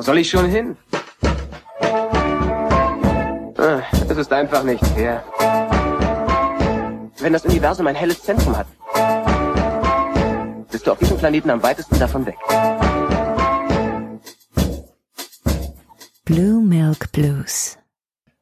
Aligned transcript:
Wo 0.00 0.02
soll 0.02 0.16
ich 0.16 0.30
schon 0.30 0.46
hin? 0.46 0.78
Ah, 3.58 3.82
Es 4.08 4.16
ist 4.16 4.32
einfach 4.32 4.64
nicht 4.64 4.82
fair. 4.86 5.22
Wenn 7.18 7.34
das 7.34 7.44
Universum 7.44 7.86
ein 7.86 7.94
helles 7.94 8.22
Zentrum 8.22 8.56
hat, 8.56 8.66
bist 10.70 10.86
du 10.86 10.92
auf 10.92 10.98
diesem 10.98 11.18
Planeten 11.18 11.50
am 11.50 11.62
weitesten 11.62 11.98
davon 11.98 12.24
weg. 12.24 12.36
Blue 16.24 16.62
Milk 16.62 17.12
Blues. 17.12 17.76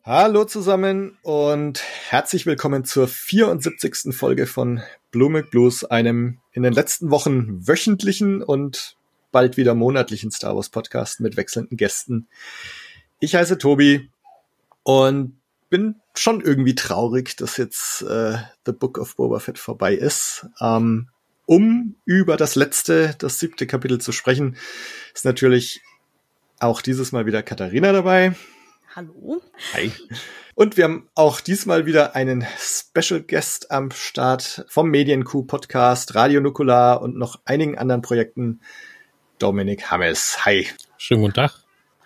Hallo 0.05 0.45
zusammen 0.45 1.19
und 1.23 1.83
herzlich 2.09 2.47
willkommen 2.47 2.85
zur 2.85 3.09
74. 3.09 4.15
Folge 4.15 4.47
von 4.47 4.81
Blue 5.11 5.29
Milk 5.29 5.51
Blues, 5.51 5.83
einem 5.83 6.39
in 6.53 6.63
den 6.63 6.73
letzten 6.73 7.11
Wochen 7.11 7.67
wöchentlichen 7.67 8.45
und 8.45 8.97
bald 9.31 9.57
wieder 9.57 9.75
monatlichen 9.75 10.31
Star 10.31 10.57
Wars 10.57 10.69
Podcast 10.71 11.21
mit 11.21 11.37
wechselnden 11.37 11.77
Gästen. 11.77 12.29
Ich 13.21 13.35
heiße 13.35 13.59
Tobi 13.59 14.11
und 14.83 15.39
bin 15.71 15.97
schon 16.15 16.41
irgendwie 16.41 16.75
traurig, 16.75 17.37
dass 17.37 17.57
jetzt 17.57 18.03
äh, 18.03 18.39
The 18.65 18.73
Book 18.73 18.99
of 18.99 19.17
Boba 19.17 19.39
Fett 19.39 19.59
vorbei 19.59 19.95
ist. 19.95 20.47
Ähm, 20.61 21.09
um 21.47 21.97
über 22.05 22.37
das 22.37 22.55
letzte, 22.55 23.15
das 23.19 23.39
siebte 23.39 23.67
Kapitel 23.67 24.01
zu 24.01 24.13
sprechen, 24.13 24.57
ist 25.15 25.25
natürlich 25.25 25.83
auch 26.61 26.83
dieses 26.83 27.13
Mal 27.13 27.27
wieder 27.27 27.43
Katharina 27.43 27.93
dabei. 27.93 28.35
Hallo. 28.95 29.41
Hi. 29.75 29.93
Und 30.55 30.77
wir 30.77 30.85
haben 30.85 31.09
auch 31.15 31.41
diesmal 31.41 31.87
wieder 31.87 32.17
einen 32.17 32.45
Special 32.59 33.23
Guest 33.23 33.71
am 33.71 33.91
Start 33.93 34.67
vom 34.69 34.91
Medienkuh 34.91 35.45
Podcast, 35.45 36.15
Radio 36.15 36.41
Nukular 36.41 37.01
und 37.01 37.17
noch 37.17 37.41
einigen 37.45 37.79
anderen 37.79 38.03
Projekten. 38.03 38.61
Dominik 39.39 39.91
Hammes. 39.91 40.45
Hi. 40.45 40.67
Schönen 40.97 41.23
guten 41.23 41.35
Tag. 41.35 41.53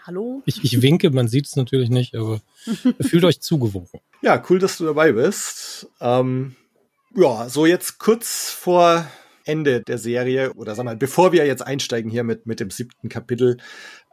Hallo. 0.06 0.42
Ich, 0.46 0.64
ich 0.64 0.82
winke, 0.82 1.10
man 1.10 1.28
sieht 1.28 1.46
es 1.46 1.56
natürlich 1.56 1.88
nicht, 1.88 2.14
aber 2.14 2.40
fühlt 3.00 3.24
euch 3.24 3.40
zugewunken. 3.40 4.00
Ja, 4.20 4.42
cool, 4.48 4.58
dass 4.58 4.78
du 4.78 4.84
dabei 4.84 5.12
bist. 5.12 5.88
Ähm, 6.00 6.56
ja, 7.14 7.48
so 7.48 7.66
jetzt 7.66 7.98
kurz 7.98 8.50
vor 8.50 9.06
Ende 9.44 9.80
der 9.80 9.98
Serie 9.98 10.52
oder 10.54 10.74
sag 10.74 10.84
mal, 10.84 10.96
bevor 10.96 11.32
wir 11.32 11.46
jetzt 11.46 11.62
einsteigen 11.66 12.10
hier 12.10 12.24
mit, 12.24 12.46
mit 12.46 12.60
dem 12.60 12.70
siebten 12.70 13.08
Kapitel, 13.08 13.58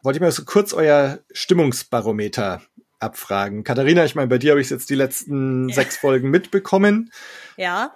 wollte 0.03 0.17
ich 0.17 0.21
mal 0.21 0.31
so 0.31 0.45
kurz 0.45 0.73
euer 0.73 1.19
Stimmungsbarometer 1.31 2.61
abfragen. 2.99 3.63
Katharina, 3.63 4.05
ich 4.05 4.15
meine, 4.15 4.27
bei 4.27 4.37
dir 4.37 4.51
habe 4.51 4.61
ich 4.61 4.69
jetzt 4.69 4.89
die 4.89 4.95
letzten 4.95 5.69
sechs 5.69 5.97
Folgen 5.97 6.29
mitbekommen. 6.29 7.11
Ja. 7.57 7.95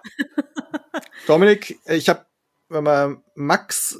Dominik, 1.28 1.80
ich 1.86 2.10
habe, 2.10 2.26
wenn 2.70 2.84
man 2.84 3.24
Max, 3.36 3.98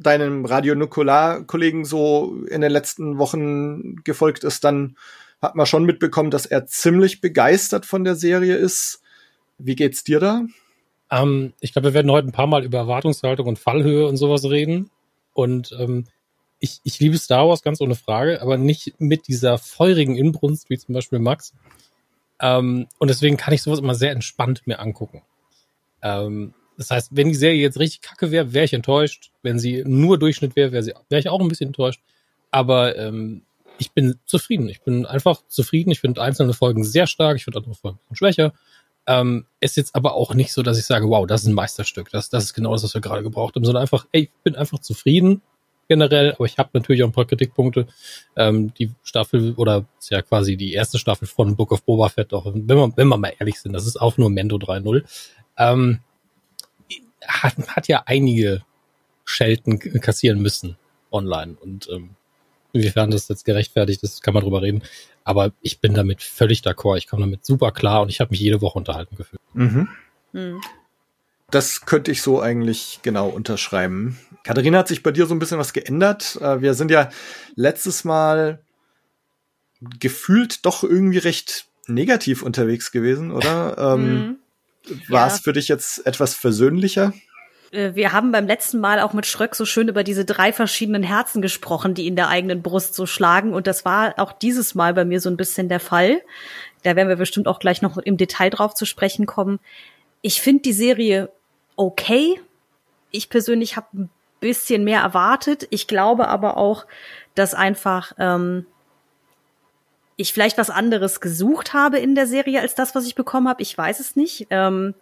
deinem 0.00 0.44
Radio 0.44 0.74
Nukular-Kollegen, 0.74 1.84
so 1.84 2.44
in 2.48 2.60
den 2.60 2.72
letzten 2.72 3.18
Wochen 3.18 3.96
gefolgt 4.02 4.44
ist, 4.44 4.64
dann 4.64 4.96
hat 5.42 5.54
man 5.54 5.66
schon 5.66 5.84
mitbekommen, 5.84 6.30
dass 6.30 6.46
er 6.46 6.66
ziemlich 6.66 7.20
begeistert 7.20 7.86
von 7.86 8.04
der 8.04 8.14
Serie 8.14 8.56
ist. 8.56 9.02
Wie 9.58 9.76
geht's 9.76 10.04
dir 10.04 10.20
da? 10.20 10.42
Ähm, 11.10 11.52
ich 11.60 11.72
glaube, 11.72 11.88
wir 11.88 11.94
werden 11.94 12.10
heute 12.10 12.28
ein 12.28 12.32
paar 12.32 12.46
Mal 12.46 12.64
über 12.64 12.78
Erwartungshaltung 12.78 13.46
und 13.46 13.58
Fallhöhe 13.58 14.06
und 14.06 14.16
sowas 14.16 14.44
reden. 14.44 14.90
Und 15.32 15.74
ähm, 15.78 16.06
ich, 16.58 16.80
ich 16.84 16.98
liebe 17.00 17.18
Star 17.18 17.48
Wars 17.48 17.62
ganz 17.62 17.80
ohne 17.80 17.94
Frage, 17.94 18.42
aber 18.42 18.56
nicht 18.56 18.94
mit 19.00 19.28
dieser 19.28 19.58
feurigen 19.58 20.16
Inbrunst 20.16 20.70
wie 20.70 20.78
zum 20.78 20.94
Beispiel 20.94 21.18
Max. 21.18 21.54
Ähm, 22.40 22.86
und 22.98 23.08
deswegen 23.08 23.36
kann 23.36 23.54
ich 23.54 23.62
sowas 23.62 23.80
immer 23.80 23.94
sehr 23.94 24.12
entspannt 24.12 24.66
mir 24.66 24.78
angucken. 24.78 25.22
Ähm, 26.02 26.54
das 26.80 26.90
heißt, 26.90 27.10
wenn 27.14 27.28
die 27.28 27.34
Serie 27.34 27.60
jetzt 27.60 27.78
richtig 27.78 28.00
kacke 28.00 28.30
wäre, 28.30 28.54
wäre 28.54 28.64
ich 28.64 28.72
enttäuscht. 28.72 29.32
Wenn 29.42 29.58
sie 29.58 29.84
nur 29.86 30.18
Durchschnitt 30.18 30.56
wäre, 30.56 30.72
wäre 30.72 30.94
wäre 31.10 31.20
ich 31.20 31.28
auch 31.28 31.38
ein 31.38 31.48
bisschen 31.48 31.66
enttäuscht. 31.66 32.00
Aber 32.50 32.96
ähm, 32.96 33.42
ich 33.76 33.92
bin 33.92 34.14
zufrieden. 34.24 34.66
Ich 34.70 34.80
bin 34.80 35.04
einfach 35.04 35.42
zufrieden. 35.46 35.90
Ich 35.90 36.00
finde 36.00 36.22
einzelne 36.22 36.54
Folgen 36.54 36.82
sehr 36.82 37.06
stark. 37.06 37.36
Ich 37.36 37.44
finde 37.44 37.58
andere 37.58 37.74
Folgen 37.74 37.98
schwächer. 38.12 38.54
Ähm, 39.06 39.44
ist 39.60 39.76
jetzt 39.76 39.94
aber 39.94 40.14
auch 40.14 40.32
nicht 40.32 40.54
so, 40.54 40.62
dass 40.62 40.78
ich 40.78 40.86
sage, 40.86 41.06
wow, 41.10 41.26
das 41.26 41.42
ist 41.42 41.48
ein 41.48 41.54
Meisterstück. 41.54 42.08
Das, 42.12 42.30
das 42.30 42.44
ist 42.44 42.54
genau 42.54 42.72
das, 42.72 42.82
was 42.82 42.94
wir 42.94 43.02
gerade 43.02 43.22
gebraucht 43.22 43.56
haben, 43.56 43.64
sondern 43.66 43.82
einfach, 43.82 44.06
ey, 44.12 44.22
ich 44.22 44.30
bin 44.42 44.56
einfach 44.56 44.78
zufrieden 44.78 45.42
generell, 45.86 46.32
aber 46.32 46.46
ich 46.46 46.56
habe 46.56 46.70
natürlich 46.72 47.02
auch 47.02 47.08
ein 47.08 47.12
paar 47.12 47.26
Kritikpunkte. 47.26 47.88
Ähm, 48.36 48.72
die 48.72 48.90
Staffel 49.02 49.52
oder 49.56 49.84
ist 49.98 50.10
ja 50.10 50.22
quasi 50.22 50.56
die 50.56 50.72
erste 50.72 50.98
Staffel 50.98 51.28
von 51.28 51.56
Book 51.56 51.72
of 51.72 51.82
Boba 51.82 52.08
Fett, 52.08 52.32
auch 52.32 52.46
wenn 52.46 52.66
wir, 52.66 52.96
wenn 52.96 53.08
wir 53.08 53.18
mal 53.18 53.34
ehrlich 53.38 53.60
sind, 53.60 53.74
das 53.74 53.86
ist 53.86 54.00
auch 54.00 54.16
nur 54.16 54.30
Mendo 54.30 54.56
3.0. 54.56 55.02
Ähm, 55.58 56.00
hat, 57.26 57.54
hat 57.68 57.88
ja 57.88 58.02
einige 58.06 58.62
Schelten 59.24 59.78
kassieren 60.00 60.40
müssen 60.40 60.76
online 61.10 61.56
und 61.60 61.88
ähm, 61.90 62.10
inwiefern 62.72 63.10
das 63.10 63.28
jetzt 63.28 63.44
gerechtfertigt 63.44 64.02
ist, 64.02 64.22
kann 64.22 64.34
man 64.34 64.42
drüber 64.42 64.62
reden. 64.62 64.82
Aber 65.24 65.52
ich 65.60 65.80
bin 65.80 65.94
damit 65.94 66.22
völlig 66.22 66.60
d'accord. 66.60 66.98
Ich 66.98 67.06
komme 67.06 67.22
damit 67.22 67.44
super 67.44 67.72
klar 67.72 68.02
und 68.02 68.08
ich 68.08 68.20
habe 68.20 68.30
mich 68.30 68.40
jede 68.40 68.60
Woche 68.60 68.78
unterhalten 68.78 69.16
gefühlt. 69.16 69.40
Mhm. 69.54 69.88
Hm. 70.32 70.60
Das 71.50 71.84
könnte 71.84 72.12
ich 72.12 72.22
so 72.22 72.40
eigentlich 72.40 73.00
genau 73.02 73.28
unterschreiben. 73.28 74.18
Katharina, 74.44 74.78
hat 74.78 74.88
sich 74.88 75.02
bei 75.02 75.10
dir 75.10 75.26
so 75.26 75.34
ein 75.34 75.40
bisschen 75.40 75.58
was 75.58 75.72
geändert? 75.72 76.38
Äh, 76.40 76.60
Wir 76.60 76.74
sind 76.74 76.90
ja 76.90 77.10
letztes 77.56 78.04
Mal 78.04 78.60
gefühlt 79.98 80.64
doch 80.64 80.84
irgendwie 80.84 81.18
recht 81.18 81.66
negativ 81.86 82.42
unterwegs 82.42 82.92
gewesen, 82.92 83.32
oder? 83.32 83.76
ähm, 83.78 84.38
War 85.08 85.26
es 85.26 85.36
Ja. 85.38 85.42
für 85.42 85.52
dich 85.52 85.68
jetzt 85.68 86.06
etwas 86.06 86.34
versöhnlicher? 86.34 87.12
Äh, 87.70 87.94
Wir 87.94 88.12
haben 88.12 88.32
beim 88.32 88.46
letzten 88.46 88.80
Mal 88.80 89.00
auch 89.00 89.12
mit 89.12 89.26
Schröck 89.26 89.54
so 89.54 89.64
schön 89.64 89.88
über 89.88 90.02
diese 90.04 90.24
drei 90.24 90.52
verschiedenen 90.52 91.02
Herzen 91.02 91.42
gesprochen, 91.42 91.94
die 91.94 92.06
in 92.06 92.16
der 92.16 92.28
eigenen 92.28 92.62
Brust 92.62 92.94
so 92.94 93.06
schlagen. 93.06 93.52
Und 93.54 93.66
das 93.66 93.84
war 93.84 94.14
auch 94.18 94.32
dieses 94.32 94.74
Mal 94.74 94.94
bei 94.94 95.04
mir 95.04 95.20
so 95.20 95.28
ein 95.30 95.36
bisschen 95.36 95.68
der 95.68 95.80
Fall. 95.80 96.20
Da 96.82 96.96
werden 96.96 97.08
wir 97.08 97.16
bestimmt 97.16 97.46
auch 97.46 97.58
gleich 97.58 97.82
noch 97.82 97.98
im 97.98 98.16
Detail 98.16 98.50
drauf 98.50 98.74
zu 98.74 98.86
sprechen 98.86 99.26
kommen. 99.26 99.60
Ich 100.22 100.40
finde 100.40 100.62
die 100.62 100.72
Serie 100.72 101.30
okay. 101.76 102.40
Ich 103.10 103.28
persönlich 103.28 103.76
habe 103.76 103.86
ein 103.94 104.10
bisschen 104.40 104.84
mehr 104.84 105.00
erwartet. 105.02 105.66
Ich 105.70 105.86
glaube 105.86 106.28
aber 106.28 106.56
auch, 106.56 106.86
dass 107.34 107.54
einfach 107.54 108.12
ähm, 108.18 108.66
ich 110.20 110.32
vielleicht 110.32 110.58
was 110.58 110.70
anderes 110.70 111.20
gesucht 111.20 111.72
habe 111.72 111.98
in 111.98 112.14
der 112.14 112.26
Serie 112.26 112.60
als 112.60 112.74
das, 112.74 112.94
was 112.94 113.06
ich 113.06 113.14
bekommen 113.14 113.48
habe. 113.48 113.62
Ich 113.62 113.76
weiß 113.76 114.00
es 114.00 114.16
nicht. 114.16 114.46
Ähm, 114.50 114.94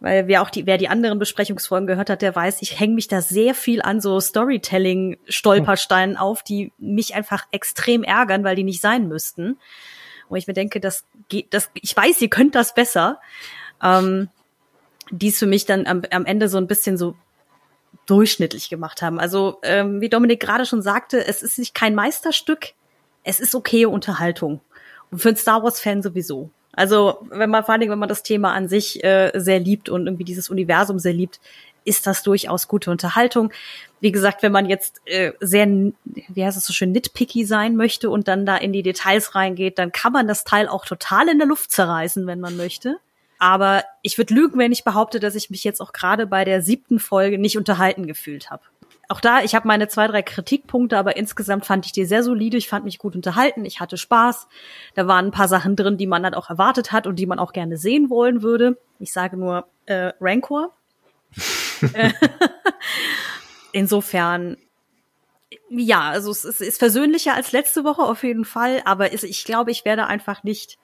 weil 0.00 0.26
wer 0.26 0.42
auch 0.42 0.50
die, 0.50 0.66
wer 0.66 0.76
die 0.76 0.88
anderen 0.88 1.18
Besprechungsfolgen 1.18 1.86
gehört 1.86 2.10
hat, 2.10 2.22
der 2.22 2.34
weiß, 2.34 2.62
ich 2.62 2.78
hänge 2.78 2.94
mich 2.94 3.08
da 3.08 3.22
sehr 3.22 3.54
viel 3.54 3.80
an 3.80 4.00
so 4.00 4.20
Storytelling-Stolpersteinen 4.20 6.16
auf, 6.16 6.42
die 6.42 6.72
mich 6.78 7.14
einfach 7.14 7.44
extrem 7.52 8.02
ärgern, 8.02 8.44
weil 8.44 8.56
die 8.56 8.64
nicht 8.64 8.80
sein 8.80 9.08
müssten. 9.08 9.58
Wo 10.28 10.36
ich 10.36 10.46
mir 10.46 10.54
denke, 10.54 10.80
das 10.80 11.04
geht, 11.28 11.52
das, 11.54 11.70
ich 11.74 11.96
weiß, 11.96 12.20
ihr 12.22 12.30
könnt 12.30 12.54
das 12.54 12.74
besser. 12.74 13.20
Ähm, 13.82 14.28
die 15.10 15.28
es 15.28 15.38
für 15.38 15.46
mich 15.46 15.66
dann 15.66 15.86
am, 15.86 16.02
am 16.10 16.24
Ende 16.24 16.48
so 16.48 16.58
ein 16.58 16.66
bisschen 16.66 16.96
so 16.96 17.14
durchschnittlich 18.06 18.68
gemacht 18.68 19.02
haben. 19.02 19.20
Also, 19.20 19.58
ähm, 19.62 20.00
wie 20.00 20.08
Dominik 20.08 20.40
gerade 20.40 20.66
schon 20.66 20.82
sagte, 20.82 21.26
es 21.26 21.42
ist 21.42 21.58
nicht 21.58 21.74
kein 21.74 21.94
Meisterstück, 21.94 22.72
es 23.24 23.40
ist 23.40 23.54
okay 23.54 23.86
Unterhaltung. 23.86 24.60
Und 25.10 25.18
für 25.18 25.28
einen 25.28 25.36
Star 25.36 25.62
Wars-Fan 25.62 26.02
sowieso. 26.02 26.50
Also, 26.72 27.18
wenn 27.30 27.50
man, 27.50 27.64
vor 27.64 27.72
allen 27.72 27.80
Dingen, 27.80 27.92
wenn 27.92 27.98
man 27.98 28.08
das 28.08 28.22
Thema 28.22 28.52
an 28.52 28.68
sich 28.68 29.02
äh, 29.04 29.32
sehr 29.34 29.60
liebt 29.60 29.88
und 29.88 30.06
irgendwie 30.06 30.24
dieses 30.24 30.48
Universum 30.50 30.98
sehr 30.98 31.12
liebt, 31.12 31.40
ist 31.84 32.06
das 32.06 32.22
durchaus 32.22 32.68
gute 32.68 32.90
Unterhaltung. 32.90 33.52
Wie 34.00 34.12
gesagt, 34.12 34.42
wenn 34.42 34.52
man 34.52 34.68
jetzt 34.68 35.00
äh, 35.06 35.32
sehr, 35.40 35.66
wie 35.66 36.44
heißt 36.44 36.56
es 36.56 36.66
so 36.66 36.72
schön, 36.72 36.92
nitpicky 36.92 37.44
sein 37.44 37.76
möchte 37.76 38.10
und 38.10 38.26
dann 38.28 38.46
da 38.46 38.56
in 38.56 38.72
die 38.72 38.82
Details 38.82 39.34
reingeht, 39.34 39.78
dann 39.78 39.92
kann 39.92 40.12
man 40.12 40.26
das 40.26 40.44
Teil 40.44 40.68
auch 40.68 40.84
total 40.84 41.28
in 41.28 41.38
der 41.38 41.46
Luft 41.46 41.70
zerreißen, 41.70 42.26
wenn 42.26 42.40
man 42.40 42.56
möchte. 42.56 42.98
Aber 43.38 43.84
ich 44.02 44.16
würde 44.16 44.34
lügen, 44.34 44.58
wenn 44.58 44.72
ich 44.72 44.84
behaupte, 44.84 45.20
dass 45.20 45.34
ich 45.34 45.50
mich 45.50 45.64
jetzt 45.64 45.80
auch 45.80 45.92
gerade 45.92 46.26
bei 46.26 46.44
der 46.44 46.62
siebten 46.62 46.98
Folge 46.98 47.38
nicht 47.38 47.58
unterhalten 47.58 48.06
gefühlt 48.06 48.50
habe. 48.50 48.62
Auch 49.08 49.20
da, 49.20 49.42
ich 49.42 49.54
habe 49.54 49.68
meine 49.68 49.88
zwei, 49.88 50.06
drei 50.06 50.22
Kritikpunkte, 50.22 50.96
aber 50.96 51.16
insgesamt 51.16 51.66
fand 51.66 51.86
ich 51.86 51.92
die 51.92 52.04
sehr 52.04 52.22
solide. 52.22 52.56
Ich 52.56 52.68
fand 52.68 52.84
mich 52.84 52.98
gut 52.98 53.14
unterhalten. 53.14 53.64
Ich 53.64 53.80
hatte 53.80 53.96
Spaß. 53.96 54.48
Da 54.94 55.06
waren 55.06 55.26
ein 55.26 55.30
paar 55.30 55.48
Sachen 55.48 55.76
drin, 55.76 55.98
die 55.98 56.06
man 56.06 56.24
halt 56.24 56.34
auch 56.34 56.50
erwartet 56.50 56.92
hat 56.92 57.06
und 57.06 57.16
die 57.16 57.26
man 57.26 57.38
auch 57.38 57.52
gerne 57.52 57.76
sehen 57.76 58.10
wollen 58.10 58.42
würde. 58.42 58.78
Ich 58.98 59.12
sage 59.12 59.36
nur 59.36 59.66
äh, 59.86 60.12
Rancor. 60.20 60.72
Äh, 61.92 62.12
Insofern, 63.72 64.56
ja, 65.68 66.02
also 66.10 66.30
es 66.30 66.44
ist, 66.44 66.60
ist 66.60 66.78
versöhnlicher 66.78 67.34
als 67.34 67.52
letzte 67.52 67.84
Woche 67.84 68.02
auf 68.02 68.22
jeden 68.22 68.44
Fall, 68.44 68.82
aber 68.84 69.12
ist, 69.12 69.24
ich 69.24 69.44
glaube, 69.44 69.72
ich 69.72 69.84
werde 69.84 70.06
einfach 70.06 70.44
nicht 70.44 70.78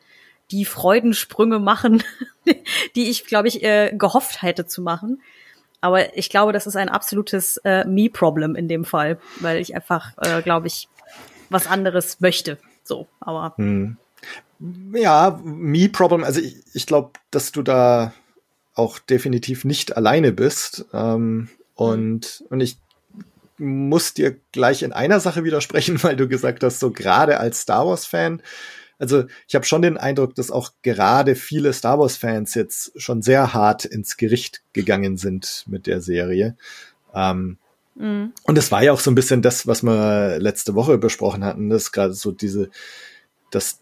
die 0.50 0.64
Freudensprünge 0.64 1.60
machen, 1.60 2.02
die 2.96 3.08
ich, 3.08 3.26
glaube 3.26 3.48
ich, 3.48 3.62
äh, 3.62 3.94
gehofft 3.96 4.42
hätte 4.42 4.66
zu 4.66 4.82
machen. 4.82 5.22
Aber 5.80 6.16
ich 6.16 6.28
glaube, 6.28 6.52
das 6.52 6.66
ist 6.66 6.76
ein 6.76 6.88
absolutes 6.88 7.56
äh, 7.58 7.84
Me-Problem 7.86 8.54
in 8.54 8.68
dem 8.68 8.84
Fall, 8.84 9.18
weil 9.40 9.60
ich 9.60 9.74
einfach, 9.74 10.12
äh, 10.18 10.42
glaube 10.42 10.66
ich, 10.66 10.88
was 11.48 11.66
anderes 11.66 12.20
möchte. 12.20 12.58
So, 12.84 13.08
aber 13.20 13.54
Hm. 13.56 13.96
Ja, 14.92 15.40
Me-Problem. 15.42 16.22
Also 16.22 16.40
ich, 16.40 16.56
ich 16.74 16.86
glaube, 16.86 17.12
dass 17.30 17.50
du 17.50 17.62
da 17.62 18.12
auch 18.74 18.98
definitiv 18.98 19.64
nicht 19.64 19.96
alleine 19.96 20.32
bist. 20.32 20.84
Ähm, 20.92 21.48
und, 21.74 22.44
und 22.50 22.60
ich 22.60 22.76
muss 23.56 24.14
dir 24.14 24.36
gleich 24.52 24.82
in 24.82 24.92
einer 24.92 25.20
Sache 25.20 25.44
widersprechen, 25.44 25.98
weil 26.02 26.16
du 26.16 26.28
gesagt 26.28 26.62
hast, 26.62 26.80
so 26.80 26.90
gerade 26.90 27.40
als 27.40 27.60
Star 27.60 27.86
Wars-Fan, 27.86 28.42
also 29.00 29.24
ich 29.48 29.54
habe 29.54 29.64
schon 29.64 29.82
den 29.82 29.96
Eindruck, 29.96 30.34
dass 30.34 30.50
auch 30.50 30.72
gerade 30.82 31.34
viele 31.34 31.72
Star 31.72 31.98
Wars-Fans 31.98 32.54
jetzt 32.54 32.92
schon 33.00 33.22
sehr 33.22 33.54
hart 33.54 33.86
ins 33.86 34.18
Gericht 34.18 34.62
gegangen 34.74 35.16
sind 35.16 35.64
mit 35.66 35.86
der 35.86 36.02
Serie. 36.02 36.54
Ähm, 37.14 37.56
mhm. 37.94 38.32
Und 38.44 38.58
es 38.58 38.70
war 38.70 38.82
ja 38.82 38.92
auch 38.92 39.00
so 39.00 39.10
ein 39.10 39.14
bisschen 39.14 39.40
das, 39.40 39.66
was 39.66 39.82
wir 39.82 40.38
letzte 40.38 40.74
Woche 40.74 40.98
besprochen 40.98 41.44
hatten, 41.44 41.70
dass 41.70 41.92
gerade 41.92 42.12
so 42.12 42.30
diese, 42.30 42.70
dass 43.50 43.80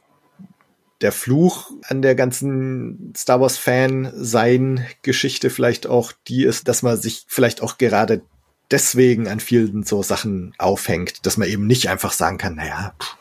der 1.00 1.12
Fluch 1.12 1.72
an 1.82 2.00
der 2.00 2.14
ganzen 2.14 3.12
Star 3.16 3.40
Wars 3.40 3.58
Fan 3.58 4.12
sein 4.14 4.86
Geschichte 5.02 5.50
vielleicht 5.50 5.88
auch 5.88 6.12
die 6.28 6.44
ist, 6.44 6.68
dass 6.68 6.82
man 6.82 6.96
sich 6.96 7.24
vielleicht 7.26 7.60
auch 7.60 7.76
gerade 7.76 8.22
deswegen 8.70 9.26
an 9.26 9.40
vielen 9.40 9.82
so 9.82 10.02
Sachen 10.02 10.54
aufhängt, 10.58 11.26
dass 11.26 11.36
man 11.36 11.48
eben 11.48 11.66
nicht 11.66 11.88
einfach 11.88 12.12
sagen 12.12 12.38
kann, 12.38 12.54
naja, 12.54 12.94
pff, 13.00 13.16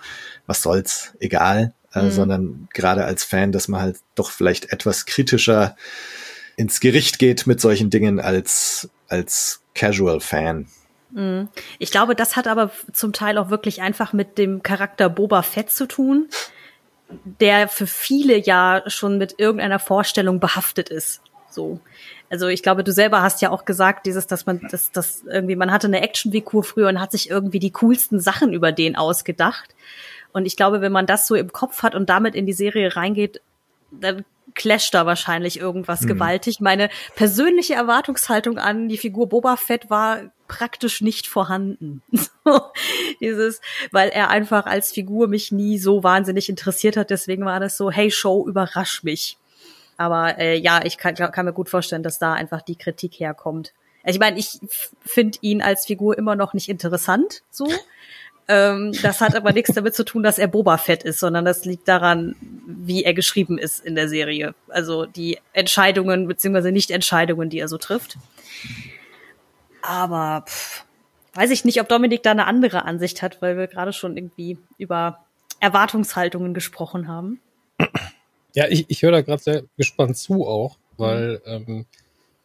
was 0.46 0.62
soll's, 0.62 1.14
egal, 1.20 1.74
äh, 1.98 2.04
mhm. 2.04 2.12
sondern 2.12 2.70
gerade 2.74 3.06
als 3.06 3.24
Fan, 3.24 3.52
dass 3.52 3.68
man 3.68 3.82
halt 3.82 3.98
doch 4.16 4.32
vielleicht 4.32 4.72
etwas 4.72 5.06
kritischer 5.06 5.76
ins 6.56 6.80
Gericht 6.80 7.20
geht 7.20 7.48
mit 7.48 7.62
solchen 7.62 7.90
Dingen 7.90 8.20
als, 8.20 8.90
als 9.08 9.62
Casual 9.76 10.20
Fan. 10.20 10.68
Mhm. 11.12 11.50
Ich 11.80 11.92
glaube, 11.92 12.16
das 12.16 12.36
hat 12.36 12.48
aber 12.48 12.72
zum 12.94 13.14
Teil 13.14 13.38
auch 13.38 13.50
wirklich 13.50 13.82
einfach 13.82 14.14
mit 14.14 14.38
dem 14.38 14.64
Charakter 14.64 15.10
Boba 15.10 15.42
Fett 15.42 15.70
zu 15.70 15.88
tun 15.88 16.28
der 17.10 17.68
für 17.68 17.88
viele 17.88 18.38
ja 18.38 18.84
schon 18.88 19.18
mit 19.18 19.36
irgendeiner 19.38 19.80
Vorstellung 19.80 20.40
behaftet 20.40 20.90
ist. 20.90 21.22
So. 21.50 21.80
Also 22.30 22.48
ich 22.48 22.62
glaube, 22.62 22.84
du 22.84 22.92
selber 22.92 23.22
hast 23.22 23.42
ja 23.42 23.52
auch 23.52 23.66
gesagt, 23.66 24.06
dieses, 24.06 24.28
dass 24.28 24.46
man, 24.46 24.68
dass, 24.70 24.92
dass 24.92 25.24
irgendwie, 25.24 25.56
man 25.56 25.72
hatte 25.72 25.88
eine 25.88 26.02
Action-Figur 26.02 26.64
früher 26.64 26.90
und 26.90 27.00
hat 27.00 27.12
sich 27.12 27.30
irgendwie 27.30 27.60
die 27.60 27.72
coolsten 27.72 28.20
Sachen 28.20 28.54
über 28.54 28.72
den 28.72 28.96
ausgedacht. 28.96 29.74
Und 30.34 30.46
ich 30.46 30.56
glaube, 30.56 30.82
wenn 30.82 30.92
man 30.92 31.06
das 31.06 31.28
so 31.28 31.36
im 31.36 31.52
Kopf 31.52 31.84
hat 31.84 31.96
und 31.96 32.10
damit 32.10 32.36
in 32.36 32.46
die 32.46 32.54
Serie 32.54 32.96
reingeht, 32.96 33.42
dann 33.92 34.26
clasht 34.56 34.94
da 34.94 35.06
wahrscheinlich 35.06 35.60
irgendwas 35.60 36.02
mhm. 36.02 36.08
gewaltig. 36.08 36.60
Meine 36.60 36.90
persönliche 37.16 37.76
Erwartungshaltung 37.76 38.58
an 38.58 38.88
die 38.90 38.98
Figur 38.98 39.30
Boba 39.30 39.56
Fett 39.56 39.90
war 39.90 40.32
praktisch 40.48 41.02
nicht 41.02 41.28
vorhanden. 41.28 42.02
So, 42.48 42.62
dieses, 43.20 43.60
weil 43.92 44.08
er 44.08 44.30
einfach 44.30 44.68
als 44.68 44.94
Figur 44.94 45.28
mich 45.28 45.52
nie 45.52 45.78
so 45.78 46.02
wahnsinnig 46.02 46.48
interessiert 46.48 46.96
hat. 46.96 47.10
Deswegen 47.10 47.44
war 47.44 47.60
das 47.60 47.76
so, 47.76 47.92
hey 47.92 48.10
Show, 48.10 48.48
überrasch 48.48 49.04
mich. 49.04 49.38
Aber 49.98 50.38
äh, 50.40 50.58
ja, 50.58 50.80
ich 50.86 50.98
kann, 50.98 51.16
kann 51.16 51.46
mir 51.46 51.52
gut 51.52 51.68
vorstellen, 51.68 52.04
dass 52.04 52.20
da 52.20 52.32
einfach 52.32 52.62
die 52.62 52.78
Kritik 52.78 53.20
herkommt. 53.20 53.74
Also 54.06 54.16
ich 54.16 54.20
meine, 54.22 54.40
ich 54.40 54.62
finde 55.02 55.40
ihn 55.42 55.62
als 55.62 55.86
Figur 55.86 56.18
immer 56.18 56.38
noch 56.38 56.54
nicht 56.54 56.70
interessant, 56.70 57.44
so. 57.52 57.68
Ähm, 58.50 58.94
das 59.02 59.20
hat 59.20 59.36
aber 59.36 59.52
nichts 59.52 59.74
damit 59.74 59.94
zu 59.94 60.06
tun, 60.06 60.24
dass 60.24 60.40
er 60.40 60.48
Boba 60.48 60.78
Fett 60.78 61.04
ist, 61.04 61.20
sondern 61.20 61.44
das 61.44 61.66
liegt 61.66 61.88
daran, 61.88 62.36
wie 62.66 63.04
er 63.04 63.14
geschrieben 63.14 63.58
ist 63.58 63.84
in 63.84 63.96
der 63.96 64.08
Serie. 64.08 64.56
Also 64.70 65.06
die 65.06 65.40
Entscheidungen 65.54 66.28
beziehungsweise 66.28 66.72
Nicht-Entscheidungen, 66.72 67.50
die 67.50 67.60
er 67.60 67.68
so 67.68 67.78
trifft. 67.78 68.18
Aber 69.82 70.46
pff, 70.48 70.86
weiß 71.34 71.52
ich 71.52 71.66
nicht, 71.66 71.82
ob 71.82 71.90
Dominik 71.90 72.24
da 72.24 72.32
eine 72.32 72.46
andere 72.46 72.86
Ansicht 72.86 73.22
hat, 73.22 73.42
weil 73.42 73.58
wir 73.58 73.68
gerade 73.68 73.94
schon 73.94 74.16
irgendwie 74.16 74.58
über 74.78 75.20
Erwartungshaltungen 75.60 76.54
gesprochen 76.54 77.08
haben. 77.08 77.42
Ja, 78.54 78.68
ich, 78.70 78.86
ich 78.88 79.02
höre 79.02 79.12
da 79.12 79.22
gerade 79.22 79.44
sehr 79.44 79.64
gespannt 79.78 80.18
zu 80.18 80.48
auch, 80.48 80.78
weil 80.98 81.42
ähm, 81.46 81.86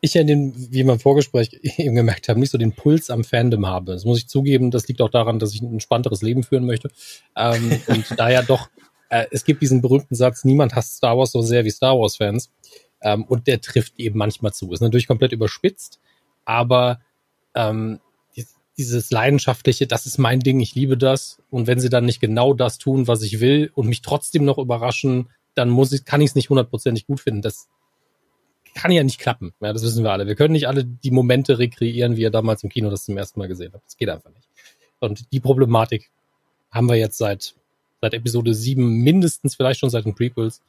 ich 0.02 0.14
ja 0.14 0.20
in 0.20 0.26
den, 0.26 0.54
wie 0.72 0.84
wir 0.84 0.92
im 0.92 1.00
Vorgespräch 1.00 1.60
eben 1.78 1.94
gemerkt 1.94 2.28
haben, 2.28 2.40
nicht 2.40 2.50
so 2.50 2.58
den 2.58 2.74
Puls 2.74 3.08
am 3.08 3.24
Fandom 3.24 3.66
habe. 3.66 3.92
Das 3.92 4.04
muss 4.04 4.18
ich 4.18 4.28
zugeben, 4.28 4.70
das 4.70 4.86
liegt 4.88 5.00
auch 5.00 5.08
daran, 5.08 5.38
dass 5.38 5.54
ich 5.54 5.62
ein 5.62 5.72
entspannteres 5.72 6.20
Leben 6.20 6.42
führen 6.42 6.66
möchte. 6.66 6.90
Ähm, 7.36 7.80
und 7.86 8.04
da 8.18 8.28
ja 8.28 8.42
doch, 8.42 8.68
äh, 9.08 9.26
es 9.30 9.44
gibt 9.44 9.62
diesen 9.62 9.80
berühmten 9.80 10.14
Satz, 10.14 10.44
niemand 10.44 10.74
hasst 10.74 10.96
Star 10.96 11.16
Wars 11.16 11.32
so 11.32 11.40
sehr 11.40 11.64
wie 11.64 11.70
Star 11.70 11.98
Wars-Fans. 11.98 12.50
Ähm, 13.00 13.24
und 13.24 13.46
der 13.46 13.60
trifft 13.60 13.94
eben 13.98 14.18
manchmal 14.18 14.52
zu. 14.52 14.72
Ist 14.72 14.80
natürlich 14.80 15.06
komplett 15.06 15.32
überspitzt, 15.32 16.00
aber 16.44 17.00
ähm, 17.54 18.00
dieses 18.78 19.10
leidenschaftliche, 19.10 19.86
das 19.86 20.06
ist 20.06 20.18
mein 20.18 20.40
Ding, 20.40 20.60
ich 20.60 20.74
liebe 20.74 20.96
das. 20.96 21.40
Und 21.50 21.66
wenn 21.66 21.78
sie 21.78 21.90
dann 21.90 22.06
nicht 22.06 22.20
genau 22.20 22.54
das 22.54 22.78
tun, 22.78 23.06
was 23.06 23.22
ich 23.22 23.40
will 23.40 23.70
und 23.74 23.86
mich 23.86 24.02
trotzdem 24.02 24.44
noch 24.44 24.58
überraschen, 24.58 25.30
dann 25.54 25.68
muss 25.68 25.92
ich, 25.92 26.04
kann 26.04 26.20
ich 26.20 26.30
es 26.30 26.34
nicht 26.34 26.50
hundertprozentig 26.50 27.06
gut 27.06 27.20
finden. 27.20 27.42
Das 27.42 27.68
kann 28.74 28.90
ja 28.90 29.02
nicht 29.02 29.18
klappen. 29.18 29.52
Ja, 29.60 29.72
das 29.72 29.82
wissen 29.82 30.04
wir 30.04 30.12
alle. 30.12 30.26
Wir 30.26 30.34
können 30.34 30.52
nicht 30.52 30.68
alle 30.68 30.84
die 30.84 31.10
Momente 31.10 31.58
rekreieren, 31.58 32.16
wie 32.16 32.22
ihr 32.22 32.30
damals 32.30 32.62
im 32.62 32.70
Kino 32.70 32.90
das 32.90 33.04
zum 33.04 33.16
ersten 33.16 33.40
Mal 33.40 33.48
gesehen 33.48 33.72
habt. 33.72 33.86
Das 33.86 33.96
geht 33.96 34.08
einfach 34.08 34.30
nicht. 34.30 34.48
Und 35.00 35.32
die 35.32 35.40
Problematik 35.40 36.10
haben 36.70 36.88
wir 36.88 36.96
jetzt 36.96 37.18
seit, 37.18 37.54
seit 38.00 38.14
Episode 38.14 38.54
7 38.54 38.82
mindestens, 38.82 39.56
vielleicht 39.56 39.80
schon 39.80 39.90
seit 39.90 40.04
den 40.04 40.14
Prequels. 40.14 40.62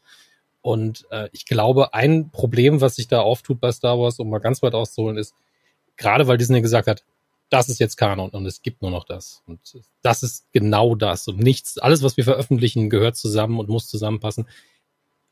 Und 0.62 1.06
äh, 1.12 1.30
ich 1.32 1.46
glaube, 1.46 1.94
ein 1.94 2.30
Problem, 2.30 2.82
was 2.82 2.96
sich 2.96 3.08
da 3.08 3.22
auftut 3.22 3.60
bei 3.60 3.72
Star 3.72 4.00
Wars, 4.00 4.20
um 4.20 4.30
mal 4.30 4.40
ganz 4.40 4.62
weit 4.64 4.74
auszuholen, 4.74 5.18
ist, 5.18 5.34
gerade 5.98 6.28
weil 6.28 6.38
Disney 6.38 6.62
gesagt 6.62 6.88
hat, 6.88 7.04
das 7.50 7.70
ist 7.70 7.80
jetzt 7.80 7.98
Kanon 7.98 8.32
und 8.32 8.46
es 8.48 8.62
gibt 8.64 8.82
nur 8.82 8.90
noch 8.90 9.04
das. 9.04 9.44
Und 9.46 9.60
das 10.02 10.24
ist 10.24 10.46
genau 10.54 10.96
das 10.96 11.28
und 11.28 11.40
nichts, 11.40 11.78
alles, 11.78 12.02
was 12.02 12.18
wir 12.18 12.24
veröffentlichen, 12.24 12.90
gehört 12.90 13.16
zusammen 13.16 13.60
und 13.60 13.70
muss 13.70 13.88
zusammenpassen 13.88 14.48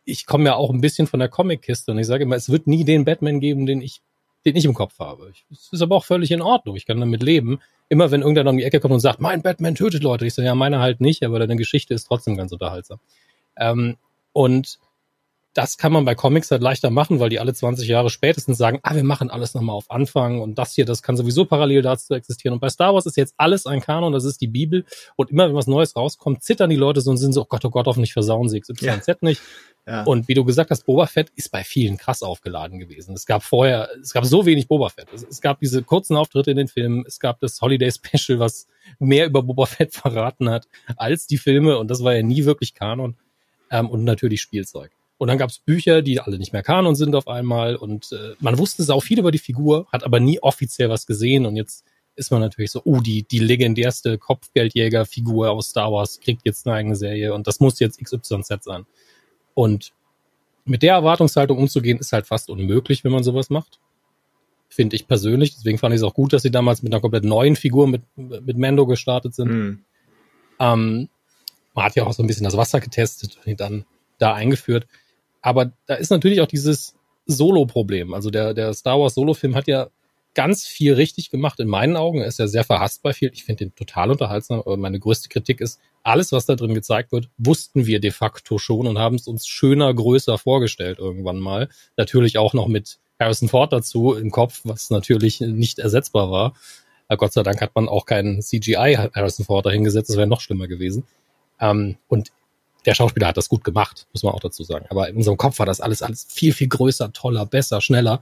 ich 0.05 0.25
komme 0.25 0.45
ja 0.45 0.55
auch 0.55 0.71
ein 0.71 0.81
bisschen 0.81 1.07
von 1.07 1.19
der 1.19 1.29
Comic-Kiste 1.29 1.91
und 1.91 1.99
ich 1.99 2.07
sage 2.07 2.23
immer, 2.23 2.35
es 2.35 2.49
wird 2.49 2.67
nie 2.67 2.83
den 2.83 3.05
Batman 3.05 3.39
geben, 3.39 3.65
den 3.65 3.81
ich, 3.81 4.01
den 4.45 4.55
ich 4.55 4.65
im 4.65 4.73
Kopf 4.73 4.99
habe. 4.99 5.31
Es 5.51 5.69
ist 5.71 5.81
aber 5.81 5.95
auch 5.95 6.05
völlig 6.05 6.31
in 6.31 6.41
Ordnung. 6.41 6.75
Ich 6.75 6.85
kann 6.85 6.99
damit 6.99 7.21
leben. 7.21 7.59
Immer 7.89 8.09
wenn 8.09 8.21
irgendeiner 8.21 8.49
um 8.49 8.57
die 8.57 8.63
Ecke 8.63 8.79
kommt 8.79 8.93
und 8.93 8.99
sagt, 8.99 9.19
mein 9.19 9.41
Batman 9.41 9.75
tötet 9.75 10.01
Leute, 10.01 10.25
ich 10.25 10.33
sage, 10.33 10.47
ja, 10.47 10.55
meiner 10.55 10.79
halt 10.79 11.01
nicht, 11.01 11.23
aber 11.23 11.39
deine 11.39 11.55
Geschichte 11.55 11.93
ist 11.93 12.05
trotzdem 12.05 12.37
ganz 12.37 12.51
unterhaltsam. 12.51 12.99
Ähm, 13.57 13.97
und 14.33 14.79
das 15.53 15.77
kann 15.77 15.91
man 15.91 16.05
bei 16.05 16.15
Comics 16.15 16.49
halt 16.49 16.61
leichter 16.61 16.89
machen, 16.89 17.19
weil 17.19 17.29
die 17.29 17.39
alle 17.39 17.53
20 17.53 17.87
Jahre 17.87 18.09
spätestens 18.09 18.57
sagen, 18.57 18.79
ah, 18.83 18.95
wir 18.95 19.03
machen 19.03 19.29
alles 19.29 19.53
nochmal 19.53 19.75
auf 19.75 19.91
Anfang 19.91 20.39
und 20.39 20.57
das 20.57 20.73
hier, 20.73 20.85
das 20.85 21.03
kann 21.03 21.17
sowieso 21.17 21.43
parallel 21.45 21.81
dazu 21.81 22.13
existieren. 22.13 22.53
Und 22.53 22.61
bei 22.61 22.69
Star 22.69 22.93
Wars 22.93 23.05
ist 23.05 23.17
jetzt 23.17 23.33
alles 23.37 23.65
ein 23.65 23.81
Kanon, 23.81 24.13
das 24.13 24.23
ist 24.23 24.39
die 24.39 24.47
Bibel. 24.47 24.85
Und 25.17 25.29
immer 25.29 25.47
wenn 25.47 25.55
was 25.55 25.67
Neues 25.67 25.95
rauskommt, 25.95 26.41
zittern 26.41 26.69
die 26.69 26.77
Leute 26.77 27.01
so 27.01 27.11
und 27.11 27.17
sind 27.17 27.33
so, 27.33 27.41
oh 27.41 27.47
Gott, 27.49 27.65
oh 27.65 27.69
Gott, 27.69 27.85
hoffentlich 27.85 28.13
versauen 28.13 28.47
sie 28.47 28.61
XYZ 28.61 28.81
ja. 28.81 29.15
nicht. 29.21 29.41
Und 30.05 30.27
wie 30.27 30.33
du 30.35 30.45
gesagt 30.45 30.69
hast, 30.69 30.85
Boba 30.85 31.07
Fett 31.07 31.31
ist 31.35 31.51
bei 31.51 31.63
vielen 31.63 31.97
krass 31.97 32.21
aufgeladen 32.21 32.79
gewesen. 32.79 33.15
Es 33.15 33.25
gab 33.25 33.43
vorher, 33.43 33.89
es 34.01 34.13
gab 34.13 34.25
so 34.25 34.45
wenig 34.45 34.67
Boba 34.67 34.89
Fett. 34.89 35.07
Es, 35.13 35.23
es 35.23 35.41
gab 35.41 35.59
diese 35.59 35.81
kurzen 35.81 36.15
Auftritte 36.15 36.51
in 36.51 36.57
den 36.57 36.67
Filmen, 36.67 37.03
es 37.07 37.19
gab 37.19 37.39
das 37.39 37.61
Holiday 37.61 37.91
Special, 38.15 38.39
was 38.39 38.67
mehr 38.99 39.25
über 39.25 39.41
Boba 39.41 39.65
Fett 39.65 39.93
verraten 39.93 40.49
hat 40.49 40.67
als 40.97 41.27
die 41.27 41.37
Filme 41.37 41.77
und 41.77 41.89
das 41.89 42.03
war 42.03 42.13
ja 42.13 42.23
nie 42.23 42.45
wirklich 42.45 42.73
Kanon. 42.73 43.15
Ähm, 43.71 43.89
und 43.89 44.03
natürlich 44.03 44.41
Spielzeug. 44.41 44.91
Und 45.17 45.27
dann 45.27 45.37
gab 45.37 45.49
es 45.49 45.59
Bücher, 45.59 46.01
die 46.01 46.19
alle 46.19 46.39
nicht 46.39 46.51
mehr 46.51 46.63
Kanon 46.63 46.95
sind 46.95 47.15
auf 47.15 47.27
einmal. 47.27 47.75
Und 47.75 48.11
äh, 48.11 48.33
man 48.39 48.57
wusste 48.57 48.83
sau 48.83 48.99
viel 48.99 49.19
über 49.19 49.31
die 49.31 49.37
Figur, 49.37 49.87
hat 49.91 50.03
aber 50.03 50.19
nie 50.19 50.39
offiziell 50.41 50.89
was 50.89 51.05
gesehen. 51.05 51.45
Und 51.45 51.55
jetzt 51.55 51.85
ist 52.15 52.31
man 52.31 52.41
natürlich 52.41 52.71
so, 52.71 52.81
oh, 52.85 52.99
die, 52.99 53.23
die 53.23 53.39
legendärste 53.39 54.17
Kopfgeldjäger-Figur 54.17 55.51
aus 55.51 55.69
Star 55.69 55.91
Wars 55.91 56.19
kriegt 56.19 56.41
jetzt 56.45 56.67
eine 56.67 56.75
eigene 56.75 56.95
Serie 56.95 57.33
und 57.33 57.47
das 57.47 57.59
muss 57.59 57.79
jetzt 57.79 58.03
XYZ 58.03 58.63
sein. 58.63 58.85
Und 59.53 59.93
mit 60.65 60.83
der 60.83 60.93
Erwartungshaltung 60.93 61.57
umzugehen, 61.57 61.99
ist 61.99 62.13
halt 62.13 62.27
fast 62.27 62.49
unmöglich, 62.49 63.03
wenn 63.03 63.11
man 63.11 63.23
sowas 63.23 63.49
macht. 63.49 63.79
Finde 64.69 64.95
ich 64.95 65.07
persönlich. 65.07 65.55
Deswegen 65.55 65.77
fand 65.77 65.93
ich 65.93 65.99
es 65.99 66.03
auch 66.03 66.13
gut, 66.13 66.33
dass 66.33 66.43
sie 66.43 66.51
damals 66.51 66.81
mit 66.83 66.93
einer 66.93 67.01
komplett 67.01 67.25
neuen 67.25 67.55
Figur 67.55 67.87
mit, 67.87 68.03
mit 68.15 68.57
Mando 68.57 68.85
gestartet 68.85 69.35
sind. 69.35 69.51
Mhm. 69.51 69.85
Ähm, 70.59 71.09
man 71.73 71.85
hat 71.85 71.95
ja 71.95 72.05
auch 72.05 72.13
so 72.13 72.23
ein 72.23 72.27
bisschen 72.27 72.43
das 72.43 72.57
Wasser 72.57 72.79
getestet 72.79 73.37
und 73.37 73.47
ihn 73.47 73.57
dann 73.57 73.85
da 74.17 74.33
eingeführt. 74.33 74.87
Aber 75.41 75.71
da 75.87 75.95
ist 75.95 76.11
natürlich 76.11 76.41
auch 76.41 76.47
dieses 76.47 76.95
Solo-Problem. 77.25 78.13
Also 78.13 78.29
der, 78.29 78.53
der 78.53 78.73
Star 78.73 78.99
Wars 78.99 79.15
Solo-Film 79.15 79.55
hat 79.55 79.67
ja 79.67 79.89
ganz 80.33 80.65
viel 80.65 80.93
richtig 80.93 81.29
gemacht 81.29 81.59
in 81.59 81.67
meinen 81.67 81.97
Augen. 81.97 82.19
Er 82.19 82.27
ist 82.27 82.39
ja 82.39 82.47
sehr 82.47 82.63
verhasst 82.63 83.01
bei 83.03 83.13
viel. 83.13 83.31
Ich 83.33 83.43
finde 83.43 83.65
den 83.65 83.75
total 83.75 84.11
unterhaltsam. 84.11 84.59
Aber 84.59 84.77
meine 84.77 84.99
größte 84.99 85.29
Kritik 85.29 85.61
ist, 85.61 85.79
alles, 86.03 86.31
was 86.31 86.45
da 86.45 86.55
drin 86.55 86.73
gezeigt 86.73 87.11
wird, 87.11 87.29
wussten 87.37 87.85
wir 87.85 87.99
de 87.99 88.11
facto 88.11 88.57
schon 88.57 88.87
und 88.87 88.97
haben 88.97 89.15
es 89.15 89.27
uns 89.27 89.47
schöner, 89.47 89.93
größer 89.93 90.37
vorgestellt 90.37 90.99
irgendwann 90.99 91.39
mal. 91.39 91.69
Natürlich 91.97 92.37
auch 92.37 92.53
noch 92.53 92.67
mit 92.67 92.97
Harrison 93.19 93.49
Ford 93.49 93.71
dazu 93.71 94.13
im 94.13 94.31
Kopf, 94.31 94.61
was 94.63 94.89
natürlich 94.89 95.41
nicht 95.41 95.79
ersetzbar 95.79 96.31
war. 96.31 96.53
Gott 97.17 97.33
sei 97.33 97.43
Dank 97.43 97.61
hat 97.61 97.75
man 97.75 97.89
auch 97.89 98.05
keinen 98.05 98.41
CGI 98.41 98.97
Harrison 99.13 99.45
Ford 99.45 99.65
dahingesetzt. 99.65 100.09
Das 100.09 100.17
wäre 100.17 100.27
noch 100.27 100.41
schlimmer 100.41 100.67
gewesen. 100.67 101.03
Ähm, 101.59 101.97
und 102.07 102.31
der 102.85 102.95
Schauspieler 102.95 103.27
hat 103.27 103.37
das 103.37 103.49
gut 103.49 103.63
gemacht, 103.63 104.07
muss 104.13 104.23
man 104.23 104.33
auch 104.33 104.39
dazu 104.39 104.63
sagen. 104.63 104.85
Aber 104.89 105.07
in 105.09 105.17
unserem 105.17 105.37
Kopf 105.37 105.59
war 105.59 105.65
das 105.65 105.81
alles, 105.81 106.01
alles 106.01 106.25
viel, 106.29 106.53
viel 106.53 106.67
größer, 106.67 107.13
toller, 107.13 107.45
besser, 107.45 107.81
schneller. 107.81 108.21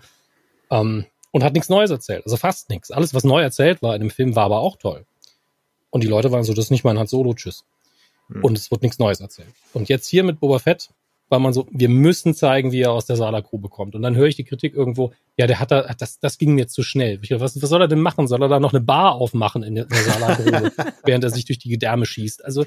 Ähm, 0.70 1.06
und 1.32 1.44
hat 1.44 1.54
nichts 1.54 1.70
Neues 1.70 1.92
erzählt. 1.92 2.24
Also 2.26 2.38
fast 2.38 2.70
nichts. 2.70 2.92
Alles, 2.92 3.14
was 3.14 3.24
neu 3.24 3.42
erzählt 3.42 3.82
war 3.82 3.96
in 3.96 4.02
dem 4.02 4.10
Film, 4.10 4.36
war 4.36 4.46
aber 4.46 4.60
auch 4.60 4.78
toll. 4.78 5.06
Und 5.90 6.04
die 6.04 6.08
Leute 6.08 6.32
waren 6.32 6.44
so, 6.44 6.54
das 6.54 6.66
ist 6.66 6.72
nicht 6.72 6.84
mein 6.84 7.00
Han 7.00 7.08
Solo, 7.08 7.34
tschüss. 7.34 7.66
Hm. 8.28 8.44
Und 8.44 8.58
es 8.58 8.72
wird 8.72 8.82
nichts 8.82 9.00
Neues 9.00 9.20
erzählt. 9.20 9.50
Und 9.74 9.90
jetzt 9.90 10.08
hier 10.08 10.24
mit 10.24 10.40
Boba 10.40 10.60
Fett 10.60 10.90
weil 11.30 11.40
man 11.40 11.54
so, 11.54 11.68
wir 11.72 11.90
müssen 11.90 12.34
zeigen, 12.34 12.72
wie 12.72 12.82
er 12.82 12.92
aus 12.92 13.06
der 13.06 13.16
Salagrube 13.16 13.70
kommt. 13.70 13.96
Und 13.96 14.02
dann 14.02 14.16
höre 14.16 14.28
ich 14.28 14.36
die 14.36 14.44
Kritik 14.44 14.74
irgendwo, 14.74 15.14
ja, 15.38 15.48
der 15.48 15.60
hat 15.60 15.72
da, 15.72 15.94
das, 15.98 16.20
das 16.20 16.38
ging 16.38 16.56
mir 16.56 16.68
zu 16.68 16.84
schnell. 16.84 17.20
Ich, 17.22 17.32
was, 17.32 17.62
was 17.62 17.70
soll 17.70 17.82
er 17.82 17.88
denn 17.88 18.02
machen? 18.02 18.28
Soll 18.28 18.42
er 18.42 18.50
da 18.50 18.60
noch 18.60 18.74
eine 18.74 18.82
Bar 18.82 19.14
aufmachen 19.14 19.64
in 19.64 19.76
der, 19.76 19.86
der 19.86 19.98
Salagrube, 19.98 20.72
während 21.06 21.24
er 21.24 21.30
sich 21.30 21.46
durch 21.46 21.60
die 21.60 21.70
Gedärme 21.70 22.06
schießt? 22.06 22.44
Also, 22.44 22.66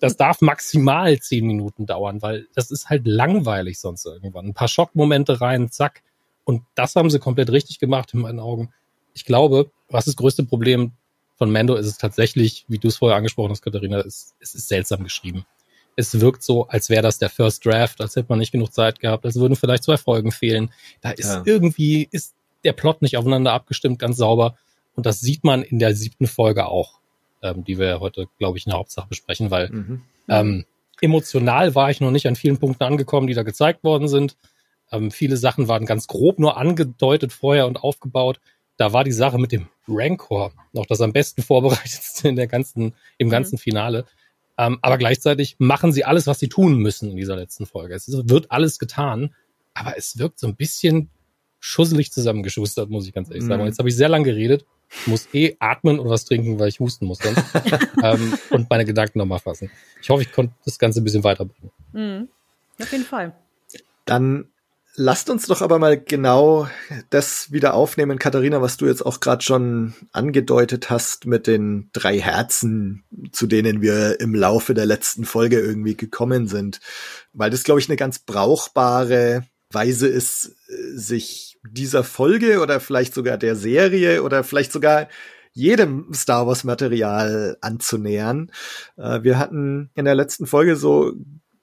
das 0.00 0.16
darf 0.16 0.40
maximal 0.40 1.18
zehn 1.18 1.46
Minuten 1.46 1.86
dauern, 1.86 2.22
weil 2.22 2.46
das 2.54 2.70
ist 2.70 2.88
halt 2.88 3.06
langweilig 3.06 3.80
sonst 3.80 4.06
irgendwann. 4.06 4.46
Ein 4.46 4.54
paar 4.54 4.68
Schockmomente 4.68 5.40
rein, 5.40 5.70
zack. 5.70 6.02
Und 6.44 6.62
das 6.74 6.96
haben 6.96 7.10
sie 7.10 7.18
komplett 7.18 7.50
richtig 7.50 7.78
gemacht 7.78 8.12
in 8.14 8.20
meinen 8.20 8.40
Augen. 8.40 8.72
Ich 9.14 9.24
glaube, 9.24 9.70
was 9.88 10.04
das 10.04 10.16
größte 10.16 10.44
Problem 10.44 10.92
von 11.36 11.50
Mando 11.50 11.74
ist 11.74 11.86
es 11.86 11.98
tatsächlich, 11.98 12.64
wie 12.68 12.78
du 12.78 12.88
es 12.88 12.96
vorher 12.96 13.16
angesprochen 13.16 13.50
hast, 13.50 13.62
Katharina, 13.62 13.98
es, 14.00 14.34
es 14.40 14.54
ist 14.54 14.68
seltsam 14.68 15.02
geschrieben 15.02 15.44
es 15.96 16.20
wirkt 16.20 16.42
so, 16.42 16.66
als 16.68 16.90
wäre 16.90 17.02
das 17.02 17.18
der 17.18 17.30
First 17.30 17.64
Draft, 17.64 18.00
als 18.00 18.16
hätte 18.16 18.26
man 18.28 18.38
nicht 18.38 18.52
genug 18.52 18.72
Zeit 18.72 19.00
gehabt, 19.00 19.24
als 19.24 19.36
würden 19.36 19.56
vielleicht 19.56 19.84
zwei 19.84 19.96
Folgen 19.96 20.32
fehlen. 20.32 20.70
Da 21.00 21.10
ist 21.10 21.28
ja. 21.28 21.42
irgendwie, 21.44 22.08
ist 22.10 22.34
der 22.64 22.72
Plot 22.72 23.02
nicht 23.02 23.16
aufeinander 23.16 23.52
abgestimmt, 23.52 23.98
ganz 23.98 24.16
sauber. 24.16 24.56
Und 24.96 25.06
das 25.06 25.20
sieht 25.20 25.44
man 25.44 25.62
in 25.62 25.78
der 25.78 25.94
siebten 25.94 26.26
Folge 26.26 26.66
auch, 26.66 27.00
ähm, 27.42 27.64
die 27.64 27.78
wir 27.78 28.00
heute, 28.00 28.26
glaube 28.38 28.58
ich, 28.58 28.66
in 28.66 28.70
der 28.70 28.78
Hauptsache 28.78 29.08
besprechen, 29.08 29.50
weil 29.50 29.70
mhm. 29.70 30.02
ähm, 30.28 30.64
emotional 31.00 31.74
war 31.74 31.90
ich 31.90 32.00
noch 32.00 32.10
nicht 32.10 32.26
an 32.26 32.36
vielen 32.36 32.58
Punkten 32.58 32.84
angekommen, 32.84 33.26
die 33.26 33.34
da 33.34 33.42
gezeigt 33.42 33.84
worden 33.84 34.08
sind. 34.08 34.36
Ähm, 34.92 35.10
viele 35.10 35.36
Sachen 35.36 35.68
waren 35.68 35.86
ganz 35.86 36.06
grob 36.06 36.38
nur 36.38 36.56
angedeutet 36.56 37.32
vorher 37.32 37.66
und 37.66 37.82
aufgebaut. 37.82 38.40
Da 38.76 38.92
war 38.92 39.04
die 39.04 39.12
Sache 39.12 39.38
mit 39.38 39.52
dem 39.52 39.68
Rancor 39.88 40.52
noch 40.72 40.86
das 40.86 41.00
am 41.00 41.12
besten 41.12 41.42
vorbereitetste 41.42 42.28
in 42.28 42.36
der 42.36 42.46
ganzen, 42.46 42.94
im 43.18 43.28
mhm. 43.28 43.30
ganzen 43.30 43.56
mhm. 43.56 43.60
Finale. 43.60 44.04
Ähm, 44.56 44.78
aber 44.82 44.98
gleichzeitig 44.98 45.56
machen 45.58 45.92
sie 45.92 46.04
alles, 46.04 46.26
was 46.26 46.38
sie 46.38 46.48
tun 46.48 46.78
müssen 46.78 47.10
in 47.10 47.16
dieser 47.16 47.36
letzten 47.36 47.66
Folge. 47.66 47.94
Es 47.94 48.08
wird 48.08 48.50
alles 48.52 48.78
getan, 48.78 49.34
aber 49.74 49.96
es 49.98 50.18
wirkt 50.18 50.38
so 50.38 50.46
ein 50.46 50.54
bisschen 50.54 51.10
schusselig 51.58 52.12
zusammengeschustert, 52.12 52.90
muss 52.90 53.06
ich 53.06 53.12
ganz 53.12 53.30
ehrlich 53.30 53.42
sagen. 53.42 53.60
Und 53.60 53.66
mhm. 53.66 53.70
jetzt 53.70 53.78
habe 53.78 53.88
ich 53.88 53.96
sehr 53.96 54.08
lang 54.08 54.22
geredet, 54.22 54.64
muss 55.06 55.28
eh 55.32 55.56
atmen 55.58 55.98
und 55.98 56.08
was 56.08 56.24
trinken, 56.24 56.58
weil 56.58 56.68
ich 56.68 56.78
husten 56.78 57.06
muss 57.06 57.18
dann. 57.18 57.34
ähm, 58.02 58.38
und 58.50 58.70
meine 58.70 58.84
Gedanken 58.84 59.18
nochmal 59.18 59.38
fassen. 59.40 59.70
Ich 60.00 60.10
hoffe, 60.10 60.22
ich 60.22 60.30
konnte 60.30 60.54
das 60.64 60.78
Ganze 60.78 61.00
ein 61.00 61.04
bisschen 61.04 61.24
weiterbringen. 61.24 61.72
Mhm. 61.92 62.28
Auf 62.80 62.92
jeden 62.92 63.04
Fall. 63.04 63.34
Dann 64.04 64.48
Lasst 64.96 65.28
uns 65.28 65.46
doch 65.46 65.60
aber 65.60 65.80
mal 65.80 66.00
genau 66.00 66.68
das 67.10 67.50
wieder 67.50 67.74
aufnehmen, 67.74 68.16
Katharina, 68.16 68.62
was 68.62 68.76
du 68.76 68.86
jetzt 68.86 69.04
auch 69.04 69.18
gerade 69.18 69.42
schon 69.42 69.94
angedeutet 70.12 70.88
hast 70.88 71.26
mit 71.26 71.48
den 71.48 71.90
drei 71.92 72.20
Herzen, 72.20 73.02
zu 73.32 73.48
denen 73.48 73.82
wir 73.82 74.20
im 74.20 74.36
Laufe 74.36 74.72
der 74.72 74.86
letzten 74.86 75.24
Folge 75.24 75.58
irgendwie 75.58 75.96
gekommen 75.96 76.46
sind. 76.46 76.78
Weil 77.32 77.50
das, 77.50 77.64
glaube 77.64 77.80
ich, 77.80 77.88
eine 77.88 77.96
ganz 77.96 78.20
brauchbare 78.20 79.44
Weise 79.72 80.06
ist, 80.06 80.54
sich 80.94 81.58
dieser 81.68 82.04
Folge 82.04 82.60
oder 82.60 82.78
vielleicht 82.78 83.14
sogar 83.14 83.36
der 83.36 83.56
Serie 83.56 84.22
oder 84.22 84.44
vielleicht 84.44 84.70
sogar 84.70 85.08
jedem 85.52 86.12
Star 86.14 86.46
Wars 86.46 86.62
Material 86.62 87.56
anzunähern. 87.60 88.50
Äh, 88.96 89.22
wir 89.22 89.38
hatten 89.38 89.90
in 89.94 90.04
der 90.04 90.14
letzten 90.14 90.46
Folge 90.46 90.76
so 90.76 91.14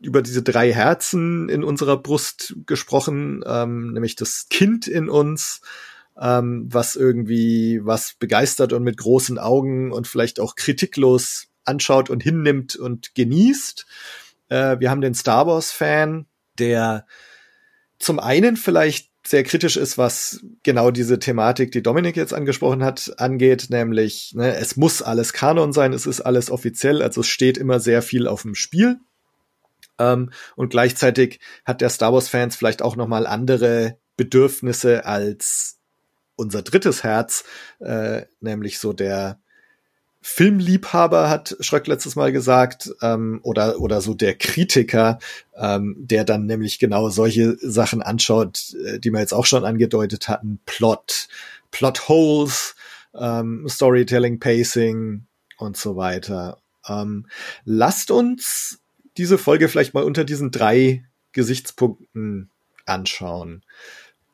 über 0.02 0.22
diese 0.22 0.44
drei 0.44 0.74
Herzen 0.74 1.50
in 1.50 1.64
unserer 1.64 1.98
Brust 1.98 2.56
gesprochen, 2.66 3.44
ähm, 3.46 3.94
nämlich 3.94 4.16
das 4.16 4.48
Kind 4.50 4.88
in 4.88 5.10
uns, 5.10 5.62
ähm, 6.20 6.68
was 6.70 6.96
irgendwie 6.96 7.82
was 7.84 8.14
begeistert 8.14 8.74
und 8.74 8.84
mit 8.84 8.98
großen 8.98 9.38
Augen 9.38 9.92
und 9.92 10.08
vielleicht 10.08 10.40
auch 10.40 10.56
kritiklos 10.56 11.48
anschaut 11.64 12.10
und 12.10 12.24
hinnimmt 12.24 12.76
und 12.76 13.16
genießt. 13.16 13.86
Äh, 14.50 14.80
wir 14.80 14.90
haben 14.90 15.02
den 15.02 15.14
Star 15.14 15.48
Wars-Fan, 15.48 16.26
der 16.58 17.06
zum 18.00 18.20
einen 18.20 18.58
vielleicht 18.58 19.12
sehr 19.26 19.44
kritisch 19.44 19.78
ist, 19.78 19.98
was 19.98 20.44
genau 20.64 20.90
diese 20.90 21.20
Thematik, 21.20 21.72
die 21.72 21.84
Dominik 21.84 22.18
jetzt 22.18 22.34
angesprochen 22.34 22.84
hat, 22.84 23.14
angeht, 23.18 23.68
nämlich 23.70 24.34
ne, 24.36 24.56
es 24.56 24.78
muss 24.78 25.02
alles 25.02 25.32
Kanon 25.34 25.74
sein, 25.74 25.94
es 25.94 26.08
ist 26.08 26.22
alles 26.22 26.50
offiziell, 26.50 27.04
also 27.04 27.22
es 27.22 27.28
steht 27.28 27.58
immer 27.58 27.80
sehr 27.80 28.02
viel 28.02 28.28
auf 28.28 28.42
dem 28.42 28.56
Spiel. 28.56 29.00
Ähm, 30.02 30.32
und 30.56 30.70
gleichzeitig 30.70 31.40
hat 31.66 31.82
der 31.82 31.90
Star 31.90 32.14
Wars-Fans 32.14 32.56
vielleicht 32.56 32.82
auch 32.82 32.96
nochmal 32.96 33.28
andere 33.28 33.98
Bedürfnisse 34.18 35.06
als 35.06 35.78
unser 36.36 36.64
drittes 36.64 37.04
Herz, 37.04 37.44
äh, 37.80 38.24
nämlich 38.40 38.80
so 38.80 38.94
der 38.94 39.40
Filmliebhaber, 40.24 41.30
hat 41.30 41.56
Schröck 41.62 41.88
letztes 41.88 42.16
Mal 42.16 42.32
gesagt, 42.32 42.92
ähm, 43.02 43.40
oder, 43.44 43.80
oder 43.80 44.02
so 44.02 44.14
der 44.14 44.36
Kritiker, 44.36 45.18
ähm, 45.56 45.96
der 45.98 46.24
dann 46.24 46.46
nämlich 46.46 46.78
genau 46.78 47.10
solche 47.10 47.58
Sachen 47.60 48.02
anschaut, 48.04 48.76
äh, 48.86 49.00
die 49.00 49.12
wir 49.12 49.20
jetzt 49.20 49.34
auch 49.34 49.46
schon 49.46 49.66
angedeutet 49.66 50.28
hatten, 50.28 50.60
Plot, 50.66 51.28
Plot 51.72 52.08
Holes, 52.08 52.76
ähm, 53.16 53.68
Storytelling, 53.68 54.40
Pacing 54.40 55.26
und 55.58 55.78
so 55.78 55.96
weiter. 55.96 56.60
Ähm, 56.88 57.28
lasst 57.66 58.12
uns 58.12 58.81
diese 59.18 59.38
Folge 59.38 59.68
vielleicht 59.68 59.94
mal 59.94 60.04
unter 60.04 60.24
diesen 60.24 60.52
drei 60.52 61.04
Gesichtspunkten 61.32 62.50
anschauen. 62.86 63.64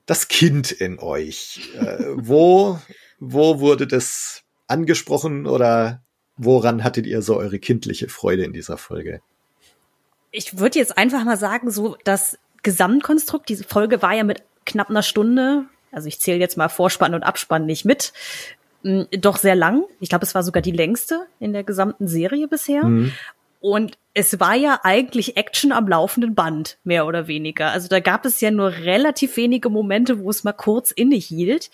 Das 0.06 0.28
Kind 0.28 0.72
in 0.72 1.00
euch. 1.00 1.70
Äh, 1.80 2.06
wo, 2.16 2.80
wo 3.20 3.60
wurde 3.60 3.88
das 3.88 4.44
angesprochen 4.68 5.48
oder 5.48 6.02
woran 6.38 6.84
hattet 6.84 7.06
ihr 7.06 7.22
so 7.22 7.38
eure 7.38 7.60
kindliche 7.60 8.10
Freude 8.10 8.44
in 8.44 8.54
dieser 8.54 8.78
Folge? 8.78 9.22
Ich 10.32 10.60
würde 10.60 10.80
jetzt 10.80 10.98
einfach 10.98 11.24
mal 11.24 11.38
sagen, 11.38 11.72
so 11.72 11.98
das 12.04 12.38
Gesamtkonstrukt, 12.64 13.50
diese 13.50 13.64
Folge 13.64 14.02
war 14.02 14.14
ja 14.14 14.24
mit 14.24 14.44
knapp 14.66 14.90
einer 14.90 15.04
Stunde, 15.04 15.66
also 15.92 16.08
ich 16.08 16.20
zähle 16.20 16.40
jetzt 16.40 16.58
mal 16.58 16.70
Vorspann 16.70 17.16
und 17.16 17.24
Abspann 17.24 17.66
nicht 17.66 17.86
mit, 17.86 18.14
doch 18.84 19.38
sehr 19.38 19.56
lang. 19.56 19.84
Ich 20.00 20.10
glaube, 20.10 20.26
es 20.26 20.36
war 20.36 20.44
sogar 20.44 20.62
die 20.62 20.72
längste 20.72 21.26
in 21.40 21.54
der 21.54 21.64
gesamten 21.64 22.08
Serie 22.08 22.48
bisher. 22.48 22.84
Mhm. 22.84 23.14
Und 23.68 23.98
es 24.14 24.40
war 24.40 24.56
ja 24.56 24.80
eigentlich 24.84 25.36
Action 25.36 25.74
am 25.74 25.90
laufenden 25.90 26.36
Band, 26.36 26.78
mehr 26.86 27.06
oder 27.06 27.28
weniger. 27.28 27.70
Also 27.70 27.90
da 27.90 28.00
gab 28.00 28.24
es 28.24 28.40
ja 28.40 28.50
nur 28.50 28.72
relativ 28.72 29.36
wenige 29.36 29.70
Momente, 29.70 30.20
wo 30.20 30.30
es 30.30 30.46
mal 30.46 30.54
kurz 30.54 30.92
innehielt. 30.92 31.70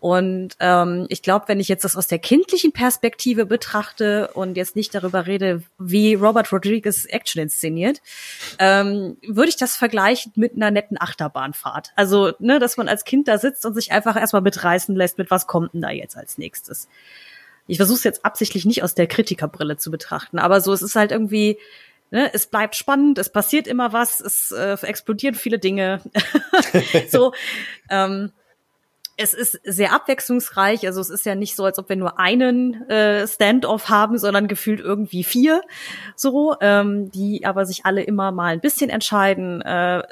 Und 0.00 0.56
ähm, 0.60 1.04
ich 1.10 1.20
glaube, 1.20 1.48
wenn 1.48 1.60
ich 1.60 1.68
jetzt 1.68 1.84
das 1.84 1.94
aus 1.94 2.06
der 2.06 2.20
kindlichen 2.20 2.72
Perspektive 2.72 3.44
betrachte 3.44 4.30
und 4.32 4.56
jetzt 4.56 4.76
nicht 4.76 4.94
darüber 4.94 5.26
rede, 5.26 5.62
wie 5.78 6.14
Robert 6.14 6.50
Rodriguez 6.52 7.04
Action 7.04 7.42
inszeniert, 7.42 8.00
ähm, 8.58 9.18
würde 9.26 9.50
ich 9.50 9.56
das 9.56 9.76
vergleichen 9.76 10.32
mit 10.36 10.54
einer 10.54 10.70
netten 10.70 10.98
Achterbahnfahrt. 10.98 11.92
Also, 11.96 12.32
ne, 12.38 12.58
dass 12.58 12.78
man 12.78 12.88
als 12.88 13.04
Kind 13.04 13.28
da 13.28 13.36
sitzt 13.36 13.66
und 13.66 13.74
sich 13.74 13.92
einfach 13.92 14.16
erstmal 14.16 14.40
mitreißen 14.40 14.96
lässt, 14.96 15.18
mit 15.18 15.30
was 15.30 15.46
kommt 15.46 15.74
denn 15.74 15.82
da 15.82 15.90
jetzt 15.90 16.16
als 16.16 16.38
nächstes 16.38 16.88
ich 17.66 17.78
versuche 17.78 17.98
es 17.98 18.04
jetzt 18.04 18.24
absichtlich 18.24 18.64
nicht 18.64 18.82
aus 18.82 18.94
der 18.94 19.06
Kritikerbrille 19.06 19.76
zu 19.76 19.90
betrachten, 19.90 20.38
aber 20.38 20.60
so, 20.60 20.72
es 20.72 20.82
ist 20.82 20.96
halt 20.96 21.12
irgendwie, 21.12 21.58
ne, 22.10 22.30
es 22.32 22.46
bleibt 22.46 22.76
spannend, 22.76 23.18
es 23.18 23.30
passiert 23.30 23.66
immer 23.66 23.92
was, 23.92 24.20
es 24.20 24.52
äh, 24.52 24.76
explodieren 24.82 25.34
viele 25.34 25.58
Dinge. 25.58 26.00
so, 27.08 27.32
ähm, 27.90 28.32
es 29.16 29.32
ist 29.32 29.60
sehr 29.64 29.92
abwechslungsreich, 29.92 30.86
also 30.86 31.00
es 31.00 31.10
ist 31.10 31.24
ja 31.24 31.34
nicht 31.34 31.56
so, 31.56 31.64
als 31.64 31.78
ob 31.78 31.88
wir 31.88 31.96
nur 31.96 32.18
einen 32.18 32.88
äh, 32.90 33.26
Standoff 33.26 33.88
haben, 33.88 34.18
sondern 34.18 34.46
gefühlt 34.46 34.80
irgendwie 34.80 35.24
vier, 35.24 35.62
so, 36.14 36.56
ähm, 36.60 37.10
die 37.10 37.46
aber 37.46 37.64
sich 37.64 37.86
alle 37.86 38.02
immer 38.02 38.30
mal 38.30 38.52
ein 38.52 38.60
bisschen 38.60 38.90
entscheiden. 38.90 39.62
Äh, 39.62 40.02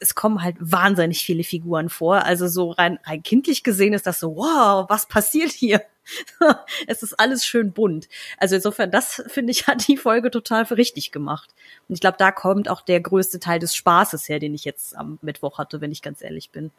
es 0.00 0.14
kommen 0.14 0.42
halt 0.42 0.56
wahnsinnig 0.60 1.24
viele 1.24 1.44
Figuren 1.44 1.88
vor. 1.88 2.24
Also 2.24 2.48
so 2.48 2.70
rein, 2.70 2.98
rein 3.04 3.22
kindlich 3.22 3.64
gesehen 3.64 3.92
ist 3.94 4.06
das 4.06 4.20
so, 4.20 4.36
wow, 4.36 4.86
was 4.88 5.06
passiert 5.06 5.50
hier? 5.50 5.82
es 6.86 7.02
ist 7.02 7.18
alles 7.18 7.44
schön 7.44 7.72
bunt. 7.72 8.08
Also 8.38 8.56
insofern, 8.56 8.90
das 8.90 9.22
finde 9.26 9.50
ich, 9.52 9.66
hat 9.66 9.88
die 9.88 9.96
Folge 9.96 10.30
total 10.30 10.66
für 10.66 10.76
richtig 10.76 11.12
gemacht. 11.12 11.54
Und 11.88 11.94
ich 11.94 12.00
glaube, 12.00 12.16
da 12.18 12.30
kommt 12.32 12.68
auch 12.68 12.82
der 12.82 13.00
größte 13.00 13.40
Teil 13.40 13.58
des 13.58 13.74
Spaßes 13.74 14.28
her, 14.28 14.38
den 14.38 14.54
ich 14.54 14.64
jetzt 14.64 14.96
am 14.96 15.18
Mittwoch 15.22 15.58
hatte, 15.58 15.80
wenn 15.80 15.92
ich 15.92 16.02
ganz 16.02 16.22
ehrlich 16.22 16.50
bin. 16.50 16.70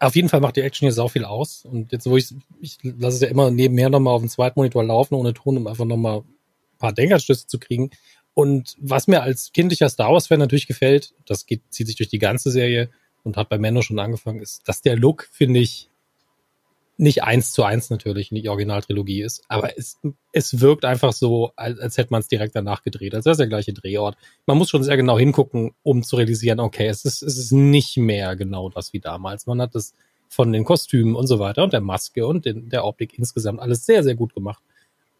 Auf 0.00 0.16
jeden 0.16 0.28
Fall 0.28 0.40
macht 0.40 0.56
die 0.56 0.62
Action 0.62 0.86
hier 0.86 0.92
sau 0.92 1.08
viel 1.08 1.24
aus. 1.24 1.64
Und 1.64 1.92
jetzt, 1.92 2.06
wo 2.06 2.16
ich, 2.16 2.34
ich 2.60 2.78
lasse 2.82 3.16
es 3.16 3.20
ja 3.20 3.28
immer 3.28 3.50
nebenher 3.50 3.90
nochmal 3.90 4.14
auf 4.14 4.22
dem 4.22 4.28
zweiten 4.28 4.58
Monitor 4.58 4.84
laufen, 4.84 5.14
ohne 5.14 5.34
Ton, 5.34 5.56
um 5.56 5.66
einfach 5.66 5.84
nochmal 5.84 6.18
ein 6.18 6.78
paar 6.78 6.92
Denkanstöße 6.92 7.46
zu 7.46 7.58
kriegen. 7.58 7.90
Und 8.34 8.74
was 8.80 9.06
mir 9.06 9.22
als 9.22 9.52
kindlicher 9.52 9.88
Star 9.88 10.12
Wars-Fan 10.12 10.40
natürlich 10.40 10.66
gefällt, 10.66 11.14
das 11.26 11.46
geht, 11.46 11.62
zieht 11.70 11.86
sich 11.86 11.96
durch 11.96 12.08
die 12.08 12.18
ganze 12.18 12.50
Serie 12.50 12.90
und 13.22 13.36
hat 13.36 13.48
bei 13.48 13.58
Mando 13.58 13.80
schon 13.80 13.98
angefangen, 13.98 14.40
ist, 14.40 14.68
dass 14.68 14.82
der 14.82 14.96
Look, 14.96 15.28
finde 15.32 15.60
ich, 15.60 15.88
nicht 16.96 17.24
eins 17.24 17.52
zu 17.52 17.64
eins 17.64 17.90
natürlich 17.90 18.28
die 18.30 18.48
Originaltrilogie 18.48 19.22
ist, 19.22 19.42
aber 19.48 19.76
es, 19.76 19.98
es 20.32 20.60
wirkt 20.60 20.84
einfach 20.84 21.12
so, 21.12 21.52
als, 21.56 21.78
als 21.80 21.98
hätte 21.98 22.12
man 22.12 22.20
es 22.20 22.28
direkt 22.28 22.54
danach 22.54 22.82
gedreht, 22.82 23.14
als 23.14 23.24
wäre 23.24 23.32
es 23.32 23.38
der 23.38 23.48
gleiche 23.48 23.72
Drehort. 23.72 24.16
Man 24.46 24.58
muss 24.58 24.70
schon 24.70 24.84
sehr 24.84 24.96
genau 24.96 25.18
hingucken, 25.18 25.72
um 25.82 26.02
zu 26.04 26.16
realisieren, 26.16 26.60
okay, 26.60 26.86
es 26.86 27.04
ist, 27.04 27.22
es 27.22 27.36
ist 27.36 27.52
nicht 27.52 27.96
mehr 27.96 28.36
genau 28.36 28.68
das 28.68 28.92
wie 28.92 29.00
damals. 29.00 29.46
Man 29.46 29.60
hat 29.60 29.74
es 29.74 29.94
von 30.28 30.52
den 30.52 30.64
Kostümen 30.64 31.16
und 31.16 31.26
so 31.26 31.38
weiter 31.38 31.64
und 31.64 31.72
der 31.72 31.80
Maske 31.80 32.26
und 32.26 32.44
den, 32.44 32.68
der 32.68 32.84
Optik 32.84 33.18
insgesamt 33.18 33.60
alles 33.60 33.86
sehr, 33.86 34.02
sehr 34.04 34.14
gut 34.14 34.34
gemacht. 34.34 34.62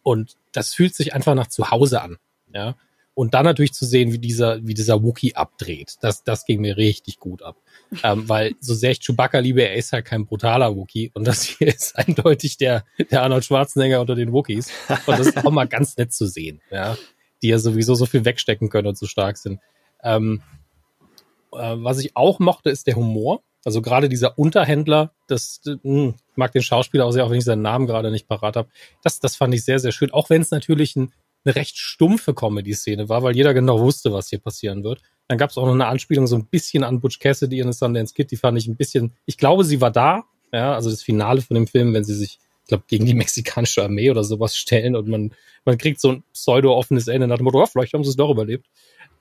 Und 0.01 0.37
das 0.51 0.73
fühlt 0.73 0.95
sich 0.95 1.13
einfach 1.13 1.35
nach 1.35 1.47
Zuhause 1.47 2.01
an, 2.01 2.17
ja. 2.53 2.75
Und 3.15 3.33
dann 3.33 3.45
natürlich 3.45 3.73
zu 3.73 3.85
sehen, 3.85 4.11
wie 4.11 4.19
dieser, 4.19 4.65
wie 4.67 4.73
dieser 4.73 5.01
Wookie 5.01 5.35
abdreht, 5.35 5.95
das, 6.01 6.23
das 6.23 6.45
ging 6.45 6.61
mir 6.61 6.77
richtig 6.77 7.17
gut 7.17 7.41
ab. 7.41 7.55
ähm, 8.03 8.27
weil 8.27 8.55
so 8.59 8.73
sehr 8.73 8.91
ich 8.91 8.99
Chewbacca 8.99 9.39
liebe, 9.39 9.61
er 9.63 9.75
ist 9.75 9.93
halt 9.93 10.05
kein 10.05 10.25
brutaler 10.25 10.75
Wookie 10.75 11.11
und 11.13 11.25
das 11.25 11.43
hier 11.43 11.67
ist 11.67 11.97
eindeutig 11.97 12.57
der, 12.57 12.83
der 13.09 13.23
Arnold 13.23 13.45
Schwarzenegger 13.45 14.01
unter 14.01 14.15
den 14.15 14.33
Wookies. 14.33 14.69
Und 15.07 15.17
das 15.17 15.27
ist 15.27 15.45
auch 15.45 15.51
mal 15.51 15.67
ganz 15.67 15.97
nett 15.97 16.13
zu 16.13 16.27
sehen, 16.27 16.61
ja. 16.69 16.97
Die 17.41 17.49
ja 17.49 17.59
sowieso 17.59 17.95
so 17.95 18.05
viel 18.05 18.25
wegstecken 18.25 18.69
können 18.69 18.87
und 18.87 18.97
so 18.97 19.07
stark 19.07 19.37
sind. 19.37 19.59
Ähm, 20.03 20.41
äh, 21.53 21.75
was 21.77 21.99
ich 21.99 22.15
auch 22.15 22.39
mochte, 22.39 22.69
ist 22.69 22.87
der 22.87 22.95
Humor. 22.95 23.41
Also 23.63 23.81
gerade 23.81 24.09
dieser 24.09 24.37
Unterhändler, 24.37 25.11
das 25.27 25.61
mh, 25.65 25.79
hm, 25.83 26.13
mag 26.35 26.51
den 26.51 26.61
Schauspieler 26.61 27.05
auch 27.05 27.11
sehr, 27.11 27.25
auch 27.25 27.31
wenn 27.31 27.39
ich 27.39 27.45
seinen 27.45 27.63
Namen 27.63 27.87
gerade 27.87 28.11
nicht 28.11 28.27
parat 28.27 28.55
habe. 28.55 28.69
Das, 29.03 29.19
das 29.19 29.35
fand 29.35 29.53
ich 29.53 29.65
sehr, 29.65 29.79
sehr 29.79 29.91
schön. 29.91 30.11
Auch 30.11 30.29
wenn 30.29 30.41
es 30.41 30.51
natürlich 30.51 30.95
ein, 30.95 31.11
eine 31.45 31.55
recht 31.55 31.77
stumpfe 31.77 32.33
Comedy-Szene 32.33 33.07
war, 33.07 33.23
weil 33.23 33.35
jeder 33.35 33.53
genau 33.53 33.79
wusste, 33.79 34.11
was 34.11 34.29
hier 34.29 34.39
passieren 34.39 34.83
wird. 34.83 35.01
Dann 35.27 35.37
gab 35.37 35.51
es 35.51 35.57
auch 35.57 35.65
noch 35.65 35.73
eine 35.73 35.87
Anspielung 35.87 36.27
so 36.27 36.35
ein 36.35 36.45
bisschen 36.45 36.83
an 36.83 36.99
Butch 36.99 37.19
Cassidy 37.19 37.63
The 37.63 37.71
Sundance 37.71 38.13
Kid. 38.13 38.31
Die 38.31 38.37
fand 38.37 38.57
ich 38.57 38.67
ein 38.67 38.75
bisschen, 38.75 39.13
ich 39.25 39.37
glaube, 39.37 39.63
sie 39.63 39.81
war 39.81 39.91
da. 39.91 40.23
Ja, 40.51 40.73
also 40.73 40.89
das 40.89 41.03
Finale 41.03 41.41
von 41.41 41.55
dem 41.55 41.67
Film, 41.67 41.93
wenn 41.93 42.03
sie 42.03 42.15
sich, 42.15 42.39
ich 42.63 42.67
glaube, 42.67 42.85
gegen 42.87 43.05
die 43.05 43.13
mexikanische 43.13 43.83
Armee 43.83 44.09
oder 44.09 44.23
sowas 44.23 44.55
stellen 44.55 44.95
und 44.95 45.07
man, 45.07 45.33
man 45.65 45.77
kriegt 45.77 45.99
so 45.99 46.11
ein 46.11 46.23
pseudo-offenes 46.33 47.07
Ende 47.07 47.27
nach 47.27 47.37
dem 47.37 47.45
Motto, 47.45 47.61
oh, 47.61 47.65
vielleicht 47.65 47.93
haben 47.93 48.03
sie 48.03 48.09
es 48.09 48.15
doch 48.15 48.29
überlebt. 48.29 48.67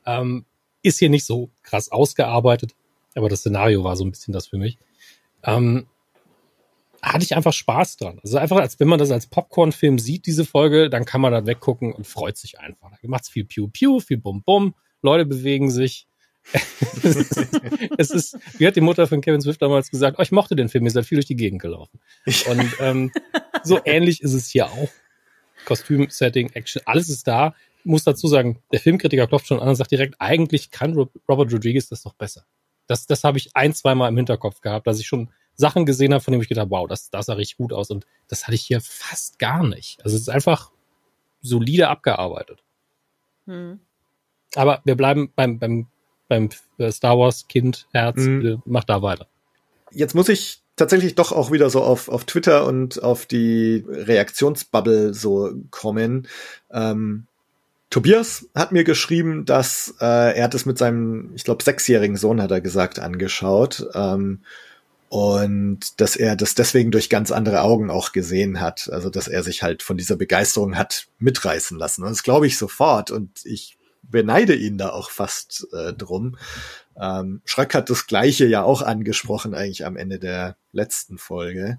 Ähm, 0.07 0.45
ist 0.83 0.99
hier 0.99 1.11
nicht 1.11 1.25
so 1.25 1.51
krass 1.63 1.91
ausgearbeitet, 1.91 2.75
aber 3.15 3.29
das 3.29 3.41
Szenario 3.41 3.85
war 3.85 3.97
so 3.97 4.05
ein 4.05 4.11
bisschen 4.11 4.33
das 4.33 4.47
für 4.47 4.59
mich. 4.59 4.79
Ähm, 5.43 5.87
hatte 7.13 7.25
ich 7.25 7.37
einfach 7.37 7.53
Spaß 7.53 7.97
dran. 7.97 8.19
Also 8.23 8.39
einfach, 8.39 8.57
als 8.57 8.79
wenn 8.81 8.89
man 8.89 8.99
das 8.99 9.11
als 9.11 9.27
Popcorn-Film 9.27 9.99
sieht, 9.99 10.27
diese 10.27 10.45
Folge, 10.45 10.91
dann 10.91 11.05
kann 11.05 11.21
man 11.21 11.33
da 11.33 11.47
weggucken 11.47 11.93
und 11.93 12.07
freut 12.07 12.37
sich 12.37 12.59
einfach. 12.59 12.91
Da 12.91 13.09
macht's 13.09 13.29
viel 13.29 13.45
Piu-Piu, 13.45 14.01
viel 14.01 14.19
Bum-Bum, 14.19 14.75
Leute 15.03 15.27
bewegen 15.27 15.71
sich. 15.71 16.07
es 17.99 18.11
ist, 18.11 18.39
wie 18.59 18.67
hat 18.67 18.77
die 18.77 18.83
Mutter 18.83 19.07
von 19.07 19.23
Kevin 19.23 19.41
Swift 19.41 19.63
damals 19.63 19.91
gesagt, 19.91 20.19
oh, 20.19 20.23
ich 20.23 20.31
mochte 20.33 20.57
den 20.57 20.69
Film, 20.69 20.85
ihr 20.85 20.91
seid 20.91 21.07
viel 21.07 21.17
durch 21.17 21.27
die 21.27 21.37
Gegend 21.37 21.63
gelaufen. 21.63 22.01
Und 22.27 22.77
ähm, 22.81 23.13
so 23.63 23.81
ähnlich 23.85 24.21
ist 24.21 24.35
es 24.35 24.49
hier 24.49 24.67
auch. 24.67 24.91
Kostüm, 25.65 26.09
Setting, 26.11 26.51
Action, 26.51 26.83
alles 26.85 27.09
ist 27.09 27.27
da 27.27 27.55
muss 27.85 28.05
dazu 28.05 28.27
sagen, 28.27 28.63
der 28.73 28.81
Filmkritiker 28.81 29.27
klopft 29.27 29.47
schon 29.47 29.61
an 29.61 29.69
und 29.69 29.77
sagt 29.77 29.91
direkt, 29.91 30.17
eigentlich 30.19 30.71
kann 30.71 30.95
Robert 30.95 31.53
Rodriguez 31.53 31.89
das 31.89 32.03
doch 32.03 32.15
besser. 32.15 32.47
Das, 32.87 33.07
das 33.07 33.25
habe 33.25 33.39
ich 33.39 33.55
ein, 33.55 33.75
zwei 33.75 33.95
Mal 33.95 34.09
im 34.09 34.17
Hinterkopf 34.17 34.61
gehabt, 34.61 34.87
dass 34.87 35.01
ich 35.01 35.07
schon 35.07 35.31
Sachen 35.57 35.87
gesehen 35.87 36.13
habe, 36.13 36.23
von 36.23 36.33
denen 36.33 36.43
ich 36.43 36.49
gedacht 36.49 36.71
wow, 36.71 36.89
das, 36.89 37.11
das 37.11 37.27
sah 37.27 37.35
richtig 37.35 37.59
gut 37.59 37.73
aus. 37.73 37.91
Und 37.91 38.07
das 38.29 38.45
hatte 38.45 38.55
ich 38.55 38.63
hier 38.63 38.81
fast 38.81 39.39
gar 39.39 39.63
nicht. 39.67 40.01
Also 40.05 40.17
es 40.17 40.23
ist 40.23 40.29
einfach 40.29 40.71
solide 41.41 41.89
abgearbeitet. 41.89 42.63
Hm. 43.47 43.81
Aber 44.55 44.81
wir 44.85 44.97
bleiben 44.97 45.33
beim, 45.35 45.59
beim, 45.59 45.87
beim 46.29 46.49
Star 46.91 47.19
Wars 47.19 47.49
Kind 47.49 47.87
Herz, 47.93 48.17
hm. 48.17 48.63
mach 48.65 48.85
da 48.85 49.03
weiter. 49.03 49.27
Jetzt 49.91 50.15
muss 50.15 50.29
ich 50.29 50.63
tatsächlich 50.77 51.15
doch 51.15 51.33
auch 51.33 51.53
wieder 51.53 51.71
so 51.71 51.83
auf, 51.83 52.09
auf 52.09 52.25
Twitter 52.25 52.67
und 52.67 53.03
auf 53.03 53.27
die 53.27 53.85
Reaktionsbubble 53.87 55.15
so 55.15 55.53
kommen. 55.71 56.27
Ähm, 56.73 57.27
Tobias 57.91 58.49
hat 58.57 58.73
mir 58.73 58.83
geschrieben, 58.83 59.45
dass 59.45 59.95
äh, 60.01 60.37
er 60.37 60.45
hat 60.45 60.55
es 60.55 60.67
mit 60.67 60.79
seinem, 60.79 61.31
ich 61.37 61.45
glaube, 61.45 61.63
sechsjährigen 61.63 62.17
Sohn, 62.17 62.43
hat 62.43 62.51
er 62.51 62.61
gesagt, 62.61 62.99
angeschaut. 62.99 63.87
Ähm, 63.95 64.41
und 65.15 66.01
dass 66.01 66.17
er 66.17 66.35
das 66.35 66.57
deswegen 66.57 66.91
durch 66.91 67.09
ganz 67.09 67.31
andere 67.31 67.63
Augen 67.63 67.89
auch 67.89 68.11
gesehen 68.11 68.61
hat. 68.61 68.91
Also 68.93 69.11
dass 69.11 69.29
er 69.29 69.45
sich 69.45 69.63
halt 69.63 69.85
von 69.85 69.97
dieser 69.97 70.17
Begeisterung 70.17 70.77
hat 70.77 71.07
mitreißen 71.21 71.79
lassen. 71.79 72.03
Und 72.03 72.11
das 72.11 72.25
glaube 72.25 72.49
ich 72.49 72.59
sofort. 72.59 73.13
Und 73.13 73.31
ich 73.45 73.79
beneide 74.03 74.57
ihn 74.57 74.77
da 74.77 74.89
auch 74.89 75.11
fast 75.11 75.69
äh, 75.73 75.93
drum. 75.93 76.37
Ähm, 77.01 77.43
Schröck 77.45 77.75
hat 77.75 77.91
das 77.91 78.09
gleiche 78.09 78.45
ja 78.47 78.65
auch 78.65 78.83
angesprochen, 78.83 79.55
eigentlich 79.55 79.87
am 79.87 79.97
Ende 79.97 80.19
der 80.19 80.57
letzten 80.73 81.17
Folge. 81.17 81.79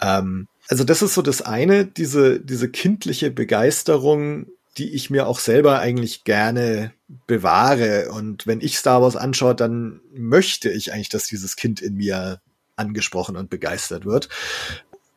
Ähm, 0.00 0.46
also 0.68 0.84
das 0.84 1.02
ist 1.02 1.14
so 1.14 1.22
das 1.22 1.42
eine, 1.42 1.86
diese, 1.86 2.38
diese 2.38 2.68
kindliche 2.70 3.32
Begeisterung 3.32 4.46
die 4.78 4.94
ich 4.94 5.10
mir 5.10 5.26
auch 5.26 5.40
selber 5.40 5.80
eigentlich 5.80 6.22
gerne 6.22 6.92
bewahre. 7.26 8.12
Und 8.12 8.46
wenn 8.46 8.60
ich 8.60 8.78
Star 8.78 9.02
Wars 9.02 9.16
anschaue, 9.16 9.56
dann 9.56 10.00
möchte 10.14 10.70
ich 10.70 10.92
eigentlich, 10.92 11.08
dass 11.08 11.26
dieses 11.26 11.56
Kind 11.56 11.82
in 11.82 11.96
mir 11.96 12.40
angesprochen 12.80 13.36
und 13.36 13.50
begeistert 13.50 14.04
wird. 14.04 14.28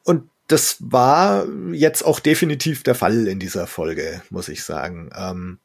Und 0.04 0.30
das 0.48 0.78
war 0.80 1.48
jetzt 1.72 2.04
auch 2.04 2.20
definitiv 2.20 2.84
der 2.84 2.96
Fall 2.96 3.28
in 3.28 3.40
dieser 3.40 3.66
Folge, 3.66 4.22
muss 4.30 4.50
ich 4.50 4.64
sagen. 4.64 5.10
Ähm, 5.18 5.60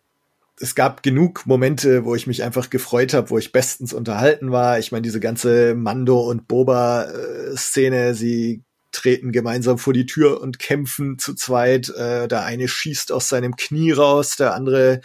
es 0.60 0.74
gab 0.74 1.02
genug 1.02 1.46
Momente, 1.46 2.04
wo 2.04 2.14
ich 2.14 2.26
mich 2.26 2.42
einfach 2.42 2.70
gefreut 2.70 3.14
habe, 3.14 3.30
wo 3.30 3.38
ich 3.38 3.52
bestens 3.52 3.92
unterhalten 3.92 4.50
war. 4.50 4.78
Ich 4.78 4.90
meine, 4.90 5.02
diese 5.02 5.20
ganze 5.20 5.74
Mando 5.74 6.20
und 6.20 6.48
Boba-Szene, 6.48 8.14
sie 8.14 8.62
treten 8.90 9.32
gemeinsam 9.32 9.78
vor 9.78 9.92
die 9.92 10.06
Tür 10.06 10.40
und 10.40 10.58
kämpfen 10.58 11.18
zu 11.18 11.34
zweit. 11.34 11.90
Äh, 11.90 12.26
der 12.26 12.44
eine 12.44 12.68
schießt 12.68 13.12
aus 13.12 13.28
seinem 13.28 13.56
Knie 13.56 13.92
raus, 13.92 14.36
der 14.36 14.54
andere 14.54 15.00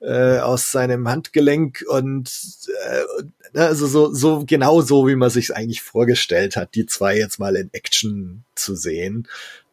äh, 0.00 0.38
aus 0.38 0.70
seinem 0.70 1.08
Handgelenk 1.08 1.84
und 1.88 2.30
äh, 2.88 3.00
ne, 3.00 3.39
also 3.54 3.86
so, 3.86 4.12
so 4.12 4.44
genau 4.46 4.80
so, 4.80 5.06
wie 5.06 5.16
man 5.16 5.30
sich 5.30 5.54
eigentlich 5.54 5.82
vorgestellt 5.82 6.56
hat, 6.56 6.74
die 6.74 6.86
zwei 6.86 7.16
jetzt 7.16 7.38
mal 7.38 7.56
in 7.56 7.70
Action 7.72 8.44
zu 8.54 8.74
sehen. 8.74 9.28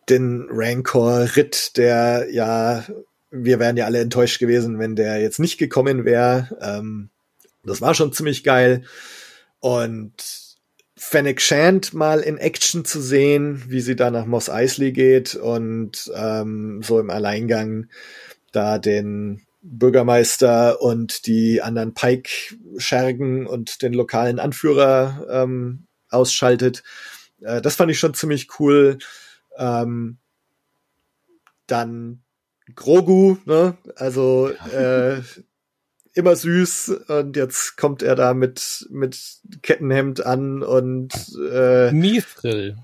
Den 0.10 0.48
Rancor-Ritt, 0.50 1.78
der 1.78 2.28
ja, 2.32 2.86
wir 3.32 3.60
wären 3.60 3.78
ja 3.78 3.86
alle 3.86 4.00
enttäuscht 4.00 4.40
gewesen, 4.40 4.80
wenn 4.80 4.96
der 4.96 5.22
jetzt 5.22 5.40
nicht 5.40 5.58
gekommen 5.58 6.06
wäre. 6.06 6.58
Ähm, 6.62 7.10
das 7.64 7.82
war 7.82 7.94
schon 7.94 8.14
ziemlich 8.14 8.44
geil. 8.44 8.84
Und 9.60 10.14
Fennec 10.96 11.42
Shand 11.42 11.94
mal 11.94 12.22
in 12.22 12.38
Action 12.38 12.84
zu 12.84 13.02
sehen, 13.02 13.64
wie 13.68 13.82
sie 13.82 13.96
da 13.96 14.10
nach 14.10 14.26
Moss 14.26 14.50
Eisley 14.50 14.92
geht 14.92 15.36
und 15.36 16.12
ähm, 16.16 16.82
so 16.84 17.00
im 17.00 17.10
Alleingang 17.10 17.88
da 18.52 18.80
den 18.80 19.47
Bürgermeister 19.70 20.82
und 20.82 21.28
die 21.28 21.62
anderen 21.62 21.94
Pike-Schergen 21.94 23.46
und 23.46 23.82
den 23.82 23.94
lokalen 23.94 24.40
Anführer 24.40 25.28
ähm, 25.30 25.88
ausschaltet. 26.10 26.84
Äh, 27.42 27.62
das 27.62 27.76
fand 27.76 27.92
ich 27.92 28.00
schon 28.00 28.14
ziemlich 28.14 28.60
cool. 28.60 28.98
Ähm, 29.58 30.18
dann 31.68 32.24
Grogu, 32.76 33.38
ne? 33.46 33.78
Also 33.96 34.50
äh, 34.74 35.22
immer 36.14 36.36
süß 36.36 36.90
und 37.08 37.36
jetzt 37.36 37.78
kommt 37.78 38.02
er 38.02 38.16
da 38.16 38.34
mit, 38.34 38.88
mit 38.90 39.20
Kettenhemd 39.62 40.26
an 40.26 40.64
und 40.64 41.14
äh, 41.52 41.92
Mithril. 41.92 42.78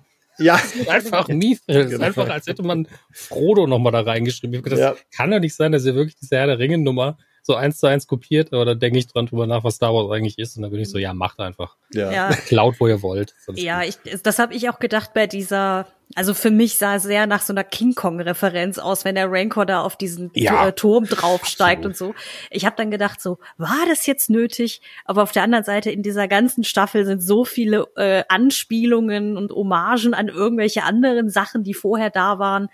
Ja. 0.44 0.60
Einfach 0.88 1.28
Mithril. 1.28 1.88
Genau. 1.88 2.06
Einfach, 2.06 2.30
als 2.30 2.48
hätte 2.48 2.64
man 2.64 2.88
Frodo 3.12 3.68
nochmal 3.68 3.92
da 3.92 4.02
reingeschrieben. 4.02 4.62
Das 4.64 4.80
ja. 4.80 4.96
kann 5.16 5.32
doch 5.32 5.40
nicht 5.40 5.56
sein, 5.56 5.72
dass 5.72 5.86
er 5.86 5.96
wirklich 5.96 6.16
diese 6.16 6.36
Herr 6.36 6.48
der 6.48 6.60
Ringe-Nummer 6.60 7.18
so 7.44 7.56
eins 7.56 7.78
zu 7.78 7.88
eins 7.88 8.08
kopiert, 8.08 8.54
aber 8.54 8.64
da 8.64 8.74
denke 8.74 8.98
ich 8.98 9.08
dran 9.08 9.26
drüber 9.26 9.46
nach, 9.46 9.66
was 9.66 9.76
Star 9.76 9.94
Wars 9.94 10.10
eigentlich 10.12 10.40
ist. 10.40 10.56
Und 10.56 10.64
dann 10.64 10.72
bin 10.72 10.80
ich 10.80 10.90
so, 10.90 10.98
ja, 10.98 11.14
macht 11.14 11.40
einfach. 11.40 11.76
Ja. 11.94 12.12
ja. 12.12 12.30
Klaut, 12.30 12.80
wo 12.80 12.88
ihr 12.88 13.02
wollt. 13.02 13.36
Ja, 13.56 13.84
ich, 13.84 13.98
das 14.24 14.40
habe 14.40 14.54
ich 14.54 14.70
auch 14.70 14.80
gedacht 14.80 15.14
bei 15.14 15.28
dieser, 15.28 15.86
also 16.16 16.34
für 16.34 16.52
mich 16.52 16.78
sah 16.78 16.96
es 16.96 17.04
sehr 17.04 17.28
nach 17.28 17.42
so 17.42 17.54
einer 17.54 17.64
King 17.64 17.96
Kong-Referenz 17.96 18.80
aus, 18.80 19.06
wenn 19.06 19.16
der 19.16 19.32
Rancor 19.32 19.66
da 19.66 19.82
auf 19.82 19.96
diesen 19.96 20.32
ja. 20.34 20.72
Turm 20.72 21.06
draufsteigt 21.06 21.86
und 21.86 21.96
so. 21.98 22.14
Ich 22.50 22.66
habe 22.66 22.76
dann 22.78 22.92
gedacht, 22.92 23.22
so, 23.22 23.40
war 23.58 23.86
das 23.88 24.06
jetzt 24.06 24.30
nötig? 24.30 24.82
Aber 25.06 25.24
auf 25.24 25.32
der 25.32 25.44
anderen 25.44 25.64
Seite, 25.64 25.92
in 25.92 26.04
dieser 26.04 26.28
ganzen 26.28 26.64
Staffel 26.64 27.06
sind 27.06 27.22
so 27.22 27.46
viele 27.46 27.88
äh, 27.96 28.24
Anspielungen 28.30 29.38
und 29.38 29.52
Hommagen 29.52 30.14
an 30.14 30.28
irgendwelche 30.28 30.84
anderen 30.84 31.30
Sachen, 31.30 31.64
die 31.64 31.74
vorher 31.74 32.10
da 32.10 32.40
waren 32.40 32.70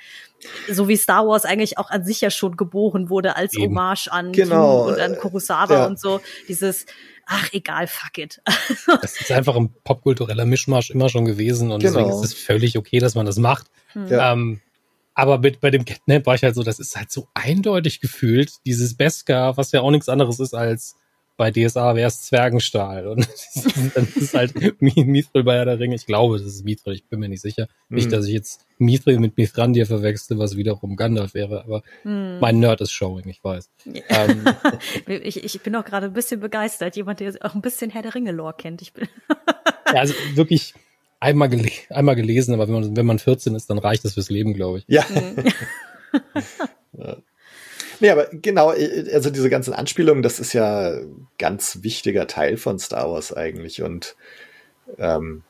so 0.70 0.88
wie 0.88 0.96
Star 0.96 1.28
Wars 1.28 1.46
eigentlich 1.46 1.78
auch 1.78 1.90
an 1.90 2.06
sich 2.06 2.22
ja 2.22 2.30
schon 2.30 2.56
geboren 2.56 3.10
wurde 3.10 3.36
als 3.36 3.54
Eben. 3.54 3.76
Hommage 3.76 4.08
an 4.10 4.32
genau. 4.32 4.88
und 4.88 5.00
an 5.00 5.18
Kurosawa 5.18 5.74
ja. 5.74 5.86
und 5.86 6.00
so. 6.00 6.22
Dieses, 6.48 6.86
ach 7.30 7.54
egal, 7.54 7.88
fuck 7.88 8.18
it. 8.18 8.42
das 9.02 9.22
ist 9.22 9.32
einfach 9.32 9.56
ein 9.56 9.74
popkultureller 9.84 10.46
Mischmasch 10.46 10.90
immer 10.90 11.10
schon 11.10 11.26
gewesen 11.26 11.72
und 11.72 11.82
genau. 11.82 11.94
deswegen 11.94 12.10
ist 12.10 12.26
es 12.26 12.34
völlig 12.34 12.78
okay, 12.78 13.00
dass 13.00 13.16
man 13.16 13.26
das 13.26 13.38
macht. 13.38 13.68
Hm. 13.94 14.08
Ja. 14.08 14.34
Ähm, 14.34 14.62
aber 15.14 15.38
mit, 15.38 15.60
bei 15.60 15.70
dem 15.70 15.86
Catnap 15.86 16.26
war 16.26 16.36
ich 16.36 16.44
halt 16.44 16.56
so, 16.56 16.64
das 16.64 16.80
ist 16.80 16.96
halt 16.96 17.12
so 17.12 17.28
eindeutig 17.34 18.00
gefühlt, 18.00 18.54
dieses 18.66 18.96
Beskar, 18.96 19.58
was 19.58 19.72
ja 19.72 19.82
auch 19.82 19.92
nichts 19.92 20.10
anderes 20.10 20.40
ist 20.40 20.54
als 20.54 20.96
bei 21.40 21.52
DSA 21.52 21.96
wäre 21.96 22.10
es 22.10 22.24
Zwergenstahl. 22.24 23.08
Und 23.08 23.26
dann 23.96 24.08
ist 24.14 24.34
halt 24.34 24.54
Mithril 24.82 25.44
bei 25.44 25.64
der 25.64 25.80
Ringe. 25.80 25.96
Ich 25.96 26.06
glaube, 26.06 26.38
das 26.38 26.46
ist 26.46 26.66
Mithril, 26.66 26.96
ich 26.96 27.06
bin 27.06 27.22
mir 27.22 27.30
nicht 27.30 27.42
sicher. 27.42 27.70
Mhm. 27.88 27.96
Nicht, 27.96 28.12
dass 28.12 28.26
ich 28.26 28.34
jetzt 28.34 28.66
Mithril 28.78 29.20
mit 29.20 29.38
Mithrandir 29.38 29.86
verwechsel, 29.86 30.38
was 30.38 30.58
wiederum 30.58 30.98
Gandalf 30.98 31.34
wäre, 31.34 31.64
aber 31.64 31.82
mhm. 32.04 32.40
mein 32.42 32.60
Nerd 32.60 32.82
ist 32.82 32.92
showing, 32.92 33.30
ich 33.30 33.42
weiß. 33.42 33.70
ähm, 33.86 34.44
ich, 35.08 35.42
ich 35.42 35.62
bin 35.62 35.78
auch 35.78 35.86
gerade 35.86 36.08
ein 36.08 36.14
bisschen 36.14 36.42
begeistert. 36.42 36.98
Jemand, 36.98 37.22
der 37.22 37.34
auch 37.40 37.56
ein 37.56 37.62
bisschen 37.62 37.90
Herr 37.90 38.02
der 38.02 38.16
Ringe-Lore 38.16 38.56
kennt. 38.58 38.82
Ich 38.82 38.92
bin 38.92 39.08
ja, 39.94 40.02
also 40.02 40.14
wirklich 40.34 40.74
einmal, 41.22 41.48
gele 41.48 41.72
einmal 41.90 42.18
gelesen, 42.18 42.54
aber 42.54 42.68
wenn 42.68 42.74
man, 42.74 42.98
wenn 42.98 43.06
man 43.06 43.18
14 43.18 43.56
ist, 43.56 43.70
dann 43.70 43.78
reicht 43.78 44.04
das 44.04 44.16
fürs 44.16 44.30
Leben, 44.30 44.54
glaube 44.54 44.80
ich. 44.80 44.86
Ja. 44.88 45.06
Mhm. 46.92 47.24
Nee, 48.00 48.10
aber 48.10 48.28
genau, 48.32 48.74
äh, 48.74 49.12
also 49.14 49.30
diese 49.30 49.50
ganzen 49.50 49.74
Anspielungen, 49.74 50.24
das 50.24 50.40
ist 50.40 50.54
ja 50.54 51.00
ganz 51.38 51.80
wichtiger 51.82 52.28
Teil 52.28 52.58
von 52.58 52.80
Star 52.80 53.12
Wars 53.12 53.34
eigentlich 53.34 53.82
und 53.82 54.16
ähm, 54.98 55.44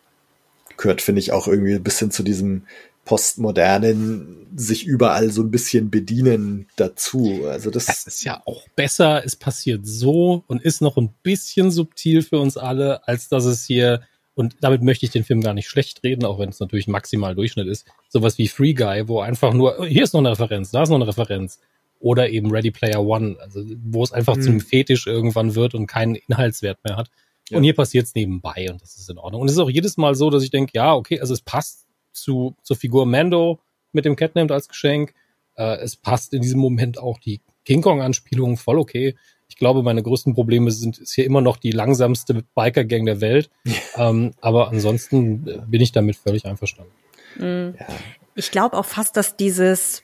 gehört, 0.77 1.01
finde 1.01 1.19
ich, 1.19 1.31
auch 1.31 1.47
irgendwie 1.47 1.75
ein 1.75 1.83
bisschen 1.83 2.11
zu 2.11 2.23
diesem 2.23 2.63
postmodernen, 3.05 4.47
sich 4.55 4.85
überall 4.85 5.31
so 5.31 5.41
ein 5.41 5.51
bisschen 5.51 5.89
bedienen 5.89 6.67
dazu. 6.75 7.45
Also 7.47 7.71
das, 7.71 7.87
das 7.87 8.05
ist 8.05 8.23
ja 8.23 8.41
auch 8.45 8.67
besser, 8.75 9.23
es 9.25 9.35
passiert 9.35 9.87
so 9.87 10.43
und 10.47 10.61
ist 10.61 10.81
noch 10.81 10.95
ein 10.97 11.13
bisschen 11.23 11.71
subtil 11.71 12.21
für 12.21 12.39
uns 12.39 12.55
alle, 12.55 13.07
als 13.07 13.27
dass 13.27 13.45
es 13.45 13.65
hier, 13.65 14.03
und 14.35 14.57
damit 14.61 14.83
möchte 14.83 15.05
ich 15.05 15.11
den 15.11 15.23
Film 15.23 15.41
gar 15.41 15.55
nicht 15.55 15.67
schlecht 15.67 16.03
reden, 16.03 16.23
auch 16.23 16.37
wenn 16.37 16.49
es 16.49 16.59
natürlich 16.59 16.87
maximal 16.87 17.33
Durchschnitt 17.33 17.67
ist, 17.67 17.87
sowas 18.09 18.37
wie 18.37 18.47
Free 18.47 18.73
Guy, 18.73 19.07
wo 19.07 19.21
einfach 19.21 19.53
nur, 19.53 19.87
hier 19.87 20.03
ist 20.03 20.13
noch 20.13 20.19
eine 20.19 20.31
Referenz, 20.31 20.71
da 20.71 20.83
ist 20.83 20.89
noch 20.89 20.97
eine 20.97 21.07
Referenz. 21.07 21.59
Oder 21.99 22.29
eben 22.29 22.49
Ready 22.49 22.71
Player 22.71 23.05
One, 23.05 23.37
also 23.39 23.63
wo 23.83 24.03
es 24.03 24.13
einfach 24.13 24.35
hm. 24.35 24.41
zum 24.41 24.59
Fetisch 24.61 25.05
irgendwann 25.05 25.55
wird 25.55 25.75
und 25.75 25.87
keinen 25.87 26.15
Inhaltswert 26.15 26.79
mehr 26.83 26.95
hat. 26.95 27.09
Ja. 27.49 27.57
Und 27.57 27.63
hier 27.63 27.75
passiert 27.75 28.05
es 28.05 28.15
nebenbei 28.15 28.67
und 28.71 28.81
das 28.81 28.97
ist 28.97 29.09
in 29.09 29.17
Ordnung. 29.17 29.41
Und 29.41 29.47
es 29.47 29.55
ist 29.55 29.59
auch 29.59 29.69
jedes 29.69 29.97
Mal 29.97 30.15
so, 30.15 30.29
dass 30.29 30.43
ich 30.43 30.51
denke, 30.51 30.71
ja, 30.75 30.93
okay, 30.93 31.19
also 31.19 31.33
es 31.33 31.41
passt 31.41 31.85
zu, 32.11 32.55
zur 32.61 32.77
Figur 32.77 33.05
Mando 33.05 33.59
mit 33.91 34.05
dem 34.05 34.15
Catnamd 34.15 34.51
als 34.51 34.67
Geschenk. 34.67 35.13
Äh, 35.55 35.77
es 35.77 35.95
passt 35.95 36.33
in 36.33 36.41
diesem 36.41 36.59
Moment 36.59 36.99
auch 36.99 37.17
die 37.17 37.41
King 37.65 37.81
Kong-Anspielung 37.81 38.57
voll 38.57 38.79
okay. 38.79 39.15
Ich 39.47 39.57
glaube, 39.57 39.81
meine 39.81 40.03
größten 40.03 40.35
Probleme 40.35 40.71
sind 40.71 40.99
ist 40.99 41.13
hier 41.13 41.25
immer 41.25 41.41
noch 41.41 41.57
die 41.57 41.71
langsamste 41.71 42.43
Biker-Gang 42.55 43.05
der 43.05 43.19
Welt. 43.19 43.49
ähm, 43.95 44.33
aber 44.41 44.69
ansonsten 44.69 45.47
äh, 45.47 45.59
bin 45.67 45.81
ich 45.81 45.91
damit 45.91 46.17
völlig 46.17 46.45
einverstanden. 46.45 46.91
Mhm. 47.35 47.75
Ja. 47.79 47.87
Ich 48.35 48.51
glaube 48.51 48.77
auch 48.77 48.85
fast, 48.85 49.17
dass 49.17 49.35
dieses 49.37 50.03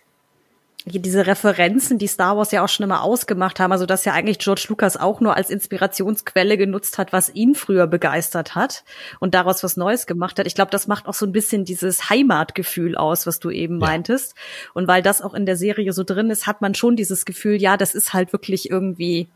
diese 0.86 1.26
Referenzen, 1.26 1.98
die 1.98 2.08
Star 2.08 2.38
Wars 2.38 2.52
ja 2.52 2.64
auch 2.64 2.70
schon 2.70 2.84
immer 2.84 3.02
ausgemacht 3.02 3.60
haben, 3.60 3.72
also 3.72 3.88
dass 3.88 4.06
ja 4.06 4.14
eigentlich 4.14 4.38
George 4.38 4.66
Lucas 4.70 4.98
auch 4.98 5.20
nur 5.20 5.36
als 5.36 5.50
Inspirationsquelle 5.50 6.58
genutzt 6.58 6.98
hat, 7.00 7.12
was 7.12 7.34
ihn 7.34 7.56
früher 7.56 7.88
begeistert 7.88 8.54
hat 8.54 8.84
und 9.20 9.34
daraus 9.34 9.64
was 9.64 9.78
Neues 9.78 10.06
gemacht 10.06 10.38
hat. 10.38 10.46
Ich 10.46 10.54
glaube, 10.54 10.70
das 10.72 10.88
macht 10.88 11.08
auch 11.08 11.16
so 11.16 11.26
ein 11.26 11.32
bisschen 11.32 11.66
dieses 11.66 12.10
Heimatgefühl 12.10 12.96
aus, 12.96 13.26
was 13.26 13.40
du 13.40 13.50
eben 13.50 13.82
ja. 13.82 13.88
meintest. 13.88 14.36
Und 14.76 14.88
weil 14.88 15.02
das 15.02 15.24
auch 15.24 15.34
in 15.34 15.48
der 15.48 15.58
Serie 15.58 15.92
so 15.92 16.04
drin 16.04 16.30
ist, 16.30 16.46
hat 16.46 16.62
man 16.62 16.76
schon 16.76 16.96
dieses 16.96 17.26
Gefühl, 17.26 17.60
ja, 17.60 17.78
das 17.78 17.96
ist 17.96 18.14
halt 18.14 18.32
wirklich 18.32 18.70
irgendwie 18.70 19.28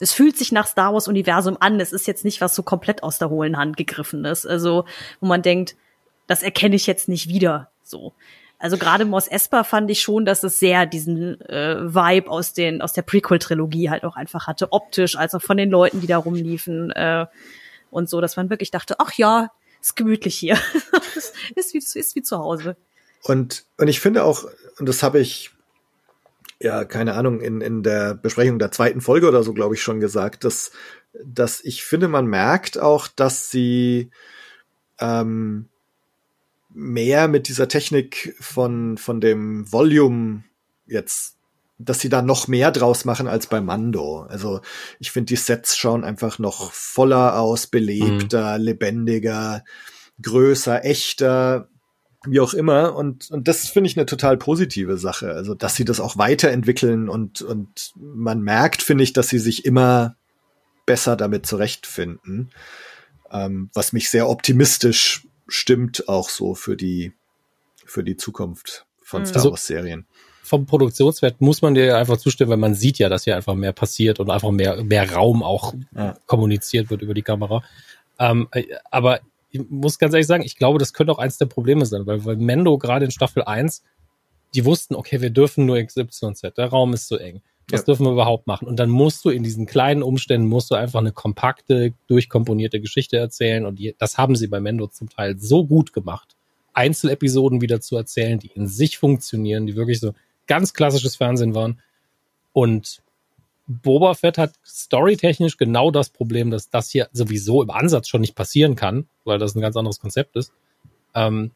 es 0.00 0.12
fühlt 0.12 0.36
sich 0.36 0.52
nach 0.52 0.68
Star 0.68 0.92
Wars 0.92 1.08
Universum 1.08 1.56
an. 1.58 1.80
Es 1.80 1.92
ist 1.92 2.06
jetzt 2.06 2.24
nicht 2.24 2.40
was 2.40 2.54
so 2.54 2.62
komplett 2.62 3.02
aus 3.02 3.18
der 3.18 3.30
hohlen 3.30 3.56
Hand 3.56 3.76
gegriffen 3.76 4.24
ist. 4.24 4.46
Also, 4.46 4.84
wo 5.20 5.26
man 5.26 5.42
denkt, 5.42 5.74
das 6.28 6.44
erkenne 6.44 6.76
ich 6.76 6.86
jetzt 6.86 7.08
nicht 7.08 7.28
wieder. 7.28 7.70
So. 7.82 8.12
Also 8.58 8.76
gerade 8.76 9.04
Mos 9.04 9.28
Espa 9.28 9.62
fand 9.62 9.90
ich 9.90 10.00
schon, 10.00 10.24
dass 10.24 10.42
es 10.42 10.58
sehr 10.58 10.84
diesen 10.84 11.40
äh, 11.42 11.76
Vibe 11.94 12.28
aus 12.28 12.54
den 12.54 12.82
aus 12.82 12.92
der 12.92 13.02
Prequel-Trilogie 13.02 13.88
halt 13.88 14.04
auch 14.04 14.16
einfach 14.16 14.48
hatte, 14.48 14.72
optisch, 14.72 15.16
als 15.16 15.34
auch 15.34 15.42
von 15.42 15.56
den 15.56 15.70
Leuten, 15.70 16.00
die 16.00 16.08
da 16.08 16.18
rumliefen 16.18 16.90
äh, 16.90 17.26
und 17.90 18.10
so, 18.10 18.20
dass 18.20 18.36
man 18.36 18.50
wirklich 18.50 18.72
dachte, 18.72 18.96
ach 18.98 19.12
ja, 19.12 19.52
ist 19.80 19.94
gemütlich 19.94 20.36
hier, 20.36 20.58
ist, 21.54 21.72
wie, 21.72 21.78
ist 21.78 22.16
wie 22.16 22.22
zu 22.22 22.38
Hause. 22.38 22.76
Und 23.22 23.64
und 23.76 23.86
ich 23.86 24.00
finde 24.00 24.24
auch, 24.24 24.44
und 24.78 24.88
das 24.88 25.04
habe 25.04 25.20
ich 25.20 25.52
ja 26.60 26.84
keine 26.84 27.14
Ahnung 27.14 27.40
in 27.40 27.60
in 27.60 27.84
der 27.84 28.14
Besprechung 28.14 28.58
der 28.58 28.72
zweiten 28.72 29.00
Folge 29.00 29.28
oder 29.28 29.44
so, 29.44 29.52
glaube 29.52 29.76
ich, 29.76 29.82
schon 29.82 30.00
gesagt, 30.00 30.42
dass 30.42 30.72
dass 31.24 31.60
ich 31.64 31.84
finde, 31.84 32.08
man 32.08 32.26
merkt 32.26 32.76
auch, 32.78 33.06
dass 33.06 33.50
sie 33.50 34.10
ähm, 34.98 35.68
mehr 36.70 37.28
mit 37.28 37.48
dieser 37.48 37.68
Technik 37.68 38.36
von, 38.40 38.98
von 38.98 39.20
dem 39.20 39.70
Volume 39.70 40.44
jetzt, 40.86 41.36
dass 41.78 42.00
sie 42.00 42.08
da 42.08 42.22
noch 42.22 42.48
mehr 42.48 42.70
draus 42.70 43.04
machen 43.04 43.28
als 43.28 43.46
bei 43.46 43.60
Mando. 43.60 44.22
Also 44.22 44.60
ich 44.98 45.10
finde, 45.10 45.26
die 45.26 45.36
Sets 45.36 45.76
schauen 45.76 46.04
einfach 46.04 46.38
noch 46.38 46.72
voller 46.72 47.38
aus, 47.38 47.66
belebter, 47.66 48.58
mhm. 48.58 48.64
lebendiger, 48.64 49.64
größer, 50.20 50.84
echter, 50.84 51.68
wie 52.26 52.40
auch 52.40 52.54
immer. 52.54 52.96
Und, 52.96 53.30
und 53.30 53.48
das 53.48 53.68
finde 53.68 53.88
ich 53.88 53.96
eine 53.96 54.06
total 54.06 54.36
positive 54.36 54.98
Sache. 54.98 55.32
Also, 55.32 55.54
dass 55.54 55.76
sie 55.76 55.84
das 55.84 56.00
auch 56.00 56.18
weiterentwickeln 56.18 57.08
und, 57.08 57.42
und 57.42 57.92
man 57.96 58.42
merkt, 58.42 58.82
finde 58.82 59.04
ich, 59.04 59.12
dass 59.12 59.28
sie 59.28 59.38
sich 59.38 59.64
immer 59.64 60.16
besser 60.86 61.16
damit 61.16 61.46
zurechtfinden. 61.46 62.50
Ähm, 63.30 63.70
was 63.74 63.92
mich 63.92 64.10
sehr 64.10 64.28
optimistisch 64.28 65.27
stimmt 65.48 66.08
auch 66.08 66.28
so 66.28 66.54
für 66.54 66.76
die, 66.76 67.12
für 67.84 68.04
die 68.04 68.16
Zukunft 68.16 68.86
von 69.02 69.22
mhm. 69.22 69.26
Star 69.26 69.36
also 69.38 69.50
Wars 69.50 69.66
Serien. 69.66 70.06
vom 70.42 70.66
Produktionswert 70.66 71.40
muss 71.40 71.62
man 71.62 71.74
dir 71.74 71.96
einfach 71.96 72.18
zustimmen, 72.18 72.50
weil 72.50 72.58
man 72.58 72.74
sieht 72.74 72.98
ja, 72.98 73.08
dass 73.08 73.24
hier 73.24 73.36
einfach 73.36 73.54
mehr 73.54 73.72
passiert 73.72 74.20
und 74.20 74.30
einfach 74.30 74.50
mehr, 74.50 74.84
mehr 74.84 75.10
Raum 75.10 75.42
auch 75.42 75.74
ja. 75.94 76.16
kommuniziert 76.26 76.90
wird 76.90 77.02
über 77.02 77.14
die 77.14 77.22
Kamera. 77.22 77.62
Ähm, 78.18 78.48
äh, 78.52 78.64
aber 78.90 79.20
ich 79.50 79.62
muss 79.68 79.98
ganz 79.98 80.12
ehrlich 80.12 80.26
sagen, 80.26 80.42
ich 80.42 80.56
glaube, 80.56 80.78
das 80.78 80.92
könnte 80.92 81.12
auch 81.12 81.18
eins 81.18 81.38
der 81.38 81.46
Probleme 81.46 81.86
sein, 81.86 82.06
weil, 82.06 82.24
weil 82.24 82.36
Mendo 82.36 82.76
gerade 82.78 83.06
in 83.06 83.10
Staffel 83.10 83.42
1, 83.42 83.82
die 84.54 84.64
wussten, 84.64 84.94
okay, 84.94 85.20
wir 85.20 85.30
dürfen 85.30 85.66
nur 85.66 85.82
XYZ, 85.82 86.54
der 86.56 86.66
Raum 86.66 86.92
ist 86.92 87.08
zu 87.08 87.16
eng. 87.16 87.42
Was 87.70 87.80
ja. 87.80 87.84
dürfen 87.84 88.06
wir 88.06 88.12
überhaupt 88.12 88.46
machen? 88.46 88.66
Und 88.66 88.76
dann 88.76 88.88
musst 88.88 89.24
du 89.24 89.30
in 89.30 89.42
diesen 89.42 89.66
kleinen 89.66 90.02
Umständen, 90.02 90.48
musst 90.48 90.70
du 90.70 90.74
einfach 90.74 91.00
eine 91.00 91.12
kompakte, 91.12 91.92
durchkomponierte 92.06 92.80
Geschichte 92.80 93.18
erzählen. 93.18 93.66
Und 93.66 93.78
die, 93.78 93.94
das 93.98 94.16
haben 94.16 94.36
sie 94.36 94.46
bei 94.46 94.60
Mendo 94.60 94.86
zum 94.86 95.10
Teil 95.10 95.38
so 95.38 95.66
gut 95.66 95.92
gemacht, 95.92 96.36
Einzelepisoden 96.72 97.60
wieder 97.60 97.80
zu 97.80 97.96
erzählen, 97.96 98.38
die 98.38 98.52
in 98.54 98.66
sich 98.66 98.96
funktionieren, 98.96 99.66
die 99.66 99.76
wirklich 99.76 100.00
so 100.00 100.14
ganz 100.46 100.72
klassisches 100.72 101.16
Fernsehen 101.16 101.54
waren. 101.54 101.80
Und 102.52 103.02
Boba 103.66 104.14
Fett 104.14 104.38
hat 104.38 104.54
storytechnisch 104.64 105.58
genau 105.58 105.90
das 105.90 106.08
Problem, 106.08 106.50
dass 106.50 106.70
das 106.70 106.88
hier 106.88 107.08
sowieso 107.12 107.62
im 107.62 107.70
Ansatz 107.70 108.08
schon 108.08 108.22
nicht 108.22 108.34
passieren 108.34 108.76
kann, 108.76 109.08
weil 109.24 109.38
das 109.38 109.54
ein 109.54 109.60
ganz 109.60 109.76
anderes 109.76 110.00
Konzept 110.00 110.36
ist. 110.36 110.52
Ähm, 111.14 111.50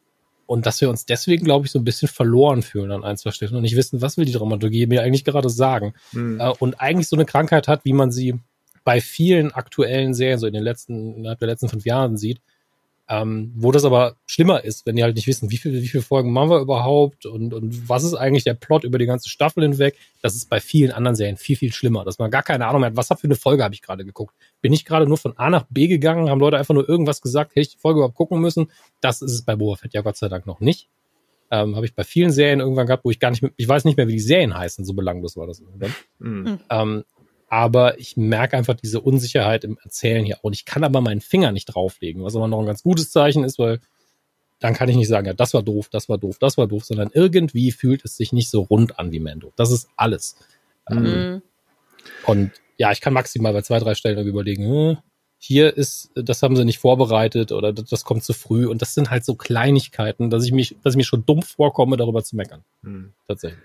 und 0.52 0.66
dass 0.66 0.82
wir 0.82 0.90
uns 0.90 1.06
deswegen, 1.06 1.46
glaube 1.46 1.64
ich, 1.64 1.72
so 1.72 1.78
ein 1.78 1.84
bisschen 1.84 2.08
verloren 2.08 2.60
fühlen 2.60 2.92
an 2.92 3.04
ein, 3.04 3.16
zwei 3.16 3.30
Stellen 3.30 3.54
und 3.54 3.62
nicht 3.62 3.74
wissen, 3.74 4.02
was 4.02 4.18
will 4.18 4.26
die 4.26 4.32
Dramaturgie 4.32 4.86
mir 4.86 5.02
eigentlich 5.02 5.24
gerade 5.24 5.48
sagen. 5.48 5.94
Mhm. 6.12 6.42
Und 6.58 6.78
eigentlich 6.78 7.08
so 7.08 7.16
eine 7.16 7.24
Krankheit 7.24 7.68
hat, 7.68 7.86
wie 7.86 7.94
man 7.94 8.12
sie 8.12 8.38
bei 8.84 9.00
vielen 9.00 9.52
aktuellen 9.52 10.12
Serien 10.12 10.38
so 10.38 10.46
in 10.46 10.52
den 10.52 10.62
letzten, 10.62 11.14
innerhalb 11.14 11.38
der 11.38 11.48
letzten 11.48 11.70
fünf 11.70 11.86
Jahren 11.86 12.18
sieht, 12.18 12.42
ähm, 13.08 13.52
wo 13.56 13.72
das 13.72 13.84
aber 13.84 14.16
schlimmer 14.26 14.64
ist, 14.64 14.86
wenn 14.86 14.96
die 14.96 15.02
halt 15.02 15.16
nicht 15.16 15.26
wissen, 15.26 15.50
wie 15.50 15.56
viele, 15.56 15.82
wie 15.82 15.88
viele 15.88 16.02
Folgen 16.02 16.32
machen 16.32 16.50
wir 16.50 16.60
überhaupt 16.60 17.26
und, 17.26 17.52
und 17.52 17.88
was 17.88 18.04
ist 18.04 18.14
eigentlich 18.14 18.44
der 18.44 18.54
Plot 18.54 18.84
über 18.84 18.98
die 18.98 19.06
ganze 19.06 19.28
Staffel 19.28 19.64
hinweg. 19.64 19.96
Das 20.22 20.34
ist 20.34 20.48
bei 20.48 20.60
vielen 20.60 20.92
anderen 20.92 21.16
Serien 21.16 21.36
viel, 21.36 21.56
viel 21.56 21.72
schlimmer, 21.72 22.04
dass 22.04 22.18
man 22.18 22.30
gar 22.30 22.42
keine 22.42 22.66
Ahnung 22.66 22.80
mehr 22.80 22.90
hat, 22.90 22.96
was 22.96 23.08
für 23.08 23.24
eine 23.24 23.34
Folge 23.34 23.64
habe 23.64 23.74
ich 23.74 23.82
gerade 23.82 24.04
geguckt. 24.04 24.34
Bin 24.60 24.72
ich 24.72 24.84
gerade 24.84 25.06
nur 25.06 25.18
von 25.18 25.36
A 25.36 25.50
nach 25.50 25.66
B 25.68 25.88
gegangen, 25.88 26.30
haben 26.30 26.40
Leute 26.40 26.58
einfach 26.58 26.74
nur 26.74 26.88
irgendwas 26.88 27.20
gesagt, 27.20 27.52
hätte 27.52 27.60
ich 27.60 27.70
die 27.70 27.78
Folge 27.78 27.98
überhaupt 27.98 28.16
gucken 28.16 28.40
müssen. 28.40 28.70
Das 29.00 29.20
ist 29.20 29.32
es 29.32 29.42
bei 29.42 29.56
Boba 29.56 29.76
Fett 29.76 29.94
ja 29.94 30.02
Gott 30.02 30.16
sei 30.16 30.28
Dank 30.28 30.46
noch 30.46 30.60
nicht. 30.60 30.88
Ähm, 31.50 31.76
habe 31.76 31.84
ich 31.84 31.94
bei 31.94 32.04
vielen 32.04 32.30
Serien 32.30 32.60
irgendwann 32.60 32.86
gehabt, 32.86 33.04
wo 33.04 33.10
ich 33.10 33.18
gar 33.18 33.30
nicht, 33.30 33.42
mehr, 33.42 33.52
ich 33.56 33.68
weiß 33.68 33.84
nicht 33.84 33.98
mehr, 33.98 34.08
wie 34.08 34.12
die 34.12 34.20
Serien 34.20 34.56
heißen, 34.56 34.86
so 34.86 34.94
belanglos 34.94 35.36
war 35.36 35.46
das 35.46 35.60
irgendwann. 35.60 35.94
Mhm. 36.18 36.60
Ähm, 36.70 37.04
aber 37.52 37.98
ich 37.98 38.16
merke 38.16 38.56
einfach 38.56 38.72
diese 38.72 39.02
Unsicherheit 39.02 39.62
im 39.64 39.76
Erzählen 39.84 40.24
hier. 40.24 40.38
Und 40.40 40.54
ich 40.54 40.64
kann 40.64 40.84
aber 40.84 41.02
meinen 41.02 41.20
Finger 41.20 41.52
nicht 41.52 41.66
drauflegen, 41.66 42.24
was 42.24 42.34
aber 42.34 42.48
noch 42.48 42.60
ein 42.60 42.64
ganz 42.64 42.82
gutes 42.82 43.10
Zeichen 43.10 43.44
ist, 43.44 43.58
weil 43.58 43.78
dann 44.58 44.72
kann 44.72 44.88
ich 44.88 44.96
nicht 44.96 45.08
sagen, 45.08 45.26
ja, 45.26 45.34
das 45.34 45.52
war 45.52 45.62
doof, 45.62 45.90
das 45.90 46.08
war 46.08 46.16
doof, 46.16 46.38
das 46.40 46.56
war 46.56 46.66
doof, 46.66 46.86
sondern 46.86 47.10
irgendwie 47.12 47.70
fühlt 47.70 48.06
es 48.06 48.16
sich 48.16 48.32
nicht 48.32 48.48
so 48.48 48.62
rund 48.62 48.98
an 48.98 49.12
wie 49.12 49.20
Mendo. 49.20 49.52
Das 49.56 49.70
ist 49.70 49.90
alles. 49.96 50.36
Ähm, 50.90 51.02
mhm. 51.02 51.42
und 52.24 52.52
ja, 52.78 52.90
ich 52.90 53.02
kann 53.02 53.12
maximal 53.12 53.52
bei 53.52 53.60
zwei, 53.60 53.78
drei 53.80 53.94
Stellen 53.96 54.26
überlegen, 54.26 54.64
hm, 54.64 54.98
hier 55.36 55.76
ist, 55.76 56.10
das 56.14 56.42
haben 56.42 56.56
sie 56.56 56.64
nicht 56.64 56.78
vorbereitet 56.78 57.52
oder 57.52 57.74
das, 57.74 57.84
das, 57.84 58.04
kommt 58.04 58.24
zu 58.24 58.32
früh. 58.32 58.66
Und 58.66 58.80
das 58.80 58.94
sind 58.94 59.10
halt 59.10 59.26
so 59.26 59.34
Kleinigkeiten, 59.34 60.30
dass 60.30 60.46
ich 60.46 60.52
mich, 60.52 60.78
dass 60.82 60.94
ich 60.94 60.96
mir 60.96 61.04
schon 61.04 61.26
dumm 61.26 61.42
vorkomme, 61.42 61.98
darüber 61.98 62.24
zu 62.24 62.34
meckern. 62.34 62.64
Mhm. 62.80 63.12
Tatsächlich. 63.28 63.60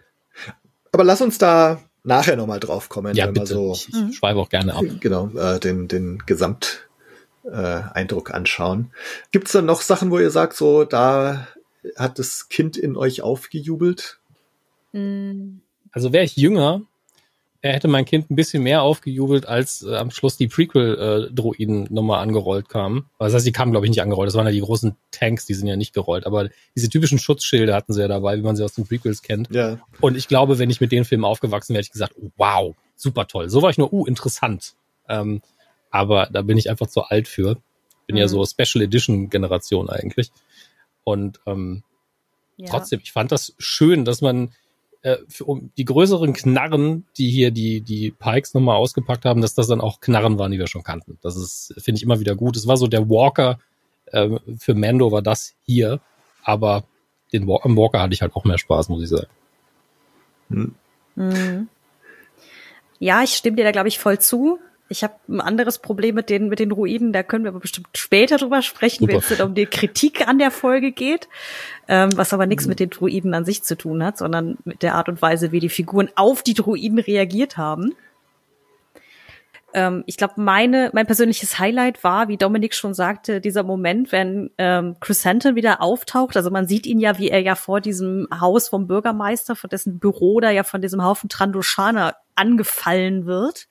Aber 0.91 1.06
lass 1.06 1.21
uns 1.21 1.38
da 1.38 1.80
nachher 2.03 2.36
nochmal 2.36 2.60
drauf 2.60 2.89
kommen. 2.89 3.15
Ja, 3.15 3.27
bitte. 3.27 3.47
So, 3.47 3.73
ich, 3.73 3.89
ich 3.89 4.17
schweife 4.17 4.39
auch 4.39 4.49
gerne 4.49 4.73
ab. 4.73 4.83
Genau, 4.99 5.29
äh, 5.36 5.60
den, 5.60 5.88
den 5.88 6.23
Gesamt 6.25 6.88
äh, 7.43 7.51
Eindruck 7.51 8.33
anschauen. 8.33 8.91
Gibt 9.31 9.47
es 9.47 9.53
da 9.53 9.62
noch 9.62 9.81
Sachen, 9.81 10.12
wo 10.12 10.19
ihr 10.19 10.31
sagt, 10.31 10.55
so 10.55 10.83
da 10.83 11.47
hat 11.95 12.19
das 12.19 12.49
Kind 12.49 12.77
in 12.77 12.95
euch 12.97 13.21
aufgejubelt? 13.21 14.19
Also 15.91 16.13
wäre 16.13 16.23
ich 16.23 16.36
jünger, 16.36 16.81
er 17.62 17.74
hätte 17.74 17.88
mein 17.88 18.06
Kind 18.06 18.30
ein 18.30 18.36
bisschen 18.36 18.63
mehr 18.63 18.82
aufgejubelt, 18.82 19.48
als 19.48 19.84
äh, 19.84 19.96
am 19.96 20.12
Schluss 20.12 20.38
die 20.38 20.48
Prequel-Droiden 20.48 21.88
äh, 21.88 21.93
nochmal 21.93 22.22
angerollt 22.22 22.70
kamen. 22.70 23.10
Das 23.20 23.34
heißt, 23.34 23.46
die 23.46 23.52
kamen, 23.52 23.72
glaube 23.72 23.86
ich, 23.86 23.89
nicht 23.89 24.02
angerollt. 24.02 24.28
Das 24.28 24.36
waren 24.36 24.46
ja 24.46 24.52
die 24.52 24.62
großen 24.62 24.96
Tanks, 25.12 25.46
die 25.46 25.54
sind 25.54 25.67
ja 25.67 25.76
nicht 25.76 25.93
gerollt. 25.93 26.26
Aber 26.26 26.50
diese 26.76 26.89
typischen 26.89 27.20
Schutzschilde 27.20 27.74
hatten 27.74 27.93
sie 27.93 28.02
ja 28.02 28.08
dabei, 28.08 28.38
wie 28.38 28.43
man 28.43 28.56
sie 28.56 28.63
aus 28.63 28.74
den 28.74 28.86
Prequels 28.86 29.22
kennt. 29.22 29.50
Ja. 29.54 29.80
Und 30.02 30.15
ich 30.15 30.28
glaube, 30.28 30.60
wenn 30.60 30.70
ich 30.70 30.82
mit 30.82 30.91
den 30.91 31.06
Filmen 31.06 31.26
aufgewachsen 31.26 31.74
wäre, 31.74 31.80
hätte 31.80 31.88
ich 31.88 31.93
gesagt, 31.93 32.13
wow, 32.38 32.76
super 32.96 33.28
toll. 33.28 33.50
So 33.50 33.62
war 33.62 33.70
ich 33.70 33.78
nur, 33.78 33.91
uh, 33.91 34.06
interessant. 34.06 34.76
Ähm, 35.10 35.41
aber 35.89 36.28
da 36.32 36.43
bin 36.43 36.58
ich 36.58 36.70
einfach 36.70 36.88
zu 36.88 37.04
alt 37.04 37.28
für. 37.28 37.56
Bin 38.06 38.15
mhm. 38.15 38.17
ja 38.17 38.28
so 38.28 38.46
Special 38.46 38.84
Edition 38.84 39.30
Generation 39.30 39.89
eigentlich. 39.89 40.32
Und 41.04 41.39
ähm, 41.48 41.84
ja. 42.58 42.67
trotzdem, 42.70 43.00
ich 43.04 43.12
fand 43.12 43.32
das 43.32 43.56
schön, 43.58 44.06
dass 44.06 44.22
man 44.22 44.52
äh, 45.08 45.20
für, 45.30 45.46
um 45.46 45.72
die 45.78 45.86
größeren 45.86 46.34
Knarren, 46.34 47.06
die 47.17 47.30
hier 47.30 47.52
die, 47.52 47.80
die 47.80 48.12
Pikes 48.12 48.54
nochmal 48.54 48.76
ausgepackt 48.76 49.24
haben, 49.24 49.39
dass 49.39 49.54
das 49.54 49.67
dann 49.67 49.80
auch 49.80 50.02
Knarren 50.02 50.38
waren, 50.38 50.52
die 50.52 50.60
wir 50.60 50.67
schon 50.67 50.84
kannten. 50.84 51.17
Das 51.22 51.38
ist, 51.38 51.74
finde 51.78 51.98
ich, 51.98 52.04
immer 52.04 52.20
wieder 52.20 52.36
gut. 52.36 52.58
Es 52.58 52.67
war 52.67 52.76
so 52.76 52.88
der 52.88 53.10
Walker, 53.10 53.58
äh, 54.08 54.38
für 54.58 54.74
Mando 54.74 55.12
war 55.13 55.22
das 55.22 55.56
hier, 55.62 56.02
aber 56.43 56.84
den 57.32 57.50
am 57.50 57.78
Walker 57.78 58.02
hatte 58.02 58.13
ich 58.13 58.22
halt 58.22 58.36
auch 58.36 58.43
mehr 58.43 58.58
Spaß, 58.58 58.89
muss 58.89 59.04
ich 59.04 59.10
sagen. 59.10 59.28
Hm. 60.50 60.76
Mhm. 61.15 61.70
Ja, 63.00 63.24
ich 63.24 63.36
stimme 63.36 63.56
dir 63.56 63.63
da, 63.63 63.72
glaube 63.72 63.88
ich, 63.88 64.00
voll 64.00 64.20
zu. 64.20 64.60
Ich 64.89 65.04
habe 65.04 65.15
ein 65.28 65.41
anderes 65.41 65.80
Problem 65.80 66.15
mit 66.15 66.30
den, 66.30 66.47
mit 66.47 66.60
den 66.60 66.71
Ruinen, 66.71 67.12
da 67.12 67.23
können 67.23 67.43
wir 67.43 67.50
aber 67.50 67.60
bestimmt 67.60 67.88
später 67.95 68.38
drüber 68.38 68.62
sprechen, 68.62 69.08
wenn 69.08 69.17
es 69.17 69.41
um 69.41 69.54
die 69.54 69.65
Kritik 69.65 70.28
an 70.28 70.39
der 70.39 70.52
Folge 70.52 70.91
geht, 70.91 71.28
ähm, 71.88 72.10
was 72.15 72.34
aber 72.34 72.45
nichts 72.45 72.67
mit 72.67 72.80
den 72.80 72.89
Druiden 72.89 73.34
an 73.34 73.43
sich 73.43 73.63
zu 73.63 73.78
tun 73.78 74.04
hat, 74.04 74.17
sondern 74.17 74.58
mit 74.63 74.84
der 74.84 74.95
Art 74.95 75.10
und 75.10 75.21
Weise, 75.21 75.52
wie 75.52 75.60
die 75.60 75.69
Figuren 75.69 76.10
auf 76.15 76.41
die 76.41 76.54
Druiden 76.54 77.00
reagiert 77.00 77.58
haben. 77.58 77.95
Ähm, 79.73 80.04
ich 80.06 80.15
glaube, 80.15 80.36
meine, 80.38 80.89
mein 80.93 81.06
persönliches 81.06 81.60
Highlight 81.60 82.04
war, 82.04 82.30
wie 82.30 82.38
Dominik 82.38 82.73
schon 82.73 82.93
sagte, 82.93 83.41
dieser 83.41 83.63
Moment, 83.63 84.13
wenn 84.13 84.52
ähm, 84.58 84.95
Chrysanthemum 85.02 85.58
wieder 85.58 85.82
auftaucht. 85.82 86.38
Also 86.38 86.50
man 86.50 86.67
sieht 86.67 86.86
ihn 86.86 87.00
ja, 87.00 87.17
wie 87.17 87.30
er 87.30 87.41
ja 87.41 87.56
vor 87.56 87.82
diesem 87.82 88.28
Haus 88.39 88.69
vom 88.69 88.88
Bürgermeister, 88.88 89.56
von 89.56 89.69
dessen 89.69 90.00
Büro 90.00 90.39
da 90.39 90.50
ja 90.50 90.63
von 90.63 90.82
diesem 90.82 91.04
Haufen 91.04 91.30
Trandoshaner 91.30 92.15
angefallen 92.36 93.26
wird 93.26 93.67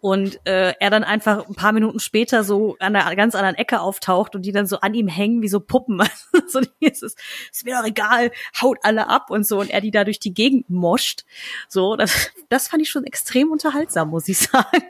und 0.00 0.40
äh, 0.46 0.74
er 0.78 0.90
dann 0.90 1.04
einfach 1.04 1.48
ein 1.48 1.54
paar 1.54 1.72
Minuten 1.72 1.98
später 1.98 2.44
so 2.44 2.76
an 2.78 2.94
einer 2.94 3.16
ganz 3.16 3.34
anderen 3.34 3.56
Ecke 3.56 3.80
auftaucht 3.80 4.36
und 4.36 4.42
die 4.42 4.52
dann 4.52 4.66
so 4.66 4.78
an 4.80 4.94
ihm 4.94 5.08
hängen 5.08 5.42
wie 5.42 5.48
so 5.48 5.60
Puppen. 5.60 6.00
so 6.48 6.60
ist 6.80 7.02
es 7.02 7.16
ist 7.52 7.64
mir 7.64 7.76
doch 7.76 7.86
egal, 7.86 8.30
haut 8.60 8.78
alle 8.82 9.08
ab 9.08 9.30
und 9.30 9.46
so 9.46 9.60
und 9.60 9.70
er 9.70 9.80
die 9.80 9.90
da 9.90 10.04
durch 10.04 10.20
die 10.20 10.34
Gegend 10.34 10.70
moscht. 10.70 11.24
So, 11.68 11.96
das, 11.96 12.30
das 12.48 12.68
fand 12.68 12.82
ich 12.82 12.90
schon 12.90 13.04
extrem 13.04 13.50
unterhaltsam, 13.50 14.10
muss 14.10 14.28
ich 14.28 14.38
sagen. 14.38 14.82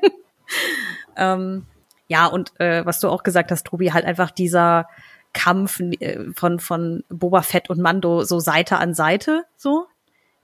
ähm, 1.16 1.66
ja, 2.08 2.26
und 2.26 2.58
äh, 2.60 2.84
was 2.84 3.00
du 3.00 3.08
auch 3.08 3.22
gesagt 3.22 3.50
hast, 3.50 3.66
Tobi, 3.66 3.92
halt 3.92 4.04
einfach 4.04 4.30
dieser 4.30 4.88
Kampf 5.32 5.80
äh, 5.80 6.32
von 6.34 6.58
von 6.58 7.04
Boba 7.08 7.42
Fett 7.42 7.70
und 7.70 7.80
Mando 7.80 8.24
so 8.24 8.40
Seite 8.40 8.78
an 8.78 8.94
Seite, 8.94 9.44
so 9.56 9.86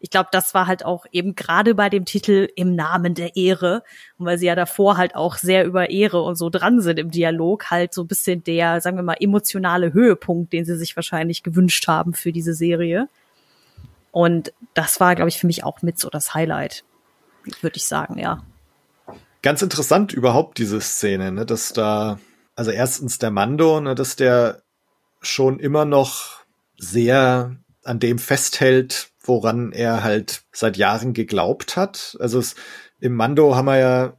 ich 0.05 0.11
glaube, 0.11 0.29
das 0.31 0.53
war 0.53 0.67
halt 0.67 0.85
auch 0.85 1.07
eben 1.13 1.35
gerade 1.35 1.75
bei 1.75 1.89
dem 1.89 2.05
Titel 2.05 2.47
im 2.57 2.75
Namen 2.75 3.15
der 3.15 3.37
Ehre 3.37 3.83
und 4.19 4.27
weil 4.27 4.37
sie 4.37 4.45
ja 4.45 4.55
davor 4.55 4.99
halt 4.99 5.15
auch 5.15 5.39
sehr 5.39 5.65
über 5.65 5.89
Ehre 5.89 6.21
und 6.21 6.37
so 6.37 6.51
dran 6.51 6.83
sind 6.83 6.99
im 6.99 7.11
Dialog, 7.11 7.71
halt 7.71 7.95
so 7.95 8.03
ein 8.03 8.07
bisschen 8.07 8.45
der, 8.45 8.83
sagen 8.83 8.99
wir 8.99 9.03
mal, 9.03 9.17
emotionale 9.19 9.95
Höhepunkt, 9.95 10.53
den 10.53 10.67
sie 10.67 10.77
sich 10.77 10.95
wahrscheinlich 10.95 11.43
gewünscht 11.43 11.89
haben 11.89 12.13
für 12.13 12.33
diese 12.33 12.53
Serie. 12.53 13.09
Und 14.13 14.53
das 14.75 15.01
war, 15.01 15.15
glaube 15.15 15.31
ich, 15.31 15.39
für 15.39 15.47
mich 15.47 15.65
auch 15.65 15.81
mit 15.81 15.99
so 15.99 16.11
das 16.11 16.35
Highlight, 16.35 16.85
würde 17.63 17.79
ich 17.79 17.87
sagen, 17.87 18.19
ja. 18.19 18.43
Ganz 19.41 19.63
interessant 19.63 20.13
überhaupt 20.13 20.59
diese 20.59 20.83
Szene, 20.83 21.33
ne, 21.33 21.47
dass 21.47 21.73
da, 21.73 22.19
also 22.57 22.71
erstens 22.73 23.19
der 23.19 23.31
Mando, 23.31 23.81
ne, 23.81 23.95
dass 23.95 24.17
der 24.17 24.61
schon 25.23 25.59
immer 25.59 25.87
noch 25.87 26.45
sehr 26.77 27.57
an 27.85 28.01
dem 28.01 28.19
festhält, 28.19 29.14
woran 29.25 29.73
er 29.73 30.03
halt 30.05 30.43
seit 30.53 30.77
Jahren 30.77 31.13
geglaubt 31.13 31.77
hat. 31.77 32.17
Also 32.21 32.39
es, 32.39 32.55
im 33.01 33.15
Mando 33.15 33.57
haben 33.57 33.67
wir 33.67 33.79
ja 33.79 34.17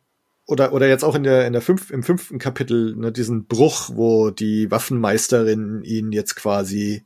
oder 0.48 0.74
oder 0.74 0.88
jetzt 0.88 1.04
auch 1.04 1.16
in 1.16 1.24
der 1.24 1.48
in 1.48 1.54
der 1.54 1.62
fünf, 1.62 1.90
im 1.92 2.04
fünften 2.04 2.38
Kapitel 2.38 2.96
ne, 2.96 3.12
diesen 3.12 3.46
Bruch, 3.48 3.92
wo 3.94 4.30
die 4.30 4.70
Waffenmeisterin 4.70 5.82
ihn 5.84 6.12
jetzt 6.12 6.36
quasi 6.36 7.04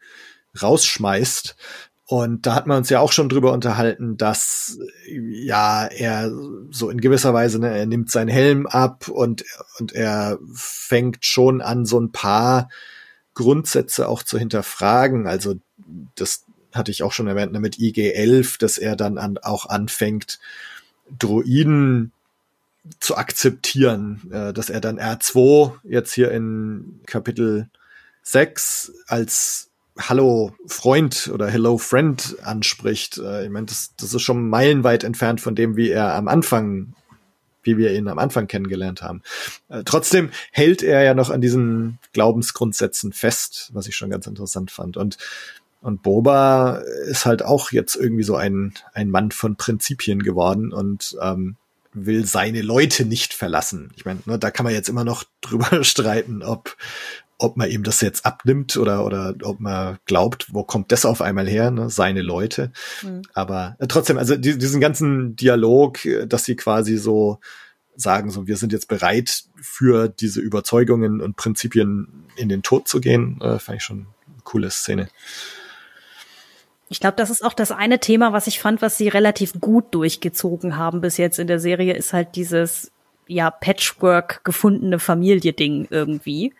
rausschmeißt. 0.62 1.56
Und 2.06 2.48
da 2.48 2.56
hat 2.56 2.66
man 2.66 2.80
uns 2.80 2.90
ja 2.90 3.00
auch 3.00 3.12
schon 3.12 3.30
drüber 3.30 3.54
unterhalten, 3.54 4.18
dass 4.18 4.80
ja 5.08 5.86
er 5.86 6.32
so 6.72 6.90
in 6.90 7.00
gewisser 7.00 7.34
Weise, 7.36 7.60
ne, 7.60 7.78
er 7.78 7.86
nimmt 7.86 8.10
seinen 8.10 8.30
Helm 8.30 8.66
ab 8.66 9.08
und 9.08 9.46
und 9.78 9.94
er 9.94 10.40
fängt 10.54 11.26
schon 11.26 11.62
an 11.62 11.86
so 11.86 12.00
ein 12.00 12.12
paar 12.12 12.70
Grundsätze 13.36 14.10
auch 14.10 14.24
zu 14.24 14.38
hinterfragen. 14.38 15.28
Also 15.28 15.56
das 16.16 16.46
hatte 16.73 16.91
ich 16.91 17.03
auch 17.03 17.12
schon 17.12 17.27
erwähnt, 17.27 17.51
ne, 17.51 17.60
mit 17.60 17.79
IG-11, 17.79 18.60
dass 18.60 18.77
er 18.77 18.95
dann 18.95 19.17
an, 19.17 19.38
auch 19.38 19.65
anfängt, 19.65 20.39
Droiden 21.17 22.12
zu 22.99 23.17
akzeptieren, 23.17 24.29
äh, 24.32 24.53
dass 24.53 24.69
er 24.69 24.82
dann 24.82 24.99
R2 24.99 25.73
jetzt 25.84 26.13
hier 26.13 26.32
in 26.32 27.01
Kapitel 27.05 27.69
6 28.23 28.93
als 29.08 29.69
Hallo 29.97 30.53
Freund 30.65 31.29
oder 31.34 31.47
Hello 31.47 31.77
Friend 31.77 32.38
anspricht. 32.43 33.17
Äh, 33.17 33.45
ich 33.45 33.49
meine, 33.49 33.65
das, 33.65 33.93
das 33.97 34.13
ist 34.13 34.21
schon 34.21 34.49
meilenweit 34.49 35.03
entfernt 35.03 35.41
von 35.41 35.55
dem, 35.55 35.75
wie 35.75 35.89
er 35.89 36.15
am 36.15 36.27
Anfang, 36.27 36.93
wie 37.63 37.77
wir 37.77 37.93
ihn 37.93 38.08
am 38.08 38.19
Anfang 38.19 38.47
kennengelernt 38.47 39.01
haben. 39.01 39.21
Äh, 39.67 39.84
trotzdem 39.84 40.29
hält 40.51 40.84
er 40.84 41.03
ja 41.03 41.13
noch 41.13 41.29
an 41.29 41.41
diesen 41.41 41.99
Glaubensgrundsätzen 42.13 43.12
fest, 43.12 43.71
was 43.73 43.88
ich 43.88 43.95
schon 43.95 44.10
ganz 44.10 44.25
interessant 44.25 44.71
fand. 44.71 44.95
Und 44.95 45.17
und 45.82 46.04
Boba 46.04 46.82
ist 47.08 47.26
halt 47.26 47.44
auch 47.44 47.72
jetzt 47.72 47.96
irgendwie 47.96 48.24
so 48.24 48.36
ein, 48.36 48.74
ein 48.94 49.10
Mann 49.10 49.32
von 49.32 49.56
Prinzipien 49.56 50.22
geworden 50.24 50.74
und 50.74 51.18
ähm, 51.22 51.56
will 51.94 52.26
seine 52.26 52.62
Leute 52.62 53.06
nicht 53.06 53.34
verlassen. 53.34 53.92
Ich 53.96 54.06
meine, 54.06 54.20
ne, 54.26 54.38
da 54.38 54.52
kann 54.52 54.65
man 54.65 54.74
jetzt 54.74 54.89
immer 54.89 55.04
noch 55.04 55.24
drüber 55.42 55.84
streiten, 55.84 56.44
ob, 56.44 56.76
ob 57.38 57.58
man 57.58 57.70
ihm 57.70 57.84
das 57.84 58.02
jetzt 58.02 58.26
abnimmt 58.26 58.78
oder, 58.78 59.06
oder 59.06 59.36
ob 59.44 59.60
man 59.60 59.98
glaubt, 60.06 60.54
wo 60.54 60.63
kommt 60.63 60.92
das 60.92 61.06
auf 61.06 61.22
einmal 61.22 61.48
her, 61.48 61.72
ne, 61.72 61.89
seine 61.89 62.22
Leute. 62.22 62.72
Mhm. 63.02 63.22
Aber 63.34 63.76
äh, 63.80 63.88
trotzdem, 63.88 64.18
also 64.18 64.36
die, 64.36 64.58
diesen 64.58 64.82
ganzen 64.82 65.36
Dialog, 65.36 66.04
äh, 66.06 66.28
dass 66.28 66.46
sie 66.46 66.56
quasi 66.56 66.98
so 66.98 67.39
sagen, 67.96 68.32
so 68.32 68.48
wir 68.48 68.58
sind 68.58 68.72
jetzt 68.72 68.88
bereit 68.88 69.44
für 69.62 70.08
diese 70.08 70.42
Überzeugungen 70.42 71.22
und 71.22 71.36
Prinzipien 71.36 72.26
in 72.36 72.50
den 72.50 72.63
Tod 72.63 72.88
zu 72.88 73.02
gehen, 73.02 73.39
äh, 73.42 73.60
fand 73.60 73.78
ich 73.78 73.84
schon 73.84 74.08
eine 74.28 74.42
coole 74.44 74.70
Szene. 74.70 75.10
Ich 76.89 76.99
glaube, 76.99 77.15
das 77.17 77.30
ist 77.30 77.43
auch 77.43 77.54
das 77.54 77.71
eine 77.71 77.99
Thema, 77.99 78.34
was 78.34 78.47
ich 78.47 78.60
fand, 78.60 78.82
was 78.82 78.97
sie 78.97 79.08
relativ 79.08 79.60
gut 79.60 79.93
durchgezogen 79.93 80.75
haben 80.75 81.02
bis 81.02 81.17
jetzt 81.17 81.38
in 81.38 81.47
der 81.47 81.60
Serie, 81.60 81.93
ist 81.93 82.13
halt 82.13 82.36
dieses 82.36 82.91
ja 83.28 83.52
Patchwork 83.52 84.43
gefundene 84.43 84.97
Familie-Ding 84.97 85.88
irgendwie. 85.91 86.54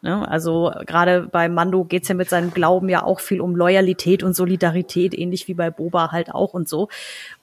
Ne? 0.00 0.26
Also 0.28 0.72
gerade 0.86 1.22
bei 1.22 1.48
Mando 1.48 1.84
geht's 1.84 2.08
ja 2.08 2.14
mit 2.14 2.28
seinem 2.28 2.52
Glauben 2.52 2.88
ja 2.88 3.02
auch 3.02 3.18
viel 3.18 3.40
um 3.40 3.56
Loyalität 3.56 4.22
und 4.22 4.34
Solidarität, 4.34 5.18
ähnlich 5.18 5.48
wie 5.48 5.54
bei 5.54 5.70
Boba 5.70 6.12
halt 6.12 6.32
auch 6.32 6.54
und 6.54 6.68
so. 6.68 6.88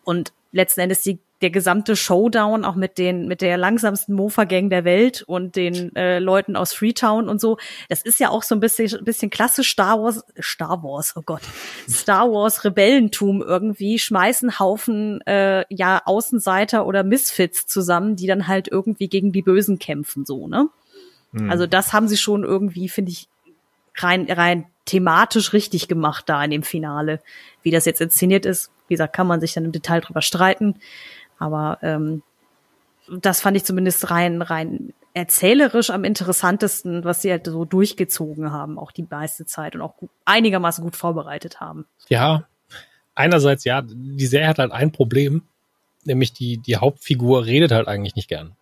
Und 0.04 0.32
letzten 0.54 0.82
Endes 0.82 1.02
die 1.02 1.20
der 1.42 1.50
gesamte 1.50 1.96
Showdown 1.96 2.66
auch 2.66 2.76
mit 2.76 2.98
den 2.98 3.28
mit 3.28 3.42
der 3.42 3.58
langsamsten 3.58 4.14
Mofa-Gang 4.14 4.70
der 4.70 4.84
Welt 4.84 5.24
und 5.24 5.56
den 5.56 5.96
äh, 5.96 6.20
Leuten 6.20 6.56
aus 6.56 6.74
Freetown 6.74 7.30
und 7.30 7.40
so. 7.40 7.58
Das 7.88 8.02
ist 8.02 8.20
ja 8.20 8.30
auch 8.30 8.44
so 8.44 8.56
ein 8.56 8.60
bisschen 8.60 9.04
bisschen 9.06 9.30
klassisch 9.30 9.72
Star 9.72 10.02
Wars 10.02 10.24
Star 10.42 10.84
Wars 10.84 11.14
oh 11.16 11.22
Gott 11.22 11.42
Star 11.90 12.32
Wars 12.32 12.66
Rebellentum 12.66 13.42
irgendwie 13.42 14.00
schmeißen 14.00 14.60
Haufen 14.60 15.22
äh, 15.22 15.64
ja 15.70 16.02
Außenseiter 16.06 16.86
oder 16.86 17.04
Misfits 17.04 17.68
zusammen, 17.68 18.16
die 18.16 18.28
dann 18.28 18.48
halt 18.48 18.68
irgendwie 18.68 19.08
gegen 19.08 19.32
die 19.32 19.42
Bösen 19.42 19.80
kämpfen 19.80 20.26
so 20.26 20.48
ne. 20.48 20.70
Mhm. 21.32 21.50
Also 21.50 21.68
das 21.68 21.94
haben 21.94 22.08
sie 22.08 22.18
schon 22.18 22.44
irgendwie 22.44 22.90
finde 22.90 23.12
ich 23.12 23.28
rein 23.96 24.28
rein 24.30 24.66
thematisch 24.90 25.54
richtig 25.54 25.88
gemacht 25.88 26.28
da 26.28 26.44
in 26.44 26.52
dem 26.52 26.64
Finale. 26.64 27.22
Wie 27.62 27.72
das 27.72 27.86
jetzt 27.86 28.02
inszeniert 28.02 28.46
ist, 28.46 28.72
wie 28.88 28.96
gesagt, 28.96 29.16
kann 29.16 29.28
man 29.28 29.40
sich 29.40 29.54
dann 29.54 29.66
im 29.66 29.72
Detail 29.72 30.02
drüber 30.02 30.22
streiten. 30.22 30.76
Aber 31.40 31.80
ähm, 31.82 32.22
das 33.10 33.42
fand 33.42 33.58
ich 33.58 33.66
zumindest 33.66 34.12
rein, 34.12 34.42
rein 34.42 34.94
erzählerisch 35.14 35.90
am 35.90 36.04
interessantesten, 36.04 37.04
was 37.04 37.22
sie 37.22 37.32
halt 37.32 37.46
so 37.48 37.66
durchgezogen 37.66 38.52
haben, 38.52 38.78
auch 38.78 38.92
die 38.92 39.08
meiste 39.10 39.46
Zeit 39.46 39.76
und 39.76 39.82
auch 39.82 39.98
gut, 39.98 40.10
einigermaßen 40.26 40.84
gut 40.84 40.96
vorbereitet 40.96 41.60
haben. 41.60 41.86
Ja, 42.10 42.48
einerseits 43.16 43.64
ja, 43.64 43.82
die 43.82 44.26
Serie 44.26 44.48
hat 44.48 44.60
halt 44.60 44.72
ein 44.72 44.92
Problem, 44.92 45.44
nämlich 46.04 46.34
die, 46.34 46.58
die 46.58 46.78
Hauptfigur 46.78 47.46
redet 47.46 47.72
halt 47.72 47.88
eigentlich 47.88 48.16
nicht 48.16 48.30
gern. 48.30 48.56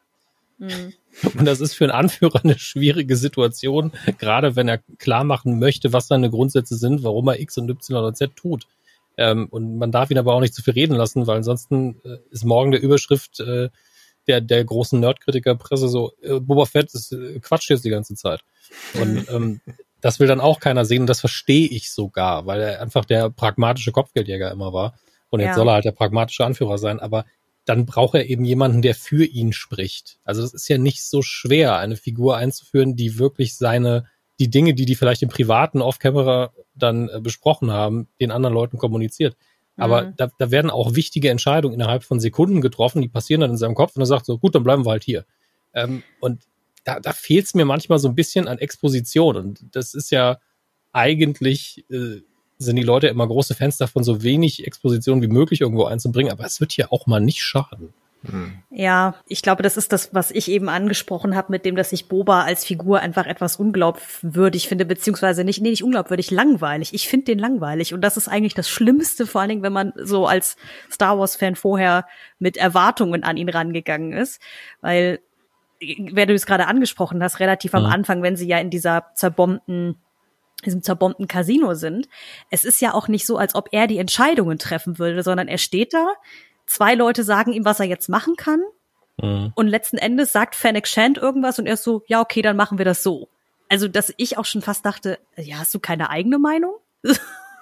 Mhm. 0.57 0.93
Und 1.37 1.45
das 1.45 1.59
ist 1.59 1.73
für 1.73 1.85
einen 1.85 1.91
Anführer 1.91 2.43
eine 2.43 2.57
schwierige 2.57 3.15
Situation, 3.15 3.91
gerade 4.17 4.55
wenn 4.55 4.67
er 4.67 4.79
klar 4.97 5.23
machen 5.23 5.59
möchte, 5.59 5.93
was 5.93 6.07
seine 6.07 6.29
Grundsätze 6.29 6.77
sind, 6.77 7.03
warum 7.03 7.27
er 7.27 7.39
X 7.39 7.57
und 7.57 7.69
Y 7.69 8.05
und 8.05 8.17
Z 8.17 8.35
tut. 8.35 8.67
Ähm, 9.17 9.47
und 9.49 9.77
man 9.77 9.91
darf 9.91 10.11
ihn 10.11 10.17
aber 10.17 10.33
auch 10.33 10.39
nicht 10.39 10.53
zu 10.53 10.61
viel 10.61 10.73
reden 10.73 10.95
lassen, 10.95 11.27
weil 11.27 11.37
ansonsten 11.37 11.99
äh, 12.03 12.17
ist 12.29 12.45
morgen 12.45 12.71
der 12.71 12.81
Überschrift 12.81 13.39
äh, 13.39 13.69
der, 14.27 14.41
der 14.41 14.63
großen 14.63 14.99
Nerdkritiker-Presse 14.99 15.89
so, 15.89 16.11
äh, 16.21 16.39
Boba 16.39 16.65
Fett 16.65 16.93
ist, 16.93 17.11
äh, 17.11 17.39
quatscht 17.39 17.69
jetzt 17.69 17.85
die 17.85 17.89
ganze 17.89 18.15
Zeit. 18.15 18.41
Und 19.01 19.27
ähm, 19.31 19.61
das 20.01 20.19
will 20.19 20.27
dann 20.27 20.41
auch 20.41 20.59
keiner 20.59 20.85
sehen 20.85 21.01
und 21.01 21.07
das 21.07 21.19
verstehe 21.19 21.67
ich 21.67 21.91
sogar, 21.91 22.45
weil 22.45 22.61
er 22.61 22.81
einfach 22.81 23.05
der 23.05 23.29
pragmatische 23.29 23.91
Kopfgeldjäger 23.91 24.51
immer 24.51 24.73
war. 24.73 24.99
Und 25.29 25.39
jetzt 25.39 25.49
ja. 25.49 25.55
soll 25.55 25.69
er 25.69 25.73
halt 25.73 25.85
der 25.85 25.91
pragmatische 25.91 26.45
Anführer 26.45 26.77
sein, 26.77 26.99
aber 26.99 27.25
dann 27.65 27.85
braucht 27.85 28.15
er 28.15 28.29
eben 28.29 28.45
jemanden, 28.45 28.81
der 28.81 28.95
für 28.95 29.25
ihn 29.25 29.51
spricht. 29.51 30.19
Also 30.23 30.41
es 30.41 30.53
ist 30.53 30.69
ja 30.69 30.77
nicht 30.77 31.03
so 31.03 31.21
schwer, 31.21 31.77
eine 31.77 31.97
Figur 31.97 32.37
einzuführen, 32.37 32.95
die 32.95 33.19
wirklich 33.19 33.57
seine 33.57 34.05
die 34.39 34.49
Dinge, 34.49 34.73
die 34.73 34.85
die 34.85 34.95
vielleicht 34.95 35.23
im 35.23 35.29
privaten 35.29 35.81
Off-Camera 35.81 36.51
dann 36.75 37.09
äh, 37.09 37.19
besprochen 37.19 37.71
haben, 37.71 38.07
den 38.19 38.31
anderen 38.31 38.53
Leuten 38.53 38.77
kommuniziert. 38.77 39.35
Aber 39.77 40.03
Mhm. 40.03 40.13
da, 40.17 40.29
da 40.37 40.51
werden 40.51 40.71
auch 40.71 40.95
wichtige 40.95 41.29
Entscheidungen 41.29 41.75
innerhalb 41.75 42.03
von 42.03 42.19
Sekunden 42.19 42.61
getroffen, 42.61 43.01
die 43.01 43.09
passieren 43.09 43.41
dann 43.41 43.51
in 43.51 43.57
seinem 43.57 43.75
Kopf 43.75 43.95
und 43.95 44.01
er 44.01 44.07
sagt 44.07 44.25
so, 44.25 44.37
gut, 44.37 44.55
dann 44.55 44.63
bleiben 44.63 44.85
wir 44.85 44.91
halt 44.91 45.03
hier. 45.03 45.25
Ähm, 45.73 46.03
und 46.19 46.43
da, 46.83 46.99
da 46.99 47.13
fehlt 47.13 47.45
es 47.45 47.53
mir 47.53 47.65
manchmal 47.65 47.99
so 47.99 48.07
ein 48.07 48.15
bisschen 48.15 48.47
an 48.47 48.57
Exposition. 48.57 49.35
Und 49.35 49.65
das 49.71 49.93
ist 49.93 50.09
ja 50.11 50.37
eigentlich, 50.93 51.85
äh, 51.91 52.21
sind 52.57 52.75
die 52.75 52.83
Leute 52.83 53.07
immer 53.07 53.27
große 53.27 53.53
Fans 53.53 53.77
davon, 53.77 54.03
so 54.03 54.23
wenig 54.23 54.65
Exposition 54.65 55.21
wie 55.21 55.27
möglich 55.27 55.61
irgendwo 55.61 55.85
einzubringen, 55.85 56.31
aber 56.31 56.45
es 56.45 56.59
wird 56.59 56.71
hier 56.71 56.91
auch 56.91 57.05
mal 57.05 57.19
nicht 57.19 57.41
schaden. 57.43 57.93
Hm. 58.23 58.59
Ja, 58.71 59.15
ich 59.27 59.41
glaube, 59.41 59.63
das 59.63 59.77
ist 59.77 59.93
das, 59.93 60.13
was 60.13 60.31
ich 60.31 60.49
eben 60.49 60.69
angesprochen 60.69 61.35
habe, 61.35 61.51
mit 61.51 61.65
dem, 61.65 61.75
dass 61.75 61.91
ich 61.91 62.07
Boba 62.07 62.41
als 62.41 62.65
Figur 62.65 62.99
einfach 62.99 63.25
etwas 63.25 63.57
unglaubwürdig 63.57 64.67
finde, 64.67 64.85
beziehungsweise 64.85 65.43
nicht, 65.43 65.61
nee, 65.61 65.69
nicht 65.69 65.83
unglaubwürdig, 65.83 66.31
langweilig. 66.31 66.93
Ich 66.93 67.07
finde 67.07 67.25
den 67.25 67.39
langweilig. 67.39 67.93
Und 67.93 68.01
das 68.01 68.17
ist 68.17 68.27
eigentlich 68.27 68.53
das 68.53 68.69
Schlimmste, 68.69 69.27
vor 69.27 69.41
allen 69.41 69.49
Dingen, 69.49 69.63
wenn 69.63 69.73
man 69.73 69.93
so 69.95 70.25
als 70.27 70.57
Star 70.91 71.17
Wars-Fan 71.17 71.55
vorher 71.55 72.05
mit 72.39 72.57
Erwartungen 72.57 73.23
an 73.23 73.37
ihn 73.37 73.49
rangegangen 73.49 74.13
ist. 74.13 74.41
Weil, 74.81 75.19
wer 75.79 76.25
du 76.25 76.33
es 76.33 76.45
gerade 76.45 76.67
angesprochen 76.67 77.23
hast, 77.23 77.39
relativ 77.39 77.75
am 77.75 77.83
Mhm. 77.83 77.91
Anfang, 77.91 78.21
wenn 78.23 78.35
sie 78.35 78.47
ja 78.47 78.57
in 78.57 78.69
dieser 78.69 79.05
zerbombten 79.13 79.97
diesem 80.65 80.81
zerbombten 80.81 81.27
Casino 81.27 81.75
sind. 81.75 82.09
Es 82.49 82.65
ist 82.65 82.81
ja 82.81 82.93
auch 82.95 83.07
nicht 83.07 83.27
so, 83.27 83.37
als 83.37 83.53
ob 83.53 83.69
er 83.71 83.85
die 83.85 83.99
Entscheidungen 83.99 84.57
treffen 84.57 84.97
würde, 84.97 85.21
sondern 85.21 85.47
er 85.47 85.59
steht 85.59 85.93
da, 85.93 86.13
zwei 86.67 86.93
Leute 86.95 87.23
sagen 87.23 87.51
ihm, 87.53 87.65
was 87.65 87.79
er 87.79 87.85
jetzt 87.87 88.09
machen 88.09 88.35
kann 88.35 88.61
Mhm. 89.19 89.51
und 89.55 89.67
letzten 89.67 89.97
Endes 89.97 90.31
sagt 90.31 90.53
Fennec 90.55 90.87
Shand 90.87 91.17
irgendwas 91.17 91.57
und 91.57 91.65
er 91.65 91.73
ist 91.73 91.83
so, 91.83 92.03
ja, 92.07 92.21
okay, 92.21 92.43
dann 92.43 92.55
machen 92.55 92.77
wir 92.77 92.85
das 92.85 93.01
so. 93.01 93.29
Also, 93.67 93.87
dass 93.87 94.13
ich 94.17 94.37
auch 94.37 94.45
schon 94.45 94.61
fast 94.61 94.85
dachte, 94.85 95.17
ja, 95.35 95.57
hast 95.57 95.73
du 95.73 95.79
keine 95.79 96.11
eigene 96.11 96.37
Meinung? 96.37 96.75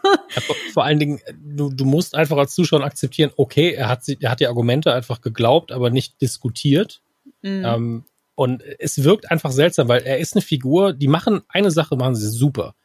Aber 0.01 0.55
vor 0.73 0.83
allen 0.83 0.99
Dingen, 0.99 1.19
du, 1.41 1.71
du 1.71 1.85
musst 1.85 2.13
einfach 2.13 2.37
als 2.37 2.53
Zuschauer 2.53 2.83
akzeptieren, 2.83 3.31
okay, 3.37 3.71
er 3.73 3.87
hat, 3.89 4.03
sie- 4.05 4.17
er 4.21 4.31
hat 4.31 4.39
die 4.39 4.47
Argumente 4.47 4.93
einfach 4.93 5.21
geglaubt, 5.21 5.71
aber 5.71 5.89
nicht 5.89 6.21
diskutiert. 6.21 7.01
Mhm. 7.41 7.63
Ähm, 7.65 8.05
und 8.35 8.61
es 8.79 9.03
wirkt 9.03 9.31
einfach 9.31 9.51
seltsam, 9.51 9.87
weil 9.87 10.01
er 10.03 10.19
ist 10.19 10.35
eine 10.35 10.41
Figur, 10.41 10.93
die 10.93 11.07
machen 11.07 11.41
eine 11.47 11.71
Sache, 11.71 11.95
machen 11.95 12.15
sie 12.15 12.27
super. 12.29 12.75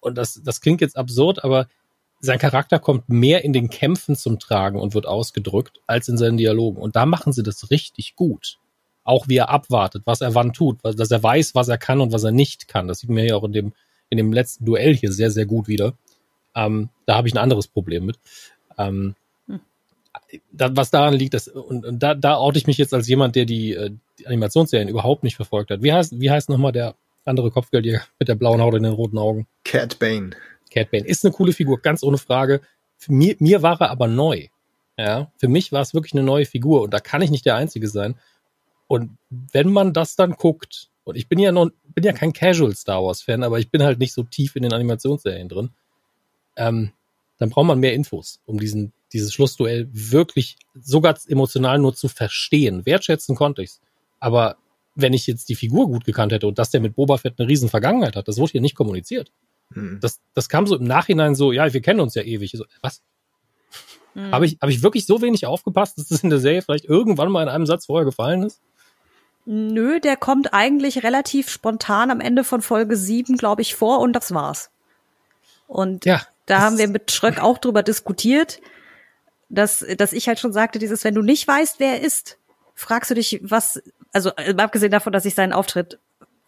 Und 0.00 0.18
das, 0.18 0.42
das 0.44 0.60
klingt 0.60 0.80
jetzt 0.80 0.96
absurd, 0.96 1.44
aber 1.44 1.68
sein 2.20 2.38
Charakter 2.38 2.78
kommt 2.78 3.08
mehr 3.08 3.44
in 3.44 3.52
den 3.52 3.70
Kämpfen 3.70 4.16
zum 4.16 4.38
Tragen 4.38 4.78
und 4.78 4.94
wird 4.94 5.06
ausgedrückt, 5.06 5.80
als 5.86 6.08
in 6.08 6.18
seinen 6.18 6.36
Dialogen. 6.36 6.80
Und 6.80 6.96
da 6.96 7.06
machen 7.06 7.32
sie 7.32 7.42
das 7.42 7.70
richtig 7.70 8.16
gut. 8.16 8.58
Auch 9.04 9.28
wie 9.28 9.36
er 9.36 9.48
abwartet, 9.48 10.02
was 10.04 10.20
er 10.20 10.34
wann 10.34 10.52
tut, 10.52 10.78
dass 10.82 11.10
er 11.10 11.22
weiß, 11.22 11.54
was 11.54 11.68
er 11.68 11.78
kann 11.78 12.00
und 12.00 12.12
was 12.12 12.24
er 12.24 12.32
nicht 12.32 12.68
kann. 12.68 12.88
Das 12.88 13.00
sieht 13.00 13.10
man 13.10 13.24
ja 13.24 13.36
auch 13.36 13.44
in 13.44 13.52
dem, 13.52 13.72
in 14.10 14.18
dem 14.18 14.32
letzten 14.32 14.64
Duell 14.64 14.94
hier 14.94 15.12
sehr, 15.12 15.30
sehr 15.30 15.46
gut 15.46 15.68
wieder. 15.68 15.94
Ähm, 16.54 16.90
da 17.06 17.16
habe 17.16 17.28
ich 17.28 17.34
ein 17.34 17.38
anderes 17.38 17.68
Problem 17.68 18.04
mit. 18.04 18.18
Ähm, 18.76 19.14
Hm. 19.48 19.60
da, 20.52 20.76
was 20.76 20.90
daran 20.90 21.14
liegt, 21.14 21.34
dass, 21.34 21.48
und, 21.48 21.84
und 21.84 22.02
da, 22.02 22.14
da 22.14 22.36
oute 22.36 22.58
ich 22.58 22.66
mich 22.66 22.78
jetzt 22.78 22.94
als 22.94 23.08
jemand, 23.08 23.34
der 23.34 23.46
die, 23.46 23.74
äh, 23.74 23.90
die 24.18 24.26
Animationsserien 24.26 24.88
überhaupt 24.88 25.24
nicht 25.24 25.36
verfolgt 25.36 25.70
hat. 25.70 25.82
Wie 25.82 25.92
heißt, 25.92 26.20
wie 26.20 26.30
heißt 26.30 26.48
nochmal 26.48 26.72
der 26.72 26.94
andere 27.24 27.50
Kopfgeldjäger 27.50 28.02
mit 28.18 28.28
der 28.28 28.34
blauen 28.34 28.60
Haut 28.60 28.74
und 28.74 28.82
den 28.82 28.92
roten 28.92 29.18
Augen? 29.18 29.46
Cat 29.64 29.98
Bane. 29.98 30.30
Bane 30.84 31.06
ist 31.06 31.24
eine 31.24 31.32
coole 31.32 31.52
Figur, 31.52 31.80
ganz 31.80 32.02
ohne 32.02 32.18
Frage. 32.18 32.60
Mir, 33.06 33.36
mir 33.38 33.62
war 33.62 33.80
er 33.80 33.90
aber 33.90 34.08
neu. 34.08 34.48
Ja, 34.96 35.30
für 35.36 35.48
mich 35.48 35.70
war 35.70 35.80
es 35.80 35.94
wirklich 35.94 36.14
eine 36.14 36.24
neue 36.24 36.44
Figur 36.44 36.82
und 36.82 36.92
da 36.92 36.98
kann 36.98 37.22
ich 37.22 37.30
nicht 37.30 37.46
der 37.46 37.54
Einzige 37.54 37.88
sein. 37.88 38.16
Und 38.88 39.16
wenn 39.30 39.70
man 39.70 39.92
das 39.92 40.16
dann 40.16 40.32
guckt, 40.32 40.90
und 41.04 41.16
ich 41.16 41.28
bin 41.28 41.38
ja 41.38 41.52
noch, 41.52 41.70
bin 41.94 42.04
ja 42.04 42.12
kein 42.12 42.32
Casual 42.32 42.74
Star 42.74 43.04
Wars 43.04 43.22
Fan, 43.22 43.44
aber 43.44 43.58
ich 43.60 43.70
bin 43.70 43.82
halt 43.82 43.98
nicht 43.98 44.12
so 44.12 44.24
tief 44.24 44.56
in 44.56 44.62
den 44.62 44.72
Animationsserien 44.72 45.48
drin, 45.48 45.70
ähm, 46.56 46.92
dann 47.38 47.50
braucht 47.50 47.66
man 47.66 47.78
mehr 47.78 47.94
Infos, 47.94 48.40
um 48.44 48.58
diesen, 48.58 48.92
dieses 49.12 49.32
Schlussduell 49.32 49.88
wirklich 49.92 50.56
sogar 50.74 51.16
emotional 51.28 51.78
nur 51.78 51.94
zu 51.94 52.08
verstehen. 52.08 52.84
Wertschätzen 52.84 53.36
konnte 53.36 53.62
ich's. 53.62 53.80
Aber 54.18 54.56
wenn 54.96 55.12
ich 55.12 55.26
jetzt 55.28 55.48
die 55.48 55.54
Figur 55.54 55.86
gut 55.86 56.04
gekannt 56.04 56.32
hätte 56.32 56.48
und 56.48 56.58
dass 56.58 56.70
der 56.70 56.80
mit 56.80 56.96
Boba 56.96 57.18
Fett 57.18 57.34
eine 57.38 57.48
riesen 57.48 57.68
Vergangenheit 57.68 58.16
hat, 58.16 58.26
das 58.26 58.38
wurde 58.38 58.52
hier 58.52 58.60
nicht 58.60 58.74
kommuniziert. 58.74 59.30
Hm. 59.72 59.98
Das, 60.00 60.20
das 60.34 60.48
kam 60.48 60.66
so 60.66 60.76
im 60.76 60.84
Nachhinein 60.84 61.34
so, 61.34 61.52
ja, 61.52 61.72
wir 61.72 61.80
kennen 61.80 62.00
uns 62.00 62.14
ja 62.14 62.22
ewig. 62.22 62.52
So, 62.52 62.64
was? 62.80 63.02
Mhm. 64.14 64.32
Habe 64.32 64.46
ich, 64.46 64.58
hab 64.60 64.68
ich 64.68 64.82
wirklich 64.82 65.06
so 65.06 65.22
wenig 65.22 65.46
aufgepasst, 65.46 65.98
dass 65.98 66.08
das 66.08 66.22
in 66.22 66.30
der 66.30 66.38
Serie 66.38 66.62
vielleicht 66.62 66.84
irgendwann 66.84 67.30
mal 67.30 67.42
in 67.42 67.48
einem 67.48 67.66
Satz 67.66 67.86
vorher 67.86 68.04
gefallen 68.04 68.42
ist? 68.42 68.60
Nö, 69.44 70.00
der 70.00 70.16
kommt 70.16 70.52
eigentlich 70.52 71.04
relativ 71.04 71.48
spontan 71.48 72.10
am 72.10 72.20
Ende 72.20 72.44
von 72.44 72.60
Folge 72.60 72.96
7, 72.96 73.36
glaube 73.36 73.62
ich, 73.62 73.74
vor 73.74 74.00
und 74.00 74.12
das 74.12 74.34
war's. 74.34 74.70
Und 75.66 76.04
Ja. 76.04 76.22
da 76.46 76.60
haben 76.60 76.78
wir 76.78 76.88
mit 76.88 77.10
Schröck 77.10 77.40
auch 77.40 77.58
drüber 77.58 77.82
diskutiert, 77.82 78.60
dass, 79.48 79.84
dass 79.96 80.12
ich 80.12 80.28
halt 80.28 80.38
schon 80.38 80.52
sagte, 80.52 80.78
dieses, 80.78 81.04
wenn 81.04 81.14
du 81.14 81.22
nicht 81.22 81.48
weißt, 81.48 81.80
wer 81.80 81.94
er 81.94 82.00
ist, 82.02 82.38
fragst 82.74 83.10
du 83.10 83.14
dich, 83.14 83.40
was, 83.42 83.82
also 84.12 84.30
äh, 84.36 84.54
abgesehen 84.58 84.92
davon, 84.92 85.12
dass 85.12 85.24
ich 85.24 85.34
seinen 85.34 85.52
Auftritt 85.52 85.98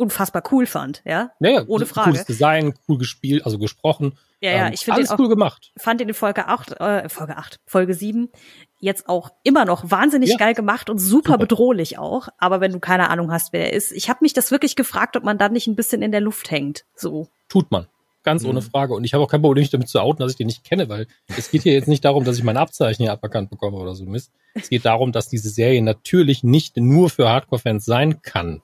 unfassbar 0.00 0.42
cool 0.50 0.66
fand, 0.66 1.02
ja. 1.04 1.30
Naja, 1.38 1.64
ohne 1.68 1.86
Frage. 1.86 2.10
Cooles 2.10 2.24
Design, 2.24 2.74
cool 2.88 2.98
gespielt, 2.98 3.44
also 3.44 3.58
gesprochen. 3.58 4.18
Ja, 4.40 4.50
ja, 4.52 4.66
Ähm, 4.68 4.72
ich 4.72 4.80
finde 4.80 4.96
alles 4.96 5.08
den 5.10 5.14
auch- 5.14 5.18
cool 5.20 5.28
gemacht. 5.28 5.70
fand 5.76 6.00
ihn 6.00 6.08
in 6.08 6.14
Folge 6.14 6.48
8, 6.48 6.80
äh, 6.80 7.08
Folge 7.08 7.36
8, 7.36 7.60
Folge 7.66 7.94
7 7.94 8.30
jetzt 8.78 9.08
auch 9.08 9.30
immer 9.42 9.66
noch 9.66 9.90
wahnsinnig 9.90 10.30
Ja. 10.30 10.36
geil 10.38 10.54
gemacht 10.54 10.88
und 10.88 10.98
super, 10.98 11.32
Super. 11.32 11.38
bedrohlich 11.38 11.98
auch. 11.98 12.28
Aber 12.38 12.60
wenn 12.62 12.72
du 12.72 12.80
keine 12.80 13.10
Ahnung 13.10 13.30
hast, 13.30 13.52
wer 13.52 13.66
er 13.66 13.72
ist, 13.74 13.92
ich 13.92 14.08
habe 14.08 14.20
mich 14.22 14.32
das 14.32 14.50
wirklich 14.50 14.74
gefragt, 14.76 15.16
ob 15.16 15.24
man 15.24 15.36
dann 15.36 15.52
nicht 15.52 15.66
ein 15.66 15.76
bisschen 15.76 16.00
in 16.00 16.10
der 16.12 16.22
Luft 16.22 16.50
hängt. 16.50 16.84
So. 16.96 17.28
Tut 17.50 17.70
man. 17.70 17.86
Ganz 18.22 18.42
Mhm. 18.42 18.50
ohne 18.50 18.62
Frage. 18.62 18.94
Und 18.94 19.04
ich 19.04 19.12
habe 19.14 19.22
auch 19.24 19.30
kein 19.30 19.40
Problem, 19.42 19.60
mich 19.62 19.70
damit 19.70 19.88
zu 19.88 19.98
outen, 20.00 20.20
dass 20.22 20.32
ich 20.32 20.36
den 20.38 20.46
nicht 20.46 20.64
kenne, 20.64 20.88
weil 20.88 21.06
es 21.28 21.50
geht 21.50 21.62
hier 21.62 21.72
jetzt 21.74 21.88
nicht 21.88 22.04
darum, 22.04 22.24
dass 22.24 22.36
ich 22.38 22.42
mein 22.44 22.56
Abzeichen 22.58 23.02
hier 23.02 23.12
aberkannt 23.12 23.50
bekomme 23.50 23.76
oder 23.78 23.94
so 23.94 24.04
Mist. 24.06 24.30
Es 24.54 24.68
geht 24.70 24.84
darum, 24.86 25.12
dass 25.12 25.28
diese 25.28 25.48
Serie 25.50 25.82
natürlich 25.82 26.42
nicht 26.44 26.76
nur 26.78 27.10
für 27.10 27.28
Hardcore-Fans 27.28 27.84
sein 27.84 28.20
kann. 28.22 28.62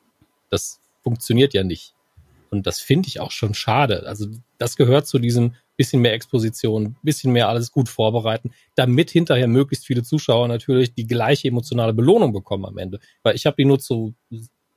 Das 0.50 0.80
funktioniert 1.06 1.54
ja 1.54 1.62
nicht. 1.62 1.94
Und 2.50 2.66
das 2.66 2.80
finde 2.80 3.08
ich 3.08 3.20
auch 3.20 3.30
schon 3.30 3.54
schade. 3.54 4.08
Also 4.08 4.26
das 4.58 4.74
gehört 4.74 5.06
zu 5.06 5.20
diesem 5.20 5.54
bisschen 5.76 6.02
mehr 6.02 6.14
Exposition, 6.14 6.96
bisschen 7.04 7.32
mehr 7.32 7.48
alles 7.48 7.70
gut 7.70 7.88
vorbereiten, 7.88 8.50
damit 8.74 9.10
hinterher 9.10 9.46
möglichst 9.46 9.86
viele 9.86 10.02
Zuschauer 10.02 10.48
natürlich 10.48 10.94
die 10.94 11.06
gleiche 11.06 11.46
emotionale 11.46 11.94
Belohnung 11.94 12.32
bekommen 12.32 12.64
am 12.64 12.76
Ende. 12.78 12.98
Weil 13.22 13.36
ich 13.36 13.46
habe 13.46 13.54
die 13.56 13.64
nur 13.66 13.78
zu 13.78 14.16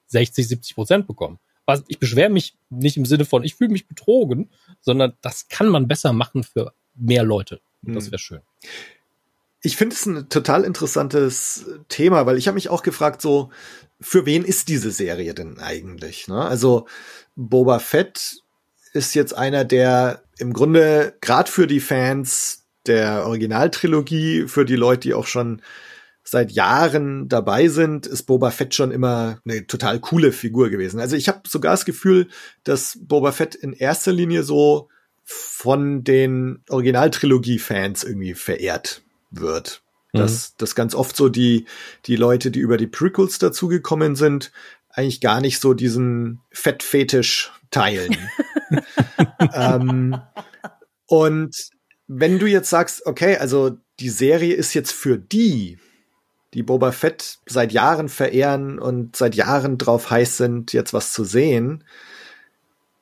60, 0.06 0.48
70 0.48 0.76
Prozent 0.76 1.08
bekommen. 1.08 1.40
Was, 1.66 1.84
ich 1.88 1.98
beschwere 1.98 2.30
mich 2.30 2.56
nicht 2.70 2.98
im 2.98 3.06
Sinne 3.06 3.26
von, 3.26 3.44
ich 3.44 3.56
fühle 3.56 3.72
mich 3.72 3.88
betrogen, 3.88 4.52
sondern 4.82 5.14
das 5.22 5.48
kann 5.48 5.70
man 5.70 5.88
besser 5.88 6.14
machen 6.14 6.44
für 6.44 6.74
mehr 6.94 7.24
Leute. 7.24 7.60
Und 7.84 7.96
das 7.96 8.06
Hm. 8.06 8.12
wäre 8.12 8.20
schön. 8.20 8.42
Ich 9.64 9.78
finde 9.78 9.96
es 9.96 10.06
ein 10.06 10.30
total 10.30 10.64
interessantes 10.64 11.66
Thema, 11.88 12.28
weil 12.28 12.38
ich 12.38 12.48
habe 12.48 12.56
mich 12.56 12.70
auch 12.70 12.84
gefragt, 12.84 13.20
so, 13.20 13.50
für 14.02 14.26
wen 14.26 14.46
ist 14.46 14.70
diese 14.70 14.92
Serie 14.92 15.34
denn 15.34 15.60
eigentlich? 15.60 16.28
Ne? 16.28 16.42
Also 16.42 16.88
Boba 17.36 17.80
Fett 17.80 18.38
ist 18.94 19.14
jetzt 19.14 19.36
einer, 19.36 19.66
der 19.66 20.24
im 20.38 20.54
Grunde 20.54 21.16
gerade 21.22 21.52
für 21.52 21.68
die 21.68 21.80
Fans 21.80 22.66
der 22.86 23.26
Originaltrilogie, 23.26 24.48
für 24.48 24.66
die 24.66 24.76
Leute, 24.76 25.02
die 25.02 25.14
auch 25.14 25.28
schon 25.28 25.62
seit 26.24 26.52
Jahren 26.52 27.28
dabei 27.28 27.68
sind, 27.68 28.06
ist 28.06 28.24
Boba 28.24 28.52
Fett 28.52 28.76
schon 28.76 28.92
immer 28.92 29.40
eine 29.46 29.66
total 29.68 30.00
coole 30.00 30.32
Figur 30.32 30.70
gewesen. 30.70 31.00
Also 31.00 31.16
ich 31.16 31.28
habe 31.28 31.42
sogar 31.48 31.74
das 31.74 31.86
Gefühl, 31.86 32.28
dass 32.64 33.00
Boba 33.02 33.32
Fett 33.32 33.56
in 33.56 33.74
erster 33.74 34.12
Linie 34.12 34.44
so 34.44 34.90
von 35.24 36.04
den 36.04 36.64
Originaltrilogie-Fans 36.70 38.04
irgendwie 38.04 38.34
verehrt 38.34 39.02
wird. 39.32 39.82
Dass, 40.12 40.56
dass 40.56 40.74
ganz 40.74 40.96
oft 40.96 41.16
so 41.16 41.30
die, 41.30 41.66
die 42.06 42.16
Leute, 42.16 42.50
die 42.50 42.60
über 42.60 42.78
die 42.78 42.88
Prequels 42.88 43.38
dazugekommen 43.38 44.16
sind, 44.16 44.52
eigentlich 44.90 45.22
gar 45.22 45.40
nicht 45.40 45.60
so 45.60 45.74
diesen 45.74 46.42
Fettfetisch 46.52 47.52
teilen. 47.70 48.18
ähm, 49.54 50.20
und 51.06 51.70
wenn 52.08 52.40
du 52.40 52.48
jetzt 52.48 52.70
sagst, 52.70 53.06
okay, 53.06 53.38
also 53.38 53.78
die 54.00 54.10
Serie 54.10 54.56
ist 54.56 54.74
jetzt 54.74 54.92
für 54.92 55.18
die, 55.18 55.78
die 56.54 56.64
Boba 56.64 56.92
Fett 56.92 57.38
seit 57.46 57.72
Jahren 57.72 58.10
verehren 58.10 58.80
und 58.80 59.16
seit 59.16 59.36
Jahren 59.36 59.78
drauf 59.78 60.10
heiß 60.10 60.38
sind, 60.38 60.74
jetzt 60.74 60.94
was 60.94 61.14
zu 61.14 61.24
sehen, 61.24 61.84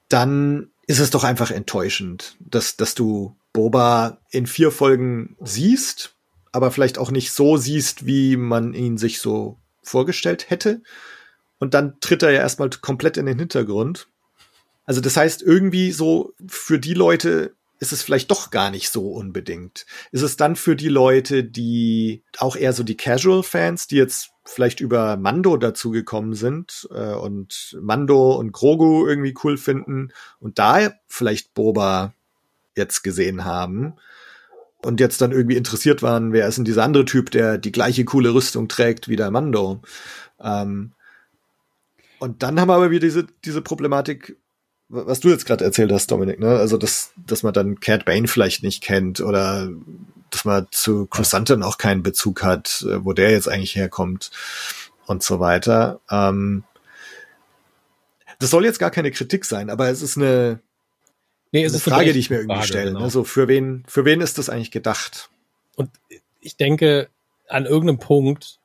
dann 0.09 0.71
ist 0.87 0.99
es 0.99 1.09
doch 1.09 1.23
einfach 1.23 1.51
enttäuschend, 1.51 2.35
dass, 2.39 2.75
dass 2.75 2.95
du 2.95 3.35
Boba 3.53 4.19
in 4.29 4.45
vier 4.45 4.71
Folgen 4.71 5.37
siehst, 5.41 6.16
aber 6.57 6.71
vielleicht 6.71 6.97
auch 6.97 7.11
nicht 7.11 7.31
so 7.31 7.55
siehst, 7.55 8.07
wie 8.07 8.35
man 8.35 8.73
ihn 8.73 8.97
sich 8.97 9.21
so 9.21 9.59
vorgestellt 9.83 10.49
hätte. 10.49 10.81
Und 11.59 11.75
dann 11.75 11.99
tritt 11.99 12.23
er 12.23 12.31
ja 12.31 12.39
erstmal 12.39 12.71
komplett 12.81 13.15
in 13.15 13.27
den 13.27 13.37
Hintergrund. 13.37 14.07
Also 14.85 14.99
das 14.99 15.15
heißt, 15.15 15.43
irgendwie 15.43 15.91
so 15.91 16.33
für 16.47 16.79
die 16.79 16.95
Leute 16.95 17.53
ist 17.79 17.91
es 17.91 18.01
vielleicht 18.01 18.31
doch 18.31 18.49
gar 18.49 18.71
nicht 18.71 18.89
so 18.89 19.11
unbedingt. 19.11 19.85
Ist 20.11 20.23
es 20.23 20.35
dann 20.35 20.55
für 20.55 20.75
die 20.75 20.89
Leute, 20.89 21.43
die 21.43 22.23
auch 22.39 22.55
eher 22.55 22.73
so 22.73 22.81
die 22.81 22.97
Casual-Fans, 22.97 23.85
die 23.85 23.97
jetzt 23.97 24.31
vielleicht 24.43 24.79
über 24.79 25.15
Mando 25.15 25.57
dazugekommen 25.57 26.33
sind 26.33 26.87
äh, 26.91 27.13
und 27.13 27.77
Mando 27.79 28.35
und 28.35 28.51
Grogu 28.51 29.05
irgendwie 29.07 29.35
cool 29.43 29.57
finden 29.57 30.11
und 30.39 30.57
da 30.57 30.91
vielleicht 31.07 31.53
Boba 31.53 32.15
jetzt 32.75 33.03
gesehen 33.03 33.45
haben? 33.45 33.93
Und 34.83 34.99
jetzt 34.99 35.21
dann 35.21 35.31
irgendwie 35.31 35.57
interessiert 35.57 36.01
waren, 36.01 36.33
wer 36.33 36.47
ist 36.47 36.57
denn 36.57 36.65
dieser 36.65 36.83
andere 36.83 37.05
Typ, 37.05 37.31
der 37.31 37.57
die 37.57 37.71
gleiche 37.71 38.05
coole 38.05 38.33
Rüstung 38.33 38.67
trägt 38.67 39.07
wie 39.07 39.15
der 39.15 39.31
Mando. 39.31 39.81
Ähm, 40.39 40.93
und 42.19 42.43
dann 42.43 42.59
haben 42.59 42.69
wir 42.69 42.75
aber 42.75 42.91
wieder 42.91 43.05
diese, 43.05 43.27
diese 43.45 43.61
Problematik, 43.61 44.37
was 44.89 45.19
du 45.19 45.29
jetzt 45.29 45.45
gerade 45.45 45.65
erzählt 45.65 45.91
hast, 45.91 46.11
Dominik, 46.11 46.39
ne? 46.39 46.57
Also, 46.57 46.77
dass, 46.77 47.11
dass 47.17 47.43
man 47.43 47.53
dann 47.53 47.79
Cat 47.79 48.05
Bane 48.05 48.27
vielleicht 48.27 48.63
nicht 48.63 48.81
kennt 48.81 49.19
oder 49.19 49.69
dass 50.29 50.45
man 50.45 50.67
zu 50.71 51.07
Chrysanthemum 51.07 51.63
auch 51.63 51.77
keinen 51.77 52.03
Bezug 52.03 52.43
hat, 52.43 52.85
äh, 52.87 53.03
wo 53.03 53.13
der 53.13 53.31
jetzt 53.31 53.49
eigentlich 53.49 53.75
herkommt 53.75 54.31
und 55.05 55.23
so 55.23 55.39
weiter. 55.39 55.99
Ähm, 56.09 56.63
das 58.39 58.51
soll 58.51 58.65
jetzt 58.65 58.79
gar 58.79 58.91
keine 58.91 59.11
Kritik 59.11 59.45
sein, 59.45 59.69
aber 59.69 59.89
es 59.89 60.01
ist 60.01 60.17
eine, 60.17 60.61
nee, 61.51 61.63
es 61.63 61.71
eine 61.71 61.77
ist 61.77 61.83
Frage, 61.83 62.03
eine 62.03 62.13
die 62.13 62.19
ich 62.19 62.29
mir 62.29 62.37
irgendwie 62.37 62.55
Frage, 62.55 62.67
stelle. 62.67 62.91
Genau. 62.91 63.03
Also 63.03 63.23
für 63.23 63.47
wen, 63.47 63.83
für 63.87 64.05
wen 64.05 64.21
ist 64.21 64.37
das 64.37 64.49
eigentlich 64.49 64.71
gedacht? 64.71 65.29
Und 65.75 65.89
ich 66.41 66.57
denke, 66.57 67.09
an 67.47 67.65
irgendeinem 67.65 67.99
Punkt, 67.99 68.59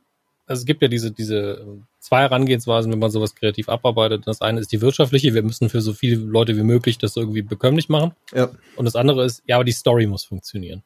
also 0.47 0.61
es 0.61 0.67
gibt 0.67 0.83
ja 0.83 0.89
diese, 0.89 1.11
diese 1.11 1.67
zwei 2.01 2.23
Herangehensweisen, 2.23 2.91
wenn 2.93 2.99
man 2.99 3.11
sowas 3.11 3.35
kreativ 3.35 3.69
abarbeitet. 3.69 4.27
Das 4.27 4.41
eine 4.41 4.61
ist 4.61 4.73
die 4.73 4.81
wirtschaftliche, 4.81 5.35
wir 5.35 5.43
müssen 5.43 5.69
für 5.69 5.81
so 5.81 5.93
viele 5.93 6.17
Leute 6.17 6.57
wie 6.57 6.63
möglich 6.63 6.99
das 6.99 7.17
irgendwie 7.17 7.43
bekömmlich 7.43 7.89
machen. 7.89 8.13
Ja. 8.35 8.51
Und 8.77 8.85
das 8.85 8.97
andere 8.97 9.25
ist, 9.25 9.43
ja, 9.47 9.57
aber 9.57 9.65
die 9.65 9.73
Story 9.73 10.07
muss 10.07 10.25
funktionieren. 10.25 10.83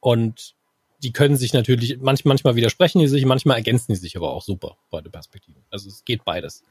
Und 0.00 0.54
die 1.02 1.12
können 1.12 1.36
sich 1.36 1.52
natürlich, 1.52 1.98
manch, 2.00 2.24
manchmal 2.24 2.56
widersprechen 2.56 3.00
die 3.00 3.08
sich, 3.08 3.24
manchmal 3.24 3.56
ergänzen 3.56 3.92
die 3.92 3.98
sich 3.98 4.16
aber 4.16 4.30
auch 4.32 4.42
super, 4.42 4.76
beide 4.90 5.10
Perspektiven. 5.10 5.62
Also 5.70 5.88
es 5.88 6.04
geht 6.04 6.24
beides. 6.24 6.62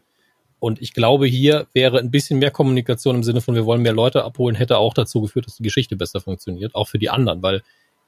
Und 0.60 0.82
ich 0.82 0.94
glaube, 0.94 1.28
hier 1.28 1.68
wäre 1.74 2.00
ein 2.00 2.12
bisschen 2.12 2.40
mehr 2.40 2.52
Kommunikation 2.52 3.16
im 3.16 3.24
Sinne 3.24 3.42
von, 3.42 3.56
wir 3.56 3.66
wollen 3.66 3.82
mehr 3.82 3.94
Leute 3.94 4.24
abholen, 4.24 4.56
hätte 4.56 4.78
auch 4.78 4.94
dazu 4.94 5.22
geführt, 5.22 5.46
dass 5.46 5.58
die 5.58 5.64
Geschichte 5.64 5.96
besser 5.96 6.20
funktioniert, 6.20 6.74
auch 6.74 6.88
für 6.88 6.98
die 6.98 7.10
anderen, 7.10 7.44
weil 7.44 7.62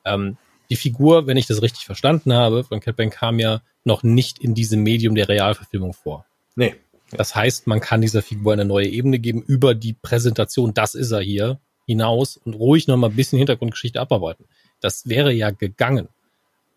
ähm, 0.06 0.38
die 0.70 0.76
Figur, 0.76 1.28
wenn 1.28 1.38
ich 1.38 1.47
das 1.47 1.62
richtig 1.62 1.86
verstanden 1.86 2.34
habe, 2.34 2.64
von 2.64 2.80
Cat 2.80 2.95
Bane 2.95 3.10
kam 3.10 3.39
ja 3.39 3.62
noch 3.84 4.04
nicht 4.04 4.39
in 4.39 4.54
diesem 4.56 4.82
Medium 4.84 5.16
der 5.16 5.30
Realverfilmung 5.30 5.93
vor. 5.93 6.26
Nee. 6.56 6.76
Das 7.12 7.36
heißt, 7.36 7.66
man 7.66 7.80
kann 7.80 8.02
dieser 8.02 8.22
Figur 8.22 8.54
eine 8.54 8.66
neue 8.66 8.88
Ebene 8.88 9.18
geben 9.18 9.41
über 9.41 9.74
die 9.74 9.93
Präsentation, 9.93 10.76
das 10.76 10.93
ist 10.93 11.12
er 11.12 11.22
hier, 11.22 11.60
hinaus 11.88 12.38
und 12.38 12.54
ruhig 12.54 12.88
noch 12.88 12.97
mal 12.97 13.10
ein 13.10 13.16
bisschen 13.16 13.39
Hintergrundgeschichte 13.39 14.00
abarbeiten. 14.00 14.45
Das 14.80 15.10
wäre 15.10 15.34
ja 15.34 15.50
gegangen. 15.50 16.08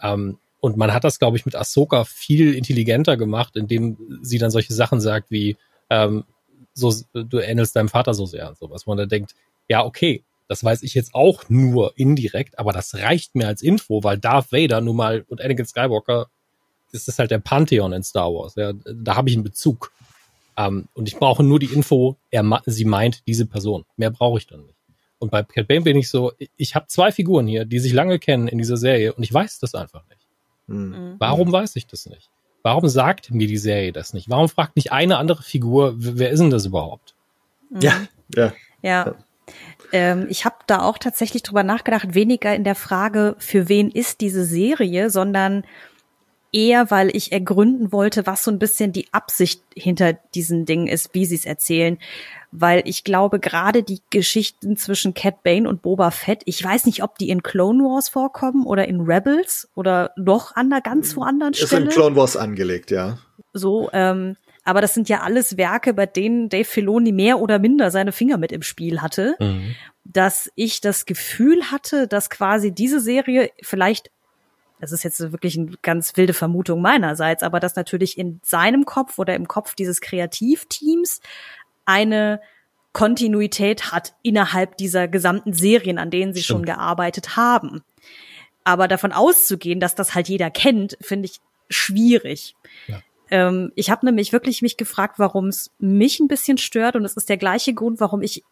Ähm, 0.01 0.39
und 0.63 0.77
man 0.77 0.95
hat 0.95 1.03
das, 1.03 1.19
glaube 1.19 1.37
ich, 1.37 1.45
mit 1.45 1.57
Ahsoka 1.57 2.05
viel 2.05 2.55
intelligenter 2.55 3.17
gemacht, 3.17 3.57
indem 3.57 3.97
sie 4.23 4.39
dann 4.39 4.53
solche 4.53 4.73
Sachen 4.73 5.01
sagt 5.01 5.33
wie, 5.33 5.57
ähm, 5.91 6.23
so, 6.73 6.95
du 7.13 7.41
ähnelst 7.41 7.75
deinem 7.75 7.89
Vater 7.89 8.15
so 8.15 8.27
sehr 8.27 8.49
und 8.49 8.57
sowas, 8.57 8.87
man 8.87 8.97
da 8.97 9.07
denkt, 9.07 9.35
ja, 9.69 9.85
okay, 9.85 10.23
das 10.47 10.63
weiß 10.63 10.85
ich 10.85 10.95
jetzt 10.95 11.15
auch 11.15 11.49
nur 11.49 11.99
indirekt, 11.99 12.61
aber 12.61 12.73
das 12.73 12.95
reicht 12.95 13.35
mir 13.35 13.49
als 13.49 13.61
Info, 13.61 14.05
weil 14.05 14.19
Darth 14.19 14.53
Vader 14.53 14.81
nun 14.81 14.95
mal 14.95 15.25
und 15.29 15.41
Anakin 15.41 15.67
Skywalker, 15.67 16.29
das 16.93 17.09
ist 17.09 17.19
halt 17.19 17.33
der 17.33 17.41
Pantheon 17.41 17.93
in 17.93 18.05
Star 18.05 18.33
Wars. 18.33 18.55
Ja, 18.55 18.73
da 18.73 19.17
habe 19.17 19.31
ich 19.31 19.35
einen 19.35 19.43
Bezug. 19.43 19.91
Ähm, 20.57 20.87
und 20.95 21.09
ich 21.09 21.17
brauche 21.17 21.43
nur 21.43 21.59
die 21.59 21.73
Info, 21.73 22.17
er, 22.31 22.63
sie 22.67 22.85
meint 22.85 23.27
diese 23.27 23.47
Person. 23.47 23.85
Mehr 23.97 24.11
brauche 24.11 24.39
ich 24.39 24.47
dann 24.47 24.65
nicht. 24.65 24.79
Und 25.19 25.33
bei 25.33 25.43
Cat 25.43 25.67
Bane 25.67 25.81
bin 25.81 25.97
ich 25.97 26.09
so, 26.09 26.33
ich 26.57 26.77
habe 26.77 26.87
zwei 26.87 27.11
Figuren 27.11 27.49
hier, 27.49 27.65
die 27.65 27.81
sich 27.81 27.93
lange 27.93 28.21
kennen 28.21 28.47
in 28.47 28.59
dieser 28.59 28.77
Serie 28.77 29.13
und 29.13 29.25
ich 29.25 29.33
weiß 29.33 29.59
das 29.59 29.75
einfach 29.75 30.07
nicht. 30.09 30.22
Mhm. 30.67 30.91
mhm. 30.91 31.15
Warum 31.19 31.53
weiß 31.53 31.77
ich 31.77 31.87
das 31.87 32.07
nicht? 32.07 32.31
Warum 32.63 32.89
sagt 32.89 33.31
mir 33.33 33.49
die 33.49 33.59
Serie 33.59 33.93
das 33.93 34.15
nicht? 34.15 34.31
Warum 34.31 34.49
fragt 34.49 34.77
nicht 34.77 34.93
eine 34.93 35.19
andere 35.19 35.43
Figur, 35.43 35.95
wer 35.97 36.31
ist 36.31 36.39
denn 36.39 36.51
das 36.51 36.65
überhaupt? 36.65 37.15
Ja, 37.71 37.95
ja. 38.35 38.53
Ja. 38.83 39.15
Ähm, 39.93 40.27
ich 40.29 40.45
habe 40.45 40.57
da 40.67 40.83
auch 40.83 40.99
tatsächlich 40.99 41.43
drüber 41.43 41.65
nachgedacht, 41.65 42.15
weniger 42.15 42.55
in 42.55 42.65
der 42.65 42.75
Frage, 42.75 43.35
für 43.39 43.69
wen 43.69 43.91
ist 43.91 44.21
diese 44.21 44.45
Serie, 44.45 45.11
sondern 45.11 45.65
eher, 46.53 46.91
weil 46.91 47.15
ich 47.15 47.33
ergründen 47.33 47.93
wollte, 47.93 48.27
was 48.27 48.45
so 48.45 48.51
ein 48.51 48.59
bisschen 48.59 48.93
die 48.93 49.13
Absicht 49.13 49.63
hinter 49.75 50.13
diesen 50.13 50.67
Dingen 50.67 50.87
ist, 50.87 51.15
wie 51.15 51.25
sie 51.25 51.35
es 51.35 51.47
erzählen 51.47 51.99
weil 52.53 52.83
ich 52.85 53.03
glaube, 53.03 53.41
gerade 53.41 53.83
die 53.83 54.03
Geschichten 54.11 54.77
zwischen 54.77 55.15
Cat 55.15 55.43
Bane 55.43 55.67
und 55.67 55.81
Boba 55.81 56.11
Fett, 56.11 56.43
ich 56.45 56.63
weiß 56.63 56.85
nicht, 56.85 57.03
ob 57.03 57.17
die 57.17 57.31
in 57.31 57.43
Clone 57.43 57.83
Wars 57.83 58.11
vorkommen 58.11 58.67
oder 58.67 58.87
in 58.87 59.01
Rebels 59.01 59.71
oder 59.75 60.13
noch 60.17 60.55
an 60.55 60.69
der 60.69 60.83
ganz 60.83 61.17
woanders 61.17 61.57
Stelle. 61.57 61.87
Ist 61.87 61.87
in 61.87 61.89
Clone 61.89 62.15
Wars 62.15 62.37
angelegt, 62.37 62.91
ja. 62.91 63.19
So, 63.55 63.89
ähm, 63.95 64.37
aber 64.65 64.83
das 64.83 64.93
sind 64.93 65.09
ja 65.09 65.23
alles 65.23 65.57
Werke, 65.57 65.95
bei 65.95 66.05
denen 66.05 66.51
Dave 66.51 66.67
Filoni 66.67 67.11
mehr 67.11 67.41
oder 67.41 67.59
minder 67.59 67.91
seine 67.91 68.13
Finger 68.13 68.37
mit 68.37 68.53
im 68.53 68.63
Spiel 68.63 69.01
hatte, 69.01 69.35
mhm. 69.41 69.75
dass 70.05 70.51
ich 70.55 70.83
das 70.83 71.07
Gefühl 71.07 71.71
hatte, 71.71 72.07
dass 72.07 72.29
quasi 72.29 72.71
diese 72.71 73.01
Serie 73.01 73.51
vielleicht 73.63 74.11
das 74.79 74.91
ist 74.91 75.05
jetzt 75.05 75.21
wirklich 75.21 75.57
eine 75.57 75.77
ganz 75.81 76.17
wilde 76.17 76.35
Vermutung 76.35 76.83
meinerseits, 76.83 77.45
aber 77.45 77.61
dass 77.61 77.77
natürlich 77.77 78.19
in 78.19 78.41
seinem 78.43 78.85
Kopf 78.85 79.17
oder 79.17 79.37
im 79.37 79.47
Kopf 79.47 79.77
dieses 79.77 80.01
Kreativteams 80.01 81.21
eine 81.85 82.41
Kontinuität 82.93 83.93
hat 83.93 84.15
innerhalb 84.23 84.77
dieser 84.77 85.09
gesamten 85.09 85.53
Serien, 85.53 85.99
an 85.99 86.11
denen 86.11 86.35
sie 86.35 86.43
Stimmt. 86.43 86.59
schon 86.59 86.67
gearbeitet 86.67 87.37
haben. 87.37 87.83
Aber 88.65 88.87
davon 88.87 89.13
auszugehen, 89.13 89.81
dass 89.81 89.95
das 89.95 90.15
halt 90.15 90.29
jeder 90.29 90.51
kennt, 90.51 90.97
finde 91.01 91.27
ich 91.27 91.41
schwierig. 91.69 92.55
Ja. 92.87 93.01
Ähm, 93.31 93.73
ich 93.75 93.91
habe 93.91 94.05
nämlich 94.07 94.33
wirklich 94.33 94.63
mich 94.63 94.77
gefragt, 94.77 95.19
warum 95.19 95.49
es 95.49 95.71
mich 95.79 96.21
ein 96.21 96.29
bisschen 96.29 96.59
stört 96.59 96.97
und 96.97 97.05
es 97.05 97.17
ist 97.17 97.29
der 97.29 97.39
gleiche 97.39 97.75
Grund, 97.75 97.99
warum 97.99 98.23
ich 98.23 98.45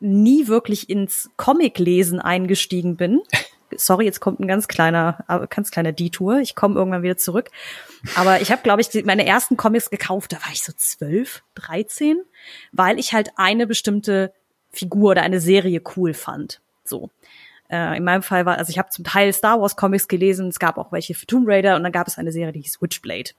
nie 0.00 0.48
wirklich 0.48 0.90
ins 0.90 1.30
Comic-Lesen 1.36 2.20
eingestiegen 2.20 2.96
bin. 2.96 3.20
sorry, 3.76 4.04
jetzt 4.04 4.20
kommt 4.20 4.40
ein 4.40 4.48
ganz 4.48 4.68
kleiner, 4.68 5.24
äh, 5.28 5.46
ganz 5.48 5.70
kleiner 5.70 5.92
Detour. 5.92 6.38
Ich 6.38 6.54
komme 6.54 6.76
irgendwann 6.76 7.02
wieder 7.02 7.16
zurück. 7.16 7.50
Aber 8.14 8.40
ich 8.40 8.50
habe, 8.50 8.62
glaube 8.62 8.82
ich, 8.82 9.04
meine 9.04 9.26
ersten 9.26 9.56
Comics 9.56 9.90
gekauft, 9.90 10.32
da 10.32 10.36
war 10.36 10.52
ich 10.52 10.62
so 10.62 10.72
zwölf, 10.72 11.42
dreizehn, 11.54 12.22
weil 12.72 12.98
ich 12.98 13.12
halt 13.12 13.30
eine 13.36 13.66
bestimmte 13.66 14.32
Figur 14.70 15.12
oder 15.12 15.22
eine 15.22 15.40
Serie 15.40 15.82
cool 15.96 16.14
fand. 16.14 16.60
So. 16.84 17.10
Äh, 17.70 17.96
in 17.96 18.04
meinem 18.04 18.22
Fall 18.22 18.46
war, 18.46 18.58
also 18.58 18.70
ich 18.70 18.78
habe 18.78 18.90
zum 18.90 19.04
Teil 19.04 19.32
Star 19.32 19.60
Wars 19.60 19.76
Comics 19.76 20.08
gelesen, 20.08 20.48
es 20.48 20.58
gab 20.58 20.76
auch 20.76 20.92
welche 20.92 21.14
für 21.14 21.26
Tomb 21.26 21.48
Raider 21.48 21.76
und 21.76 21.82
dann 21.82 21.92
gab 21.92 22.06
es 22.06 22.18
eine 22.18 22.32
Serie, 22.32 22.52
die 22.52 22.60
hieß 22.60 22.82
Witchblade. 22.82 23.30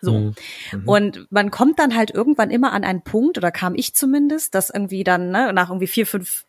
So. 0.00 0.18
Mhm. 0.18 0.34
mhm. 0.72 0.88
Und 0.88 1.26
man 1.30 1.50
kommt 1.50 1.78
dann 1.78 1.94
halt 1.94 2.10
irgendwann 2.10 2.50
immer 2.50 2.72
an 2.72 2.84
einen 2.84 3.02
Punkt, 3.02 3.38
oder 3.38 3.50
kam 3.50 3.74
ich 3.74 3.94
zumindest, 3.94 4.54
dass 4.54 4.70
irgendwie 4.70 5.04
dann, 5.04 5.30
ne, 5.30 5.52
nach 5.52 5.68
irgendwie 5.68 5.86
vier, 5.86 6.06
fünf 6.06 6.46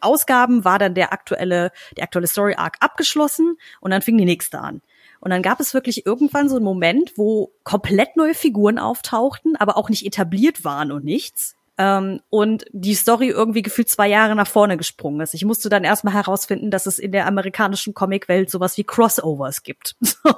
Ausgaben 0.00 0.64
war 0.64 0.78
dann 0.78 0.94
der 0.94 1.12
aktuelle, 1.12 1.72
der 1.96 2.04
aktuelle 2.04 2.26
Story 2.26 2.54
Arc 2.56 2.76
abgeschlossen 2.80 3.56
und 3.80 3.90
dann 3.90 4.02
fing 4.02 4.16
die 4.18 4.24
nächste 4.24 4.60
an. 4.60 4.82
Und 5.20 5.30
dann 5.30 5.42
gab 5.42 5.58
es 5.60 5.72
wirklich 5.72 6.04
irgendwann 6.04 6.48
so 6.48 6.56
einen 6.56 6.64
Moment, 6.64 7.12
wo 7.16 7.52
komplett 7.62 8.16
neue 8.16 8.34
Figuren 8.34 8.78
auftauchten, 8.78 9.56
aber 9.56 9.76
auch 9.76 9.88
nicht 9.88 10.04
etabliert 10.04 10.64
waren 10.64 10.92
und 10.92 11.04
nichts. 11.04 11.56
Ähm, 11.78 12.20
und 12.28 12.66
die 12.72 12.94
Story 12.94 13.28
irgendwie 13.28 13.62
gefühlt 13.62 13.88
zwei 13.88 14.08
Jahre 14.08 14.36
nach 14.36 14.46
vorne 14.46 14.76
gesprungen 14.76 15.20
ist. 15.20 15.34
Ich 15.34 15.44
musste 15.44 15.68
dann 15.68 15.82
erstmal 15.82 16.14
herausfinden, 16.14 16.70
dass 16.70 16.86
es 16.86 16.98
in 16.98 17.10
der 17.10 17.26
amerikanischen 17.26 17.94
Comicwelt 17.94 18.50
sowas 18.50 18.76
wie 18.76 18.84
Crossovers 18.84 19.62
gibt. 19.62 19.96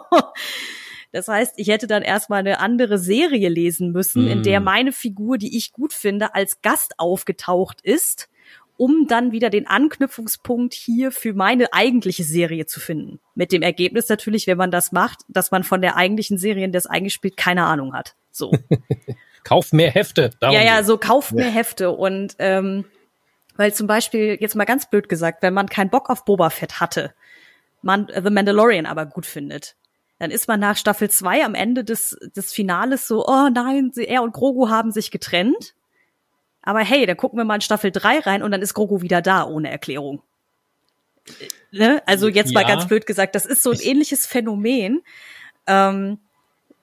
Das 1.12 1.28
heißt, 1.28 1.54
ich 1.56 1.68
hätte 1.68 1.86
dann 1.86 2.02
erstmal 2.02 2.40
eine 2.40 2.60
andere 2.60 2.98
Serie 2.98 3.48
lesen 3.48 3.90
müssen, 3.90 4.26
mm. 4.26 4.28
in 4.28 4.42
der 4.42 4.60
mm. 4.60 4.64
meine 4.64 4.92
Figur, 4.92 5.38
die 5.38 5.56
ich 5.56 5.72
gut 5.72 5.94
finde, 5.94 6.34
als 6.34 6.60
Gast 6.60 6.98
aufgetaucht 6.98 7.80
ist 7.80 8.28
um 8.76 9.06
dann 9.08 9.32
wieder 9.32 9.50
den 9.50 9.66
Anknüpfungspunkt 9.66 10.74
hier 10.74 11.12
für 11.12 11.34
meine 11.34 11.72
eigentliche 11.72 12.24
Serie 12.24 12.66
zu 12.66 12.80
finden. 12.80 13.20
Mit 13.34 13.52
dem 13.52 13.62
Ergebnis 13.62 14.08
natürlich, 14.08 14.46
wenn 14.46 14.58
man 14.58 14.70
das 14.70 14.92
macht, 14.92 15.20
dass 15.28 15.50
man 15.50 15.64
von 15.64 15.80
der 15.80 15.96
eigentlichen 15.96 16.38
Serie, 16.38 16.64
in 16.64 16.72
der 16.72 16.80
es 16.80 16.86
eigentlich 16.86 17.14
spielt, 17.14 17.36
keine 17.36 17.64
Ahnung 17.64 17.94
hat. 17.94 18.14
So. 18.30 18.52
kauf 19.44 19.72
mehr 19.72 19.90
Hefte. 19.90 20.30
Darum 20.40 20.56
ja, 20.56 20.62
ja, 20.62 20.82
so 20.82 20.98
kauf 20.98 21.32
mehr 21.32 21.50
Hefte 21.50 21.90
und 21.90 22.34
ähm, 22.38 22.84
weil 23.56 23.72
zum 23.72 23.86
Beispiel 23.86 24.36
jetzt 24.40 24.54
mal 24.54 24.64
ganz 24.64 24.90
blöd 24.90 25.08
gesagt, 25.08 25.42
wenn 25.42 25.54
man 25.54 25.68
keinen 25.68 25.90
Bock 25.90 26.10
auf 26.10 26.24
Boba 26.24 26.50
Fett 26.50 26.80
hatte, 26.80 27.14
man 27.80 28.08
The 28.12 28.30
Mandalorian 28.30 28.86
aber 28.86 29.06
gut 29.06 29.24
findet, 29.24 29.76
dann 30.18 30.30
ist 30.30 30.48
man 30.48 30.60
nach 30.60 30.76
Staffel 30.76 31.10
2 31.10 31.44
am 31.44 31.54
Ende 31.54 31.84
des, 31.84 32.16
des 32.34 32.52
Finales 32.52 33.06
so, 33.06 33.26
oh 33.26 33.48
nein, 33.52 33.92
er 33.96 34.22
und 34.22 34.32
Grogu 34.32 34.68
haben 34.68 34.90
sich 34.90 35.10
getrennt. 35.10 35.74
Aber 36.66 36.80
hey, 36.80 37.06
da 37.06 37.14
gucken 37.14 37.38
wir 37.38 37.44
mal 37.44 37.54
in 37.54 37.60
Staffel 37.62 37.92
3 37.92 38.18
rein 38.18 38.42
und 38.42 38.50
dann 38.50 38.60
ist 38.60 38.74
Grogu 38.74 39.00
wieder 39.00 39.22
da, 39.22 39.44
ohne 39.44 39.70
Erklärung. 39.70 40.20
Ne? 41.70 42.02
Also 42.06 42.26
jetzt 42.26 42.50
ja. 42.50 42.60
mal 42.60 42.66
ganz 42.66 42.86
blöd 42.88 43.06
gesagt, 43.06 43.36
das 43.36 43.46
ist 43.46 43.62
so 43.62 43.70
ein 43.70 43.76
ich 43.76 43.86
ähnliches 43.86 44.26
Phänomen. 44.26 45.02
Ähm, 45.68 46.18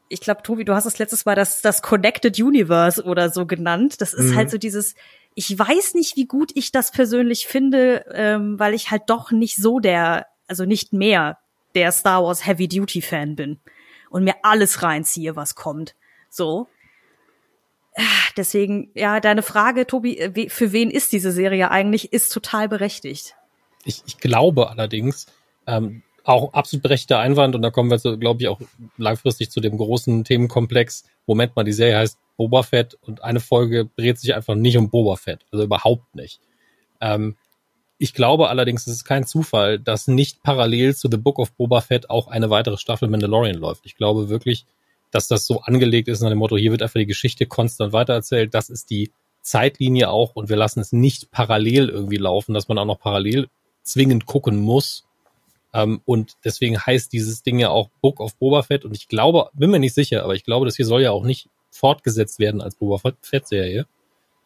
ich 0.08 0.22
glaube, 0.22 0.42
Tobi, 0.42 0.64
du 0.64 0.74
hast 0.74 0.86
es 0.86 1.00
letztes 1.00 1.26
Mal 1.26 1.36
das, 1.36 1.62
das 1.62 1.82
Connected 1.82 2.40
Universe 2.40 3.04
oder 3.04 3.30
so 3.30 3.46
genannt. 3.46 4.00
Das 4.00 4.14
ist 4.14 4.32
mhm. 4.32 4.36
halt 4.38 4.52
so 4.52 4.58
dieses, 4.58 4.96
ich 5.36 5.58
weiß 5.58 5.96
nicht, 5.96 6.16
wie 6.16 6.28
gut 6.28 6.52
ich 6.56 6.72
das 6.72 6.92
persönlich 6.92 7.46
finde, 7.46 8.06
ähm, 8.14 8.58
weil 8.58 8.74
ich 8.74 8.90
halt 8.90 9.04
doch 9.08 9.32
nicht 9.32 9.58
so 9.58 9.82
der, 9.82 10.28
also 10.48 10.64
nicht 10.64 10.94
mehr 10.94 11.40
der 11.76 11.92
Star 11.92 12.24
Wars 12.24 12.46
Heavy 12.46 12.70
Duty 12.70 13.02
Fan 13.02 13.36
bin 13.36 13.60
und 14.10 14.24
mir 14.24 14.36
alles 14.44 14.82
reinziehe, 14.82 15.36
was 15.36 15.56
kommt. 15.56 15.96
So. 16.30 16.68
Deswegen, 18.38 18.90
ja, 18.96 19.20
deine 19.20 19.44
Frage, 19.44 19.86
Tobi, 19.86 20.18
äh, 20.18 20.50
für 20.50 20.72
wen 20.72 20.90
ist 20.90 21.12
diese 21.12 21.32
Serie 21.32 21.70
eigentlich, 21.70 22.12
ist 22.14 22.30
total 22.30 22.68
berechtigt. 22.68 23.36
ich, 23.86 24.02
ich 24.06 24.18
glaube 24.18 24.70
allerdings, 24.70 25.28
ähm, 25.68 26.04
auch 26.24 26.54
absolut 26.54 26.84
berechtigter 26.84 27.20
Einwand 27.20 27.54
und 27.56 27.62
da 27.62 27.70
kommen 27.70 27.92
wir, 27.92 28.00
so, 28.00 28.18
glaube 28.18 28.42
ich, 28.42 28.48
auch 28.48 28.62
langfristig 28.98 29.52
zu 29.52 29.60
dem 29.60 29.78
großen 29.78 30.24
Themenkomplex. 30.24 31.04
Moment 31.28 31.56
mal, 31.56 31.64
die 31.64 31.74
Serie 31.74 31.98
heißt 31.98 32.18
Boba 32.38 32.64
Fett 32.64 32.98
und 33.02 33.24
eine 33.24 33.40
Folge 33.40 33.90
dreht 33.98 34.20
sich 34.20 34.34
einfach 34.34 34.56
nicht 34.56 34.78
um 34.78 34.90
Boba 34.90 35.18
Fett, 35.18 35.46
also 35.52 35.66
überhaupt 35.66 36.16
nicht. 36.16 36.40
Ähm, 37.02 37.36
ich 37.98 38.14
glaube 38.14 38.50
allerdings, 38.50 38.88
es 38.88 38.94
ist 38.94 39.04
kein 39.06 39.26
Zufall, 39.26 39.80
dass 39.80 40.08
nicht 40.08 40.44
parallel 40.44 40.96
zu 40.96 41.10
The 41.12 41.18
Book 41.18 41.40
of 41.40 41.54
Boba 41.54 41.82
Fett 41.82 42.10
auch 42.10 42.28
eine 42.28 42.50
weitere 42.50 42.78
Staffel 42.78 43.10
Mandalorian 43.10 43.58
läuft. 43.58 43.86
Ich 43.86 43.96
glaube 43.96 44.30
wirklich, 44.30 44.66
dass 45.14 45.28
das 45.28 45.46
so 45.46 45.62
angelegt 45.62 46.08
ist 46.08 46.22
nach 46.22 46.30
dem 46.30 46.40
Motto, 46.40 46.58
hier 46.58 46.72
wird 46.72 46.82
einfach 46.82 47.00
die 47.00 47.06
Geschichte 47.06 47.46
konstant 47.46 47.94
weitererzählt. 47.94 48.54
Das 48.54 48.70
ist 48.70 48.90
die 48.90 49.12
Zeitlinie 49.42 50.10
auch 50.10 50.36
und 50.36 50.50
wir 50.50 50.56
lassen 50.56 50.80
es 50.80 50.92
nicht 50.92 51.32
parallel 51.32 51.90
irgendwie 51.90 52.18
laufen, 52.18 52.54
dass 52.54 52.68
man 52.68 52.78
auch 52.78 52.86
noch 52.86 53.00
parallel 53.00 53.48
zwingend 53.84 54.26
gucken 54.26 54.58
muss. 54.58 55.06
Ähm, 55.74 56.02
und 56.06 56.34
deswegen 56.46 56.80
heißt 56.80 57.12
dieses 57.12 57.44
Ding 57.44 57.60
ja 57.60 57.70
auch 57.70 57.90
Book 58.02 58.20
of 58.20 58.36
Boba 58.38 58.64
Fett 58.64 58.86
und 58.86 58.96
ich 58.96 59.08
glaube, 59.08 59.50
bin 59.54 59.72
mir 59.72 59.80
nicht 59.80 59.96
sicher, 59.96 60.24
aber 60.24 60.36
ich 60.36 60.44
glaube, 60.44 60.66
das 60.66 60.76
hier 60.76 60.86
soll 60.86 61.02
ja 61.02 61.12
auch 61.12 61.26
nicht 61.26 61.50
fortgesetzt 61.72 62.40
werden 62.40 62.62
als 62.62 62.76
Boba 62.76 63.12
Fett 63.22 63.48
Serie. 63.48 63.86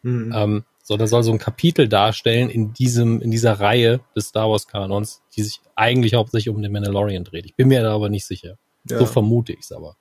Mhm. 0.02 0.34
Ähm, 0.36 0.64
sondern 0.88 1.10
soll 1.10 1.22
so 1.22 1.34
ein 1.34 1.38
Kapitel 1.38 1.90
darstellen 1.90 2.50
in 2.50 2.72
diesem, 2.72 3.22
in 3.22 3.30
dieser 3.30 3.60
Reihe 3.60 4.00
des 4.16 4.28
Star 4.28 4.50
Wars 4.50 4.68
Kanons, 4.68 5.22
die 5.36 5.44
sich 5.44 5.60
eigentlich 5.76 6.14
hauptsächlich 6.14 6.56
um 6.56 6.62
den 6.62 6.72
Mandalorian 6.72 7.26
dreht. 7.26 7.46
Ich 7.46 7.56
bin 7.56 7.68
mir 7.68 7.82
da 7.82 7.94
aber 7.94 8.08
nicht 8.08 8.26
sicher. 8.26 8.58
Ja. 8.90 9.00
So 9.00 9.06
vermute 9.06 9.52
ich 9.52 9.60
es 9.60 9.74
aber. 9.74 9.98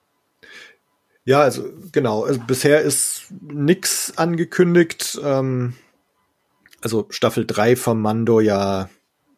Ja, 1.27 1.41
also 1.41 1.65
genau. 1.91 2.23
Also 2.23 2.39
bisher 2.39 2.83
ist 2.83 3.25
nix 3.41 4.13
angekündigt. 4.15 5.19
Ähm, 5.21 5.73
also 6.81 7.07
Staffel 7.09 7.45
3 7.45 7.75
vom 7.75 8.01
Mando 8.01 8.39
ja 8.39 8.89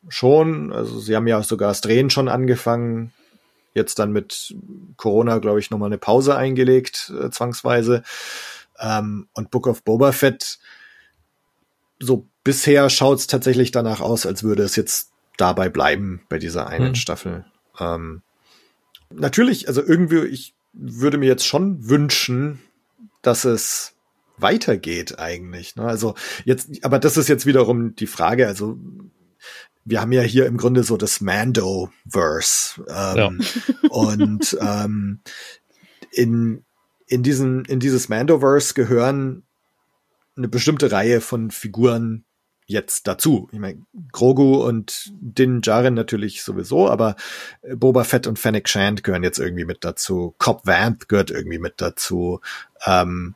schon. 0.07 0.71
Also 0.71 0.99
sie 0.99 1.15
haben 1.15 1.25
ja 1.25 1.41
sogar 1.41 1.69
das 1.69 1.81
Drehen 1.81 2.11
schon 2.11 2.27
angefangen. 2.27 3.11
Jetzt 3.73 3.97
dann 3.97 4.11
mit 4.11 4.53
Corona, 4.97 5.39
glaube 5.39 5.59
ich, 5.59 5.71
nochmal 5.71 5.89
eine 5.89 5.97
Pause 5.97 6.35
eingelegt, 6.35 7.11
äh, 7.19 7.31
zwangsweise. 7.31 8.03
Ähm, 8.77 9.27
und 9.33 9.49
Book 9.49 9.65
of 9.65 9.83
Boba 9.83 10.11
Fett 10.11 10.59
so 11.99 12.27
bisher 12.43 12.91
schaut 12.91 13.17
es 13.17 13.25
tatsächlich 13.25 13.71
danach 13.71 13.99
aus, 13.99 14.27
als 14.27 14.43
würde 14.43 14.61
es 14.61 14.75
jetzt 14.75 15.09
dabei 15.37 15.69
bleiben 15.69 16.21
bei 16.29 16.37
dieser 16.37 16.67
einen 16.67 16.89
hm. 16.89 16.95
Staffel. 16.95 17.45
Ähm, 17.79 18.21
natürlich, 19.09 19.67
also 19.67 19.83
irgendwie, 19.83 20.19
ich 20.27 20.53
würde 20.73 21.17
mir 21.17 21.27
jetzt 21.27 21.45
schon 21.45 21.89
wünschen, 21.89 22.59
dass 23.21 23.45
es 23.45 23.95
weitergeht 24.37 25.19
eigentlich. 25.19 25.75
Ne? 25.75 25.83
Also 25.83 26.15
jetzt, 26.45 26.83
aber 26.83 26.99
das 26.99 27.17
ist 27.17 27.27
jetzt 27.27 27.45
wiederum 27.45 27.95
die 27.95 28.07
Frage. 28.07 28.47
Also 28.47 28.77
wir 29.85 30.01
haben 30.01 30.11
ja 30.11 30.21
hier 30.21 30.45
im 30.45 30.57
Grunde 30.57 30.83
so 30.83 30.97
das 30.97 31.21
Mando-Verse. 31.21 32.83
Ähm, 32.87 33.15
ja. 33.17 33.31
Und 33.89 34.57
ähm, 34.61 35.21
in, 36.11 36.63
in, 37.07 37.23
diesen, 37.23 37.65
in 37.65 37.79
dieses 37.79 38.09
Mando-Verse 38.09 38.73
gehören 38.73 39.43
eine 40.37 40.47
bestimmte 40.47 40.91
Reihe 40.91 41.21
von 41.21 41.51
Figuren 41.51 42.23
jetzt 42.69 43.07
dazu. 43.07 43.49
Ich 43.51 43.59
meine, 43.59 43.81
Grogu 44.11 44.63
und 44.63 45.11
Din 45.19 45.61
Djarin 45.61 45.95
natürlich 45.95 46.43
sowieso, 46.43 46.87
aber 46.87 47.15
Boba 47.75 48.03
Fett 48.03 48.27
und 48.27 48.37
Fennec 48.37 48.69
Shand 48.69 49.03
gehören 49.03 49.23
jetzt 49.23 49.39
irgendwie 49.39 49.65
mit 49.65 49.83
dazu. 49.83 50.35
Cobb 50.37 50.65
Vanth 50.65 51.09
gehört 51.09 51.31
irgendwie 51.31 51.57
mit 51.57 51.75
dazu. 51.77 52.41
Ähm, 52.85 53.33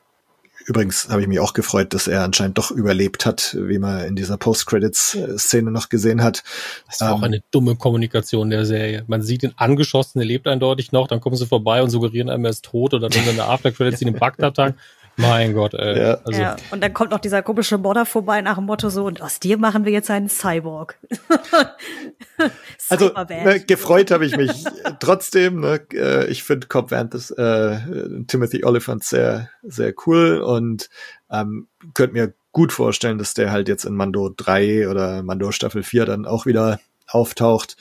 übrigens 0.66 1.10
habe 1.10 1.22
ich 1.22 1.28
mich 1.28 1.40
auch 1.40 1.54
gefreut, 1.54 1.96
dass 1.96 2.08
er 2.08 2.24
anscheinend 2.24 2.60
doch 2.60 2.70
überlebt 2.70 3.26
hat, 3.26 3.58
wie 3.60 3.80
man 3.80 4.06
in 4.06 4.16
dieser 4.16 4.38
Post-Credits-Szene 4.38 5.72
noch 5.72 5.90
gesehen 5.90 6.22
hat. 6.22 6.44
Das 6.88 7.02
war 7.02 7.10
ähm, 7.10 7.16
auch 7.16 7.24
eine 7.24 7.44
dumme 7.50 7.76
Kommunikation 7.76 8.52
der 8.52 8.66
Serie. 8.66 9.04
Man 9.08 9.24
sieht 9.24 9.42
ihn 9.42 9.54
angeschossen, 9.58 10.20
er 10.20 10.26
lebt 10.26 10.48
eindeutig 10.48 10.92
noch, 10.92 11.08
dann 11.08 11.22
kommen 11.22 11.36
sie 11.36 11.48
vorbei 11.48 11.82
und 11.82 11.90
suggerieren 11.90 12.30
einem, 12.30 12.46
er 12.46 12.52
ist 12.52 12.66
tot 12.66 12.94
und 12.94 13.02
dann 13.02 13.12
in 13.12 13.36
der 13.36 13.50
After-Credits 13.50 14.02
in 14.02 14.12
den 14.12 14.20
Bagdad-Tank. 14.20 14.78
Mein 15.16 15.54
Gott, 15.54 15.74
ey. 15.76 16.00
Ja. 16.00 16.18
Also. 16.26 16.42
ja. 16.42 16.56
Und 16.72 16.82
dann 16.82 16.94
kommt 16.94 17.12
noch 17.12 17.20
dieser 17.20 17.44
komische 17.44 17.78
Modder 17.78 18.06
vorbei 18.06 18.42
nach 18.42 18.56
dem 18.56 18.66
Motto 18.66 18.90
so, 18.90 19.06
und 19.06 19.22
aus 19.22 19.40
dir 19.40 19.58
machen 19.58 19.86
wir 19.86 19.92
jetzt 19.92 20.10
einen 20.10 20.30
Cyborg. 20.30 20.98
also 22.90 23.12
ne, 23.30 23.60
gefreut 23.60 24.12
habe 24.12 24.26
ich 24.26 24.36
mich 24.36 24.64
trotzdem. 25.00 25.60
Ne, 25.60 25.82
äh, 25.94 26.28
ich 26.28 26.44
finde 26.44 26.68
Cobb 26.68 26.92
Vanth, 26.92 27.32
äh, 27.38 27.80
Timothy 28.28 28.64
Oliphant 28.64 29.04
sehr, 29.04 29.50
sehr 29.62 29.94
cool 30.06 30.42
und 30.42 30.90
ähm, 31.32 31.68
könnte 31.94 32.14
mir 32.14 32.34
gut 32.52 32.72
vorstellen, 32.72 33.18
dass 33.18 33.34
der 33.34 33.52
halt 33.52 33.68
jetzt 33.68 33.86
in 33.86 33.96
Mando 33.96 34.34
3 34.36 34.90
oder 34.90 35.22
Mando 35.24 35.52
Staffel 35.52 35.84
4 35.84 36.06
dann 36.06 36.26
auch 36.26 36.46
wieder 36.46 36.80
auftaucht. 37.08 37.78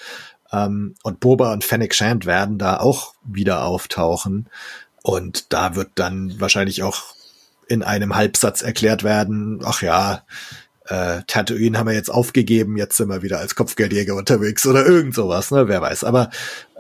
Ähm, 0.53 0.95
und 1.03 1.21
Boba 1.21 1.53
und 1.53 1.65
Fennec 1.65 1.95
Shand 1.95 2.27
werden 2.27 2.59
da 2.59 2.79
auch 2.79 3.15
wieder 3.25 3.65
auftauchen. 3.65 4.49
Und 5.03 5.53
da 5.53 5.75
wird 5.75 5.91
dann 5.95 6.41
wahrscheinlich 6.41 6.83
auch 6.83 7.15
in 7.69 7.83
einem 7.83 8.15
Halbsatz 8.15 8.63
erklärt 8.63 9.05
werden, 9.05 9.61
ach 9.65 9.83
ja, 9.83 10.25
äh, 10.87 11.23
Tatooine 11.27 11.79
haben 11.79 11.87
wir 11.87 11.95
jetzt 11.95 12.11
aufgegeben, 12.11 12.77
jetzt 12.77 12.97
sind 12.97 13.09
wir 13.09 13.23
wieder 13.23 13.39
als 13.39 13.55
Kopfgeldjäger 13.55 14.15
unterwegs 14.15 14.67
oder 14.67 14.85
irgend 14.85 15.15
sowas, 15.15 15.51
ne, 15.51 15.69
wer 15.69 15.81
weiß. 15.81 16.05
Aber 16.05 16.31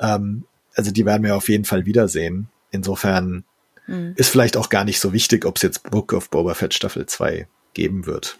ähm, 0.00 0.44
also 0.74 0.90
die 0.90 1.06
werden 1.06 1.22
wir 1.22 1.36
auf 1.36 1.48
jeden 1.48 1.64
Fall 1.64 1.86
wiedersehen. 1.86 2.48
Insofern 2.70 3.44
mhm. 3.86 4.14
ist 4.16 4.30
vielleicht 4.30 4.56
auch 4.56 4.68
gar 4.68 4.84
nicht 4.84 5.00
so 5.00 5.12
wichtig, 5.12 5.44
ob 5.44 5.56
es 5.56 5.62
jetzt 5.62 5.90
Book 5.90 6.12
of 6.12 6.30
Boba 6.30 6.54
Fett 6.54 6.74
Staffel 6.74 7.06
2 7.06 7.46
geben 7.74 8.06
wird. 8.06 8.38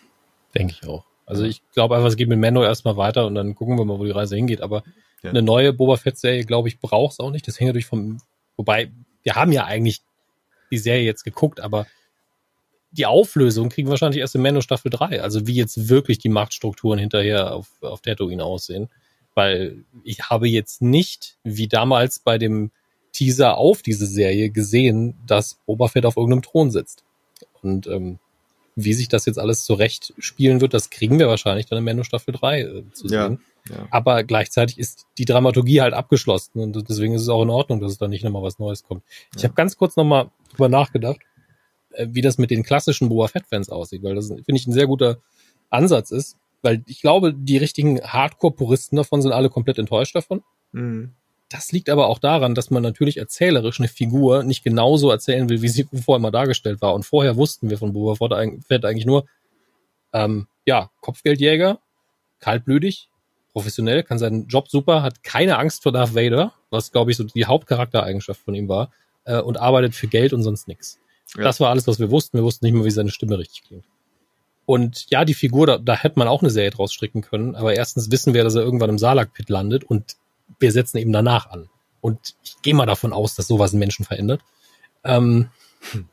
Denke 0.54 0.74
ich 0.80 0.88
auch. 0.88 1.04
Also 1.26 1.44
ich 1.44 1.62
glaube 1.72 1.96
einfach, 1.96 2.08
es 2.08 2.16
geht 2.16 2.28
mit 2.28 2.38
Mando 2.38 2.62
erstmal 2.62 2.96
weiter 2.96 3.26
und 3.26 3.34
dann 3.34 3.54
gucken 3.54 3.78
wir 3.78 3.84
mal, 3.84 3.98
wo 3.98 4.04
die 4.04 4.10
Reise 4.10 4.36
hingeht. 4.36 4.60
Aber 4.60 4.82
ja. 5.22 5.30
eine 5.30 5.42
neue 5.42 5.72
Boba 5.72 5.96
Fett-Serie, 5.96 6.44
glaube 6.44 6.68
ich, 6.68 6.80
braucht 6.80 7.14
es 7.14 7.20
auch 7.20 7.30
nicht. 7.30 7.46
Das 7.46 7.60
hängt 7.60 7.68
natürlich 7.68 7.86
vom, 7.86 8.18
wobei, 8.56 8.90
wir 9.22 9.36
haben 9.36 9.52
ja 9.52 9.64
eigentlich 9.64 10.02
die 10.70 10.78
Serie 10.78 11.04
jetzt 11.04 11.24
geguckt, 11.24 11.60
aber 11.60 11.86
die 12.92 13.06
Auflösung 13.06 13.70
kriegen 13.70 13.88
wir 13.88 13.92
wahrscheinlich 13.92 14.20
erst 14.20 14.34
in 14.34 14.42
Mando 14.42 14.60
Staffel 14.60 14.90
3. 14.90 15.22
Also 15.22 15.46
wie 15.46 15.54
jetzt 15.54 15.88
wirklich 15.88 16.18
die 16.18 16.28
Machtstrukturen 16.28 16.98
hinterher 16.98 17.54
auf, 17.54 17.68
auf 17.80 18.02
Tatooine 18.02 18.44
aussehen. 18.44 18.88
Weil 19.34 19.84
ich 20.04 20.28
habe 20.28 20.46
jetzt 20.46 20.82
nicht, 20.82 21.38
wie 21.42 21.68
damals 21.68 22.18
bei 22.18 22.36
dem 22.36 22.70
Teaser 23.12 23.56
auf 23.56 23.82
diese 23.82 24.06
Serie, 24.06 24.50
gesehen, 24.50 25.14
dass 25.26 25.58
Boba 25.66 25.88
Fett 25.88 26.04
auf 26.04 26.16
irgendeinem 26.16 26.42
Thron 26.42 26.70
sitzt. 26.70 27.02
Und 27.62 27.86
ähm, 27.86 28.18
wie 28.76 28.92
sich 28.92 29.08
das 29.08 29.24
jetzt 29.24 29.38
alles 29.38 29.64
zurecht 29.64 30.12
spielen 30.18 30.60
wird, 30.60 30.74
das 30.74 30.90
kriegen 30.90 31.18
wir 31.18 31.28
wahrscheinlich 31.28 31.66
dann 31.66 31.78
in 31.78 31.84
Mando 31.84 32.04
Staffel 32.04 32.32
3 32.32 32.60
äh, 32.60 32.82
zu 32.92 33.08
sehen. 33.08 33.40
Ja, 33.68 33.76
ja. 33.76 33.86
Aber 33.90 34.22
gleichzeitig 34.24 34.78
ist 34.78 35.06
die 35.16 35.24
Dramaturgie 35.24 35.80
halt 35.80 35.94
abgeschlossen 35.94 36.60
und 36.60 36.88
deswegen 36.88 37.14
ist 37.14 37.22
es 37.22 37.28
auch 37.28 37.42
in 37.42 37.50
Ordnung, 37.50 37.80
dass 37.80 37.92
es 37.92 37.98
da 37.98 38.08
nicht 38.08 38.24
nochmal 38.24 38.42
was 38.42 38.58
Neues 38.58 38.82
kommt. 38.82 39.02
Ja. 39.06 39.38
Ich 39.38 39.44
habe 39.44 39.54
ganz 39.54 39.76
kurz 39.76 39.96
nochmal 39.96 40.30
drüber 40.50 40.68
nachgedacht 40.68 41.20
wie 41.98 42.20
das 42.20 42.38
mit 42.38 42.50
den 42.50 42.62
klassischen 42.62 43.08
Boba 43.08 43.28
Fett-Fans 43.28 43.68
aussieht, 43.68 44.02
weil 44.02 44.14
das, 44.14 44.28
finde 44.28 44.54
ich, 44.54 44.66
ein 44.66 44.72
sehr 44.72 44.86
guter 44.86 45.18
Ansatz 45.70 46.10
ist, 46.10 46.36
weil 46.62 46.82
ich 46.86 47.00
glaube, 47.00 47.34
die 47.34 47.56
richtigen 47.56 48.00
Hardcore-Puristen 48.00 48.96
davon 48.96 49.22
sind 49.22 49.32
alle 49.32 49.50
komplett 49.50 49.78
enttäuscht 49.78 50.14
davon. 50.14 50.42
Mhm. 50.72 51.12
Das 51.48 51.70
liegt 51.70 51.90
aber 51.90 52.06
auch 52.06 52.18
daran, 52.18 52.54
dass 52.54 52.70
man 52.70 52.82
natürlich 52.82 53.18
erzählerisch 53.18 53.78
eine 53.78 53.88
Figur 53.88 54.42
nicht 54.42 54.64
genauso 54.64 55.10
erzählen 55.10 55.48
will, 55.50 55.60
wie 55.60 55.68
sie 55.68 55.86
vorher 56.02 56.20
mal 56.20 56.30
dargestellt 56.30 56.80
war. 56.80 56.94
Und 56.94 57.04
vorher 57.04 57.36
wussten 57.36 57.68
wir 57.68 57.76
von 57.76 57.92
Boba 57.92 58.14
Fett 58.66 58.84
eigentlich 58.84 59.04
nur, 59.04 59.26
ähm, 60.14 60.46
ja, 60.64 60.90
Kopfgeldjäger, 61.02 61.78
kaltblütig, 62.40 63.08
professionell, 63.52 64.02
kann 64.02 64.18
seinen 64.18 64.46
Job 64.48 64.68
super, 64.70 65.02
hat 65.02 65.22
keine 65.22 65.58
Angst 65.58 65.82
vor 65.82 65.92
Darth 65.92 66.14
Vader, 66.14 66.54
was 66.70 66.90
glaube 66.90 67.10
ich 67.10 67.18
so 67.18 67.24
die 67.24 67.44
Hauptcharaktereigenschaft 67.44 68.40
von 68.40 68.54
ihm 68.54 68.68
war, 68.68 68.90
äh, 69.24 69.40
und 69.40 69.58
arbeitet 69.58 69.94
für 69.94 70.06
Geld 70.06 70.32
und 70.32 70.42
sonst 70.42 70.68
nichts. 70.68 71.01
Ja. 71.36 71.44
Das 71.44 71.60
war 71.60 71.70
alles, 71.70 71.86
was 71.86 71.98
wir 71.98 72.10
wussten. 72.10 72.38
Wir 72.38 72.44
wussten 72.44 72.66
nicht 72.66 72.74
mehr, 72.74 72.84
wie 72.84 72.90
seine 72.90 73.10
Stimme 73.10 73.38
richtig 73.38 73.64
klingt. 73.64 73.84
Und 74.64 75.06
ja, 75.10 75.24
die 75.24 75.34
Figur, 75.34 75.66
da, 75.66 75.78
da 75.78 75.94
hätte 75.94 76.18
man 76.18 76.28
auch 76.28 76.42
eine 76.42 76.50
Serie 76.50 76.70
draus 76.70 76.92
stricken 76.92 77.22
können. 77.22 77.54
Aber 77.54 77.74
erstens 77.74 78.10
wissen 78.10 78.34
wir, 78.34 78.44
dass 78.44 78.54
er 78.54 78.62
irgendwann 78.62 78.90
im 78.90 78.98
Salak-Pit 78.98 79.48
landet 79.48 79.84
und 79.84 80.16
wir 80.60 80.72
setzen 80.72 80.98
eben 80.98 81.12
danach 81.12 81.50
an. 81.50 81.68
Und 82.00 82.34
ich 82.44 82.60
gehe 82.62 82.74
mal 82.74 82.86
davon 82.86 83.12
aus, 83.12 83.34
dass 83.34 83.48
sowas 83.48 83.72
einen 83.72 83.80
Menschen 83.80 84.04
verändert. 84.04 84.42
Ähm, 85.04 85.48
hm. 85.92 86.08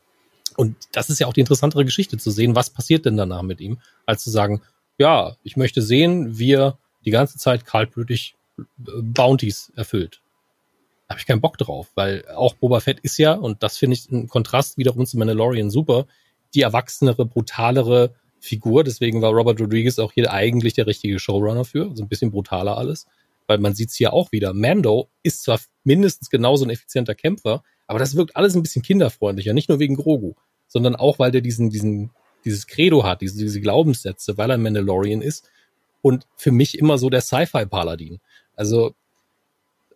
Und 0.56 0.76
das 0.92 1.10
ist 1.10 1.20
ja 1.20 1.28
auch 1.28 1.34
die 1.34 1.40
interessantere 1.40 1.86
Geschichte 1.86 2.18
zu 2.18 2.32
sehen, 2.32 2.56
was 2.56 2.70
passiert 2.70 3.06
denn 3.06 3.18
danach 3.18 3.44
mit 3.44 3.62
ihm, 3.62 3.80
als 4.06 4.24
zu 4.24 4.30
sagen, 4.30 4.62
ja, 4.98 5.36
ich 5.44 5.56
möchte 5.56 5.82
sehen, 5.82 6.38
wie 6.38 6.54
er 6.54 6.78
die 7.06 7.12
ganze 7.12 7.38
Zeit 7.38 7.66
kaltblütig 7.66 8.36
äh, 8.58 8.64
Bounties 9.02 9.72
erfüllt 9.76 10.22
habe 11.10 11.20
ich 11.20 11.26
keinen 11.26 11.42
Bock 11.42 11.58
drauf, 11.58 11.88
weil 11.96 12.24
auch 12.36 12.54
Boba 12.54 12.80
Fett 12.80 13.00
ist 13.00 13.18
ja, 13.18 13.34
und 13.34 13.64
das 13.64 13.78
finde 13.78 13.96
ich 13.96 14.10
ein 14.12 14.28
Kontrast 14.28 14.78
wiederum 14.78 15.06
zu 15.06 15.18
Mandalorian 15.18 15.72
super, 15.72 16.06
die 16.54 16.62
erwachsenere, 16.62 17.26
brutalere 17.26 18.14
Figur. 18.40 18.84
Deswegen 18.84 19.22
war 19.22 19.32
Robert 19.32 19.60
Rodriguez 19.60 20.00
auch 20.00 20.12
hier 20.12 20.32
eigentlich 20.32 20.74
der 20.74 20.88
richtige 20.88 21.20
Showrunner 21.20 21.66
für. 21.66 21.92
So 21.96 22.04
ein 22.04 22.08
bisschen 22.08 22.32
brutaler 22.32 22.78
alles. 22.78 23.08
Weil 23.48 23.58
man 23.58 23.74
sieht 23.74 23.90
es 23.90 23.96
hier 23.96 24.14
auch 24.14 24.32
wieder. 24.32 24.54
Mando 24.54 25.10
ist 25.24 25.44
zwar 25.44 25.60
mindestens 25.84 26.30
genauso 26.30 26.66
ein 26.66 26.70
effizienter 26.70 27.16
Kämpfer, 27.16 27.64
aber 27.88 28.00
das 28.00 28.16
wirkt 28.16 28.36
alles 28.36 28.56
ein 28.56 28.62
bisschen 28.62 28.84
kinderfreundlicher. 28.84 29.54
Nicht 29.54 29.70
nur 29.70 29.80
wegen 29.80 29.96
Grogu, 29.96 30.36
sondern 30.68 30.96
auch, 30.96 31.18
weil 31.20 31.32
der 31.32 31.42
diesen, 31.42 31.70
diesen, 31.72 32.12
dieses 32.46 32.68
Credo 32.68 33.04
hat, 33.04 33.22
diese, 33.22 33.40
diese 33.40 33.60
Glaubenssätze, 33.60 34.38
weil 34.38 34.52
er 34.52 34.58
Mandalorian 34.58 35.22
ist. 35.22 35.50
und 36.02 36.28
für 36.36 36.52
mich 36.52 36.78
immer 36.78 36.98
so 36.98 37.10
der 37.10 37.22
Sci-Fi-Paladin. 37.22 38.20
Also 38.56 38.94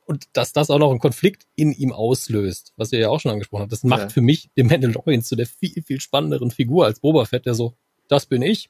und 0.06 0.26
dass 0.34 0.54
das 0.54 0.70
auch 0.70 0.80
noch 0.80 0.90
einen 0.90 1.00
Konflikt 1.00 1.44
in 1.56 1.72
ihm 1.72 1.92
auslöst, 1.92 2.74
was 2.78 2.92
ihr 2.92 3.00
ja 3.00 3.10
auch 3.10 3.20
schon 3.20 3.32
angesprochen 3.32 3.64
habt, 3.64 3.72
das 3.72 3.84
macht 3.84 4.02
Ja. 4.02 4.10
für 4.10 4.22
mich 4.22 4.50
den 4.58 4.68
Mandalorian 4.68 5.22
zu 5.22 5.36
der 5.36 5.46
viel, 5.48 5.82
viel 5.84 6.00
spannenderen 6.00 6.52
Figur 6.52 6.86
als 6.86 7.00
Boba 7.00 7.26
Fett, 7.26 7.46
der 7.46 7.54
so, 7.56 7.74
das 8.08 8.26
bin 8.26 8.42
ich, 8.42 8.70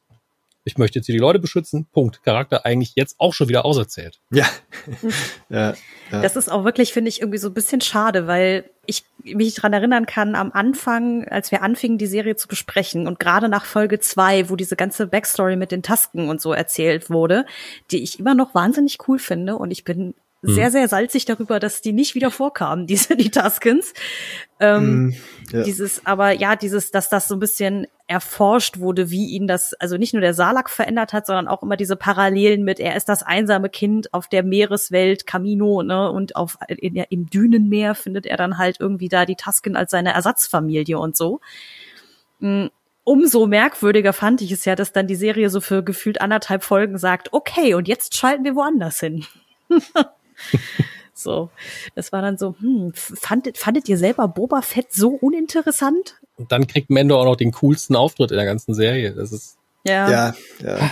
ich 0.66 0.78
möchte 0.78 1.00
jetzt 1.00 1.08
hier 1.08 1.14
die 1.14 1.20
Leute 1.20 1.40
beschützen, 1.40 1.88
Punkt. 1.92 2.24
Charakter 2.24 2.66
eigentlich 2.66 2.94
jetzt 2.96 3.16
auch 3.20 3.34
schon 3.34 3.50
wieder 3.50 3.66
auserzählt. 3.66 4.22
Ja. 4.32 4.46
ja. 5.50 5.74
ja. 6.12 6.22
Das 6.22 6.38
ist 6.38 6.50
auch 6.50 6.64
wirklich, 6.64 6.94
finde 6.94 7.10
ich, 7.10 7.20
irgendwie 7.20 7.38
so 7.38 7.50
ein 7.50 7.54
bisschen 7.54 7.82
schade, 7.82 8.28
weil 8.28 8.70
ich 8.86 9.04
mich 9.24 9.56
dran 9.56 9.74
erinnern 9.74 10.06
kann, 10.06 10.36
am 10.36 10.52
Anfang, 10.54 11.26
als 11.28 11.52
wir 11.52 11.64
anfingen, 11.64 11.98
die 11.98 12.08
Serie 12.08 12.36
zu 12.36 12.48
besprechen 12.48 13.08
und 13.08 13.20
gerade 13.20 13.50
nach 13.50 13.66
Folge 13.66 14.00
zwei, 14.00 14.50
wo 14.50 14.56
diese 14.56 14.76
ganze 14.76 15.08
Backstory 15.08 15.58
mit 15.58 15.72
den 15.72 15.84
Tasken 15.84 16.30
und 16.30 16.40
so 16.42 16.54
erzählt 16.54 17.10
wurde, 17.10 17.46
die 17.92 18.02
ich 18.02 18.20
immer 18.20 18.36
noch 18.36 18.56
wahnsinnig 18.56 19.00
cool 19.08 19.20
finde 19.20 19.58
und 19.58 19.72
ich 19.72 19.84
bin 19.84 20.14
sehr, 20.44 20.72
sehr 20.72 20.88
salzig 20.88 21.26
darüber, 21.26 21.60
dass 21.60 21.82
die 21.82 21.94
nicht 21.94 22.16
wieder 22.16 22.32
vorkamen, 22.32 22.86
diese, 22.88 23.16
die 23.16 23.32
Taskens. 23.32 23.94
Ähm, 24.60 24.94
Mm, 24.94 25.14
ja. 25.52 25.64
Dieses, 25.64 26.06
aber 26.06 26.32
ja, 26.32 26.56
dieses, 26.56 26.92
dass 26.92 27.10
das 27.10 27.28
so 27.28 27.36
ein 27.36 27.40
bisschen 27.40 27.88
erforscht 28.08 28.80
wurde, 28.80 29.10
wie 29.10 29.28
ihn 29.28 29.48
das, 29.48 29.74
also 29.76 29.98
nicht 29.98 30.14
nur 30.14 30.22
der 30.22 30.34
Salak 30.34 30.70
verändert 30.70 31.14
hat, 31.14 31.26
sondern 31.26 31.48
auch 31.48 31.64
immer 31.64 31.78
diese 31.78 31.96
Parallelen 31.96 32.64
mit, 32.64 32.80
er 32.80 32.96
ist 32.96 33.10
das 33.10 33.24
einsame 33.24 33.70
Kind 33.70 34.14
auf 34.14 34.28
der 34.28 34.44
Meereswelt 34.44 35.26
Camino, 35.26 35.84
ne, 35.84 36.12
und 36.12 36.36
auf, 36.36 36.58
in, 36.68 36.96
im 36.96 37.30
Dünenmeer 37.30 37.96
findet 37.96 38.26
er 38.26 38.38
dann 38.38 38.58
halt 38.58 38.78
irgendwie 38.80 39.10
da 39.10 39.26
die 39.26 39.36
Tasken 39.36 39.76
als 39.76 39.92
seine 39.92 40.14
Ersatzfamilie 40.14 40.98
und 40.98 41.16
so. 41.16 41.40
Mm, 42.40 42.68
Umso 43.06 43.48
merkwürdiger 43.48 44.14
fand 44.14 44.42
ich 44.42 44.52
es 44.54 44.64
ja, 44.64 44.76
dass 44.76 44.94
dann 44.94 45.08
die 45.08 45.16
Serie 45.16 45.50
so 45.50 45.60
für 45.60 45.84
gefühlt 45.84 46.22
anderthalb 46.22 46.64
Folgen 46.64 46.98
sagt, 46.98 47.34
okay, 47.34 47.74
und 47.74 47.90
jetzt 47.90 48.16
schalten 48.16 48.46
wir 48.46 48.56
woanders 48.56 49.02
hin. 49.02 49.26
so, 51.14 51.50
das 51.96 52.12
war 52.12 52.22
dann 52.22 52.38
so, 52.38 52.56
hm, 52.60 52.94
fandet, 52.96 53.58
fandet 53.58 53.88
ihr 53.90 53.98
selber 53.98 54.28
Boba 54.28 54.62
Fett 54.62 54.94
so 54.94 55.10
uninteressant? 55.10 56.20
Und 56.38 56.52
dann 56.52 56.68
kriegt 56.68 56.90
Mendo 56.90 57.20
auch 57.20 57.26
noch 57.26 57.36
den 57.36 57.52
coolsten 57.52 57.96
Auftritt 57.96 58.32
in 58.32 58.38
der 58.38 58.46
ganzen 58.46 58.74
Serie. 58.74 59.14
Das 59.14 59.32
ist, 59.32 59.58
Ja. 59.86 60.10
Ja, 60.10 60.36
ja. 60.62 60.92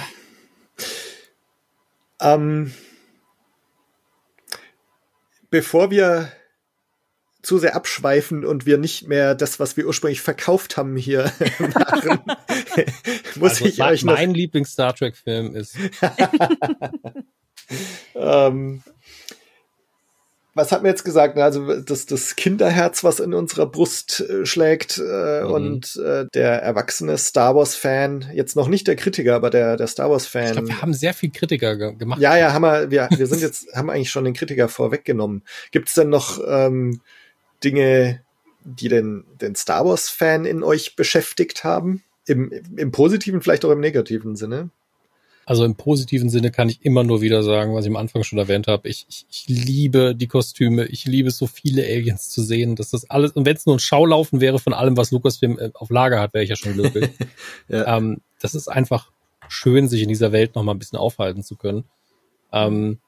ähm, 2.21 2.73
bevor 5.49 5.91
wir 5.91 6.31
zu 7.41 7.57
sehr 7.57 7.75
abschweifen 7.75 8.45
und 8.45 8.67
wir 8.67 8.77
nicht 8.77 9.07
mehr 9.07 9.33
das, 9.33 9.59
was 9.59 9.75
wir 9.75 9.87
ursprünglich 9.87 10.21
verkauft 10.21 10.77
haben, 10.77 10.95
hier 10.95 11.31
machen, 11.59 12.19
muss 13.35 13.53
also 13.53 13.65
ich 13.65 13.81
euch 13.81 14.03
noch 14.03 14.13
mein 14.13 14.33
Lieblings-Star 14.33 14.93
Trek-Film 14.93 15.55
ist 15.55 15.75
Ähm, 18.15 18.83
was 20.53 20.71
hat 20.71 20.83
mir 20.83 20.89
jetzt 20.89 21.05
gesagt? 21.05 21.37
Also 21.37 21.79
das, 21.81 22.05
das 22.05 22.35
Kinderherz, 22.35 23.03
was 23.03 23.19
in 23.21 23.33
unserer 23.33 23.65
Brust 23.67 24.19
äh, 24.19 24.45
schlägt 24.45 24.97
äh, 24.97 25.43
Mhm. 25.43 25.51
und 25.51 25.95
äh, 25.95 26.25
der 26.33 26.61
erwachsene 26.61 27.17
Star 27.17 27.55
Wars-Fan, 27.55 28.31
jetzt 28.33 28.55
noch 28.55 28.67
nicht 28.67 28.87
der 28.87 28.95
Kritiker, 28.97 29.35
aber 29.35 29.49
der, 29.49 29.77
der 29.77 29.87
Star 29.87 30.07
Ich 30.07 30.11
Wars-Fan. 30.11 30.51
glaube, 30.53 30.67
wir 30.67 30.81
haben 30.81 30.93
sehr 30.93 31.13
viel 31.13 31.31
Kritiker 31.31 31.77
ge 31.77 31.95
gemacht. 31.95 32.19
Ja, 32.19 32.35
ja, 32.37 32.51
haben 32.53 32.63
wir, 32.63 32.91
wir, 32.91 33.07
wir 33.15 33.27
sind 33.27 33.41
jetzt, 33.41 33.67
haben 33.75 33.89
eigentlich 33.89 34.11
schon 34.11 34.25
den 34.25 34.33
Kritiker 34.33 34.67
vorweggenommen. 34.67 35.43
Gibt 35.71 35.87
es 35.87 35.93
denn 35.95 36.09
noch 36.09 36.39
ähm, 36.45 36.99
Dinge, 37.63 38.21
die 38.63 38.89
den, 38.89 39.23
den 39.39 39.55
Star 39.55 39.85
Wars-Fan 39.85 40.45
in 40.45 40.63
euch 40.63 40.95
beschäftigt 40.95 41.63
haben? 41.63 42.03
Im, 42.27 42.51
Im 42.77 42.91
positiven, 42.91 43.41
vielleicht 43.41 43.65
auch 43.65 43.71
im 43.71 43.79
negativen 43.79 44.35
Sinne? 44.35 44.69
Also 45.45 45.65
im 45.65 45.75
positiven 45.75 46.29
Sinne 46.29 46.51
kann 46.51 46.69
ich 46.69 46.85
immer 46.85 47.03
nur 47.03 47.21
wieder 47.21 47.43
sagen, 47.43 47.73
was 47.73 47.85
ich 47.85 47.91
am 47.91 47.97
Anfang 47.97 48.23
schon 48.23 48.39
erwähnt 48.39 48.67
habe. 48.67 48.87
Ich, 48.87 49.05
ich, 49.09 49.25
ich 49.29 49.45
liebe 49.47 50.15
die 50.15 50.27
Kostüme. 50.27 50.85
Ich 50.85 51.05
liebe 51.05 51.29
es, 51.29 51.37
so 51.37 51.47
viele 51.47 51.83
Aliens 51.83 52.29
zu 52.29 52.43
sehen. 52.43 52.75
Dass 52.75 52.91
das 52.91 53.09
alles, 53.09 53.31
und 53.31 53.45
wenn 53.45 53.55
es 53.55 53.65
nur 53.65 53.75
ein 53.75 53.79
Schaulaufen 53.79 54.39
wäre 54.39 54.59
von 54.59 54.73
allem, 54.73 54.97
was 54.97 55.11
Lucasfilm 55.11 55.57
äh, 55.57 55.71
auf 55.73 55.89
Lager 55.89 56.19
hat, 56.19 56.33
wäre 56.33 56.43
ich 56.43 56.49
ja 56.49 56.55
schon 56.55 56.73
glücklich. 56.73 57.09
Ja. 57.67 57.97
ähm, 57.97 58.21
das 58.41 58.55
ist 58.55 58.67
einfach 58.67 59.11
schön, 59.47 59.87
sich 59.87 60.01
in 60.01 60.09
dieser 60.09 60.31
Welt 60.31 60.55
noch 60.55 60.63
mal 60.63 60.73
ein 60.73 60.79
bisschen 60.79 60.99
aufhalten 60.99 61.43
zu 61.43 61.55
können. 61.55 61.85
Ähm, 62.51 62.99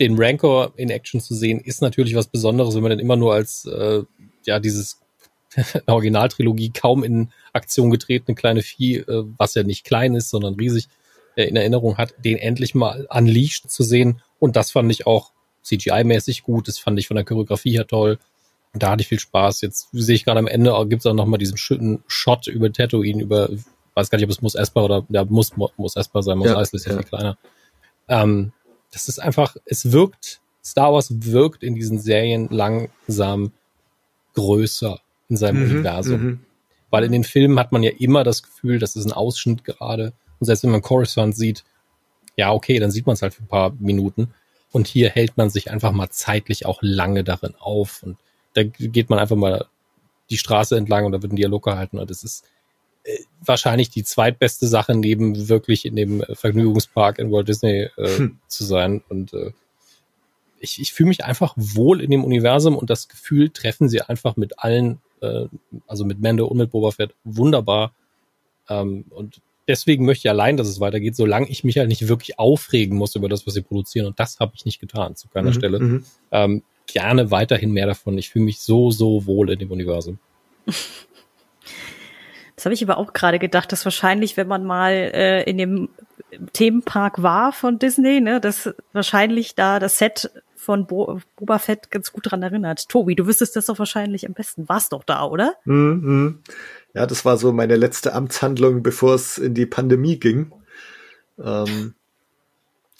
den 0.00 0.16
Rancor 0.16 0.72
in 0.76 0.90
Action 0.90 1.20
zu 1.20 1.34
sehen, 1.34 1.60
ist 1.60 1.82
natürlich 1.82 2.14
was 2.14 2.26
Besonderes, 2.26 2.74
wenn 2.74 2.82
man 2.82 2.90
den 2.90 2.98
immer 2.98 3.16
nur 3.16 3.34
als 3.34 3.64
äh, 3.66 4.02
ja 4.44 4.58
dieses 4.58 5.00
Originaltrilogie 5.86 6.70
kaum 6.70 7.04
in 7.04 7.30
Aktion 7.52 7.90
getretene 7.90 8.34
kleine 8.34 8.62
Vieh, 8.62 8.96
äh, 8.98 9.24
was 9.38 9.54
ja 9.54 9.62
nicht 9.62 9.84
klein 9.84 10.14
ist, 10.14 10.30
sondern 10.30 10.54
riesig 10.54 10.88
in 11.36 11.56
Erinnerung 11.56 11.98
hat, 11.98 12.14
den 12.24 12.38
endlich 12.38 12.74
mal 12.74 13.06
unleashed 13.10 13.70
zu 13.70 13.82
sehen. 13.82 14.20
Und 14.38 14.56
das 14.56 14.70
fand 14.70 14.90
ich 14.90 15.06
auch 15.06 15.32
CGI-mäßig 15.64 16.42
gut. 16.42 16.68
Das 16.68 16.78
fand 16.78 16.98
ich 16.98 17.06
von 17.06 17.16
der 17.16 17.24
Choreografie 17.24 17.72
her 17.72 17.86
toll. 17.86 18.18
Und 18.72 18.82
da 18.82 18.90
hatte 18.90 19.02
ich 19.02 19.08
viel 19.08 19.20
Spaß. 19.20 19.60
Jetzt 19.60 19.88
sehe 19.92 20.14
ich 20.14 20.24
gerade 20.24 20.38
am 20.38 20.46
Ende, 20.46 20.74
gibt 20.88 21.00
es 21.00 21.06
auch 21.06 21.14
noch 21.14 21.26
mal 21.26 21.38
diesen 21.38 21.56
schönen 21.56 22.02
Shot 22.06 22.46
über 22.46 22.72
Tatooine, 22.72 23.22
über, 23.22 23.50
weiß 23.94 24.10
gar 24.10 24.16
nicht, 24.16 24.24
ob 24.24 24.30
es 24.30 24.42
Muss 24.42 24.54
Esper 24.54 24.84
oder, 24.84 25.06
ja, 25.10 25.24
muss, 25.24 25.52
muss 25.56 25.96
Esper 25.96 26.22
sein, 26.22 26.38
Muss 26.38 26.48
Ja, 26.48 26.56
Eisley 26.56 26.78
ist 26.78 26.86
ja 26.86 26.94
viel 26.94 27.04
kleiner. 27.04 27.36
Ähm, 28.08 28.52
das 28.92 29.08
ist 29.08 29.18
einfach, 29.18 29.56
es 29.64 29.92
wirkt, 29.92 30.40
Star 30.64 30.92
Wars 30.92 31.08
wirkt 31.10 31.62
in 31.62 31.74
diesen 31.74 31.98
Serien 31.98 32.48
langsam 32.50 33.52
größer 34.34 35.00
in 35.28 35.36
seinem 35.36 35.62
Universum. 35.62 36.22
mhm. 36.22 36.40
Weil 36.90 37.04
in 37.04 37.12
den 37.12 37.24
Filmen 37.24 37.58
hat 37.58 37.72
man 37.72 37.82
ja 37.82 37.90
immer 37.98 38.22
das 38.22 38.42
Gefühl, 38.42 38.78
das 38.78 38.96
ist 38.96 39.06
ein 39.06 39.12
Ausschnitt 39.12 39.64
gerade. 39.64 40.12
Und 40.42 40.46
selbst 40.46 40.64
wenn 40.64 40.72
man 40.72 40.82
Coruscant 40.82 41.36
sieht, 41.36 41.62
ja, 42.34 42.52
okay, 42.52 42.80
dann 42.80 42.90
sieht 42.90 43.06
man 43.06 43.14
es 43.14 43.22
halt 43.22 43.32
für 43.32 43.44
ein 43.44 43.46
paar 43.46 43.72
Minuten. 43.78 44.34
Und 44.72 44.88
hier 44.88 45.08
hält 45.08 45.36
man 45.36 45.50
sich 45.50 45.70
einfach 45.70 45.92
mal 45.92 46.10
zeitlich 46.10 46.66
auch 46.66 46.80
lange 46.82 47.22
darin 47.22 47.54
auf. 47.60 48.02
Und 48.02 48.18
da 48.54 48.64
geht 48.64 49.08
man 49.08 49.20
einfach 49.20 49.36
mal 49.36 49.66
die 50.30 50.38
Straße 50.38 50.76
entlang 50.76 51.04
und 51.06 51.12
da 51.12 51.22
wird 51.22 51.32
ein 51.32 51.36
Dialog 51.36 51.62
gehalten. 51.62 52.00
Und 52.00 52.10
das 52.10 52.24
ist 52.24 52.44
äh, 53.04 53.18
wahrscheinlich 53.40 53.90
die 53.90 54.02
zweitbeste 54.02 54.66
Sache, 54.66 54.96
neben 54.96 55.48
wirklich 55.48 55.84
in 55.84 55.94
dem 55.94 56.24
Vergnügungspark 56.32 57.20
in 57.20 57.30
Walt 57.30 57.46
Disney 57.46 57.88
äh, 57.96 58.16
Hm. 58.16 58.40
zu 58.48 58.64
sein. 58.64 59.00
Und 59.08 59.32
äh, 59.32 59.52
ich, 60.58 60.80
ich 60.80 60.92
fühle 60.92 61.10
mich 61.10 61.24
einfach 61.24 61.54
wohl 61.56 62.00
in 62.00 62.10
dem 62.10 62.24
Universum 62.24 62.76
und 62.76 62.90
das 62.90 63.06
Gefühl 63.06 63.50
treffen 63.50 63.88
sie 63.88 64.02
einfach 64.02 64.34
mit 64.34 64.58
allen, 64.58 65.00
äh, 65.20 65.46
also 65.86 66.04
mit 66.04 66.20
Mando 66.20 66.46
und 66.46 66.56
mit 66.56 66.72
Boba 66.72 66.90
Fett, 66.90 67.14
wunderbar. 67.22 67.94
Ähm, 68.68 69.04
und 69.10 69.40
deswegen 69.68 70.04
möchte 70.04 70.26
ich 70.26 70.30
allein, 70.30 70.56
dass 70.56 70.68
es 70.68 70.80
weitergeht, 70.80 71.16
solange 71.16 71.48
ich 71.48 71.64
mich 71.64 71.78
halt 71.78 71.88
nicht 71.88 72.08
wirklich 72.08 72.38
aufregen 72.38 72.96
muss 72.98 73.14
über 73.14 73.28
das, 73.28 73.46
was 73.46 73.54
sie 73.54 73.62
produzieren. 73.62 74.06
Und 74.06 74.18
das 74.20 74.38
habe 74.40 74.52
ich 74.54 74.64
nicht 74.64 74.80
getan, 74.80 75.16
zu 75.16 75.28
keiner 75.28 75.50
Mhm, 75.50 75.54
Stelle. 75.54 75.78
mhm. 75.80 76.04
Ähm, 76.30 76.62
gerne 76.86 77.30
weiterhin 77.30 77.72
mehr 77.72 77.86
davon. 77.86 78.18
Ich 78.18 78.30
fühle 78.30 78.44
mich 78.44 78.60
so, 78.60 78.90
so 78.90 79.26
wohl 79.26 79.50
in 79.50 79.58
dem 79.58 79.70
Universum. 79.70 80.18
Das 82.54 82.66
habe 82.66 82.74
ich 82.74 82.82
aber 82.84 82.98
auch 82.98 83.12
gerade 83.12 83.38
gedacht, 83.38 83.72
dass 83.72 83.84
wahrscheinlich, 83.84 84.36
wenn 84.36 84.46
man 84.46 84.64
mal 84.64 84.92
äh, 84.92 85.42
in 85.50 85.58
dem 85.58 85.88
Themenpark 86.52 87.22
war 87.22 87.52
von 87.52 87.78
Disney, 87.78 88.20
ne, 88.20 88.40
dass 88.40 88.70
wahrscheinlich 88.92 89.54
da 89.54 89.80
das 89.80 89.98
Set 89.98 90.30
von 90.54 90.86
Bo 90.86 91.18
Boba 91.36 91.58
Fett 91.58 91.90
ganz 91.90 92.12
gut 92.12 92.30
dran 92.30 92.42
erinnert. 92.42 92.88
Tobi, 92.88 93.16
du 93.16 93.26
wüsstest 93.26 93.56
das 93.56 93.66
doch 93.66 93.78
wahrscheinlich 93.80 94.26
am 94.28 94.34
besten. 94.34 94.68
Warst 94.68 94.92
doch 94.92 95.02
da, 95.02 95.24
oder? 95.24 95.54
Mhm, 95.64 96.00
mhm. 96.02 96.38
Ja, 96.94 97.06
das 97.06 97.24
war 97.24 97.38
so 97.38 97.52
meine 97.52 97.76
letzte 97.76 98.12
Amtshandlung, 98.12 98.82
bevor 98.82 99.14
es 99.14 99.38
in 99.38 99.54
die 99.54 99.66
Pandemie 99.66 100.18
ging. 100.18 100.52
Ähm, 101.38 101.94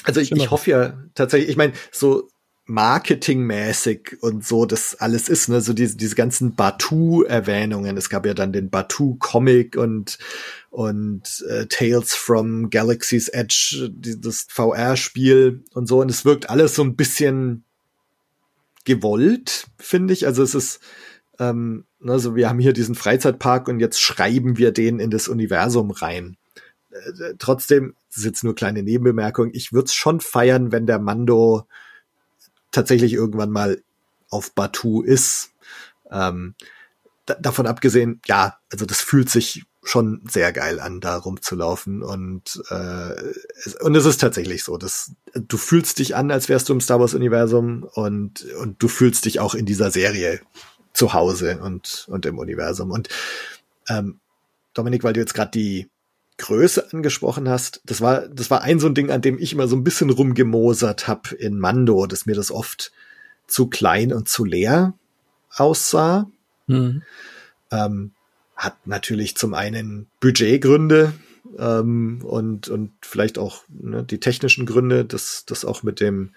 also 0.05 0.20
ich, 0.20 0.32
ich 0.32 0.51
hoffe 0.51 0.70
ja 0.70 0.99
tatsächlich, 1.14 1.51
ich 1.51 1.57
meine, 1.57 1.74
so 1.90 2.28
marketingmäßig 2.64 4.18
und 4.20 4.47
so 4.47 4.66
das 4.66 4.95
alles 4.95 5.28
ist, 5.28 5.49
ne, 5.49 5.61
so 5.61 5.72
diese, 5.72 5.97
diese 5.97 6.14
ganzen 6.14 6.55
Batu-Erwähnungen. 6.55 7.97
Es 7.97 8.09
gab 8.09 8.24
ja 8.24 8.34
dann 8.34 8.53
den 8.53 8.70
Batu-Comic 8.70 9.76
und 9.76 10.18
und 10.70 11.45
äh, 11.51 11.66
Tales 11.66 12.14
from 12.14 12.70
Galaxy's 12.70 13.28
Edge, 13.28 13.90
dieses 13.93 14.47
VR-Spiel 14.49 15.64
und 15.74 15.86
so. 15.86 16.01
Und 16.01 16.11
es 16.11 16.24
wirkt 16.24 16.49
alles 16.49 16.74
so 16.74 16.82
ein 16.82 16.97
bisschen 16.97 17.64
gewollt, 18.84 19.66
finde 19.78 20.14
ich. 20.14 20.26
Also 20.26 20.43
es 20.43 20.55
ist 20.55 20.80
ähm, 21.43 21.84
also 22.05 22.34
wir 22.34 22.49
haben 22.49 22.59
hier 22.59 22.72
diesen 22.72 22.95
Freizeitpark 22.95 23.68
und 23.68 23.80
jetzt 23.80 24.01
schreiben 24.01 24.59
wir 24.59 24.72
den 24.72 24.99
in 24.99 25.11
das 25.11 25.28
Universum 25.28 25.90
rein. 25.90 26.36
Äh, 26.90 27.34
trotzdem, 27.38 27.95
das 28.09 28.18
ist 28.18 28.24
jetzt 28.24 28.45
nur 28.45 28.55
kleine 28.55 28.82
Nebenbemerkung, 28.82 29.51
ich 29.53 29.72
würde 29.72 29.86
es 29.86 29.95
schon 29.95 30.20
feiern, 30.20 30.72
wenn 30.72 30.86
der 30.86 30.99
Mando 30.99 31.66
tatsächlich 32.70 33.12
irgendwann 33.12 33.51
mal 33.51 33.82
auf 34.30 34.53
Batu 34.53 35.03
ist. 35.03 35.51
Ähm, 36.11 36.55
da, 37.26 37.34
davon 37.34 37.66
abgesehen, 37.66 38.20
ja, 38.26 38.59
also 38.70 38.86
das 38.86 39.01
fühlt 39.01 39.30
sich 39.30 39.64
schon 39.84 40.22
sehr 40.30 40.53
geil 40.53 40.78
an, 40.78 41.01
da 41.01 41.16
rumzulaufen 41.16 42.03
und 42.03 42.62
äh, 42.70 43.14
es, 43.64 43.74
und 43.80 43.97
es 43.97 44.05
ist 44.05 44.20
tatsächlich 44.20 44.62
so, 44.62 44.76
dass 44.76 45.12
du 45.34 45.57
fühlst 45.57 45.99
dich 45.99 46.14
an, 46.14 46.30
als 46.30 46.49
wärst 46.49 46.68
du 46.68 46.72
im 46.72 46.80
Star 46.80 47.01
Wars 47.01 47.14
Universum 47.14 47.82
und 47.95 48.47
und 48.61 48.80
du 48.80 48.86
fühlst 48.86 49.24
dich 49.24 49.40
auch 49.40 49.57
in 49.57 49.66
dieser 49.66 49.90
Serie 49.90 50.40
zu 50.93 51.12
Hause 51.12 51.59
und 51.62 52.07
und 52.09 52.26
im 52.26 52.38
Universum 52.38 52.90
und 52.90 53.09
ähm, 53.88 54.20
Dominik, 54.74 55.05
weil 55.05 55.12
du 55.12 55.20
jetzt 55.20 55.34
gerade 55.34 55.51
die 55.51 55.88
Größe 56.38 56.93
angesprochen 56.93 57.49
hast, 57.49 57.82
das 57.84 58.01
war, 58.01 58.26
das 58.28 58.51
war 58.51 58.62
ein 58.62 58.80
so 58.80 58.86
ein 58.86 58.95
Ding, 58.95 59.11
an 59.11 59.20
dem 59.20 59.38
ich 59.38 59.53
immer 59.53 59.68
so 59.68 59.76
ein 59.76 59.84
bisschen 59.84 60.11
rumgemosert 60.11 61.07
hab 61.07 61.30
in 61.32 61.59
Mando, 61.59 62.07
dass 62.07 62.26
mir 62.26 62.34
das 62.34 62.51
oft 62.51 62.93
zu 63.47 63.68
klein 63.68 64.12
und 64.12 64.28
zu 64.28 64.45
leer 64.45 64.95
aussah. 65.51 66.28
Mhm. 66.66 67.03
Ähm, 67.70 68.12
hat 68.57 68.86
natürlich 68.86 69.36
zum 69.36 69.55
einen 69.55 70.07
Budgetgründe 70.20 71.12
ähm, 71.59 72.20
und, 72.24 72.68
und 72.68 72.93
vielleicht 73.03 73.38
auch 73.38 73.64
ne, 73.68 74.05
die 74.05 74.20
technischen 74.20 74.66
Gründe, 74.66 75.05
dass 75.05 75.45
das 75.47 75.64
auch 75.64 75.82
mit 75.82 76.01
dem 76.01 76.30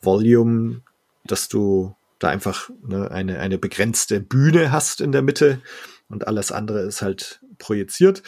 Volume, 0.00 0.80
dass 1.24 1.48
du 1.48 1.94
da 2.24 2.30
einfach 2.30 2.70
ne, 2.82 3.10
eine, 3.10 3.38
eine 3.38 3.58
begrenzte 3.58 4.20
Bühne 4.20 4.72
hast 4.72 5.00
in 5.00 5.12
der 5.12 5.22
Mitte 5.22 5.60
und 6.08 6.26
alles 6.26 6.52
andere 6.52 6.80
ist 6.80 7.02
halt 7.02 7.40
projiziert. 7.58 8.22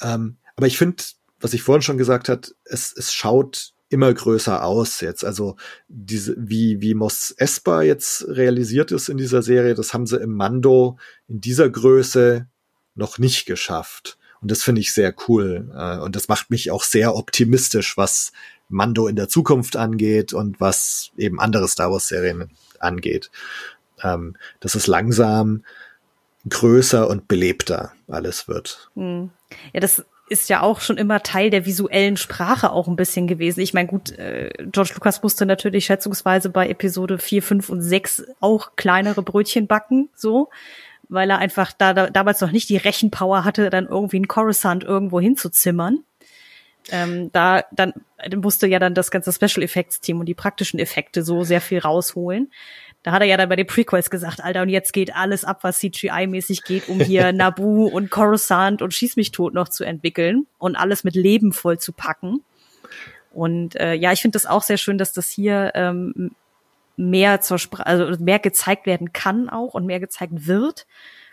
Ähm, 0.00 0.38
aber 0.56 0.66
ich 0.66 0.78
finde, 0.78 1.02
was 1.38 1.52
ich 1.54 1.62
vorhin 1.62 1.82
schon 1.82 1.98
gesagt 1.98 2.28
hat, 2.28 2.54
es, 2.64 2.94
es 2.96 3.12
schaut 3.12 3.72
immer 3.88 4.12
größer 4.12 4.64
aus 4.64 5.00
jetzt. 5.00 5.24
Also 5.24 5.56
diese, 5.88 6.34
wie, 6.38 6.80
wie 6.80 6.94
Mos 6.94 7.32
Espa 7.36 7.82
jetzt 7.82 8.26
realisiert 8.28 8.90
ist 8.90 9.08
in 9.08 9.16
dieser 9.16 9.42
Serie, 9.42 9.74
das 9.74 9.92
haben 9.92 10.06
sie 10.06 10.16
im 10.16 10.32
Mando 10.32 10.98
in 11.28 11.40
dieser 11.40 11.68
Größe 11.68 12.48
noch 12.94 13.18
nicht 13.18 13.46
geschafft. 13.46 14.18
Und 14.40 14.50
das 14.50 14.62
finde 14.62 14.80
ich 14.80 14.92
sehr 14.92 15.14
cool. 15.28 15.70
Äh, 15.76 15.98
und 15.98 16.16
das 16.16 16.28
macht 16.28 16.50
mich 16.50 16.70
auch 16.70 16.82
sehr 16.82 17.14
optimistisch, 17.14 17.96
was 17.96 18.32
Mando 18.68 19.06
in 19.06 19.16
der 19.16 19.28
Zukunft 19.28 19.76
angeht 19.76 20.32
und 20.32 20.58
was 20.58 21.10
eben 21.16 21.38
andere 21.38 21.68
Star 21.68 21.92
Wars 21.92 22.08
Serien 22.08 22.50
angeht. 22.82 23.30
Ähm, 24.02 24.36
dass 24.60 24.74
es 24.74 24.86
langsam 24.86 25.64
größer 26.48 27.08
und 27.08 27.28
belebter 27.28 27.92
alles 28.08 28.48
wird. 28.48 28.90
Hm. 28.94 29.30
Ja, 29.72 29.80
das 29.80 30.04
ist 30.28 30.48
ja 30.48 30.62
auch 30.62 30.80
schon 30.80 30.96
immer 30.96 31.22
Teil 31.22 31.50
der 31.50 31.66
visuellen 31.66 32.16
Sprache 32.16 32.72
auch 32.72 32.88
ein 32.88 32.96
bisschen 32.96 33.26
gewesen. 33.26 33.60
Ich 33.60 33.74
meine, 33.74 33.88
gut, 33.88 34.10
äh, 34.18 34.50
George 34.72 34.92
Lucas 34.94 35.22
musste 35.22 35.46
natürlich 35.46 35.86
schätzungsweise 35.86 36.50
bei 36.50 36.68
Episode 36.68 37.18
4, 37.18 37.42
5 37.42 37.68
und 37.68 37.82
6 37.82 38.24
auch 38.40 38.72
kleinere 38.76 39.22
Brötchen 39.22 39.66
backen, 39.66 40.08
so, 40.14 40.50
weil 41.08 41.30
er 41.30 41.38
einfach 41.38 41.72
da, 41.72 41.94
da 41.94 42.10
damals 42.10 42.40
noch 42.40 42.50
nicht 42.50 42.68
die 42.68 42.76
Rechenpower 42.76 43.44
hatte, 43.44 43.70
dann 43.70 43.86
irgendwie 43.86 44.18
ein 44.18 44.28
Coruscant 44.28 44.82
irgendwo 44.82 45.20
hinzuzimmern. 45.20 46.02
Ähm, 46.90 47.30
da 47.32 47.64
dann 47.72 47.92
musste 48.36 48.66
ja 48.66 48.78
dann 48.78 48.94
das 48.94 49.10
ganze 49.10 49.32
Special 49.32 49.62
Effects 49.62 50.00
Team 50.00 50.20
und 50.20 50.26
die 50.26 50.34
praktischen 50.34 50.78
Effekte 50.78 51.22
so 51.22 51.42
sehr 51.42 51.60
viel 51.60 51.78
rausholen. 51.78 52.50
Da 53.02 53.12
hat 53.12 53.20
er 53.20 53.28
ja 53.28 53.36
dann 53.36 53.48
bei 53.48 53.56
den 53.56 53.66
Prequels 53.66 54.10
gesagt, 54.10 54.42
Alter, 54.42 54.62
und 54.62 54.68
jetzt 54.68 54.92
geht 54.92 55.14
alles 55.14 55.44
ab, 55.44 55.60
was 55.62 55.78
CGI-mäßig 55.78 56.64
geht, 56.64 56.88
um 56.88 56.98
hier 56.98 57.32
Naboo 57.34 57.86
und 57.86 58.10
Coruscant 58.10 58.82
und 58.82 58.94
Schieß 58.94 59.16
mich 59.16 59.30
tot 59.30 59.54
noch 59.54 59.68
zu 59.68 59.84
entwickeln 59.84 60.46
und 60.58 60.74
alles 60.74 61.04
mit 61.04 61.14
Leben 61.14 61.52
voll 61.52 61.78
zu 61.78 61.92
packen. 61.92 62.42
Und 63.32 63.76
äh, 63.76 63.94
ja, 63.94 64.12
ich 64.12 64.22
finde 64.22 64.36
das 64.36 64.46
auch 64.46 64.62
sehr 64.62 64.78
schön, 64.78 64.98
dass 64.98 65.12
das 65.12 65.28
hier 65.28 65.72
ähm, 65.74 66.32
mehr 66.96 67.40
zur 67.42 67.58
Sprache, 67.58 67.86
also 67.86 68.22
mehr 68.22 68.38
gezeigt 68.38 68.86
werden 68.86 69.12
kann 69.12 69.48
auch 69.48 69.74
und 69.74 69.86
mehr 69.86 70.00
gezeigt 70.00 70.46
wird. 70.46 70.86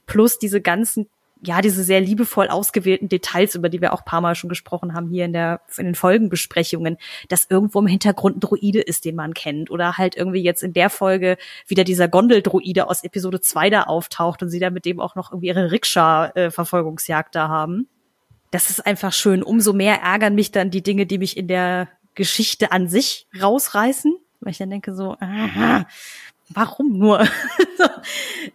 Plus 0.05 0.37
diese 0.37 0.61
ganzen 0.61 1.07
ja, 1.45 1.61
diese 1.61 1.83
sehr 1.83 1.99
liebevoll 1.99 2.47
ausgewählten 2.47 3.09
Details, 3.09 3.55
über 3.55 3.67
die 3.67 3.81
wir 3.81 3.93
auch 3.93 4.05
paar 4.05 4.21
Mal 4.21 4.35
schon 4.35 4.49
gesprochen 4.49 4.93
haben 4.93 5.09
hier 5.09 5.25
in 5.25 5.33
der, 5.33 5.61
in 5.77 5.85
den 5.85 5.95
Folgenbesprechungen, 5.95 6.97
dass 7.27 7.47
irgendwo 7.49 7.79
im 7.79 7.87
Hintergrund 7.87 8.37
ein 8.37 8.39
Druide 8.39 8.79
ist, 8.79 9.03
den 9.03 9.15
man 9.15 9.33
kennt 9.33 9.69
oder 9.69 9.97
halt 9.97 10.15
irgendwie 10.15 10.41
jetzt 10.41 10.63
in 10.63 10.73
der 10.73 10.89
Folge 10.89 11.37
wieder 11.67 11.83
dieser 11.83 12.07
Gondeldruide 12.07 12.89
aus 12.89 13.03
Episode 13.03 13.41
2 13.41 13.69
da 13.69 13.83
auftaucht 13.83 14.41
und 14.41 14.49
sie 14.49 14.59
da 14.59 14.69
mit 14.69 14.85
dem 14.85 15.01
auch 15.01 15.15
noch 15.15 15.31
irgendwie 15.31 15.47
ihre 15.47 15.71
Rikscha-Verfolgungsjagd 15.71 17.35
da 17.35 17.49
haben. 17.49 17.89
Das 18.51 18.69
ist 18.69 18.85
einfach 18.85 19.11
schön. 19.11 19.43
Umso 19.43 19.73
mehr 19.73 20.01
ärgern 20.01 20.35
mich 20.35 20.51
dann 20.51 20.71
die 20.71 20.83
Dinge, 20.83 21.05
die 21.05 21.17
mich 21.17 21.35
in 21.35 21.47
der 21.47 21.89
Geschichte 22.15 22.71
an 22.71 22.87
sich 22.87 23.27
rausreißen, 23.41 24.15
weil 24.39 24.51
ich 24.51 24.59
dann 24.59 24.69
denke 24.69 24.93
so, 24.93 25.17
aha, 25.19 25.87
warum 26.49 26.97
nur? 26.97 27.27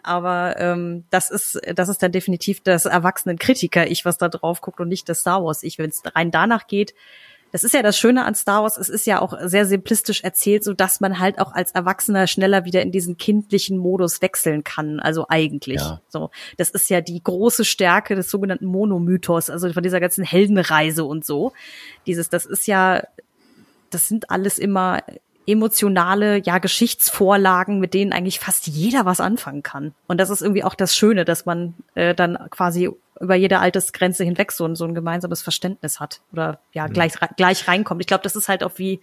Aber 0.03 0.59
ähm, 0.59 1.05
das 1.11 1.31
ist 1.31 1.61
das 1.75 1.89
ist 1.89 2.03
dann 2.03 2.13
definitiv 2.13 2.63
das 2.63 2.87
erwachsenen 2.87 3.39
Kritiker 3.39 3.91
ich, 3.91 4.05
was 4.05 4.19
da 4.19 4.29
drauf 4.29 4.61
guckt 4.61 4.81
und 4.81 4.89
nicht 4.89 5.09
das 5.09 5.21
Star 5.21 5.45
Wars 5.45 5.63
ich, 5.63 5.79
wenn 5.79 5.91
es 5.91 6.03
rein 6.15 6.31
danach 6.31 6.67
geht. 6.67 6.95
Das 7.51 7.65
ist 7.65 7.73
ja 7.73 7.83
das 7.83 7.99
Schöne 7.99 8.25
an 8.25 8.35
Star 8.35 8.63
Wars. 8.63 8.77
Es 8.77 8.89
ist 8.89 9.07
ja 9.07 9.21
auch 9.21 9.35
sehr 9.43 9.65
simplistisch 9.65 10.23
erzählt, 10.23 10.65
so 10.65 10.75
dass 10.75 11.01
man 11.01 11.19
halt 11.19 11.39
auch 11.39 11.53
als 11.53 11.73
Erwachsener 11.73 12.27
schneller 12.27 12.65
wieder 12.65 12.83
in 12.83 12.93
diesen 12.93 13.17
kindlichen 13.17 13.79
Modus 13.79 14.21
wechseln 14.21 14.65
kann. 14.65 15.01
Also 15.01 15.27
eigentlich. 15.29 15.81
Ja. 15.81 16.01
So, 16.09 16.31
das 16.59 16.71
ist 16.71 16.91
ja 16.91 17.01
die 17.01 17.23
große 17.23 17.65
Stärke 17.65 18.15
des 18.15 18.31
sogenannten 18.31 18.67
Monomythos, 18.67 19.49
also 19.49 19.73
von 19.73 19.83
dieser 19.83 20.01
ganzen 20.01 20.25
Heldenreise 20.25 21.05
und 21.05 21.25
so. 21.25 21.53
Dieses, 22.07 22.29
das 22.29 22.45
ist 22.45 22.67
ja, 22.67 23.03
das 23.91 24.09
sind 24.09 24.31
alles 24.31 24.59
immer 24.59 25.03
emotionale, 25.49 26.43
ja, 26.45 26.59
Geschichtsvorlagen, 26.59 27.81
mit 27.81 27.95
denen 27.95 28.13
eigentlich 28.13 28.39
fast 28.39 28.67
jeder 28.67 29.07
was 29.07 29.19
anfangen 29.19 29.63
kann. 29.63 29.95
Und 30.07 30.21
das 30.21 30.29
ist 30.29 30.43
irgendwie 30.43 30.63
auch 30.63 30.75
das 30.75 30.95
Schöne, 30.95 31.25
dass 31.25 31.47
man 31.47 31.75
äh, 31.95 32.15
dann 32.15 32.37
quasi 32.51 32.91
über 33.19 33.35
jede 33.35 33.59
Altersgrenze 33.59 34.25
hinweg 34.25 34.53
so 34.53 34.67
ein, 34.67 34.77
so 34.77 34.85
ein 34.85 34.95
gemeinsames 34.95 35.41
Verständnis 35.41 36.01
hat 36.01 36.21
oder 36.33 36.61
ja 36.73 36.87
mhm. 36.87 36.93
gleich 36.93 37.15
gleich 37.37 37.67
reinkommt. 37.67 38.03
Ich 38.03 38.07
glaube, 38.07 38.23
das 38.23 38.37
ist 38.37 38.49
halt 38.49 38.63
auch 38.63 38.73
wie 38.77 39.01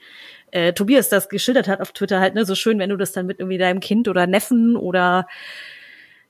äh, 0.52 0.72
Tobias 0.74 1.10
das 1.10 1.30
geschildert 1.30 1.68
hat 1.68 1.82
auf 1.82 1.92
Twitter 1.92 2.20
halt 2.20 2.36
ne 2.36 2.46
so 2.46 2.54
schön, 2.54 2.78
wenn 2.78 2.92
du 2.92 2.98
das 2.98 3.12
dann 3.12 3.26
mit 3.26 3.40
irgendwie 3.40 3.58
deinem 3.58 3.80
Kind 3.80 4.08
oder 4.08 4.28
Neffen 4.28 4.78
oder 4.78 5.28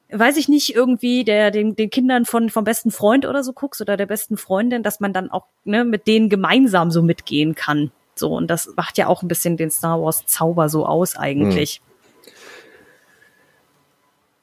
weiß 0.10 0.38
ich 0.38 0.48
nicht 0.48 0.74
irgendwie 0.74 1.26
der 1.26 1.52
den, 1.52 1.76
den 1.76 1.90
Kindern 1.90 2.24
von 2.26 2.50
vom 2.50 2.64
besten 2.64 2.90
Freund 2.90 3.26
oder 3.26 3.44
so 3.44 3.52
guckst 3.52 3.82
oder 3.82 3.98
der 3.98 4.06
besten 4.06 4.38
Freundin, 4.38 4.82
dass 4.82 5.02
man 5.02 5.12
dann 5.12 5.30
auch 5.30 5.46
ne 5.66 5.84
mit 5.84 6.08
denen 6.08 6.30
gemeinsam 6.30 6.90
so 6.90 7.04
mitgehen 7.04 7.54
kann. 7.54 7.92
So, 8.16 8.34
und 8.34 8.48
das 8.48 8.70
macht 8.76 8.98
ja 8.98 9.08
auch 9.08 9.22
ein 9.22 9.28
bisschen 9.28 9.58
den 9.58 9.72
Star 9.72 10.02
Wars 10.02 10.26
Zauber 10.26 10.70
so 10.70 10.86
aus 10.86 11.16
eigentlich. 11.16 11.82
Hm. 12.24 12.32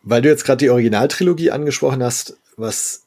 Weil 0.03 0.23
du 0.23 0.29
jetzt 0.29 0.45
gerade 0.45 0.59
die 0.59 0.71
Originaltrilogie 0.71 1.51
angesprochen 1.51 2.03
hast, 2.03 2.37
was 2.57 3.07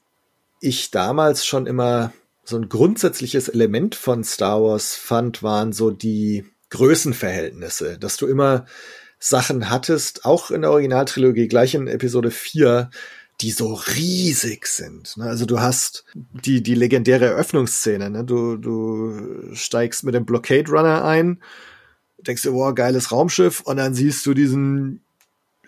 ich 0.61 0.91
damals 0.91 1.45
schon 1.45 1.68
immer 1.68 2.13
so 2.43 2.57
ein 2.57 2.70
grundsätzliches 2.70 3.49
Element 3.49 3.95
von 3.95 4.24
Star 4.24 4.61
Wars 4.61 4.95
fand, 4.95 5.43
waren 5.43 5.74
so 5.74 5.91
die 5.91 6.45
Größenverhältnisse, 6.70 7.97
dass 7.99 8.18
du 8.18 8.28
immer 8.28 8.66
Sachen 9.20 9.70
hattest, 9.70 10.26
auch 10.26 10.51
in 10.51 10.61
der 10.61 10.72
Originaltrilogie, 10.72 11.47
gleich 11.47 11.74
in 11.74 11.88
Episode 11.88 12.32
4, 12.32 12.89
die 13.41 13.51
so 13.51 13.73
riesig 13.73 14.67
sind. 14.67 15.17
Ne? 15.17 15.25
Also 15.25 15.45
du 15.45 15.59
hast 15.59 16.05
die, 16.15 16.63
die 16.63 16.75
legendäre 16.75 17.25
Eröffnungsszene. 17.25 18.09
Ne? 18.09 18.23
Du, 18.23 18.57
du 18.57 19.53
steigst 19.53 20.03
mit 20.03 20.15
dem 20.15 20.25
Blockade 20.25 20.69
Runner 20.71 21.03
ein, 21.03 21.41
denkst 22.17 22.43
dir, 22.43 22.53
wow, 22.53 22.73
geiles 22.73 23.11
Raumschiff, 23.11 23.61
und 23.61 23.77
dann 23.77 23.93
siehst 23.93 24.25
du 24.25 24.33
diesen 24.33 25.01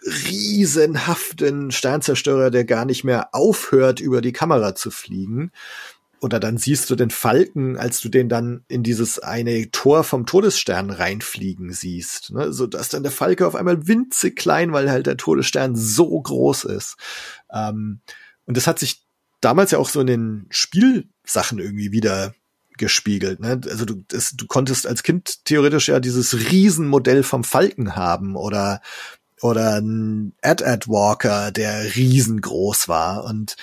riesenhaften 0.05 1.71
Sternzerstörer, 1.71 2.49
der 2.51 2.63
gar 2.63 2.85
nicht 2.85 3.03
mehr 3.03 3.29
aufhört, 3.33 3.99
über 3.99 4.21
die 4.21 4.31
Kamera 4.31 4.73
zu 4.75 4.89
fliegen 4.89 5.51
oder 6.19 6.39
dann 6.39 6.57
siehst 6.57 6.89
du 6.89 6.95
den 6.95 7.09
Falken, 7.09 7.77
als 7.77 8.01
du 8.01 8.09
den 8.09 8.29
dann 8.29 8.63
in 8.67 8.83
dieses 8.83 9.19
eine 9.19 9.69
Tor 9.71 10.03
vom 10.03 10.25
Todesstern 10.25 10.89
reinfliegen 10.89 11.71
siehst. 11.71 12.31
Ne? 12.31 12.51
So 12.51 12.67
dass 12.67 12.89
dann 12.89 13.03
der 13.03 13.11
Falke 13.11 13.45
auf 13.45 13.55
einmal 13.55 13.87
winzig 13.87 14.35
klein, 14.35 14.73
weil 14.73 14.89
halt 14.89 15.07
der 15.07 15.17
Todesstern 15.17 15.75
so 15.75 16.19
groß 16.19 16.65
ist. 16.65 16.97
Ähm, 17.51 18.01
und 18.45 18.57
das 18.57 18.67
hat 18.67 18.79
sich 18.79 19.05
damals 19.41 19.71
ja 19.71 19.77
auch 19.79 19.89
so 19.89 20.01
in 20.01 20.07
den 20.07 20.47
Spielsachen 20.49 21.59
irgendwie 21.59 21.91
wieder 21.91 22.33
gespiegelt. 22.77 23.39
Ne? 23.39 23.61
Also 23.69 23.85
du, 23.85 24.03
das, 24.07 24.31
du 24.35 24.47
konntest 24.47 24.87
als 24.87 25.03
Kind 25.03 25.45
theoretisch 25.45 25.89
ja 25.89 25.99
dieses 25.99 26.51
Riesenmodell 26.51 27.23
vom 27.23 27.43
Falken 27.43 27.95
haben 27.95 28.35
oder 28.35 28.81
oder 29.41 29.75
ein 29.79 30.33
Ad-Ad 30.41 30.87
Walker, 30.87 31.51
der 31.51 31.95
riesengroß 31.95 32.87
war 32.87 33.23
und 33.23 33.55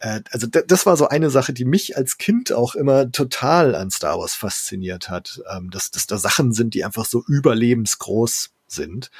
also 0.00 0.46
das 0.46 0.86
war 0.86 0.96
so 0.96 1.08
eine 1.08 1.30
Sache, 1.30 1.52
die 1.52 1.64
mich 1.64 1.96
als 1.96 2.18
Kind 2.18 2.52
auch 2.52 2.74
immer 2.74 3.10
total 3.10 3.74
an 3.74 3.90
Star 3.90 4.18
Wars 4.18 4.34
fasziniert 4.34 5.10
hat, 5.10 5.40
ähm, 5.50 5.70
dass, 5.70 5.90
dass 5.90 6.06
da 6.06 6.18
Sachen 6.18 6.52
sind, 6.52 6.74
die 6.74 6.84
einfach 6.84 7.04
so 7.04 7.24
überlebensgroß 7.26 8.50
sind. 8.68 9.10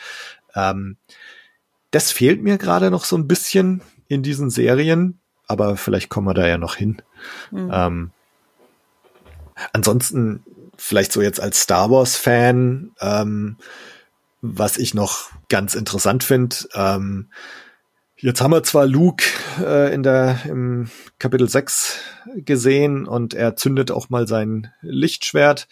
Ähm, 0.54 0.96
das 1.90 2.12
fehlt 2.12 2.42
mir 2.42 2.58
gerade 2.58 2.90
noch 2.90 3.04
so 3.04 3.16
ein 3.16 3.26
bisschen 3.26 3.82
in 4.06 4.22
diesen 4.22 4.50
Serien, 4.50 5.18
aber 5.46 5.76
vielleicht 5.76 6.10
kommen 6.10 6.28
wir 6.28 6.34
da 6.34 6.46
ja 6.46 6.58
noch 6.58 6.76
hin. 6.76 7.02
Mhm. 7.50 7.70
Ähm, 7.72 8.10
ansonsten 9.72 10.44
vielleicht 10.76 11.12
so 11.12 11.20
jetzt 11.20 11.40
als 11.40 11.62
Star 11.62 11.90
Wars 11.90 12.14
Fan, 12.16 12.92
ähm, 13.00 13.56
was 14.40 14.76
ich 14.76 14.94
noch 14.94 15.30
ganz 15.48 15.74
interessant 15.74 16.22
finde, 16.22 16.56
ähm, 16.74 17.28
Jetzt 18.20 18.40
haben 18.40 18.50
wir 18.50 18.64
zwar 18.64 18.84
Luke 18.84 19.24
äh, 19.60 19.94
in 19.94 20.02
der 20.02 20.40
im 20.44 20.90
Kapitel 21.20 21.48
6 21.48 22.00
gesehen 22.38 23.06
und 23.06 23.32
er 23.32 23.54
zündet 23.54 23.92
auch 23.92 24.10
mal 24.10 24.26
sein 24.26 24.72
Lichtschwert. 24.82 25.68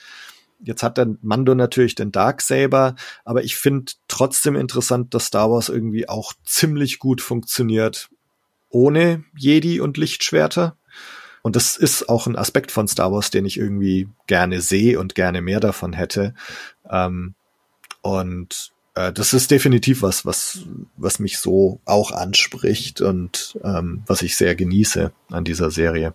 Jetzt 0.63 0.85
hat 0.85 0.97
der 0.97 1.17
Mando 1.23 1.57
natürlich 1.57 1.97
den 1.97 2.13
Darksaber, 2.13 2.95
aber 3.25 3.43
ich 3.43 3.57
finde 3.57 3.95
trotzdem 4.07 4.55
interessant, 4.55 5.13
dass 5.13 5.27
Star 5.27 5.51
Wars 5.51 5.69
irgendwie 5.69 6.09
auch 6.09 6.35
ziemlich 6.45 7.01
gut 7.01 7.21
funktioniert 7.21 8.11
ohne 8.71 9.25
Jedi 9.37 9.81
und 9.81 9.97
Lichtschwerter. 9.97 10.77
Und 11.43 11.57
das 11.57 11.77
ist 11.77 12.09
auch 12.09 12.29
ein 12.29 12.37
Aspekt 12.37 12.71
von 12.71 12.87
Star 12.87 13.11
Wars, 13.11 13.31
den 13.31 13.45
ich 13.45 13.59
irgendwie 13.59 14.09
gerne 14.29 14.61
sehe 14.61 15.01
und 15.01 15.17
gerne 15.17 15.43
mehr 15.43 15.61
davon 15.61 15.93
hätte. 15.93 16.33
Ähm, 16.89 17.35
und 18.03 18.73
äh, 18.97 19.13
das 19.13 19.33
ist 19.35 19.51
definitiv 19.51 20.03
was, 20.03 20.27
was, 20.27 20.61
was 20.97 21.19
mich 21.19 21.39
so 21.39 21.81
auch 21.85 22.11
anspricht 22.11 23.01
und 23.01 23.59
ähm, 23.63 24.03
was 24.07 24.23
ich 24.23 24.37
sehr 24.37 24.57
genieße 24.57 25.13
an 25.31 25.45
dieser 25.45 25.71
Serie. 25.71 26.15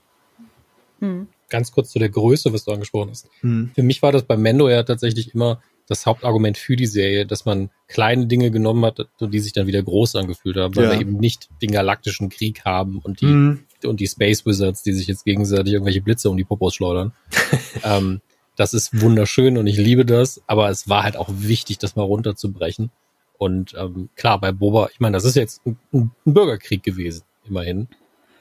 Hm. 0.99 1.27
Ganz 1.49 1.71
kurz 1.71 1.91
zu 1.91 1.99
der 1.99 2.09
Größe, 2.09 2.51
was 2.53 2.65
du 2.65 2.71
angesprochen 2.71 3.11
hast. 3.11 3.29
Hm. 3.41 3.71
Für 3.75 3.83
mich 3.83 4.01
war 4.01 4.11
das 4.11 4.23
bei 4.23 4.35
Mendo 4.35 4.67
ja 4.67 4.83
tatsächlich 4.83 5.33
immer 5.33 5.61
das 5.87 6.05
Hauptargument 6.05 6.57
für 6.57 6.75
die 6.75 6.85
Serie, 6.85 7.25
dass 7.25 7.45
man 7.45 7.69
kleine 7.87 8.25
Dinge 8.25 8.49
genommen 8.49 8.85
hat, 8.85 9.09
die 9.19 9.39
sich 9.39 9.51
dann 9.53 9.67
wieder 9.67 9.83
groß 9.83 10.15
angefühlt 10.15 10.55
haben, 10.57 10.75
weil 10.75 10.85
ja. 10.85 10.91
wir 10.91 11.01
eben 11.01 11.17
nicht 11.17 11.49
den 11.61 11.71
galaktischen 11.71 12.29
Krieg 12.29 12.63
haben 12.65 12.99
und 12.99 13.21
die, 13.21 13.25
mhm. 13.25 13.59
und 13.83 13.99
die 13.99 14.07
Space 14.07 14.45
Wizards, 14.45 14.83
die 14.83 14.93
sich 14.93 15.07
jetzt 15.07 15.25
gegenseitig 15.25 15.73
irgendwelche 15.73 16.01
Blitze 16.01 16.29
um 16.29 16.37
die 16.37 16.45
Popos 16.45 16.75
schleudern. 16.75 17.11
ähm, 17.83 18.21
das 18.61 18.75
ist 18.75 19.01
wunderschön 19.01 19.57
und 19.57 19.65
ich 19.65 19.77
liebe 19.77 20.05
das, 20.05 20.39
aber 20.45 20.69
es 20.69 20.87
war 20.87 21.01
halt 21.01 21.17
auch 21.17 21.29
wichtig, 21.31 21.79
das 21.79 21.95
mal 21.95 22.03
runterzubrechen. 22.03 22.91
Und 23.39 23.73
ähm, 23.75 24.09
klar, 24.15 24.39
bei 24.39 24.51
Boba, 24.51 24.89
ich 24.93 24.99
meine, 24.99 25.17
das 25.17 25.25
ist 25.25 25.35
jetzt 25.35 25.65
ein, 25.65 25.79
ein 25.91 26.11
Bürgerkrieg 26.25 26.83
gewesen, 26.83 27.23
immerhin. 27.43 27.87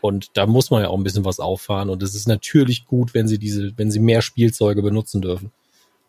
Und 0.02 0.32
da 0.34 0.44
muss 0.44 0.70
man 0.70 0.82
ja 0.82 0.88
auch 0.88 0.98
ein 0.98 1.04
bisschen 1.04 1.24
was 1.24 1.40
auffahren. 1.40 1.88
Und 1.88 2.02
es 2.02 2.14
ist 2.14 2.28
natürlich 2.28 2.84
gut, 2.84 3.14
wenn 3.14 3.28
sie 3.28 3.38
diese, 3.38 3.72
wenn 3.78 3.90
sie 3.90 3.98
mehr 3.98 4.20
Spielzeuge 4.20 4.82
benutzen 4.82 5.22
dürfen. 5.22 5.52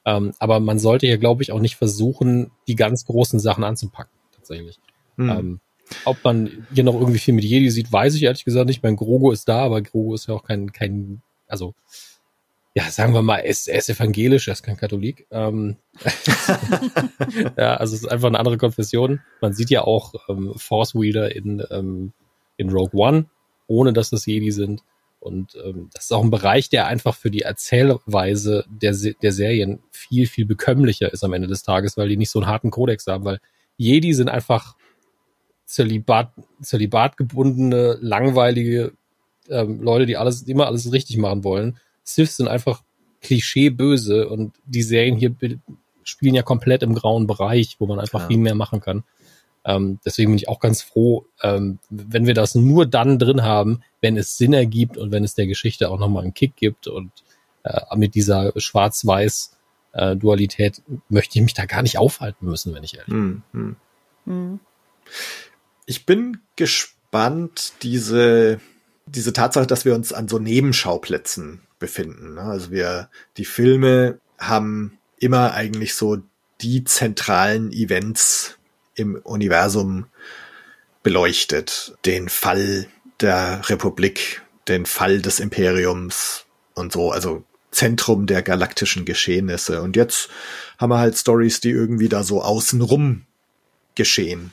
Ähm, 0.04 0.34
aber 0.40 0.60
man 0.60 0.78
sollte 0.78 1.08
ja, 1.08 1.16
glaube 1.16 1.42
ich, 1.42 1.54
auch 1.54 1.62
nicht 1.62 1.78
versuchen, 1.78 2.52
die 2.68 2.76
ganz 2.76 3.06
großen 3.06 3.40
Sachen 3.40 3.64
anzupacken, 3.64 4.12
tatsächlich. 4.36 4.78
Hm. 5.16 5.30
Ähm, 5.30 5.60
ob 6.04 6.22
man 6.26 6.68
hier 6.74 6.84
noch 6.84 6.96
irgendwie 6.96 7.20
viel 7.20 7.34
mit 7.34 7.46
Jedi 7.46 7.70
sieht, 7.70 7.94
weiß 7.94 8.14
ich 8.16 8.24
ehrlich 8.24 8.44
gesagt 8.44 8.68
nicht. 8.68 8.84
Mein 8.84 8.98
Grogo 8.98 9.32
ist 9.32 9.48
da, 9.48 9.60
aber 9.60 9.82
Grogo 9.82 10.16
ist 10.16 10.28
ja 10.28 10.34
auch 10.34 10.44
kein, 10.44 10.74
kein, 10.74 11.22
also, 11.48 11.76
ja, 12.74 12.90
sagen 12.90 13.14
wir 13.14 13.22
mal, 13.22 13.40
er 13.40 13.46
ist, 13.46 13.68
er 13.68 13.80
ist 13.80 13.90
evangelisch, 13.90 14.48
er 14.48 14.54
ist 14.54 14.64
kein 14.64 14.78
Katholik. 14.78 15.28
Ähm, 15.32 15.78
ja, 17.58 17.76
also 17.76 17.96
es 17.96 18.04
ist 18.04 18.08
einfach 18.10 18.28
eine 18.28 18.40
andere 18.40 18.58
Konfession. 18.58 19.20
Man 19.42 19.54
sieht 19.54 19.70
ja 19.70 19.84
auch 19.84 20.14
ähm, 20.30 20.54
Force 20.56 20.96
Wielder 20.96 21.36
in, 21.36 21.64
ähm, 21.70 22.14
in 22.58 22.70
Rogue 22.70 23.00
One, 23.00 23.26
ohne 23.68 23.92
dass 23.92 24.10
das 24.10 24.26
Jedi 24.26 24.52
sind. 24.52 24.84
Und 25.20 25.56
ähm, 25.64 25.90
das 25.94 26.06
ist 26.06 26.14
auch 26.14 26.24
ein 26.24 26.32
Bereich, 26.32 26.70
der 26.70 26.88
einfach 26.88 27.16
für 27.16 27.30
die 27.30 27.42
Erzählweise 27.42 28.66
der, 28.70 28.94
der 28.94 29.32
Serien 29.32 29.80
viel, 29.92 30.26
viel 30.26 30.46
bekömmlicher 30.46 31.14
ist 31.14 31.24
am 31.24 31.34
Ende 31.34 31.48
des 31.48 31.64
Tages, 31.64 31.98
weil 31.98 32.10
die 32.10 32.18
nicht 32.18 32.32
so 32.32 32.40
einen 32.40 32.48
harten 32.48 32.72
Kodex 32.72 33.06
haben, 33.06 33.26
weil 33.26 33.40
Jedi 33.78 34.14
sind 34.14 34.30
einfach 34.30 34.76
Zölibat, 35.66 36.34
Zölibat 36.62 37.18
gebundene, 37.18 37.98
langweilige 38.02 38.94
ähm, 39.50 39.82
Leute, 39.82 40.06
die 40.06 40.18
alles, 40.18 40.42
immer 40.44 40.68
alles 40.68 40.92
richtig 40.92 41.18
machen 41.18 41.44
wollen. 41.44 41.78
Siths 42.04 42.38
sind 42.38 42.48
einfach 42.48 42.82
Klischee 43.22 43.70
böse 43.70 44.30
und 44.30 44.56
die 44.66 44.82
Serien 44.82 45.18
hier 45.18 45.36
spielen 46.04 46.36
ja 46.36 46.42
komplett 46.42 46.84
im 46.84 46.96
grauen 46.96 47.28
Bereich, 47.28 47.76
wo 47.80 47.86
man 47.86 48.00
einfach 48.00 48.22
ja. 48.22 48.28
viel 48.28 48.38
mehr 48.38 48.56
machen 48.56 48.80
kann. 48.82 49.04
Ähm, 49.64 50.00
deswegen 50.04 50.32
bin 50.32 50.38
ich 50.38 50.50
auch 50.50 50.60
ganz 50.60 50.82
froh, 50.82 51.28
ähm, 51.44 51.78
wenn 51.90 52.26
wir 52.26 52.34
das 52.34 52.56
nur 52.56 52.88
dann 52.88 53.20
drin 53.20 53.44
haben, 53.44 53.84
wenn 54.02 54.18
es 54.18 54.36
Sinn 54.38 54.54
ergibt 54.54 54.98
und 54.98 55.12
wenn 55.12 55.24
es 55.24 55.36
der 55.36 55.46
Geschichte 55.46 55.90
auch 55.90 56.00
nochmal 56.00 56.24
einen 56.24 56.34
Kick 56.34 56.56
gibt 56.56 56.88
und 56.88 57.12
äh, 57.64 57.80
mit 57.96 58.16
dieser 58.16 58.54
Schwarz-Weiß-Dualität 58.56 60.80
äh, 60.80 60.82
möchte 61.10 61.38
ich 61.38 61.44
mich 61.44 61.54
da 61.54 61.66
gar 61.66 61.84
nicht 61.84 62.00
aufhalten 62.00 62.48
müssen, 62.48 62.74
wenn 62.74 62.84
ich 62.84 62.98
ehrlich 62.98 63.14
bin. 63.14 63.44
Mhm. 63.52 63.76
Mhm. 64.26 64.60
Ich 65.86 66.08
bin 66.08 66.40
gespannt, 66.56 67.74
diese, 67.84 68.60
diese 69.16 69.34
Tatsache, 69.34 69.68
dass 69.68 69.86
wir 69.86 69.96
uns 69.96 70.14
an 70.14 70.28
so 70.28 70.40
Nebenschauplätzen 70.40 71.62
befinden. 71.80 72.36
Ne? 72.36 72.42
Also 72.42 72.72
wir, 72.72 73.10
die 73.38 73.46
Filme 73.46 74.20
haben 74.38 74.98
immer 75.18 75.54
eigentlich 75.54 75.96
so 75.96 76.18
die 76.62 76.84
zentralen 76.84 77.72
Events 77.72 78.58
im 78.96 79.16
Universum 79.16 80.06
beleuchtet. 81.04 81.98
Den 82.06 82.30
Fall 82.30 82.88
der 83.20 83.62
Republik, 83.70 84.42
den 84.68 84.86
Fall 84.86 85.22
des 85.22 85.40
Imperiums 85.40 86.46
und 86.74 86.92
so, 86.92 87.12
also 87.12 87.44
Zentrum 87.72 88.26
der 88.28 88.42
galaktischen 88.42 89.06
Geschehnisse. 89.06 89.82
Und 89.82 89.96
jetzt 89.96 90.30
haben 90.78 90.90
wir 90.90 91.00
halt 91.00 91.18
Stories, 91.18 91.62
die 91.62 91.70
irgendwie 91.70 92.10
da 92.10 92.24
so 92.24 92.42
außenrum 92.42 93.26
geschehen. 93.96 94.52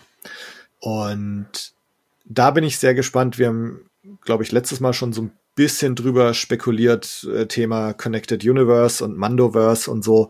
Und 0.81 1.73
da 2.25 2.51
bin 2.51 2.65
ich 2.65 2.79
sehr 2.79 2.95
gespannt. 2.95 3.39
Wir 3.39 3.49
haben, 3.49 3.91
glaube 4.25 4.43
ich, 4.43 4.53
letztes 4.53 4.81
Mal 4.81 4.93
schon 4.93 5.13
so 5.13 5.23
ein 5.23 5.33
bisschen 5.55 5.95
drüber 5.95 6.35
spekuliert, 6.35 7.27
äh, 7.35 7.47
Thema 7.47 7.93
Connected 7.93 8.45
Universe 8.45 9.05
und 9.05 9.17
Mandoverse 9.17 9.91
und 9.91 10.05
so, 10.05 10.29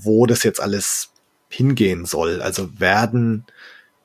wo 0.00 0.26
das 0.26 0.42
jetzt 0.42 0.60
alles 0.60 1.10
hingehen 1.48 2.04
soll. 2.04 2.40
Also 2.40 2.78
werden 2.78 3.44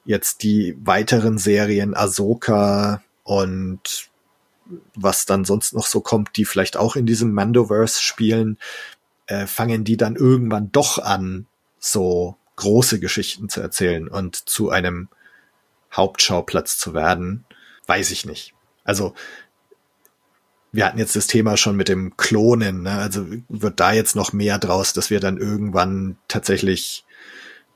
jetzt 0.06 0.44
die 0.44 0.76
weiteren 0.84 1.38
Serien 1.38 1.96
Ahsoka 1.96 3.04
und 3.24 4.10
was 4.96 5.26
dann 5.26 5.46
sonst 5.46 5.74
noch 5.74 5.86
so 5.86 6.02
kommt, 6.02 6.36
die 6.38 6.46
vielleicht 6.46 6.78
auch 6.78 6.96
in 6.96 7.06
diesem 7.06 7.34
Mandoverse 7.34 8.02
spielen, 8.02 8.58
äh, 9.28 9.46
fangen 9.46 9.84
die 9.84 9.98
dann 9.98 10.16
irgendwann 10.16 10.72
doch 10.72 10.98
an, 11.00 11.46
so 11.80 12.38
große 12.56 13.00
Geschichten 13.00 13.50
zu 13.50 13.62
erzählen 13.62 14.08
und 14.08 14.36
zu 14.36 14.70
einem 14.70 15.10
Hauptschauplatz 15.92 16.78
zu 16.78 16.94
werden, 16.94 17.46
weiß 17.88 18.12
ich 18.12 18.26
nicht. 18.26 18.54
Also 18.84 19.14
wir 20.72 20.86
hatten 20.86 20.98
jetzt 20.98 21.16
das 21.16 21.28
Thema 21.28 21.56
schon 21.56 21.76
mit 21.76 21.88
dem 21.88 22.18
Klonen, 22.18 22.82
ne? 22.82 22.94
also 22.94 23.28
wird 23.48 23.80
da 23.80 23.94
jetzt 23.94 24.16
noch 24.16 24.34
mehr 24.34 24.58
draus, 24.58 24.94
dass 24.94 25.12
wir 25.12 25.20
dann 25.20 25.38
irgendwann 25.38 26.18
tatsächlich 26.28 27.06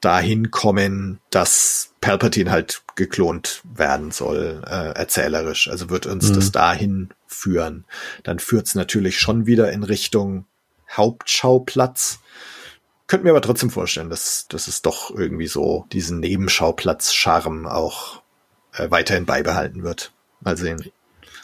dahin 0.01 0.51
kommen, 0.51 1.19
dass 1.29 1.91
Palpatine 2.01 2.51
halt 2.51 2.83
geklont 2.95 3.61
werden 3.63 4.11
soll, 4.11 4.63
äh, 4.65 4.91
erzählerisch. 4.93 5.69
Also 5.69 5.89
wird 5.89 6.05
uns 6.05 6.29
mhm. 6.29 6.33
das 6.33 6.51
dahin 6.51 7.09
führen. 7.27 7.85
Dann 8.23 8.39
führt's 8.39 8.75
natürlich 8.75 9.19
schon 9.19 9.45
wieder 9.45 9.71
in 9.71 9.83
Richtung 9.83 10.45
Hauptschauplatz. 10.91 12.19
Könnte 13.07 13.25
mir 13.25 13.31
aber 13.31 13.41
trotzdem 13.41 13.69
vorstellen, 13.69 14.09
dass, 14.09 14.47
dass 14.49 14.67
es 14.67 14.81
doch 14.81 15.11
irgendwie 15.11 15.47
so 15.47 15.85
diesen 15.91 16.19
Nebenschauplatz-Charme 16.19 17.67
auch 17.67 18.21
äh, 18.73 18.89
weiterhin 18.89 19.25
beibehalten 19.25 19.83
wird. 19.83 20.11
Mal 20.41 20.57
sehen. 20.57 20.83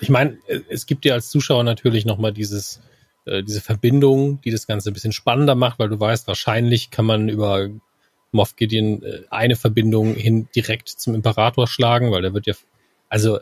Ich 0.03 0.09
meine, 0.09 0.37
es 0.67 0.85
gibt 0.85 1.05
dir 1.05 1.13
als 1.13 1.29
Zuschauer 1.29 1.63
natürlich 1.63 2.03
nochmal 2.03 2.33
dieses, 2.33 2.81
äh, 3.23 3.41
diese 3.41 3.61
Verbindung, 3.61 4.41
die 4.41 4.51
das 4.51 4.67
Ganze 4.67 4.91
ein 4.91 4.93
bisschen 4.93 5.13
spannender 5.13 5.55
macht, 5.55 5.79
weil 5.79 5.87
du 5.87 5.97
weißt, 5.97 6.27
wahrscheinlich 6.27 6.91
kann 6.91 7.05
man 7.05 7.29
über 7.29 7.69
Moff 8.33 8.57
Gideon 8.57 9.01
äh, 9.01 9.21
eine 9.29 9.55
Verbindung 9.55 10.13
hin 10.13 10.49
direkt 10.53 10.89
zum 10.89 11.15
Imperator 11.15 11.67
schlagen, 11.67 12.11
weil 12.11 12.21
der 12.21 12.33
wird 12.33 12.47
ja, 12.47 12.53
also 13.07 13.39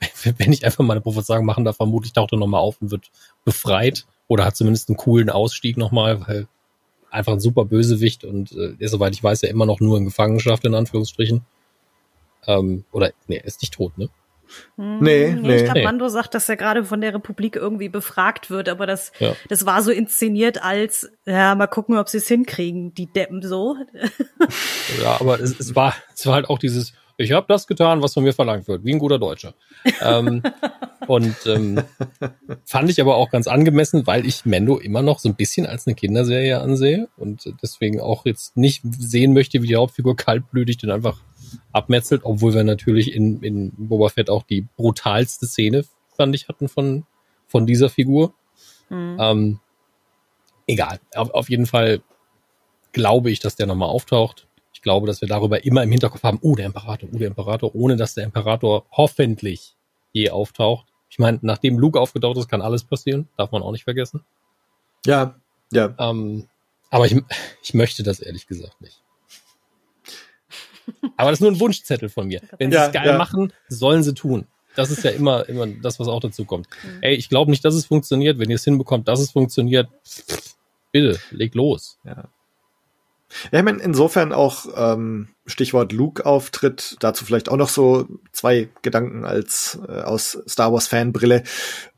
wenn 0.38 0.52
ich 0.52 0.64
einfach 0.64 0.84
mal 0.84 0.92
eine 0.92 1.00
Prophezeiung 1.00 1.44
machen 1.44 1.64
darf, 1.64 1.78
vermutlich 1.78 2.12
taucht 2.12 2.32
er 2.32 2.38
nochmal 2.38 2.60
auf 2.60 2.80
und 2.80 2.92
wird 2.92 3.10
befreit 3.44 4.06
oder 4.28 4.44
hat 4.44 4.54
zumindest 4.54 4.88
einen 4.88 4.98
coolen 4.98 5.30
Ausstieg 5.30 5.76
nochmal, 5.76 6.24
weil 6.28 6.46
einfach 7.10 7.32
ein 7.32 7.40
super 7.40 7.64
Bösewicht 7.64 8.22
und 8.22 8.52
äh, 8.52 8.76
ist, 8.78 8.92
soweit 8.92 9.14
ich 9.14 9.24
weiß, 9.24 9.42
ja 9.42 9.48
immer 9.48 9.66
noch 9.66 9.80
nur 9.80 9.98
in 9.98 10.04
Gefangenschaft, 10.04 10.64
in 10.64 10.76
Anführungsstrichen. 10.76 11.44
Ähm, 12.46 12.84
oder, 12.92 13.10
nee, 13.26 13.38
er 13.38 13.44
ist 13.46 13.62
nicht 13.62 13.74
tot, 13.74 13.98
ne? 13.98 14.08
Hm, 14.76 14.98
nee, 15.00 15.36
nee. 15.40 15.56
Ich 15.56 15.64
glaube, 15.64 15.80
nee. 15.80 15.84
Mando 15.84 16.08
sagt, 16.08 16.34
dass 16.34 16.48
er 16.48 16.56
gerade 16.56 16.84
von 16.84 17.00
der 17.00 17.14
Republik 17.14 17.56
irgendwie 17.56 17.88
befragt 17.88 18.50
wird, 18.50 18.68
aber 18.68 18.86
das, 18.86 19.12
ja. 19.18 19.34
das 19.48 19.66
war 19.66 19.82
so 19.82 19.90
inszeniert 19.90 20.62
als, 20.62 21.10
ja, 21.26 21.54
mal 21.54 21.66
gucken, 21.66 21.98
ob 21.98 22.08
sie 22.08 22.18
es 22.18 22.28
hinkriegen, 22.28 22.94
die 22.94 23.06
Deppen 23.06 23.42
so. 23.42 23.76
ja, 25.02 25.20
aber 25.20 25.40
es, 25.40 25.58
es, 25.58 25.74
war, 25.74 25.94
es 26.14 26.26
war 26.26 26.34
halt 26.34 26.48
auch 26.48 26.58
dieses, 26.58 26.92
ich 27.16 27.32
habe 27.32 27.46
das 27.48 27.66
getan, 27.66 28.02
was 28.02 28.14
von 28.14 28.22
mir 28.22 28.32
verlangt 28.32 28.68
wird, 28.68 28.84
wie 28.84 28.92
ein 28.92 29.00
guter 29.00 29.18
Deutscher. 29.18 29.54
ähm, 30.00 30.42
und 31.08 31.36
ähm, 31.46 31.82
fand 32.64 32.90
ich 32.90 33.00
aber 33.00 33.16
auch 33.16 33.30
ganz 33.30 33.48
angemessen, 33.48 34.06
weil 34.06 34.24
ich 34.24 34.44
Mendo 34.44 34.78
immer 34.78 35.02
noch 35.02 35.18
so 35.18 35.28
ein 35.28 35.34
bisschen 35.34 35.66
als 35.66 35.86
eine 35.86 35.96
Kinderserie 35.96 36.60
ansehe 36.60 37.08
und 37.16 37.52
deswegen 37.62 38.00
auch 38.00 38.24
jetzt 38.24 38.56
nicht 38.56 38.82
sehen 38.84 39.32
möchte, 39.32 39.62
wie 39.62 39.66
die 39.66 39.76
Hauptfigur 39.76 40.16
kaltblütig 40.16 40.78
den 40.78 40.90
einfach 40.90 41.18
abmetzelt, 41.72 42.22
obwohl 42.24 42.54
wir 42.54 42.64
natürlich 42.64 43.12
in, 43.12 43.42
in 43.42 43.72
Boba 43.76 44.08
Fett 44.08 44.30
auch 44.30 44.42
die 44.42 44.66
brutalste 44.76 45.46
Szene, 45.46 45.84
fand 46.16 46.34
ich, 46.34 46.48
hatten 46.48 46.68
von, 46.68 47.04
von 47.46 47.66
dieser 47.66 47.88
Figur. 47.88 48.34
Mhm. 48.90 49.16
Ähm, 49.20 49.60
egal. 50.66 51.00
Auf, 51.14 51.30
auf 51.30 51.50
jeden 51.50 51.66
Fall 51.66 52.02
glaube 52.92 53.30
ich, 53.30 53.40
dass 53.40 53.56
der 53.56 53.66
nochmal 53.66 53.88
auftaucht. 53.88 54.46
Ich 54.72 54.82
glaube, 54.82 55.06
dass 55.06 55.20
wir 55.20 55.28
darüber 55.28 55.64
immer 55.64 55.82
im 55.82 55.90
Hinterkopf 55.90 56.22
haben, 56.22 56.38
oh, 56.42 56.54
der 56.54 56.66
Imperator, 56.66 57.08
oh, 57.12 57.18
der 57.18 57.28
Imperator, 57.28 57.74
ohne 57.74 57.96
dass 57.96 58.14
der 58.14 58.24
Imperator 58.24 58.86
hoffentlich 58.90 59.76
je 60.12 60.30
auftaucht. 60.30 60.86
Ich 61.10 61.18
meine, 61.18 61.38
nachdem 61.42 61.78
Luke 61.78 62.00
aufgetaucht 62.00 62.36
ist, 62.36 62.48
kann 62.48 62.62
alles 62.62 62.84
passieren. 62.84 63.28
Darf 63.36 63.50
man 63.50 63.62
auch 63.62 63.72
nicht 63.72 63.84
vergessen. 63.84 64.24
Ja, 65.06 65.34
ja. 65.72 65.94
Ähm, 65.98 66.48
aber 66.90 67.06
ich, 67.06 67.16
ich 67.62 67.74
möchte 67.74 68.02
das 68.02 68.20
ehrlich 68.20 68.46
gesagt 68.46 68.80
nicht. 68.80 69.02
Aber 71.16 71.30
das 71.30 71.38
ist 71.38 71.42
nur 71.42 71.50
ein 71.50 71.60
Wunschzettel 71.60 72.08
von 72.08 72.28
mir. 72.28 72.40
Wenn 72.58 72.70
sie 72.70 72.78
es 72.78 72.92
geil 72.92 73.06
ja. 73.06 73.18
machen, 73.18 73.52
sollen 73.68 74.02
sie 74.02 74.14
tun. 74.14 74.46
das 74.76 74.90
ist 74.90 75.02
ja 75.02 75.10
immer, 75.10 75.48
immer 75.48 75.66
das, 75.66 75.98
was 75.98 76.08
auch 76.08 76.20
dazu 76.20 76.44
kommt. 76.44 76.68
Mhm. 76.82 76.98
Ey, 77.02 77.14
ich 77.14 77.28
glaube 77.28 77.50
nicht, 77.50 77.64
dass 77.64 77.74
es 77.74 77.86
funktioniert. 77.86 78.38
Wenn 78.38 78.50
ihr 78.50 78.56
es 78.56 78.64
hinbekommt, 78.64 79.08
dass 79.08 79.20
es 79.20 79.32
funktioniert, 79.32 79.88
bitte, 80.92 81.18
leg 81.30 81.54
los. 81.54 81.98
Ja. 82.04 82.28
Ja, 83.52 83.58
ich 83.58 83.64
meine, 83.64 83.82
insofern 83.82 84.32
auch 84.32 84.66
ähm, 84.74 85.28
Stichwort 85.46 85.92
Luke-Auftritt, 85.92 86.96
dazu 87.00 87.24
vielleicht 87.24 87.50
auch 87.50 87.56
noch 87.56 87.68
so 87.68 88.08
zwei 88.32 88.68
Gedanken 88.82 89.24
als 89.24 89.78
äh, 89.86 90.00
aus 90.00 90.38
Star 90.48 90.72
Wars-Fanbrille. 90.72 91.42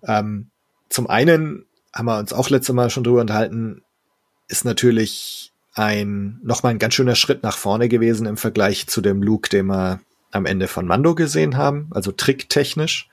Ähm, 0.02 0.50
zum 0.88 1.08
einen 1.08 1.66
haben 1.92 2.06
wir 2.06 2.18
uns 2.18 2.32
auch 2.32 2.50
letzte 2.50 2.72
Mal 2.72 2.90
schon 2.90 3.04
drüber 3.04 3.20
unterhalten, 3.20 3.82
ist 4.48 4.64
natürlich 4.64 5.52
ein 5.74 6.40
nochmal 6.42 6.72
ein 6.72 6.78
ganz 6.78 6.94
schöner 6.94 7.14
Schritt 7.14 7.42
nach 7.42 7.56
vorne 7.56 7.88
gewesen 7.88 8.26
im 8.26 8.36
Vergleich 8.36 8.86
zu 8.86 9.00
dem 9.00 9.22
Luke, 9.22 9.48
den 9.48 9.66
wir 9.66 10.00
am 10.32 10.46
Ende 10.46 10.68
von 10.68 10.86
Mando 10.86 11.14
gesehen 11.14 11.56
haben, 11.56 11.88
also 11.90 12.12
tricktechnisch. 12.12 13.08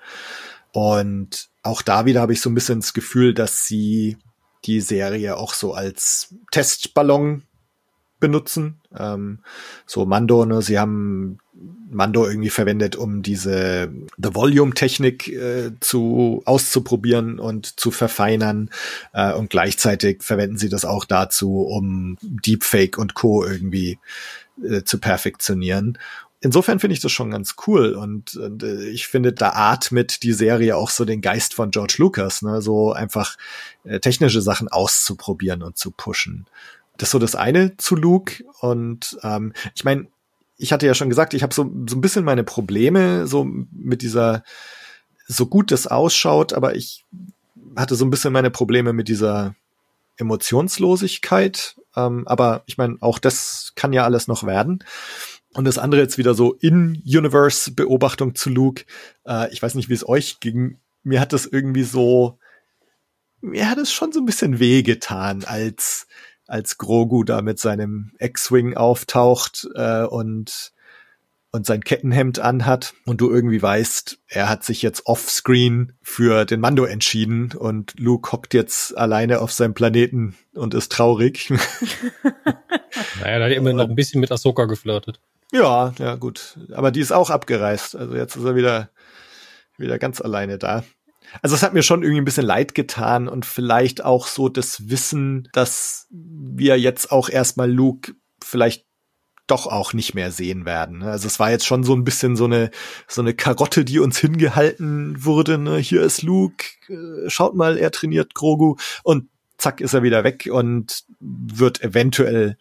Und 0.71 1.49
auch 1.63 1.81
da 1.81 2.05
wieder 2.05 2.21
habe 2.21 2.33
ich 2.33 2.41
so 2.41 2.49
ein 2.49 2.55
bisschen 2.55 2.81
das 2.81 2.93
Gefühl, 2.93 3.33
dass 3.33 3.65
sie 3.65 4.17
die 4.65 4.81
Serie 4.81 5.37
auch 5.37 5.53
so 5.53 5.73
als 5.73 6.35
Testballon 6.51 7.43
benutzen. 8.19 8.81
Ähm, 8.95 9.39
so 9.85 10.05
Mando, 10.05 10.45
ne, 10.45 10.61
sie 10.61 10.79
haben 10.79 11.39
Mando 11.89 12.27
irgendwie 12.27 12.49
verwendet, 12.49 12.95
um 12.95 13.21
diese 13.21 13.91
The 14.17 14.35
Volume 14.35 14.73
Technik 14.73 15.27
äh, 15.29 15.71
zu 15.79 16.41
auszuprobieren 16.45 17.39
und 17.39 17.79
zu 17.79 17.91
verfeinern 17.91 18.69
äh, 19.13 19.33
und 19.33 19.49
gleichzeitig 19.49 20.23
verwenden 20.23 20.57
sie 20.57 20.69
das 20.69 20.85
auch 20.85 21.05
dazu, 21.05 21.61
um 21.61 22.17
Deepfake 22.21 22.97
und 22.97 23.13
Co 23.13 23.45
irgendwie 23.45 23.99
äh, 24.63 24.83
zu 24.83 24.99
perfektionieren. 24.99 25.97
Insofern 26.39 26.79
finde 26.79 26.93
ich 26.93 26.99
das 26.99 27.11
schon 27.11 27.31
ganz 27.31 27.55
cool 27.65 27.93
und, 27.93 28.35
und 28.35 28.61
äh, 28.61 28.89
ich 28.89 29.07
finde, 29.07 29.33
da 29.33 29.53
atmet 29.53 30.21
die 30.21 30.33
Serie 30.33 30.75
auch 30.75 30.91
so 30.91 31.03
den 31.03 31.21
Geist 31.21 31.55
von 31.55 31.71
George 31.71 31.95
Lucas, 31.97 32.43
ne, 32.43 32.61
so 32.61 32.93
einfach 32.93 33.37
äh, 33.85 33.99
technische 33.99 34.41
Sachen 34.41 34.67
auszuprobieren 34.67 35.63
und 35.63 35.77
zu 35.77 35.89
pushen. 35.89 36.45
Das 36.97 37.07
ist 37.07 37.11
so 37.11 37.19
das 37.19 37.35
eine 37.35 37.77
zu 37.77 37.95
Luke. 37.95 38.43
Und 38.59 39.17
ähm, 39.23 39.53
ich 39.75 39.83
meine, 39.83 40.07
ich 40.57 40.73
hatte 40.73 40.85
ja 40.85 40.93
schon 40.93 41.09
gesagt, 41.09 41.33
ich 41.33 41.43
habe 41.43 41.53
so, 41.53 41.71
so 41.87 41.95
ein 41.95 42.01
bisschen 42.01 42.25
meine 42.25 42.43
Probleme 42.43 43.27
so 43.27 43.45
mit 43.45 44.01
dieser, 44.01 44.43
so 45.27 45.45
gut 45.45 45.71
das 45.71 45.87
ausschaut, 45.87 46.53
aber 46.53 46.75
ich 46.75 47.05
hatte 47.75 47.95
so 47.95 48.05
ein 48.05 48.09
bisschen 48.09 48.33
meine 48.33 48.49
Probleme 48.49 48.93
mit 48.93 49.07
dieser 49.07 49.55
Emotionslosigkeit. 50.17 51.75
Ähm, 51.95 52.27
aber 52.27 52.63
ich 52.65 52.77
meine, 52.77 52.97
auch 53.01 53.19
das 53.19 53.73
kann 53.75 53.93
ja 53.93 54.03
alles 54.03 54.27
noch 54.27 54.43
werden. 54.43 54.83
Und 55.53 55.65
das 55.65 55.77
andere 55.77 56.01
jetzt 56.01 56.17
wieder 56.17 56.33
so 56.33 56.53
in-Universe-Beobachtung 56.53 58.35
zu 58.35 58.49
Luke. 58.49 58.85
Äh, 59.25 59.51
ich 59.51 59.61
weiß 59.61 59.75
nicht, 59.75 59.89
wie 59.89 59.93
es 59.93 60.07
euch 60.07 60.39
ging. 60.39 60.79
Mir 61.03 61.21
hat 61.21 61.33
das 61.33 61.45
irgendwie 61.45 61.83
so, 61.83 62.37
mir 63.41 63.69
hat 63.69 63.77
es 63.77 63.91
schon 63.91 64.11
so 64.11 64.19
ein 64.19 64.25
bisschen 64.25 64.59
wehgetan, 64.59 65.43
als 65.45 66.06
als 66.47 66.77
Grogu 66.77 67.23
da 67.23 67.41
mit 67.41 67.59
seinem 67.59 68.11
X-Wing 68.19 68.75
auftaucht 68.75 69.67
äh, 69.75 70.03
und 70.03 70.73
und 71.51 71.65
sein 71.65 71.83
Kettenhemd 71.83 72.39
anhat 72.39 72.93
und 73.05 73.21
du 73.21 73.31
irgendwie 73.31 73.61
weißt, 73.61 74.19
er 74.27 74.49
hat 74.49 74.63
sich 74.63 74.81
jetzt 74.81 75.05
offscreen 75.05 75.93
für 76.01 76.45
den 76.45 76.59
Mando 76.59 76.85
entschieden 76.85 77.53
und 77.57 77.99
Luke 77.99 78.31
hockt 78.31 78.53
jetzt 78.53 78.97
alleine 78.97 79.39
auf 79.39 79.51
seinem 79.51 79.73
Planeten 79.73 80.35
und 80.53 80.73
ist 80.73 80.91
traurig. 80.91 81.49
naja, 83.21 83.39
da 83.39 83.45
hat 83.45 83.51
er 83.51 83.55
immer 83.55 83.73
noch 83.73 83.89
ein 83.89 83.95
bisschen 83.95 84.19
mit 84.21 84.31
Ahsoka 84.31 84.65
geflirtet. 84.65 85.19
Ja, 85.51 85.93
ja, 85.97 86.15
gut. 86.15 86.59
Aber 86.73 86.91
die 86.91 86.99
ist 86.99 87.13
auch 87.13 87.29
abgereist. 87.29 87.95
Also 87.95 88.15
jetzt 88.15 88.35
ist 88.35 88.43
er 88.43 88.55
wieder, 88.55 88.89
wieder 89.77 89.97
ganz 89.97 90.19
alleine 90.19 90.57
da. 90.57 90.83
Also 91.41 91.55
es 91.55 91.63
hat 91.63 91.73
mir 91.73 91.84
schon 91.84 92.03
irgendwie 92.03 92.21
ein 92.21 92.25
bisschen 92.25 92.45
leid 92.45 92.75
getan 92.75 93.28
und 93.28 93.45
vielleicht 93.45 94.03
auch 94.03 94.28
so 94.28 94.49
das 94.49 94.89
Wissen, 94.89 95.49
dass 95.53 96.07
wir 96.09 96.80
jetzt 96.80 97.11
auch 97.11 97.30
erstmal 97.30 97.71
Luke 97.71 98.13
vielleicht 98.43 98.86
doch 99.47 99.65
auch 99.65 99.93
nicht 99.93 100.13
mehr 100.13 100.32
sehen 100.32 100.65
werden. 100.65 100.99
Ne? 100.99 101.09
Also 101.09 101.28
es 101.28 101.39
war 101.39 101.49
jetzt 101.49 101.65
schon 101.65 101.84
so 101.84 101.95
ein 101.95 102.03
bisschen 102.03 102.36
so 102.36 102.45
eine 102.45 102.69
so 103.07 103.21
eine 103.21 103.34
Karotte, 103.34 103.86
die 103.86 103.99
uns 103.99 104.17
hingehalten 104.17 105.23
wurde. 105.23 105.57
Ne? 105.57 105.78
Hier 105.78 106.01
ist 106.01 106.21
Luke, 106.21 106.65
äh, 106.89 107.30
schaut 107.30 107.55
mal, 107.55 107.78
er 107.78 107.91
trainiert 107.91 108.34
Grogu 108.34 108.75
und 109.03 109.30
zack 109.57 109.82
ist 109.82 109.93
er 109.93 110.03
wieder 110.03 110.23
weg 110.23 110.49
und 110.51 111.05
wird 111.19 111.82
eventuell 111.82 112.57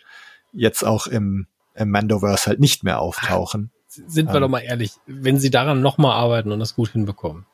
jetzt 0.53 0.85
auch 0.85 1.07
im, 1.07 1.47
im 1.75 1.91
Mandoverse 1.91 2.47
halt 2.47 2.61
nicht 2.61 2.85
mehr 2.85 3.01
auftauchen. 3.01 3.71
Sind 3.89 4.29
wir 4.29 4.37
ähm, 4.37 4.43
doch 4.43 4.49
mal 4.49 4.61
ehrlich, 4.61 4.93
wenn 5.07 5.39
sie 5.39 5.51
daran 5.51 5.81
noch 5.81 5.99
mal 5.99 6.15
arbeiten 6.15 6.53
und 6.53 6.61
das 6.61 6.75
gut 6.75 6.91
hinbekommen, 6.91 7.47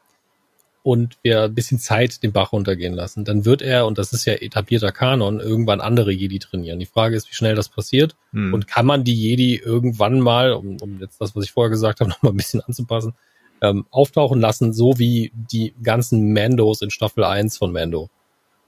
und 0.82 1.16
wir 1.22 1.44
ein 1.44 1.54
bisschen 1.54 1.78
Zeit 1.78 2.22
den 2.22 2.32
Bach 2.32 2.52
runtergehen 2.52 2.94
lassen, 2.94 3.24
dann 3.24 3.44
wird 3.44 3.62
er, 3.62 3.86
und 3.86 3.98
das 3.98 4.12
ist 4.12 4.24
ja 4.24 4.34
etablierter 4.34 4.90
Kanon, 4.90 5.38
irgendwann 5.38 5.80
andere 5.80 6.12
Jedi 6.12 6.40
trainieren. 6.40 6.80
Die 6.80 6.86
Frage 6.86 7.16
ist, 7.16 7.30
wie 7.30 7.34
schnell 7.34 7.54
das 7.54 7.68
passiert 7.68 8.16
hm. 8.32 8.52
und 8.52 8.66
kann 8.66 8.86
man 8.86 9.04
die 9.04 9.14
Jedi 9.14 9.56
irgendwann 9.56 10.20
mal, 10.20 10.52
um, 10.52 10.76
um 10.80 11.00
jetzt 11.00 11.20
das, 11.20 11.36
was 11.36 11.44
ich 11.44 11.52
vorher 11.52 11.70
gesagt 11.70 12.00
habe, 12.00 12.10
noch 12.10 12.22
mal 12.22 12.30
ein 12.30 12.36
bisschen 12.36 12.60
anzupassen, 12.60 13.14
ähm, 13.60 13.86
auftauchen 13.90 14.40
lassen, 14.40 14.72
so 14.72 14.98
wie 14.98 15.30
die 15.34 15.72
ganzen 15.82 16.32
Mandos 16.32 16.82
in 16.82 16.90
Staffel 16.90 17.24
1 17.24 17.58
von 17.58 17.72
Mando. 17.72 18.10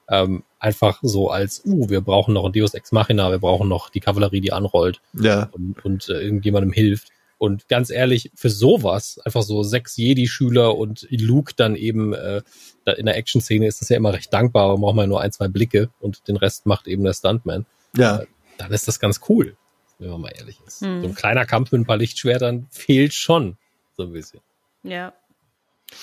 Ähm, 0.08 0.44
einfach 0.58 0.98
so 1.02 1.30
als, 1.30 1.62
uh, 1.64 1.88
wir 1.88 2.02
brauchen 2.02 2.34
noch 2.34 2.44
ein 2.44 2.52
Deus 2.52 2.74
Ex 2.74 2.92
Machina, 2.92 3.30
wir 3.30 3.38
brauchen 3.38 3.68
noch 3.68 3.90
die 3.90 4.00
Kavallerie, 4.00 4.40
die 4.40 4.52
anrollt 4.52 5.00
ja. 5.14 5.48
und, 5.52 5.84
und 5.84 6.08
äh, 6.10 6.20
irgendjemandem 6.20 6.72
hilft. 6.72 7.08
Und 7.38 7.68
ganz 7.68 7.90
ehrlich, 7.90 8.30
für 8.34 8.50
sowas, 8.50 9.20
einfach 9.24 9.42
so 9.42 9.62
sechs 9.62 9.96
Jedi-Schüler 9.96 10.76
und 10.76 11.06
Luke 11.10 11.52
dann 11.56 11.76
eben 11.76 12.12
äh, 12.14 12.42
da 12.84 12.92
in 12.92 13.06
der 13.06 13.16
Action-Szene 13.16 13.66
ist 13.66 13.80
das 13.80 13.88
ja 13.88 13.96
immer 13.96 14.12
recht 14.12 14.32
dankbar, 14.32 14.64
aber 14.64 14.78
braucht 14.78 14.96
man 14.96 15.08
nur 15.08 15.20
ein, 15.20 15.32
zwei 15.32 15.48
Blicke 15.48 15.90
und 16.00 16.28
den 16.28 16.36
Rest 16.36 16.66
macht 16.66 16.86
eben 16.86 17.04
der 17.04 17.12
Stuntman. 17.12 17.66
Ja. 17.96 18.18
Äh, 18.18 18.26
dann 18.58 18.72
ist 18.72 18.86
das 18.86 19.00
ganz 19.00 19.20
cool, 19.28 19.56
wenn 19.98 20.10
man 20.10 20.20
mal 20.20 20.32
ehrlich 20.36 20.58
ist. 20.66 20.80
Hm. 20.82 21.02
So 21.02 21.08
ein 21.08 21.14
kleiner 21.14 21.44
Kampf 21.44 21.72
mit 21.72 21.82
ein 21.82 21.86
paar 21.86 21.96
Lichtschwertern 21.96 22.66
fehlt 22.70 23.14
schon 23.14 23.56
so 23.96 24.04
ein 24.04 24.12
bisschen. 24.12 24.40
Ja. 24.82 25.12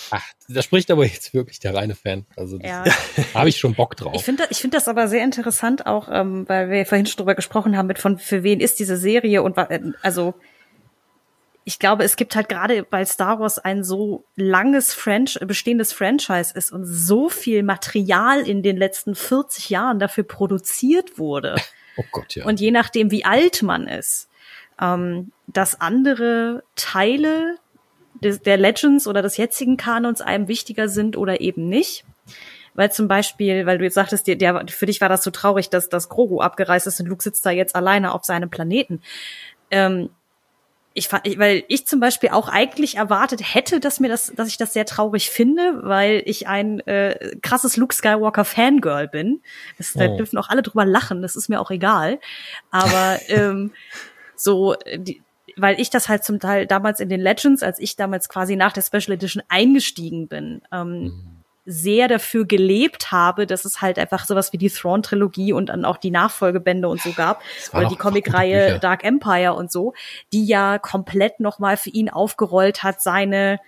Ach, 0.10 0.24
da 0.48 0.62
spricht 0.62 0.92
aber 0.92 1.06
jetzt 1.06 1.34
wirklich 1.34 1.60
der 1.60 1.74
reine 1.74 1.96
Fan. 1.96 2.26
Also 2.36 2.58
ja. 2.60 2.84
habe 3.34 3.50
ich 3.50 3.58
schon 3.58 3.74
Bock 3.74 3.96
drauf. 3.96 4.14
Ich 4.16 4.24
finde 4.24 4.46
ich 4.50 4.60
finde 4.60 4.78
das 4.78 4.88
aber 4.88 5.08
sehr 5.08 5.24
interessant, 5.24 5.86
auch 5.86 6.08
ähm, 6.12 6.48
weil 6.48 6.70
wir 6.70 6.86
vorhin 6.86 7.06
schon 7.06 7.18
drüber 7.18 7.36
gesprochen 7.36 7.78
haben, 7.78 7.88
mit 7.88 8.00
von 8.00 8.18
für 8.18 8.44
wen 8.44 8.60
ist 8.60 8.80
diese 8.80 8.98
Serie 8.98 9.44
und 9.44 9.58
äh, 9.58 9.82
also 10.02 10.34
ich 11.72 11.80
glaube, 11.80 12.04
es 12.04 12.18
gibt 12.18 12.36
halt 12.36 12.50
gerade 12.50 12.84
bei 12.84 13.06
Star 13.06 13.40
Wars 13.40 13.58
ein 13.58 13.86
so 13.86 14.26
langes 14.36 14.94
Franch 14.94 15.40
bestehendes 15.40 15.94
Franchise 15.94 16.54
ist 16.54 16.70
und 16.70 16.84
so 16.84 17.30
viel 17.30 17.64
Material 17.64 18.42
in 18.42 18.62
den 18.62 18.76
letzten 18.76 19.16
40 19.16 19.70
Jahren 19.70 19.98
dafür 19.98 20.26
produziert 20.26 21.18
wurde. 21.18 21.56
Oh 21.98 22.06
Gott, 22.14 22.36
ja. 22.36 22.46
Und 22.46 22.62
je 22.62 22.72
nachdem, 22.72 23.12
wie 23.12 23.26
alt 23.26 23.64
man 23.64 23.86
ist, 23.86 24.30
ähm, 24.80 25.34
dass 25.48 25.82
andere 25.82 26.64
Teile 26.78 27.58
des, 28.24 28.42
der 28.42 28.56
Legends 28.56 29.08
oder 29.08 29.22
des 29.22 29.36
jetzigen 29.36 29.76
Kanons 29.76 30.22
einem 30.22 30.48
wichtiger 30.48 30.88
sind 30.88 31.18
oder 31.18 31.42
eben 31.42 31.68
nicht. 31.68 32.06
Weil 32.76 32.94
zum 32.94 33.10
Beispiel, 33.10 33.66
weil 33.66 33.78
du 33.78 33.84
jetzt 33.84 33.96
sagtest, 33.96 34.26
der, 34.28 34.38
der, 34.38 34.66
für 34.70 34.86
dich 34.86 35.02
war 35.02 35.10
das 35.10 35.22
so 35.22 35.32
traurig, 35.32 35.70
dass 35.70 35.90
das 35.90 36.08
Grogu 36.08 36.40
abgereist 36.40 36.88
ist 36.88 37.02
und 37.02 37.08
Luke 37.08 37.24
sitzt 37.24 37.46
da 37.46 37.52
jetzt 37.52 37.76
alleine 37.76 38.14
auf 38.14 38.24
seinem 38.24 38.50
Planeten. 38.50 39.02
Ähm, 39.70 40.12
ich 40.94 41.08
fand, 41.08 41.26
weil 41.40 41.64
ich 41.68 41.88
zum 41.88 42.00
Beispiel 42.00 42.30
auch 42.30 42.50
eigentlich 42.50 42.96
erwartet 42.96 43.42
hätte, 43.54 43.80
dass 43.80 44.00
mir 44.00 44.10
das, 44.10 44.34
dass 44.36 44.50
ich 44.50 44.58
das 44.58 44.74
sehr 44.74 44.86
traurig 44.86 45.30
finde, 45.30 45.80
weil 45.84 46.22
ich 46.26 46.48
ein 46.48 46.82
äh, 46.82 47.36
krasses 47.42 47.78
Luke 47.78 47.96
Skywalker 47.96 48.44
Fangirl 48.44 49.08
bin. 49.08 49.42
Das, 49.78 49.96
oh. 49.96 50.00
Da 50.00 50.08
dürfen 50.10 50.38
auch 50.38 50.50
alle 50.50 50.62
drüber 50.62 50.86
lachen, 50.86 51.22
das 51.22 51.36
ist 51.36 51.48
mir 51.48 51.62
auch 51.62 51.72
egal. 51.72 52.20
Aber 52.72 53.20
ähm, 53.30 53.72
so, 54.36 54.76
die, 54.98 55.22
weil 55.56 55.80
ich 55.80 55.90
das 55.90 56.10
halt 56.10 56.26
zum 56.26 56.40
Teil 56.40 56.68
damals 56.68 57.00
in 57.00 57.08
den 57.08 57.22
Legends, 57.22 57.64
als 57.64 57.80
ich 57.80 57.96
damals 57.96 58.28
quasi 58.28 58.56
nach 58.58 58.74
der 58.74 58.82
Special 58.82 59.14
Edition 59.14 59.44
eingestiegen 59.48 60.28
bin, 60.28 60.62
ähm, 60.72 61.04
mhm 61.04 61.31
sehr 61.66 62.08
dafür 62.08 62.46
gelebt 62.46 63.12
habe, 63.12 63.46
dass 63.46 63.66
es 63.66 63.82
halt 63.82 64.00
einfach 64.00 64.26
sowas 64.26 64.52
wie 64.52 64.58
die 64.58 64.70
Thrawn-Trilogie 64.70 65.54
und 65.54 65.70
dann 65.70 65.86
auch 65.86 65.98
die 65.98 66.12
Nachfolgebände 66.12 66.88
und 66.88 67.02
so 67.02 67.12
gab. 67.12 67.42
Oder 67.74 67.88
die 67.88 67.96
Comicreihe 67.96 68.80
Dark 68.80 69.04
Empire 69.04 69.54
und 69.54 69.72
so, 69.72 69.94
die 70.34 70.46
ja 70.46 70.80
komplett 70.80 71.40
nochmal 71.40 71.78
für 71.78 71.92
ihn 71.92 72.10
aufgerollt 72.10 72.84
hat, 72.84 73.02
seine 73.02 73.60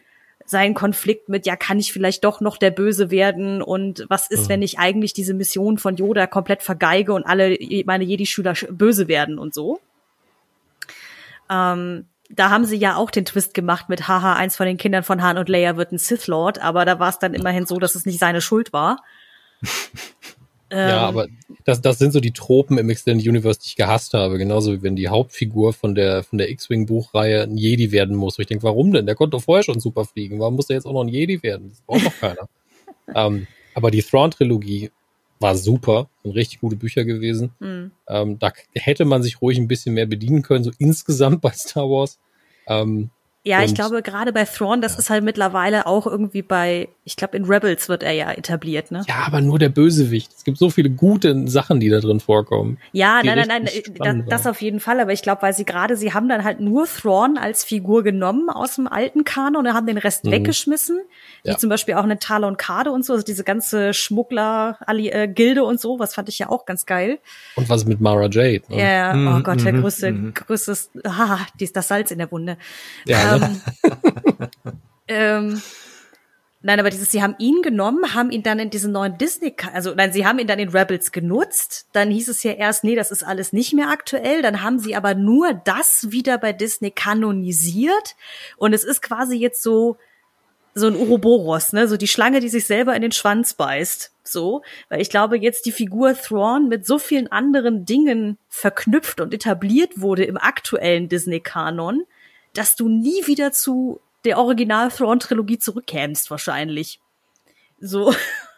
seinen 0.45 0.73
Konflikt 0.73 1.29
mit, 1.29 1.45
ja, 1.45 1.55
kann 1.55 1.79
ich 1.79 1.93
vielleicht 1.93 2.23
doch 2.25 2.41
noch 2.41 2.57
der 2.57 2.71
Böse 2.71 3.11
werden 3.11 3.61
und 3.61 4.05
was 4.09 4.29
ist, 4.29 4.45
mhm. 4.45 4.49
wenn 4.49 4.61
ich 4.61 4.77
eigentlich 4.77 5.13
diese 5.13 5.33
Mission 5.33 5.77
von 5.77 5.95
Yoda 5.95 6.27
komplett 6.27 6.63
vergeige 6.63 7.13
und 7.13 7.25
alle 7.25 7.57
meine 7.85 8.03
Jedi-Schüler 8.03 8.53
böse 8.69 9.07
werden 9.07 9.39
und 9.39 9.53
so. 9.53 9.79
Ähm, 11.49 12.07
da 12.35 12.49
haben 12.49 12.65
sie 12.65 12.77
ja 12.77 12.95
auch 12.95 13.11
den 13.11 13.25
Twist 13.25 13.53
gemacht 13.53 13.89
mit 13.89 14.07
haha, 14.07 14.33
eins 14.33 14.55
von 14.55 14.65
den 14.65 14.77
Kindern 14.77 15.03
von 15.03 15.21
Han 15.21 15.37
und 15.37 15.49
Leia 15.49 15.77
wird 15.77 15.91
ein 15.91 15.97
Sith 15.97 16.27
Lord, 16.27 16.59
aber 16.59 16.85
da 16.85 16.99
war 16.99 17.09
es 17.09 17.19
dann 17.19 17.33
immerhin 17.33 17.65
so, 17.65 17.79
dass 17.79 17.95
es 17.95 18.05
nicht 18.05 18.19
seine 18.19 18.41
Schuld 18.41 18.73
war. 18.73 19.03
Ähm, 20.69 20.89
Ja, 20.89 21.07
aber 21.07 21.27
das, 21.65 21.81
das 21.81 21.99
sind 21.99 22.13
so 22.13 22.19
die 22.19 22.31
Tropen 22.31 22.79
im 22.79 22.89
Extended 22.89 23.27
Universe, 23.27 23.59
die 23.59 23.67
ich 23.67 23.75
gehasst 23.75 24.15
habe. 24.15 24.39
Genauso 24.39 24.73
wie 24.73 24.81
wenn 24.81 24.95
die 24.95 25.07
Hauptfigur 25.07 25.71
von 25.71 25.93
der, 25.93 26.23
von 26.23 26.39
der 26.39 26.49
X-Wing-Buchreihe 26.49 27.43
ein 27.43 27.57
Jedi 27.57 27.91
werden 27.91 28.15
muss. 28.15 28.39
Wo 28.39 28.41
ich 28.41 28.47
denke, 28.47 28.63
warum 28.63 28.91
denn? 28.91 29.05
Der 29.05 29.13
konnte 29.13 29.37
doch 29.37 29.43
vorher 29.43 29.63
schon 29.63 29.79
super 29.79 30.03
fliegen. 30.03 30.39
Warum 30.39 30.55
muss 30.55 30.67
der 30.67 30.77
jetzt 30.77 30.85
auch 30.85 30.93
noch 30.93 31.03
ein 31.03 31.09
Jedi 31.09 31.43
werden? 31.43 31.69
Das 31.69 31.81
braucht 31.81 32.07
doch 32.07 32.19
keiner. 32.19 32.49
ähm, 33.15 33.45
aber 33.75 33.91
die 33.91 34.01
Thrawn-Trilogie 34.01 34.89
war 35.43 35.55
super. 35.55 36.09
Sind 36.23 36.31
richtig 36.31 36.61
gute 36.61 36.75
Bücher 36.75 37.05
gewesen. 37.05 37.51
hm. 37.59 37.91
Ähm, 38.07 38.39
da 38.39 38.51
hätte 38.73 39.05
man 39.05 39.21
sich 39.21 39.41
ruhig 39.41 39.59
ein 39.59 39.67
bisschen 39.67 39.93
mehr 39.93 40.07
bedienen 40.07 40.41
können, 40.41 40.63
so 40.63 40.71
insgesamt 40.79 41.41
bei 41.41 41.51
Star 41.51 41.87
Wars. 41.87 42.17
Ähm, 42.65 43.11
Ja, 43.45 43.61
ich 43.61 43.69
Und- 43.71 43.75
glaube, 43.75 44.01
gerade 44.01 44.31
bei 44.31 44.45
Thrawn, 44.45 44.79
das 44.81 44.97
ist 44.97 45.09
halt 45.09 45.23
mittlerweile 45.23 45.85
auch 45.85 46.07
irgendwie 46.07 46.41
bei, 46.41 46.87
ich 47.03 47.17
glaube, 47.17 47.35
in 47.35 47.43
Rebels 47.43 47.89
wird 47.89 48.01
er 48.01 48.13
ja 48.13 48.31
etabliert, 48.31 48.89
ne? 48.89 49.03
ja, 49.07 49.15
aber 49.27 49.41
nur 49.41 49.59
der 49.59 49.67
Bösewicht. 49.67 50.31
Es 50.33 50.45
gibt 50.45 50.57
so 50.57 50.69
viele 50.69 50.89
gute 50.89 51.45
Sachen, 51.49 51.81
die 51.81 51.89
da 51.89 51.99
drin 51.99 52.21
vorkommen. 52.21 52.77
Ja, 52.93 53.21
nein, 53.21 53.37
nein, 53.37 53.47
nein, 53.49 53.65
äh, 53.67 53.81
das 54.29 54.45
waren. 54.45 54.51
auf 54.51 54.61
jeden 54.61 54.79
Fall. 54.79 54.99
Aber 55.01 55.11
ich 55.11 55.21
glaube, 55.23 55.41
weil 55.41 55.53
sie 55.53 55.65
gerade, 55.65 55.97
sie 55.97 56.13
haben 56.13 56.29
dann 56.29 56.45
halt 56.45 56.61
nur 56.61 56.85
Thrawn 56.87 57.37
als 57.37 57.65
Figur 57.65 58.01
genommen 58.03 58.49
aus 58.49 58.75
dem 58.75 58.87
alten 58.87 59.25
Kanon 59.25 59.67
und 59.67 59.73
haben 59.73 59.87
den 59.87 59.97
Rest 59.97 60.23
Mhm. 60.23 60.31
weggeschmissen. 60.31 61.01
Wie 61.43 61.49
Ja. 61.49 61.57
zum 61.57 61.69
Beispiel 61.69 61.95
auch 61.95 62.03
eine 62.03 62.19
Talon 62.19 62.55
Kade 62.55 62.91
und 62.91 63.03
so, 63.05 63.11
also 63.11 63.25
diese 63.25 63.43
ganze 63.43 63.93
Schmuggler-Gilde 63.93 65.63
und 65.63 65.79
so, 65.81 65.99
was 65.99 66.13
fand 66.15 66.29
ich 66.29 66.39
ja 66.39 66.49
auch 66.49 66.65
ganz 66.65 66.85
geil. 66.85 67.19
Und 67.55 67.69
was 67.69 67.85
mit 67.85 68.01
Mara 68.01 68.27
Jade? 68.31 68.61
Ne? 68.69 68.79
Ja, 68.81 69.11
oh 69.13 69.15
Mhm, 69.17 69.43
Gott, 69.43 69.63
der 69.65 69.73
mhm, 69.73 69.81
größte, 69.81 70.11
mhm. 70.11 70.33
größtes, 70.33 70.91
ah, 71.05 71.39
dies, 71.59 71.73
das 71.73 71.87
Salz 71.87 72.11
in 72.11 72.17
der 72.19 72.31
Wunde. 72.31 72.57
Ja? 73.05 73.32
Ähm, 73.35 73.61
ähm, 75.07 75.61
nein, 76.61 76.79
aber 76.79 76.89
dieses, 76.89 77.11
sie 77.11 77.21
haben 77.21 77.35
ihn 77.39 77.61
genommen, 77.61 78.13
haben 78.13 78.31
ihn 78.31 78.43
dann 78.43 78.59
in 78.59 78.69
diesen 78.69 78.91
neuen 78.91 79.17
Disney, 79.17 79.55
also 79.73 79.93
nein, 79.93 80.13
sie 80.13 80.25
haben 80.25 80.39
ihn 80.39 80.47
dann 80.47 80.59
in 80.59 80.69
Rebels 80.69 81.11
genutzt. 81.11 81.87
Dann 81.93 82.09
hieß 82.11 82.27
es 82.29 82.43
ja 82.43 82.51
erst, 82.53 82.83
nee, 82.83 82.95
das 82.95 83.11
ist 83.11 83.23
alles 83.23 83.53
nicht 83.53 83.73
mehr 83.73 83.89
aktuell. 83.89 84.41
Dann 84.41 84.61
haben 84.61 84.79
sie 84.79 84.95
aber 84.95 85.15
nur 85.15 85.53
das 85.53 86.11
wieder 86.11 86.37
bei 86.37 86.53
Disney 86.53 86.91
kanonisiert. 86.91 88.15
Und 88.57 88.73
es 88.73 88.83
ist 88.83 89.01
quasi 89.01 89.37
jetzt 89.37 89.63
so, 89.63 89.97
so 90.75 90.87
ein 90.87 90.95
Uroboros, 90.95 91.73
ne, 91.73 91.87
so 91.87 91.97
die 91.97 92.07
Schlange, 92.07 92.39
die 92.39 92.49
sich 92.49 92.65
selber 92.65 92.95
in 92.95 93.01
den 93.01 93.11
Schwanz 93.11 93.53
beißt, 93.53 94.11
so, 94.23 94.63
weil 94.89 95.01
ich 95.01 95.09
glaube, 95.09 95.37
jetzt 95.37 95.65
die 95.65 95.71
Figur 95.71 96.15
Thrawn 96.15 96.67
mit 96.67 96.85
so 96.85 96.97
vielen 96.97 97.31
anderen 97.31 97.85
Dingen 97.85 98.37
verknüpft 98.49 99.21
und 99.21 99.33
etabliert 99.33 100.01
wurde 100.01 100.23
im 100.23 100.37
aktuellen 100.37 101.09
Disney-Kanon, 101.09 102.05
dass 102.53 102.75
du 102.75 102.87
nie 102.89 103.25
wieder 103.27 103.51
zu 103.51 103.99
der 104.25 104.37
Original 104.37 104.89
Thrawn-Trilogie 104.89 105.59
zurückkämst, 105.59 106.31
wahrscheinlich. 106.31 106.99
So, 107.79 108.13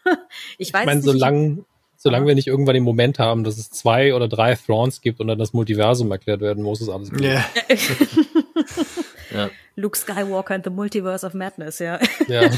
ich 0.58 0.72
weiß 0.72 0.82
Ich 0.82 0.86
meine, 0.86 1.00
nicht. 1.00 1.04
solange, 1.04 1.64
solange 1.96 2.26
wir 2.26 2.34
nicht 2.36 2.46
irgendwann 2.46 2.74
den 2.74 2.84
Moment 2.84 3.18
haben, 3.18 3.42
dass 3.42 3.58
es 3.58 3.70
zwei 3.70 4.14
oder 4.14 4.28
drei 4.28 4.54
Thrawns 4.54 5.00
gibt 5.00 5.18
und 5.20 5.26
dann 5.28 5.38
das 5.38 5.52
Multiversum 5.52 6.10
erklärt 6.12 6.40
werden 6.40 6.62
muss, 6.62 6.80
ist 6.80 6.88
alles 6.88 7.10
gut. 7.10 7.20
Ja. 7.22 7.44
ja. 9.34 9.50
Luke 9.74 9.96
Skywalker 9.98 10.54
and 10.54 10.64
the 10.64 10.70
Multiverse 10.70 11.26
of 11.26 11.34
Madness, 11.34 11.78
ja. 11.80 11.98
Ja. 12.28 12.48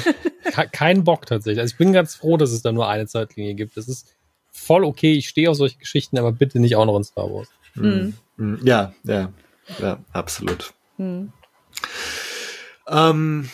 Ke- 0.45 0.69
Kein 0.71 1.05
Bock 1.05 1.27
tatsächlich. 1.27 1.61
Also 1.61 1.73
ich 1.73 1.79
bin 1.79 1.93
ganz 1.93 2.15
froh, 2.15 2.37
dass 2.37 2.51
es 2.53 2.63
da 2.63 2.73
nur 2.73 2.89
eine 2.89 3.07
Zeitlinie 3.07 3.55
gibt. 3.55 3.77
Das 3.77 3.89
ist 3.89 4.15
voll 4.51 4.85
okay. 4.85 5.15
Ich 5.15 5.29
stehe 5.29 5.51
auf 5.51 5.57
solche 5.57 5.79
Geschichten, 5.79 6.19
aber 6.19 6.33
bitte 6.33 6.61
nicht 6.61 6.77
auch 6.77 6.85
noch 6.85 6.97
in 6.97 7.05
Star 7.05 7.25
Wars. 7.33 7.49
Mhm. 7.75 8.15
Mhm. 8.37 8.61
Ja, 8.65 8.93
ja, 9.05 9.33
ja, 9.81 9.99
absolut. 10.13 10.73
Hm. 10.99 11.33
Ähm, 12.89 13.49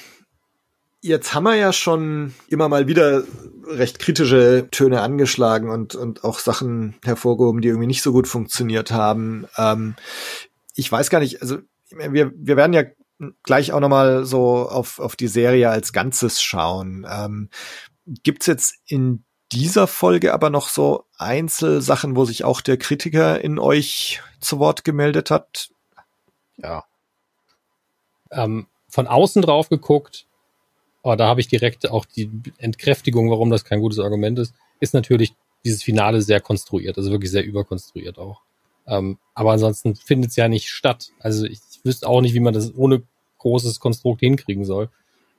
jetzt 1.00 1.34
haben 1.34 1.44
wir 1.44 1.54
ja 1.54 1.72
schon 1.72 2.34
immer 2.48 2.68
mal 2.68 2.88
wieder 2.88 3.24
recht 3.66 3.98
kritische 3.98 4.68
Töne 4.70 5.00
angeschlagen 5.00 5.70
und, 5.70 5.94
und 5.94 6.24
auch 6.24 6.38
Sachen 6.38 6.96
hervorgehoben, 7.04 7.60
die 7.60 7.68
irgendwie 7.68 7.86
nicht 7.86 8.02
so 8.02 8.12
gut 8.12 8.28
funktioniert 8.28 8.90
haben. 8.90 9.46
Ähm, 9.56 9.96
ich 10.74 10.90
weiß 10.90 11.10
gar 11.10 11.20
nicht, 11.20 11.42
also 11.42 11.58
wir, 11.90 12.32
wir 12.34 12.56
werden 12.56 12.72
ja 12.72 12.84
gleich 13.42 13.72
auch 13.72 13.80
nochmal 13.80 14.24
so 14.24 14.68
auf, 14.68 14.98
auf 14.98 15.16
die 15.16 15.28
Serie 15.28 15.70
als 15.70 15.92
Ganzes 15.92 16.42
schauen. 16.42 17.06
Ähm, 17.08 17.48
gibt's 18.06 18.46
jetzt 18.46 18.76
in 18.86 19.24
dieser 19.52 19.86
Folge 19.86 20.34
aber 20.34 20.50
noch 20.50 20.68
so 20.68 21.04
Einzelsachen, 21.18 22.16
wo 22.16 22.24
sich 22.24 22.44
auch 22.44 22.60
der 22.60 22.76
Kritiker 22.76 23.40
in 23.40 23.58
euch 23.58 24.20
zu 24.40 24.58
Wort 24.58 24.84
gemeldet 24.84 25.30
hat? 25.30 25.70
Ja. 26.56 26.84
Ähm, 28.30 28.66
von 28.88 29.06
außen 29.06 29.42
drauf 29.42 29.68
geguckt, 29.68 30.26
aber 31.02 31.16
da 31.16 31.26
habe 31.26 31.40
ich 31.40 31.48
direkt 31.48 31.90
auch 31.90 32.04
die 32.04 32.30
Entkräftigung, 32.58 33.30
warum 33.30 33.50
das 33.50 33.64
kein 33.64 33.80
gutes 33.80 33.98
Argument 33.98 34.38
ist, 34.38 34.54
ist 34.80 34.94
natürlich 34.94 35.34
dieses 35.64 35.82
Finale 35.82 36.22
sehr 36.22 36.40
konstruiert, 36.40 36.96
also 36.96 37.10
wirklich 37.10 37.30
sehr 37.30 37.44
überkonstruiert 37.44 38.18
auch. 38.18 38.42
Ähm, 38.86 39.18
aber 39.34 39.52
ansonsten 39.52 39.96
findet 39.96 40.30
es 40.30 40.36
ja 40.36 40.48
nicht 40.48 40.68
statt. 40.68 41.10
Also 41.18 41.46
ich 41.46 41.60
wüsste 41.82 42.08
auch 42.08 42.20
nicht, 42.20 42.34
wie 42.34 42.40
man 42.40 42.54
das 42.54 42.74
ohne 42.74 43.02
großes 43.38 43.80
Konstrukt 43.80 44.20
hinkriegen 44.20 44.64
soll. 44.64 44.90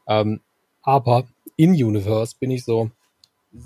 Ähm, 0.08 0.42
aber 0.82 1.28
in 1.56 1.72
Universe 1.72 2.36
bin 2.40 2.52
ich 2.52 2.66
so, 2.66 2.92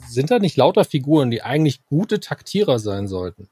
sind 0.08 0.32
da 0.32 0.40
nicht 0.40 0.58
lauter 0.58 0.86
Figuren, 0.86 1.32
die 1.32 1.42
eigentlich 1.42 1.86
gute 1.86 2.20
Taktierer 2.20 2.80
sein 2.80 3.08
sollten? 3.08 3.50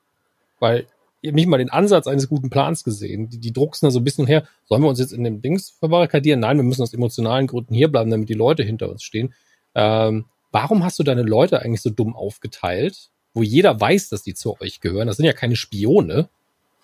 Weil 0.60 0.88
nicht 1.22 1.48
mal 1.48 1.58
den 1.58 1.70
Ansatz 1.70 2.08
eines 2.08 2.30
guten 2.30 2.50
Plans 2.50 2.84
gesehen. 2.84 3.30
Die, 3.30 3.40
die 3.40 3.54
drucksen 3.54 3.88
da 3.88 3.92
so 3.92 4.00
ein 4.00 4.04
bisschen 4.04 4.28
her. 4.28 4.44
Sollen 4.66 4.82
wir 4.82 4.90
uns 4.90 5.00
jetzt 5.00 5.14
in 5.14 5.24
dem 5.24 5.42
Dings 5.42 5.72
verbarrikadieren? 5.72 6.40
Nein, 6.40 6.58
wir 6.58 6.64
müssen 6.64 6.84
aus 6.84 6.94
emotionalen 6.94 7.48
Gründen 7.48 7.74
hierbleiben, 7.74 8.12
damit 8.12 8.30
die 8.30 8.34
Leute 8.34 8.64
hinter 8.64 8.90
uns 8.90 9.04
stehen. 9.04 9.34
Ähm, 9.76 10.26
warum 10.52 10.84
hast 10.84 11.00
du 11.00 11.04
deine 11.04 11.24
Leute 11.24 11.62
eigentlich 11.62 11.82
so 11.82 11.90
dumm 11.90 12.16
aufgeteilt, 12.16 13.10
wo 13.34 13.44
jeder 13.44 13.80
weiß, 13.80 14.10
dass 14.10 14.24
die 14.24 14.34
zu 14.34 14.60
euch 14.62 14.80
gehören? 14.80 15.08
Das 15.08 15.18
sind 15.18 15.26
ja 15.26 15.34
keine 15.34 15.56
Spione, 15.56 16.30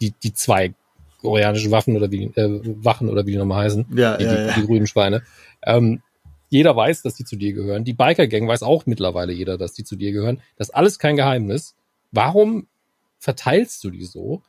die, 0.02 0.14
die 0.24 0.34
zwei 0.34 0.74
koreanischen 1.22 1.72
Waffen 1.72 1.96
oder 1.96 2.12
wie, 2.12 2.26
äh, 2.26 2.60
Wachen 2.84 3.10
oder 3.10 3.26
wie 3.26 3.32
die 3.32 3.38
nochmal 3.38 3.64
heißen, 3.66 3.86
Ja, 3.96 4.18
die, 4.18 4.26
ja, 4.26 4.36
die, 4.36 4.48
ja. 4.48 4.54
die 4.56 4.66
grünen 4.66 4.88
Schweine. 4.88 5.24
Ähm, 5.64 6.02
jeder 6.50 6.76
weiß, 6.76 7.02
dass 7.02 7.16
die 7.16 7.24
zu 7.26 7.36
dir 7.36 7.54
gehören. 7.54 7.84
Die 7.84 7.94
Biker-Gang 7.94 8.48
weiß 8.48 8.62
auch 8.62 8.86
mittlerweile 8.86 9.34
jeder, 9.34 9.58
dass 9.58 9.74
die 9.74 9.84
zu 9.84 9.96
dir 9.96 10.12
gehören. 10.12 10.40
Das 10.58 10.70
ist 10.70 10.76
alles 10.76 11.00
kein 11.00 11.16
Geheimnis. 11.16 11.76
Warum 12.12 12.68
verteilst 13.24 13.84
du 13.84 13.90
die 13.90 14.04
so? 14.04 14.42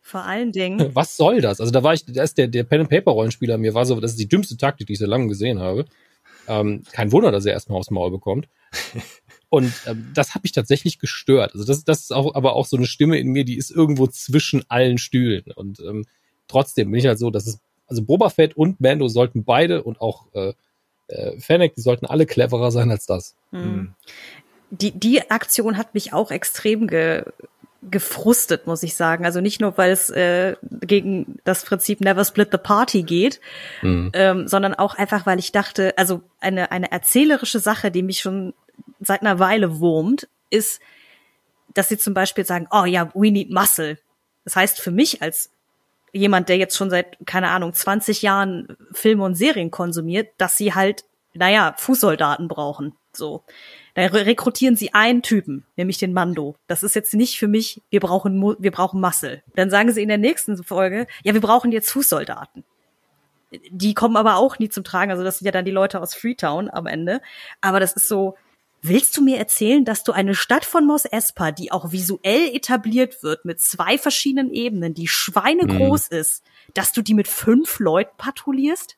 Vor 0.00 0.22
allen 0.22 0.52
Dingen, 0.52 0.90
Was 0.94 1.16
soll 1.16 1.40
das? 1.40 1.60
Also 1.60 1.72
da 1.72 1.82
war 1.82 1.94
ich, 1.94 2.04
da 2.04 2.22
ist 2.22 2.38
der, 2.38 2.48
der 2.48 2.64
Pen 2.64 2.82
and 2.82 2.90
Paper 2.90 3.10
Rollenspieler 3.12 3.58
mir 3.58 3.74
war 3.74 3.84
so, 3.86 3.98
das 4.00 4.12
ist 4.12 4.20
die 4.20 4.28
dümmste 4.28 4.56
Taktik, 4.56 4.86
die 4.86 4.94
ich 4.94 4.98
seit 4.98 5.08
langem 5.08 5.28
gesehen 5.28 5.58
habe. 5.58 5.84
Ähm, 6.46 6.84
kein 6.92 7.12
Wunder, 7.12 7.32
dass 7.32 7.46
er 7.46 7.52
erstmal 7.52 7.78
aufs 7.78 7.90
Maul 7.90 8.10
bekommt. 8.10 8.48
Und 9.48 9.72
ähm, 9.86 10.12
das 10.14 10.34
hat 10.34 10.44
mich 10.44 10.52
tatsächlich 10.52 11.00
gestört. 11.00 11.54
Also 11.54 11.66
das, 11.66 11.84
das 11.84 12.02
ist 12.02 12.12
auch, 12.12 12.34
aber 12.36 12.54
auch 12.54 12.66
so 12.66 12.76
eine 12.76 12.86
Stimme 12.86 13.18
in 13.18 13.28
mir, 13.28 13.44
die 13.44 13.56
ist 13.56 13.70
irgendwo 13.70 14.06
zwischen 14.06 14.64
allen 14.68 14.98
Stühlen. 14.98 15.50
Und 15.54 15.80
ähm, 15.80 16.06
trotzdem 16.46 16.90
bin 16.90 17.00
ich 17.00 17.06
halt 17.06 17.18
so, 17.18 17.30
dass 17.30 17.46
es, 17.46 17.60
also 17.88 18.02
Boba 18.02 18.30
Fett 18.30 18.56
und 18.56 18.80
Mando 18.80 19.08
sollten 19.08 19.44
beide 19.44 19.82
und 19.82 20.00
auch 20.00 20.26
äh, 20.34 20.52
äh, 21.08 21.38
Fennec, 21.40 21.74
die 21.74 21.80
sollten 21.80 22.06
alle 22.06 22.26
cleverer 22.26 22.70
sein 22.70 22.90
als 22.90 23.06
das. 23.06 23.36
hm. 23.62 23.94
Die, 24.70 24.92
die 24.92 25.30
Aktion 25.30 25.76
hat 25.76 25.94
mich 25.94 26.12
auch 26.12 26.30
extrem 26.30 26.86
ge, 26.86 27.24
gefrustet, 27.82 28.66
muss 28.66 28.82
ich 28.82 28.94
sagen. 28.94 29.24
Also 29.24 29.40
nicht 29.40 29.60
nur, 29.60 29.76
weil 29.78 29.90
es 29.90 30.10
äh, 30.10 30.56
gegen 30.82 31.38
das 31.44 31.64
Prinzip 31.64 32.00
Never 32.00 32.24
Split 32.24 32.48
the 32.52 32.58
Party 32.58 33.02
geht, 33.02 33.40
Mhm. 33.82 34.10
ähm, 34.12 34.48
sondern 34.48 34.74
auch 34.74 34.94
einfach, 34.94 35.26
weil 35.26 35.38
ich 35.38 35.50
dachte, 35.52 35.96
also 35.96 36.20
eine, 36.40 36.70
eine 36.72 36.92
erzählerische 36.92 37.58
Sache, 37.58 37.90
die 37.90 38.02
mich 38.02 38.20
schon 38.20 38.54
seit 39.00 39.22
einer 39.22 39.38
Weile 39.38 39.80
wurmt, 39.80 40.28
ist, 40.50 40.80
dass 41.72 41.88
sie 41.88 41.98
zum 41.98 42.12
Beispiel 42.14 42.44
sagen, 42.44 42.66
oh 42.70 42.84
ja, 42.84 43.10
we 43.14 43.30
need 43.30 43.50
muscle. 43.50 43.98
Das 44.44 44.56
heißt 44.56 44.80
für 44.80 44.90
mich 44.90 45.22
als 45.22 45.50
jemand, 46.12 46.48
der 46.48 46.58
jetzt 46.58 46.76
schon 46.76 46.90
seit, 46.90 47.16
keine 47.24 47.48
Ahnung, 47.50 47.72
20 47.72 48.20
Jahren 48.22 48.76
Filme 48.92 49.24
und 49.24 49.36
Serien 49.36 49.70
konsumiert, 49.70 50.28
dass 50.38 50.56
sie 50.56 50.74
halt, 50.74 51.04
naja, 51.34 51.74
Fußsoldaten 51.78 52.48
brauchen. 52.48 52.94
So. 53.12 53.44
Rekrutieren 54.06 54.76
sie 54.76 54.94
einen 54.94 55.22
Typen, 55.22 55.64
nämlich 55.76 55.98
den 55.98 56.12
Mando. 56.12 56.56
Das 56.66 56.82
ist 56.82 56.94
jetzt 56.94 57.14
nicht 57.14 57.38
für 57.38 57.48
mich, 57.48 57.82
wir 57.90 58.00
brauchen, 58.00 58.56
wir 58.58 58.70
brauchen 58.70 59.00
Muscle. 59.00 59.42
Dann 59.56 59.70
sagen 59.70 59.92
sie 59.92 60.02
in 60.02 60.08
der 60.08 60.18
nächsten 60.18 60.62
Folge, 60.62 61.06
ja, 61.24 61.34
wir 61.34 61.40
brauchen 61.40 61.72
jetzt 61.72 61.90
Fußsoldaten. 61.90 62.64
Die 63.70 63.94
kommen 63.94 64.16
aber 64.16 64.36
auch 64.36 64.58
nie 64.58 64.68
zum 64.68 64.84
Tragen. 64.84 65.10
Also 65.10 65.24
das 65.24 65.38
sind 65.38 65.46
ja 65.46 65.52
dann 65.52 65.64
die 65.64 65.70
Leute 65.70 66.00
aus 66.00 66.14
Freetown 66.14 66.70
am 66.70 66.86
Ende. 66.86 67.20
Aber 67.60 67.80
das 67.80 67.94
ist 67.94 68.06
so, 68.06 68.36
willst 68.82 69.16
du 69.16 69.22
mir 69.22 69.38
erzählen, 69.38 69.84
dass 69.84 70.04
du 70.04 70.12
eine 70.12 70.34
Stadt 70.34 70.64
von 70.64 70.86
Mos 70.86 71.04
Espa, 71.04 71.50
die 71.50 71.72
auch 71.72 71.92
visuell 71.92 72.54
etabliert 72.54 73.22
wird 73.22 73.44
mit 73.44 73.60
zwei 73.60 73.98
verschiedenen 73.98 74.52
Ebenen, 74.52 74.94
die 74.94 75.08
schweinegroß 75.08 76.08
ist, 76.08 76.44
dass 76.74 76.92
du 76.92 77.02
die 77.02 77.14
mit 77.14 77.28
fünf 77.28 77.80
Leuten 77.80 78.12
patrouillierst? 78.16 78.96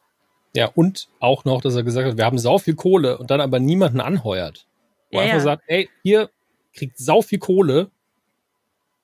Ja, 0.55 0.71
und 0.75 1.09
auch 1.19 1.45
noch, 1.45 1.63
dass 1.63 1.75
er 1.75 1.83
gesagt 1.83 2.07
hat, 2.07 2.17
wir 2.19 2.27
haben 2.27 2.39
sau 2.39 2.59
viel 2.59 2.75
Kohle 2.75 3.17
und 3.17 3.31
dann 3.31 3.41
aber 3.41 3.59
niemanden 3.59 4.01
anheuert. 4.01 4.67
Wo 5.13 5.19
Ja, 5.19 5.25
einfach 5.25 5.41
sagt, 5.41 5.65
ey, 5.67 5.89
ihr 6.03 6.31
kriegt 6.75 6.99
sau 6.99 7.23
viel 7.23 7.39
Kohle. 7.39 7.91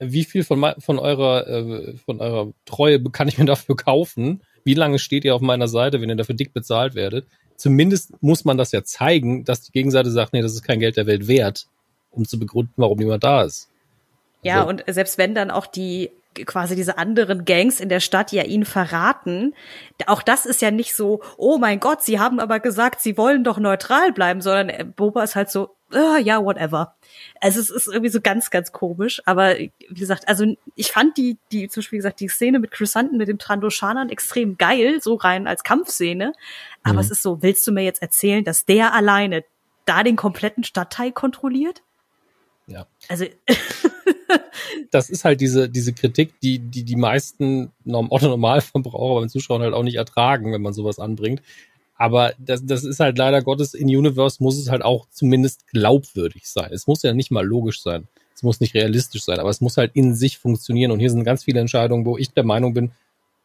Wie 0.01 0.25
viel 0.25 0.45
von, 0.45 0.75
von 0.79 0.99
eurer, 0.99 1.47
äh, 1.47 1.97
von 1.99 2.21
eurer 2.21 2.53
Treue 2.65 3.03
kann 3.13 3.29
ich 3.29 3.39
mir 3.39 3.45
dafür 3.45 3.77
kaufen? 3.77 4.43
Wie 4.65 4.75
lange 4.75 4.99
steht 4.99 5.25
ihr 5.25 5.35
auf 5.35 5.41
meiner 5.41 5.69
Seite, 5.69 6.01
wenn 6.01 6.09
ihr 6.09 6.17
dafür 6.17 6.35
dick 6.35 6.53
bezahlt 6.53 6.95
werdet? 6.95 7.27
Zumindest 7.57 8.23
muss 8.23 8.45
man 8.45 8.57
das 8.57 8.71
ja 8.73 8.85
zeigen, 8.85 9.45
dass 9.45 9.63
die 9.63 9.73
Gegenseite 9.73 10.11
sagt, 10.11 10.33
nee, 10.33 10.43
das 10.43 10.55
ist 10.55 10.63
kein 10.63 10.79
Geld 10.81 10.97
der 10.97 11.07
Welt 11.07 11.29
wert. 11.29 11.67
um 12.11 12.25
zu 12.25 12.39
begründen, 12.39 12.73
warum 12.77 12.99
niemand 12.99 13.23
da 13.23 13.43
ist. 13.43 13.69
Ja, 14.43 14.61
Also- 14.61 14.69
und 14.71 14.85
selbst 14.89 15.19
wenn 15.19 15.35
dann 15.35 15.51
auch 15.51 15.67
die 15.67 16.11
quasi 16.47 16.75
diese 16.75 16.97
anderen 16.99 17.45
Gangs 17.45 17.81
in 17.81 17.89
der 17.89 18.01
Stadt 18.01 18.33
ja 18.33 18.45
ihn 18.45 18.65
verraten, 18.65 19.55
auch 20.07 20.23
das 20.23 20.47
ist 20.47 20.63
ja 20.63 20.71
nicht 20.71 20.95
so, 20.95 21.21
oh 21.37 21.59
mein 21.59 21.81
Gott, 21.81 22.03
sie 22.03 22.19
haben 22.19 22.41
aber 22.41 22.61
gesagt, 22.61 23.01
sie 23.01 23.19
wollen 23.19 23.45
doch 23.45 23.59
neutral 23.59 24.13
bleiben, 24.13 24.41
sondern 24.41 24.69
äh, 24.69 24.85
Boba 24.85 25.23
ist 25.23 25.37
halt 25.37 25.51
so, 25.51 25.77
ah, 25.93 26.19
ja, 26.19 26.43
whatever. 26.45 26.95
Also 27.41 27.61
es 27.61 27.71
ist 27.71 27.87
irgendwie 27.89 28.11
so 28.11 28.21
ganz, 28.21 28.51
ganz 28.51 28.73
komisch, 28.73 29.23
aber 29.25 29.59
wie 29.59 29.71
gesagt, 29.89 30.29
also 30.29 30.45
ich 30.75 30.93
fand 30.93 31.17
die, 31.17 31.39
die, 31.53 31.69
zum 31.69 31.81
Beispiel 31.81 31.99
gesagt, 31.99 32.21
die 32.21 32.29
Szene 32.29 32.59
mit 32.59 32.71
Chrysanten 32.71 33.17
mit 33.19 33.29
dem 33.29 33.39
Trandoshanern 33.39 34.09
extrem 34.11 34.57
geil, 34.59 35.01
so 35.03 35.15
rein 35.15 35.47
als 35.47 35.65
Kampfszene, 35.65 36.33
aber 36.83 36.95
Mhm. 36.95 37.01
es 37.01 37.11
ist 37.11 37.23
so, 37.23 37.43
willst 37.43 37.67
du 37.67 37.73
mir 37.73 37.85
jetzt 37.85 38.03
erzählen, 38.03 38.45
dass 38.45 38.65
der 38.67 38.95
alleine 38.95 39.45
da 39.85 40.03
den 40.03 40.17
kompletten 40.17 40.65
Stadtteil 40.65 41.13
kontrolliert? 41.13 41.83
Ja. 42.67 42.87
Also 43.09 43.25
das 44.91 45.11
ist 45.11 45.25
halt 45.25 45.41
diese, 45.41 45.69
diese 45.69 45.93
Kritik, 45.93 46.39
die 46.41 46.59
die, 46.59 46.85
die 46.85 46.97
meisten 46.97 47.73
Otto 47.87 48.29
Normalverbraucher 48.29 49.21
beim 49.21 49.29
Zuschauen 49.29 49.63
halt 49.63 49.75
auch 49.75 49.83
nicht 49.83 49.97
ertragen, 49.97 50.53
wenn 50.53 50.63
man 50.63 50.73
sowas 50.73 50.99
anbringt. 50.99 51.43
Aber 51.99 52.33
das, 52.39 52.65
das 52.65 52.85
ist 52.85 53.01
halt 53.01 53.19
leider 53.19 53.43
Gottes, 53.43 53.75
in 53.75 53.89
Universe 53.89 54.43
muss 54.43 54.57
es 54.57 54.71
halt 54.71 54.83
auch 54.83 55.07
zumindest 55.11 55.67
glaubwürdig 55.69 56.49
sein. 56.49 56.71
Es 56.73 56.87
muss 56.87 57.03
ja 57.03 57.13
nicht 57.13 57.31
mal 57.33 57.45
logisch 57.45 57.83
sein. 57.83 58.07
Es 58.35 58.45
muss 58.45 58.61
nicht 58.61 58.75
realistisch 58.75 59.25
sein, 59.25 59.41
aber 59.41 59.51
es 59.51 59.61
muss 59.61 59.77
halt 59.77 59.91
in 59.95 60.15
sich 60.15 60.39
funktionieren. 60.39 60.93
Und 60.93 61.01
hier 61.01 61.11
sind 61.11 61.25
ganz 61.25 61.43
viele 61.45 61.59
Entscheidungen, 61.61 62.07
wo 62.07 62.17
ich 62.17 62.31
der 62.31 62.45
Meinung 62.45 62.73
bin, 62.73 62.93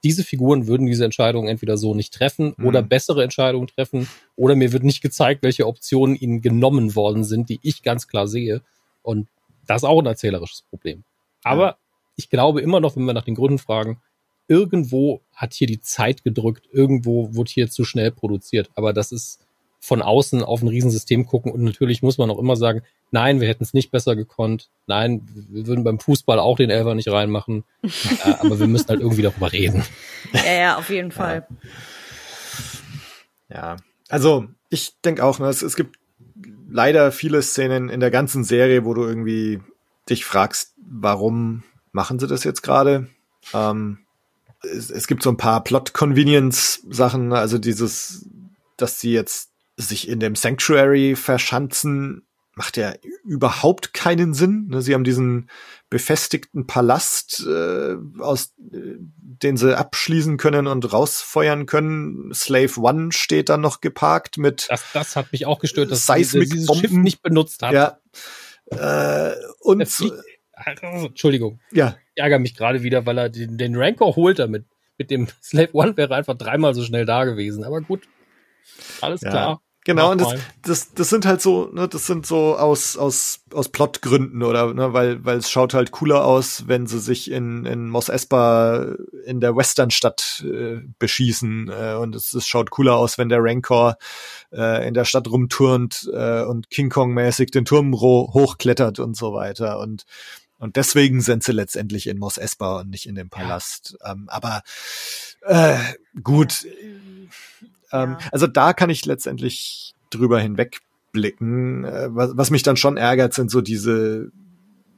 diese 0.03 0.23
Figuren 0.23 0.67
würden 0.67 0.85
diese 0.85 1.03
Entscheidungen 1.05 1.47
entweder 1.47 1.77
so 1.77 1.95
nicht 1.95 2.13
treffen 2.13 2.53
Mhm. 2.57 2.65
oder 2.67 2.83
bessere 2.83 3.23
Entscheidungen 3.23 3.67
treffen. 3.67 4.07
Oder 4.35 4.55
mir 4.55 4.71
wird 4.71 4.83
nicht 4.83 5.01
gezeigt, 5.01 5.41
welche 5.41 5.65
Optionen 5.65 6.15
ihnen 6.15 6.41
genommen 6.41 6.95
worden 6.95 7.23
sind, 7.23 7.49
die 7.49 7.59
ich 7.63 7.81
ganz 7.81 8.07
klar 8.07 8.27
sehe. 8.27 8.61
Und 9.01 9.27
das 9.65 9.77
ist 9.81 9.87
auch 9.89 9.99
ein 9.99 10.05
erzählerisches 10.05 10.61
Problem. 10.69 11.03
Aber 11.43 11.65
Ja. 11.65 11.77
ich 12.17 12.29
glaube 12.29 12.61
immer 12.61 12.79
noch, 12.81 12.95
wenn 12.95 13.05
wir 13.05 13.13
nach 13.13 13.23
den 13.25 13.35
Gründen 13.35 13.57
fragen, 13.59 13.99
irgendwo 14.47 15.21
hat 15.33 15.53
hier 15.53 15.67
die 15.67 15.81
Zeit 15.81 16.23
gedrückt, 16.23 16.67
irgendwo 16.71 17.33
wurde 17.33 17.51
hier 17.51 17.69
zu 17.69 17.85
schnell 17.85 18.11
produziert. 18.11 18.69
Aber 18.75 18.93
das 18.93 19.11
ist 19.11 19.39
von 19.79 20.01
außen 20.01 20.43
auf 20.43 20.61
ein 20.61 20.69
Riesensystem 20.69 21.25
gucken 21.25 21.51
und 21.51 21.61
natürlich 21.61 22.01
muss 22.01 22.17
man 22.17 22.31
auch 22.31 22.39
immer 22.39 22.55
sagen, 22.55 22.83
nein, 23.11 23.41
wir 23.41 23.49
hätten 23.49 23.65
es 23.65 23.73
nicht 23.73 23.91
besser 23.91 24.15
gekonnt. 24.15 24.69
Nein, 24.87 25.27
wir 25.49 25.67
würden 25.67 25.83
beim 25.83 25.99
Fußball 25.99 26.39
auch 26.39 26.55
den 26.55 26.69
Elfer 26.69 26.95
nicht 26.95 27.09
reinmachen. 27.09 27.65
äh, 27.83 28.33
aber 28.39 28.59
wir 28.59 28.67
müssen 28.67 28.87
halt 28.87 29.01
irgendwie 29.01 29.23
darüber 29.23 29.51
reden. 29.51 29.83
Ja, 30.31 30.53
ja, 30.53 30.77
auf 30.77 30.89
jeden 30.89 31.11
Fall. 31.11 31.45
Ja, 33.49 33.75
also 34.07 34.47
ich 34.69 34.93
denke 35.03 35.23
auch, 35.23 35.39
ne, 35.39 35.47
es, 35.47 35.61
es 35.61 35.75
gibt 35.75 35.97
leider 36.69 37.11
viele 37.11 37.41
Szenen 37.41 37.89
in 37.89 37.99
der 37.99 38.11
ganzen 38.11 38.43
Serie, 38.45 38.85
wo 38.85 38.93
du 38.93 39.03
irgendwie 39.03 39.61
dich 40.09 40.23
fragst, 40.23 40.75
warum 40.77 41.63
machen 41.91 42.19
sie 42.19 42.27
das 42.27 42.45
jetzt 42.45 42.63
gerade? 42.63 43.09
Ähm, 43.53 43.99
es, 44.63 44.89
es 44.89 45.07
gibt 45.07 45.23
so 45.23 45.29
ein 45.29 45.37
paar 45.37 45.63
Plot-Convenience-Sachen, 45.63 47.33
also 47.33 47.57
dieses, 47.57 48.27
dass 48.77 48.99
sie 48.99 49.13
jetzt 49.13 49.51
sich 49.77 50.07
in 50.07 50.19
dem 50.19 50.35
Sanctuary 50.35 51.15
verschanzen, 51.15 52.27
macht 52.55 52.77
ja 52.77 52.93
überhaupt 53.23 53.93
keinen 53.95 54.35
Sinn. 54.35 54.67
Ne? 54.69 54.81
Sie 54.83 54.93
haben 54.93 55.03
diesen 55.03 55.49
befestigten 55.89 56.67
Palast, 56.67 57.43
äh, 57.47 57.95
aus 58.19 58.53
äh, 58.71 58.95
den 58.99 59.57
sie 59.57 59.75
abschließen 59.75 60.37
können 60.37 60.67
und 60.67 60.93
rausfeuern 60.93 61.65
können. 61.65 62.31
Slave 62.33 62.79
One 62.79 63.11
steht 63.11 63.49
dann 63.49 63.61
noch 63.61 63.81
geparkt 63.81 64.37
mit 64.37 64.67
Das, 64.69 64.83
das 64.93 65.15
hat 65.15 65.31
mich 65.31 65.47
auch 65.47 65.59
gestört, 65.59 65.91
dass 65.91 66.05
Seismic 66.05 66.47
sie 66.49 66.53
dieses 66.59 66.77
Schiff 66.77 66.91
nicht 66.91 67.23
benutzt 67.23 67.63
hat. 67.63 67.73
ja 67.73 67.97
äh, 68.67 69.35
und 69.59 69.87
fliegt- 69.87 70.13
Also, 70.53 71.07
Entschuldigung, 71.07 71.59
ja 71.71 71.97
ärgere 72.15 72.39
mich 72.39 72.55
gerade 72.55 72.83
wieder, 72.83 73.05
weil 73.05 73.17
er 73.17 73.29
den, 73.29 73.57
den 73.57 73.75
Rancor 73.75 74.15
holt 74.15 74.39
damit. 74.39 74.65
Mit 74.97 75.11
dem 75.11 75.27
Slave 75.41 75.69
One 75.73 75.97
wäre 75.97 76.13
er 76.13 76.17
einfach 76.17 76.37
dreimal 76.37 76.73
so 76.73 76.83
schnell 76.83 77.05
da 77.05 77.25
gewesen. 77.25 77.63
Aber 77.63 77.81
gut, 77.81 78.07
alles 79.01 79.21
Ja. 79.21 79.29
klar. 79.29 79.61
Genau, 79.85 80.11
und 80.11 80.21
das, 80.21 80.35
das, 80.61 80.93
das 80.93 81.09
sind 81.09 81.25
halt 81.25 81.41
so, 81.41 81.69
ne, 81.73 81.89
das 81.89 82.07
sind 82.07 82.25
so 82.25 82.55
aus, 82.55 82.95
aus, 82.95 83.41
aus 83.51 83.67
Plotgründen 83.67 84.41
oder, 84.41 84.73
ne, 84.73 84.93
weil, 84.93 85.25
weil 85.25 85.37
es 85.37 85.51
schaut 85.51 85.73
halt 85.73 85.91
cooler 85.91 86.23
aus, 86.23 86.69
wenn 86.69 86.87
sie 86.87 86.99
sich 86.99 87.29
in, 87.29 87.65
in 87.65 87.89
Mos 87.89 88.07
Espa 88.07 88.95
in 89.25 89.41
der 89.41 89.57
Westernstadt 89.57 90.45
äh, 90.47 90.79
beschießen, 90.99 91.69
äh, 91.69 91.95
und 91.95 92.15
es, 92.15 92.33
es 92.33 92.47
schaut 92.47 92.69
cooler 92.69 92.95
aus, 92.95 93.17
wenn 93.17 93.27
der 93.27 93.43
Rancor 93.43 93.97
äh, 94.53 94.87
in 94.87 94.93
der 94.93 95.03
Stadt 95.03 95.29
rumturnt 95.29 96.09
äh, 96.13 96.43
und 96.43 96.69
King 96.69 96.89
Kong-mäßig 96.89 97.51
den 97.51 97.65
Turm 97.65 97.93
hochklettert 97.93 98.99
und 98.99 99.17
so 99.17 99.33
weiter 99.33 99.79
und 99.79 100.05
und 100.63 100.77
deswegen 100.77 101.19
sind 101.19 101.43
sie 101.43 101.51
letztendlich 101.51 102.07
in 102.07 102.17
Mos 102.17 102.37
Espa 102.37 102.79
und 102.79 102.89
nicht 102.89 103.05
in 103.05 103.15
dem 103.15 103.29
Palast. 103.29 103.97
Ähm, 104.05 104.29
aber 104.29 104.63
äh, 105.41 105.77
gut, 106.23 106.65
ähm, 107.91 108.11
Ja. 108.11 108.17
also 108.31 108.47
da 108.47 108.71
kann 108.71 108.89
ich 108.89 109.05
letztendlich 109.05 109.93
drüber 110.09 110.39
hinwegblicken. 110.39 111.83
Äh, 111.83 112.07
was, 112.15 112.31
was 112.35 112.49
mich 112.49 112.63
dann 112.63 112.77
schon 112.77 112.95
ärgert, 112.95 113.33
sind 113.33 113.51
so 113.51 113.59
diese 113.59 114.31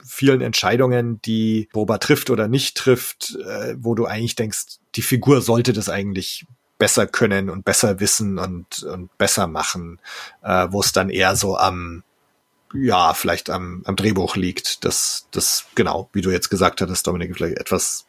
vielen 0.06 0.42
Entscheidungen, 0.42 1.20
die 1.24 1.68
Boba 1.74 1.98
trifft 1.98 2.30
oder 2.30 2.48
nicht 2.48 2.78
trifft, 2.78 3.36
äh, 3.44 3.76
wo 3.80 3.96
du 3.96 4.06
eigentlich 4.06 4.36
denkst, 4.36 4.78
die 4.94 5.02
Figur 5.02 5.42
sollte 5.42 5.74
das 5.74 5.90
eigentlich 5.90 6.46
besser 6.78 7.08
können 7.08 7.50
und 7.50 7.66
besser 7.66 8.00
wissen 8.00 8.38
und, 8.38 8.84
und 8.84 9.18
besser 9.18 9.48
machen, 9.48 10.00
äh, 10.44 10.68
wo 10.70 10.82
es 10.82 10.92
dann 10.92 11.10
eher 11.10 11.36
so 11.36 11.58
am 11.58 12.04
ja, 12.74 13.14
vielleicht 13.14 13.50
am, 13.50 13.84
am 13.86 13.96
Drehbuch 13.96 14.36
liegt, 14.36 14.86
dass 14.86 15.28
das, 15.32 15.66
genau, 15.76 16.10
wie 16.14 16.22
du 16.22 16.32
jetzt 16.32 16.50
gesagt 16.50 16.82
hattest, 16.82 17.06
Dominik, 17.08 17.36
vielleicht 17.36 17.58
etwas 17.58 18.06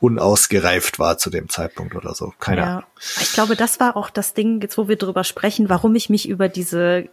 unausgereift 0.00 0.98
war 0.98 1.18
zu 1.18 1.30
dem 1.30 1.48
Zeitpunkt 1.48 1.94
oder 1.94 2.14
so. 2.14 2.32
Keine 2.40 2.66
Ahnung. 2.66 2.82
Ja. 2.82 3.22
Ich 3.22 3.32
glaube, 3.32 3.54
das 3.54 3.78
war 3.78 3.96
auch 3.96 4.10
das 4.10 4.34
Ding, 4.34 4.60
jetzt 4.60 4.76
wo 4.76 4.88
wir 4.88 4.96
drüber 4.96 5.22
sprechen, 5.24 5.68
warum 5.68 5.94
ich 5.94 6.10
mich 6.10 6.28
über 6.28 6.48
diese 6.48 7.08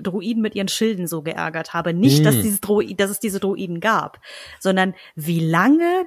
Druiden 0.00 0.42
mit 0.42 0.54
ihren 0.54 0.68
Schilden 0.68 1.06
so 1.06 1.22
geärgert 1.22 1.74
habe. 1.74 1.94
Nicht, 1.94 2.24
dass, 2.24 2.36
Hm. 2.36 2.42
dieses 2.42 2.60
Droi 2.60 2.94
dass 2.94 3.10
es 3.10 3.20
diese 3.20 3.40
Druiden 3.40 3.80
gab, 3.80 4.20
sondern 4.60 4.94
wie 5.16 5.40
lange 5.40 6.06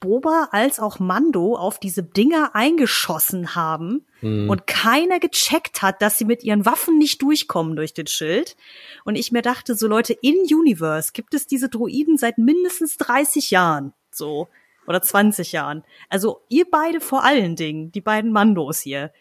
Boba 0.00 0.48
als 0.50 0.80
auch 0.80 0.98
Mando 0.98 1.54
auf 1.56 1.78
diese 1.78 2.02
Dinger 2.02 2.54
eingeschossen 2.54 3.54
haben 3.54 4.04
Hm. 4.20 4.50
und 4.50 4.66
keiner 4.66 5.18
gecheckt 5.18 5.82
hat, 5.82 6.02
dass 6.02 6.18
sie 6.18 6.24
mit 6.24 6.42
ihren 6.42 6.66
Waffen 6.66 6.98
nicht 6.98 7.22
durchkommen 7.22 7.76
durch 7.76 7.94
den 7.94 8.06
Schild. 8.06 8.56
Und 9.04 9.16
ich 9.16 9.32
mir 9.32 9.42
dachte, 9.42 9.74
so 9.74 9.86
Leute, 9.86 10.12
in 10.12 10.36
Universe 10.50 11.12
gibt 11.12 11.34
es 11.34 11.46
diese 11.46 11.68
Druiden 11.68 12.18
seit 12.18 12.38
mindestens 12.38 12.96
30 12.98 13.50
Jahren. 13.50 13.92
So. 14.10 14.48
Oder 14.86 15.02
20 15.02 15.52
Jahren. 15.52 15.84
Also 16.08 16.42
ihr 16.48 16.66
beide 16.70 17.00
vor 17.00 17.24
allen 17.24 17.56
Dingen, 17.56 17.92
die 17.92 18.00
beiden 18.00 18.32
Mandos 18.32 18.80
hier, 18.80 19.12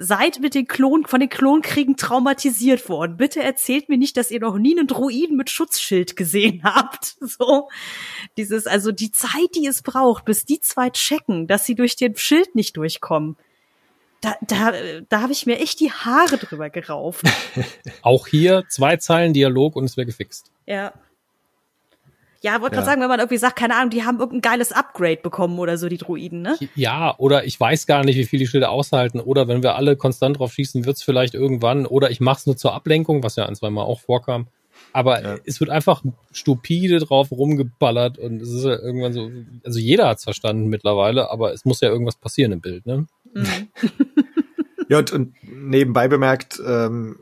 seid 0.00 0.38
mit 0.38 0.54
den 0.54 0.68
Klon, 0.68 1.04
von 1.06 1.18
den 1.18 1.28
Klonkriegen 1.28 1.96
traumatisiert 1.96 2.88
worden. 2.88 3.16
Bitte 3.16 3.42
erzählt 3.42 3.88
mir 3.88 3.98
nicht, 3.98 4.16
dass 4.16 4.30
ihr 4.30 4.38
noch 4.38 4.56
nie 4.56 4.78
einen 4.78 4.86
Druiden 4.86 5.36
mit 5.36 5.50
Schutzschild 5.50 6.14
gesehen 6.14 6.62
habt. 6.64 7.16
So. 7.20 7.68
Dieses, 8.36 8.66
also 8.66 8.92
die 8.92 9.10
Zeit, 9.10 9.54
die 9.56 9.66
es 9.66 9.82
braucht, 9.82 10.24
bis 10.24 10.44
die 10.44 10.60
zwei 10.60 10.90
checken, 10.90 11.48
dass 11.48 11.66
sie 11.66 11.74
durch 11.74 11.96
den 11.96 12.16
Schild 12.16 12.54
nicht 12.54 12.76
durchkommen. 12.76 13.36
Da, 14.20 14.36
da, 14.42 14.72
da 15.08 15.20
habe 15.20 15.32
ich 15.32 15.46
mir 15.46 15.58
echt 15.58 15.80
die 15.80 15.92
Haare 15.92 16.38
drüber 16.38 16.70
gerauft. 16.70 17.24
Auch 18.02 18.26
hier 18.28 18.64
zwei 18.68 18.96
Zeilen 18.96 19.32
Dialog 19.32 19.76
und 19.76 19.84
es 19.84 19.96
wäre 19.96 20.06
gefixt. 20.06 20.50
Ja. 20.66 20.92
Ja, 22.40 22.60
wollte 22.60 22.76
Ja. 22.76 22.80
gerade 22.82 22.86
sagen, 22.86 23.00
wenn 23.00 23.08
man 23.08 23.18
irgendwie 23.18 23.38
sagt, 23.38 23.56
keine 23.56 23.74
Ahnung, 23.76 23.90
die 23.90 24.04
haben 24.04 24.20
irgendein 24.20 24.52
geiles 24.52 24.70
Upgrade 24.72 25.16
bekommen 25.22 25.58
oder 25.58 25.76
so, 25.76 25.88
die 25.88 25.98
Druiden, 25.98 26.42
ne? 26.42 26.56
Ja, 26.74 27.14
oder 27.18 27.44
ich 27.44 27.58
weiß 27.58 27.86
gar 27.86 28.04
nicht, 28.04 28.16
wie 28.16 28.24
viel 28.26 28.38
die 28.38 28.46
Schilde 28.46 28.68
aushalten. 28.68 29.18
Oder 29.20 29.48
wenn 29.48 29.62
wir 29.62 29.74
alle 29.74 29.96
konstant 29.96 30.38
drauf 30.38 30.52
schießen, 30.52 30.84
wird's 30.86 31.02
vielleicht 31.02 31.34
irgendwann. 31.34 31.84
Oder 31.86 32.10
ich 32.10 32.20
mach's 32.20 32.46
nur 32.46 32.56
zur 32.56 32.74
Ablenkung, 32.74 33.22
was 33.24 33.36
ja 33.36 33.46
ein, 33.46 33.56
zwei 33.56 33.70
Mal 33.70 33.82
auch 33.82 34.00
vorkam. 34.00 34.46
Aber 34.92 35.22
Ja. 35.22 35.36
es 35.44 35.58
wird 35.60 35.70
einfach 35.70 36.02
stupide 36.32 36.98
drauf 37.00 37.30
rumgeballert 37.32 38.16
und 38.18 38.40
es 38.40 38.50
ist 38.50 38.64
ja 38.64 38.78
irgendwann 38.78 39.12
so, 39.12 39.30
also 39.64 39.78
jeder 39.80 40.08
hat's 40.08 40.24
verstanden 40.24 40.68
mittlerweile, 40.68 41.30
aber 41.30 41.52
es 41.52 41.64
muss 41.64 41.80
ja 41.80 41.88
irgendwas 41.88 42.16
passieren 42.16 42.52
im 42.52 42.60
Bild, 42.60 42.86
ne? 42.86 43.06
Mhm. 43.34 43.46
Ja, 44.90 44.96
und, 44.98 45.12
und 45.12 45.34
nebenbei 45.42 46.08
bemerkt, 46.08 46.62
ähm, 46.66 47.18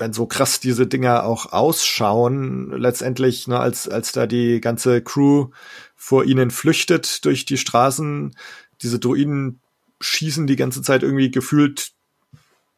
wenn 0.00 0.12
so 0.12 0.26
krass 0.26 0.58
diese 0.60 0.86
Dinger 0.86 1.24
auch 1.24 1.52
ausschauen, 1.52 2.70
letztendlich, 2.70 3.46
ne, 3.46 3.60
als, 3.60 3.88
als 3.88 4.12
da 4.12 4.26
die 4.26 4.60
ganze 4.60 5.02
Crew 5.02 5.48
vor 5.94 6.24
ihnen 6.24 6.50
flüchtet 6.50 7.24
durch 7.24 7.44
die 7.44 7.58
Straßen, 7.58 8.34
diese 8.82 8.98
Druiden 8.98 9.60
schießen 10.00 10.46
die 10.46 10.56
ganze 10.56 10.82
Zeit 10.82 11.02
irgendwie 11.02 11.30
gefühlt 11.30 11.92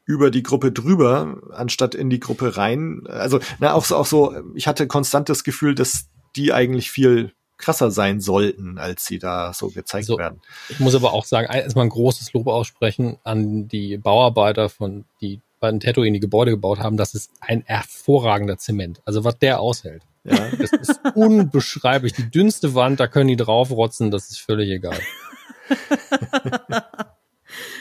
über 0.05 0.31
die 0.31 0.43
Gruppe 0.43 0.73
drüber, 0.73 1.41
anstatt 1.53 1.95
in 1.95 2.11
die 2.11 2.21
Gruppe 2.21 2.57
rein. 2.57 3.05
Also, 3.07 3.39
na, 3.61 3.73
auch 3.73 3.85
so, 3.85 3.97
auch 3.97 4.07
so, 4.07 4.35
ich 4.55 4.67
hatte 4.67 4.89
konstant 4.89 5.29
das 5.29 5.45
Gefühl, 5.45 5.75
dass 5.75 6.07
die 6.35 6.53
eigentlich 6.53 6.91
viel 6.91 7.33
krasser 7.59 7.93
sein 7.93 8.21
sollten, 8.21 8.79
als 8.79 9.07
sie 9.07 9.21
da 9.21 9.53
so 9.53 9.69
gezeigt 9.69 10.07
So. 10.07 10.19
werden. 10.19 10.41
Ich 10.69 10.81
muss 10.81 10.97
aber 10.97 11.13
auch 11.13 11.25
sagen, 11.25 11.47
erstmal 11.53 11.87
ein 11.87 11.91
großes 11.91 12.33
Lob 12.33 12.49
aussprechen 12.49 13.19
an 13.23 13.69
die 13.69 13.97
Bauarbeiter 13.97 14.69
von, 14.69 15.05
die 15.21 15.41
bei 15.63 15.71
Tatooine 15.79 16.13
die 16.13 16.21
Gebäude 16.21 16.51
gebaut 16.51 16.81
haben, 16.81 16.97
das 16.97 17.15
ist 17.15 17.31
ein 17.41 17.63
hervorragender 17.65 18.59
Zement. 18.59 19.01
Also 19.05 19.23
was 19.23 19.39
der 19.39 19.61
aushält. 19.61 20.03
Ja. 20.25 20.51
Das 20.59 20.73
ist 20.73 21.01
unbeschreiblich. 21.15 22.13
Die 22.13 22.29
dünnste 22.29 22.75
Wand, 22.75 22.99
da 23.01 23.07
können 23.07 23.29
die 23.29 23.37
draufrotzen, 23.37 24.11
das 24.11 24.29
ist 24.29 24.41
völlig 24.41 24.69
egal. 24.69 24.99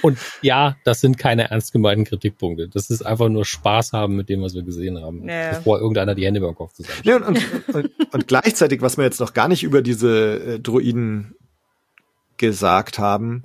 Und 0.03 0.19
ja, 0.41 0.75
das 0.83 1.01
sind 1.01 1.17
keine 1.17 1.49
ernst 1.49 1.71
gemeinten 1.71 2.05
Kritikpunkte. 2.05 2.67
Das 2.67 2.89
ist 2.89 3.03
einfach 3.03 3.29
nur 3.29 3.45
Spaß 3.45 3.93
haben 3.93 4.15
mit 4.15 4.29
dem, 4.29 4.41
was 4.41 4.53
wir 4.53 4.63
gesehen 4.63 5.01
haben, 5.01 5.27
ja. 5.27 5.53
bevor 5.55 5.79
irgendeiner 5.79 6.13
die 6.13 6.25
Hände 6.25 6.39
über 6.39 6.51
den 6.51 6.55
Kopf 6.55 6.73
zusammen. 6.73 6.99
Ja, 7.03 7.15
und, 7.15 7.25
und, 7.25 7.75
und, 7.75 7.91
und, 8.13 8.27
gleichzeitig, 8.27 8.81
was 8.81 8.97
wir 8.97 9.05
jetzt 9.05 9.19
noch 9.19 9.33
gar 9.33 9.47
nicht 9.47 9.63
über 9.63 9.81
diese 9.81 10.55
äh, 10.55 10.59
Druiden 10.59 11.35
gesagt 12.37 12.99
haben, 12.99 13.43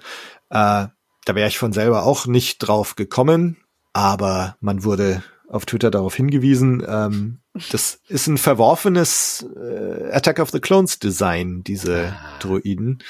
äh, 0.50 0.88
da 1.24 1.34
wäre 1.34 1.48
ich 1.48 1.58
von 1.58 1.72
selber 1.72 2.04
auch 2.04 2.26
nicht 2.26 2.58
drauf 2.58 2.96
gekommen, 2.96 3.56
aber 3.97 4.59
man 4.60 4.85
wurde 4.85 5.23
auf 5.48 5.64
Twitter 5.64 5.90
darauf 5.90 6.14
hingewiesen, 6.14 6.85
ähm, 6.86 7.39
das 7.70 7.98
ist 8.09 8.27
ein 8.27 8.36
verworfenes 8.36 9.47
äh, 9.56 10.10
Attack 10.12 10.39
of 10.39 10.51
the 10.51 10.60
Clones 10.60 10.98
Design, 10.98 11.64
diese 11.64 12.12
ah. 12.12 12.39
Droiden. 12.39 13.02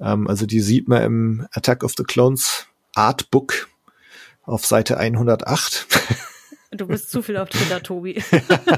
Ähm, 0.00 0.26
also 0.26 0.46
die 0.46 0.60
sieht 0.60 0.88
man 0.88 1.02
im 1.02 1.46
Attack 1.52 1.84
of 1.84 1.92
the 1.98 2.04
Clones 2.04 2.66
Artbook 2.94 3.68
auf 4.44 4.64
Seite 4.64 4.96
108. 4.96 5.86
Du 6.74 6.86
bist 6.86 7.10
zu 7.10 7.20
viel 7.20 7.36
auf 7.36 7.50
Twitter, 7.50 7.82
Tobi. 7.82 8.24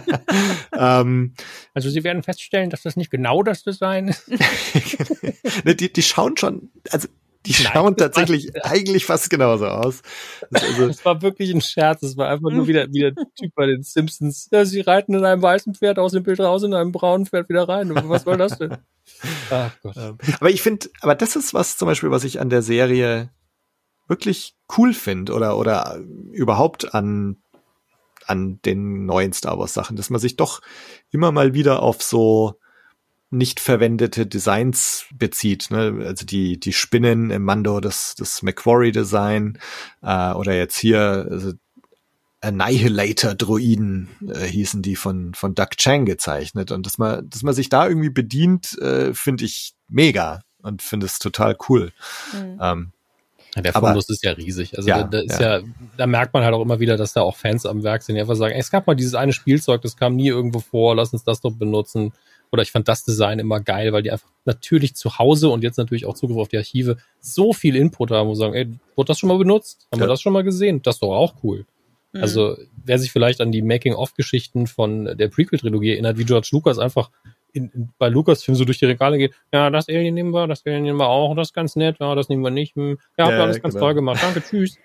ähm, 0.77 1.33
also 1.75 1.89
Sie 1.91 2.03
werden 2.03 2.25
feststellen, 2.25 2.69
dass 2.69 2.83
das 2.83 2.97
nicht 2.97 3.13
genau 3.13 3.45
das 3.45 3.63
Design 3.63 4.09
ist. 4.09 4.29
Ne, 5.65 5.77
die, 5.77 5.93
die 5.93 6.03
schauen 6.03 6.37
schon, 6.37 6.71
also 6.91 7.07
die 7.47 7.53
Nein, 7.53 7.73
schauen 7.73 7.97
tatsächlich 7.97 8.49
war, 8.55 8.73
eigentlich 8.73 9.05
fast 9.05 9.29
genauso 9.29 9.67
aus. 9.67 10.03
Das, 10.51 10.63
also, 10.65 11.05
war 11.05 11.23
wirklich 11.23 11.51
ein 11.51 11.61
Scherz. 11.61 12.01
Das 12.01 12.17
war 12.17 12.29
einfach 12.29 12.51
nur 12.51 12.67
wieder, 12.67 12.91
wieder 12.93 13.13
Typ 13.15 13.55
bei 13.55 13.67
den 13.67 13.83
Simpsons. 13.83 14.49
Ja, 14.51 14.65
sie 14.65 14.81
reiten 14.81 15.15
in 15.15 15.25
einem 15.25 15.43
weißen 15.43 15.75
Pferd 15.75 15.99
aus 15.99 16.13
dem 16.13 16.23
Bild 16.23 16.41
raus, 16.41 16.63
in 16.63 16.75
einem 16.75 16.93
braunen 16.93 17.27
Pferd 17.27 17.49
wieder 17.49 17.69
rein. 17.69 17.91
Was 18.09 18.25
soll 18.25 18.39
das 18.39 18.59
denn? 18.59 18.77
Ach 19.51 19.73
Gott. 19.83 19.97
Ähm, 19.97 20.19
aber 20.41 20.51
ich 20.51 20.63
finde, 20.63 20.89
aber 21.01 21.15
das 21.15 21.37
ist 21.37 21.53
was 21.53 21.77
zum 21.77 21.87
Beispiel, 21.87 22.11
was 22.11 22.25
ich 22.25 22.41
an 22.41 22.49
der 22.49 22.63
Serie 22.63 23.31
wirklich 24.09 24.55
cool 24.77 24.95
finde 24.95 25.33
oder, 25.33 25.57
oder 25.59 25.99
überhaupt 26.33 26.95
an, 26.95 27.37
an 28.27 28.61
den 28.65 29.07
neuen 29.07 29.33
Star 29.33 29.59
Wars 29.59 29.75
Sachen, 29.75 29.97
dass 29.97 30.11
man 30.11 30.21
sich 30.21 30.37
doch 30.37 30.61
immer 31.11 31.33
mal 31.33 31.55
wieder 31.55 31.83
auf 31.83 32.03
so 32.03 32.59
nicht 33.35 33.61
verwendete 33.61 34.27
Designs 34.27 35.07
bezieht. 35.13 35.71
Ne? 35.71 36.05
Also 36.07 36.25
die, 36.25 36.59
die 36.59 36.73
Spinnen 36.73 37.31
im 37.31 37.43
Mando, 37.43 37.81
das, 37.81 38.15
das 38.17 38.43
Macquarie-Design 38.43 39.59
äh, 40.03 40.33
oder 40.33 40.55
jetzt 40.55 40.79
hier 40.79 41.27
also 41.31 41.53
Annihilator-Droiden 42.41 44.09
äh, 44.29 44.47
hießen 44.47 44.83
die 44.83 44.97
von, 44.97 45.35
von 45.35 45.55
Doug 45.55 45.71
Chang 45.77 46.05
gezeichnet. 46.05 46.71
Und 46.71 46.87
dass 46.87 46.99
man, 46.99 47.29
dass 47.29 47.43
man 47.43 47.55
sich 47.55 47.69
da 47.69 47.89
irgendwie 47.89 48.11
bedient, 48.11 48.79
äh, 48.79 49.15
finde 49.15 49.45
ich 49.45 49.75
mega 49.89 50.41
und 50.63 50.83
finde 50.83 51.07
es 51.07 51.19
total 51.19 51.57
cool. 51.69 51.93
Mhm. 52.33 52.59
Ähm, 52.61 52.93
ja, 53.57 53.63
der 53.63 53.73
Fundus 53.73 54.09
ist 54.09 54.25
ja 54.25 54.33
riesig. 54.33 54.77
Also 54.77 54.89
ja, 54.89 55.05
da, 55.05 55.09
da 55.09 55.19
ist 55.21 55.41
ja. 55.41 55.59
ja. 55.59 55.65
da 55.97 56.07
merkt 56.07 56.35
man 56.35 56.43
halt 56.43 56.55
auch 56.55 56.63
immer 56.63 56.81
wieder, 56.81 56.97
dass 56.97 57.13
da 57.13 57.23
auch 57.23 57.37
Fans 57.37 57.67
am 57.67 57.83
Werk 57.83 58.03
sind, 58.03 58.17
die 58.17 58.21
einfach 58.21 58.35
sagen, 58.35 58.53
ey, 58.53 58.61
es 58.61 58.71
gab 58.71 58.87
mal 58.87 58.95
dieses 58.95 59.15
eine 59.15 59.33
Spielzeug, 59.33 59.83
das 59.83 59.97
kam 59.97 60.17
nie 60.17 60.29
irgendwo 60.29 60.59
vor, 60.61 60.97
lass 60.97 61.13
uns 61.13 61.25
das 61.25 61.41
doch 61.41 61.53
benutzen. 61.53 62.13
Oder 62.55 62.63
ich 62.63 62.71
fand 62.71 62.87
das 62.87 63.03
Design 63.03 63.41
immer 63.41 63.59
geil, 63.59 63.93
weil 63.93 64.05
die 64.05 64.13
einfach 64.13 64.29
natürlich 64.45 64.95
zu 64.95 65.19
Hause 65.19 65.49
und 65.49 65.65
jetzt 65.65 65.77
natürlich 65.77 66.07
auch 66.07 66.15
Zugriff 66.15 66.39
auf 66.39 66.47
die 66.47 66.57
Archive 66.57 66.99
so 67.19 67.53
viel 67.53 67.75
Input 67.75 68.13
haben 68.13 68.29
und 68.29 68.37
sagen, 68.37 68.55
ey, 68.55 68.69
wurde 68.95 69.09
das 69.09 69.19
schon 69.19 69.27
mal 69.27 69.39
benutzt? 69.39 69.89
Haben 69.91 69.99
ja. 69.99 70.07
wir 70.07 70.09
das 70.09 70.23
schon 70.23 70.33
mal 70.33 70.45
gesehen? 70.45 70.81
Das 70.81 70.95
ist 70.95 71.03
doch 71.03 71.13
auch 71.13 71.35
cool. 71.43 71.67
Mhm. 72.13 72.23
Also, 72.23 72.57
wer 72.85 73.01
sich 73.01 73.11
vielleicht 73.11 73.41
an 73.41 73.51
die 73.51 73.61
Making-of-Geschichten 73.61 74.69
von 74.69 75.17
der 75.19 75.27
Prequel-Trilogie 75.27 75.95
erinnert, 75.95 76.17
wie 76.17 76.25
George 76.25 76.51
Lucas 76.53 76.79
einfach 76.79 77.11
in, 77.55 77.71
in, 77.71 77.91
bei 77.99 78.09
Lucasfilm 78.09 78.57
so 78.57 78.65
durch 78.65 78.79
die 78.79 78.87
Regale 78.87 79.17
geht, 79.17 79.35
ja, 79.53 79.71
das 79.71 79.89
Alien 79.89 80.15
nehmen 80.15 80.33
wir, 80.33 80.47
das 80.47 80.67
Alien 80.67 80.83
nehmen 80.83 80.99
wir 80.99 81.09
auch, 81.09 81.35
das 81.35 81.49
ist 81.49 81.55
ganz 81.55 81.77
nett, 81.77 81.97
ja, 82.01 82.15
das 82.15 82.29
nehmen 82.29 82.43
wir 82.43 82.51
nicht. 82.51 82.75
Hm, 82.77 82.99
ja, 83.17 83.25
habt 83.25 83.33
ihr 83.33 83.39
ja, 83.39 83.43
alles 83.45 83.63
ganz 83.63 83.75
genau. 83.75 83.87
toll 83.87 83.95
gemacht, 83.95 84.23
danke, 84.23 84.43
tschüss. 84.43 84.77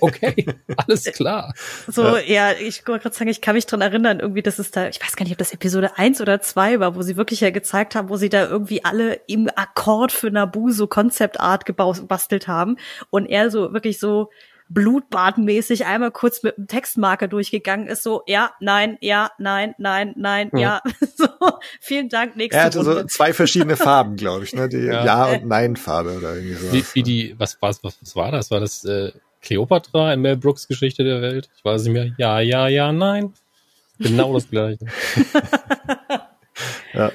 okay, 0.00 0.46
alles 0.76 1.04
klar. 1.04 1.54
So, 1.88 2.16
ja, 2.16 2.50
ja 2.50 2.52
ich 2.52 2.86
wollte 2.86 3.04
gerade 3.04 3.16
sagen, 3.16 3.30
ich 3.30 3.40
kann 3.40 3.54
mich 3.54 3.66
dran 3.66 3.80
erinnern, 3.80 4.20
irgendwie, 4.20 4.42
das 4.42 4.58
ist 4.58 4.76
da, 4.76 4.88
ich 4.88 5.02
weiß 5.02 5.16
gar 5.16 5.24
nicht, 5.24 5.32
ob 5.32 5.38
das 5.38 5.52
Episode 5.52 5.96
eins 5.96 6.20
oder 6.20 6.40
zwei 6.40 6.78
war, 6.80 6.94
wo 6.94 7.02
sie 7.02 7.16
wirklich 7.16 7.40
ja 7.40 7.50
gezeigt 7.50 7.94
haben, 7.94 8.08
wo 8.08 8.16
sie 8.16 8.28
da 8.28 8.46
irgendwie 8.46 8.84
alle 8.84 9.20
im 9.26 9.48
Akkord 9.56 10.12
für 10.12 10.30
Nabu 10.30 10.70
so 10.70 10.86
Concept 10.86 11.40
Art 11.40 11.64
gebastelt 11.64 12.46
haben 12.46 12.76
und 13.10 13.26
er 13.26 13.50
so 13.50 13.72
wirklich 13.72 13.98
so 13.98 14.30
blutbadenmäßig 14.68 15.86
einmal 15.86 16.10
kurz 16.10 16.42
mit 16.42 16.56
dem 16.56 16.66
Textmarker 16.66 17.28
durchgegangen 17.28 17.86
ist, 17.86 18.02
so, 18.02 18.22
ja, 18.26 18.50
nein, 18.60 18.98
ja, 19.00 19.30
nein, 19.38 19.74
nein, 19.78 20.14
nein, 20.16 20.50
ja. 20.54 20.82
ja. 20.84 20.92
so, 21.16 21.28
vielen 21.80 22.08
Dank, 22.08 22.36
nächste 22.36 22.58
Er 22.58 22.64
hatte 22.64 22.78
Runde. 22.78 23.00
so 23.00 23.06
zwei 23.06 23.32
verschiedene 23.32 23.76
Farben, 23.76 24.16
glaube 24.16 24.44
ich, 24.44 24.52
ne? 24.54 24.68
Die 24.68 24.76
Ja, 24.86 25.04
ja 25.04 25.24
und 25.26 25.46
Nein-Farbe 25.46 26.16
oder 26.16 26.34
irgendwie 26.34 26.54
so. 26.54 26.72
Wie, 26.72 26.84
wie 26.94 27.02
die, 27.02 27.34
was, 27.38 27.58
was, 27.60 27.82
was, 27.84 27.98
was 28.00 28.16
war 28.16 28.32
das? 28.32 28.50
War 28.50 28.60
das 28.60 28.84
äh, 28.84 29.12
Cleopatra 29.42 30.12
in 30.12 30.20
Mel 30.20 30.36
Brooks 30.36 30.66
Geschichte 30.66 31.04
der 31.04 31.22
Welt? 31.22 31.48
Ich 31.56 31.64
weiß 31.64 31.84
nicht 31.84 31.92
mehr. 31.92 32.12
Ja, 32.18 32.40
ja, 32.40 32.68
ja, 32.68 32.92
nein. 32.92 33.32
Genau 33.98 34.32
das 34.34 34.50
gleiche. 34.50 34.84
ja. 36.92 37.12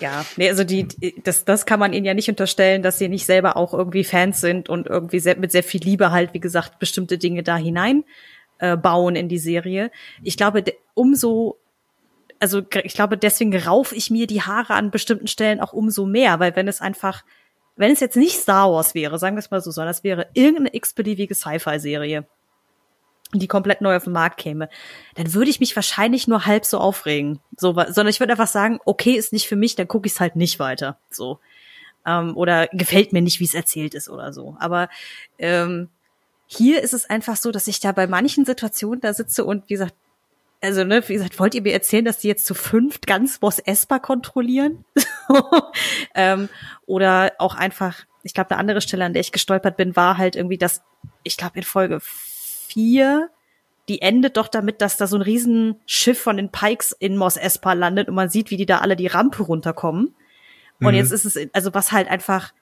Ja, 0.00 0.24
nee, 0.36 0.48
also 0.48 0.64
die, 0.64 0.88
das, 1.22 1.44
das 1.44 1.66
kann 1.66 1.78
man 1.78 1.92
ihnen 1.92 2.04
ja 2.04 2.14
nicht 2.14 2.28
unterstellen, 2.28 2.82
dass 2.82 2.98
sie 2.98 3.08
nicht 3.08 3.26
selber 3.26 3.56
auch 3.56 3.72
irgendwie 3.72 4.04
Fans 4.04 4.40
sind 4.40 4.68
und 4.68 4.86
irgendwie 4.86 5.20
sehr, 5.20 5.36
mit 5.36 5.52
sehr 5.52 5.62
viel 5.62 5.80
Liebe 5.82 6.10
halt, 6.10 6.34
wie 6.34 6.40
gesagt, 6.40 6.78
bestimmte 6.78 7.16
Dinge 7.16 7.42
da 7.42 7.56
hinein 7.56 8.04
äh, 8.58 8.76
bauen 8.76 9.16
in 9.16 9.28
die 9.28 9.38
Serie. 9.38 9.90
Ich 10.22 10.36
glaube, 10.36 10.64
umso, 10.94 11.58
also 12.40 12.62
ich 12.82 12.94
glaube, 12.94 13.16
deswegen 13.16 13.56
rauf 13.56 13.92
ich 13.92 14.10
mir 14.10 14.26
die 14.26 14.42
Haare 14.42 14.74
an 14.74 14.90
bestimmten 14.90 15.28
Stellen 15.28 15.60
auch 15.60 15.72
umso 15.72 16.06
mehr, 16.06 16.40
weil 16.40 16.56
wenn 16.56 16.68
es 16.68 16.80
einfach, 16.80 17.24
wenn 17.76 17.92
es 17.92 18.00
jetzt 18.00 18.16
nicht 18.16 18.36
Star 18.36 18.70
Wars 18.72 18.94
wäre, 18.94 19.18
sagen 19.18 19.36
wir 19.36 19.40
es 19.40 19.50
mal 19.50 19.60
so, 19.60 19.70
sondern 19.70 19.92
es 19.92 20.04
wäre 20.04 20.26
irgendeine 20.34 20.74
x-beliebige 20.74 21.34
Sci-Fi-Serie, 21.34 22.26
die 23.40 23.48
komplett 23.48 23.80
neu 23.80 23.96
auf 23.96 24.04
den 24.04 24.12
Markt 24.12 24.38
käme, 24.38 24.68
dann 25.14 25.34
würde 25.34 25.50
ich 25.50 25.60
mich 25.60 25.74
wahrscheinlich 25.76 26.28
nur 26.28 26.46
halb 26.46 26.64
so 26.64 26.78
aufregen. 26.78 27.40
So, 27.56 27.72
sondern 27.72 28.08
ich 28.08 28.20
würde 28.20 28.32
einfach 28.32 28.48
sagen, 28.48 28.80
okay, 28.84 29.12
ist 29.12 29.32
nicht 29.32 29.48
für 29.48 29.56
mich, 29.56 29.76
dann 29.76 29.88
gucke 29.88 30.06
ich 30.06 30.14
es 30.14 30.20
halt 30.20 30.36
nicht 30.36 30.58
weiter. 30.58 30.98
So. 31.10 31.40
Ähm, 32.06 32.36
oder 32.36 32.68
gefällt 32.68 33.12
mir 33.12 33.22
nicht, 33.22 33.40
wie 33.40 33.44
es 33.44 33.54
erzählt 33.54 33.94
ist 33.94 34.08
oder 34.08 34.32
so. 34.32 34.56
Aber 34.58 34.88
ähm, 35.38 35.88
hier 36.46 36.82
ist 36.82 36.92
es 36.92 37.08
einfach 37.08 37.36
so, 37.36 37.50
dass 37.50 37.66
ich 37.66 37.80
da 37.80 37.92
bei 37.92 38.06
manchen 38.06 38.44
Situationen 38.44 39.00
da 39.00 39.14
sitze 39.14 39.44
und 39.44 39.68
wie 39.68 39.74
gesagt, 39.74 39.94
also 40.60 40.82
ne, 40.82 41.06
wie 41.08 41.14
gesagt, 41.14 41.38
wollt 41.38 41.54
ihr 41.54 41.62
mir 41.62 41.74
erzählen, 41.74 42.04
dass 42.06 42.18
die 42.18 42.28
jetzt 42.28 42.46
zu 42.46 42.54
fünft 42.54 43.06
ganz 43.06 43.38
Boss 43.38 43.58
Esper 43.58 44.00
kontrollieren? 44.00 44.84
ähm, 46.14 46.48
oder 46.86 47.32
auch 47.38 47.54
einfach, 47.54 47.98
ich 48.22 48.32
glaube, 48.32 48.50
eine 48.52 48.60
andere 48.60 48.80
Stelle, 48.80 49.04
an 49.04 49.12
der 49.12 49.20
ich 49.20 49.32
gestolpert 49.32 49.76
bin, 49.76 49.94
war 49.94 50.16
halt 50.16 50.36
irgendwie, 50.36 50.56
dass 50.56 50.82
ich 51.22 51.36
glaube 51.36 51.58
in 51.58 51.64
Folge 51.64 52.00
4, 52.66 53.30
die 53.88 54.00
endet 54.00 54.36
doch 54.36 54.48
damit, 54.48 54.80
dass 54.80 54.96
da 54.96 55.06
so 55.06 55.16
ein 55.16 55.22
Riesenschiff 55.22 56.20
von 56.20 56.36
den 56.36 56.50
Pikes 56.50 56.92
in 56.92 57.16
Mos 57.16 57.36
Espa 57.36 57.74
landet 57.74 58.08
und 58.08 58.14
man 58.14 58.30
sieht, 58.30 58.50
wie 58.50 58.56
die 58.56 58.66
da 58.66 58.78
alle 58.78 58.96
die 58.96 59.06
Rampe 59.06 59.42
runterkommen. 59.42 60.14
Und 60.80 60.86
mhm. 60.86 60.94
jetzt 60.94 61.12
ist 61.12 61.24
es, 61.24 61.38
also 61.52 61.74
was 61.74 61.92
halt 61.92 62.08
einfach 62.08 62.52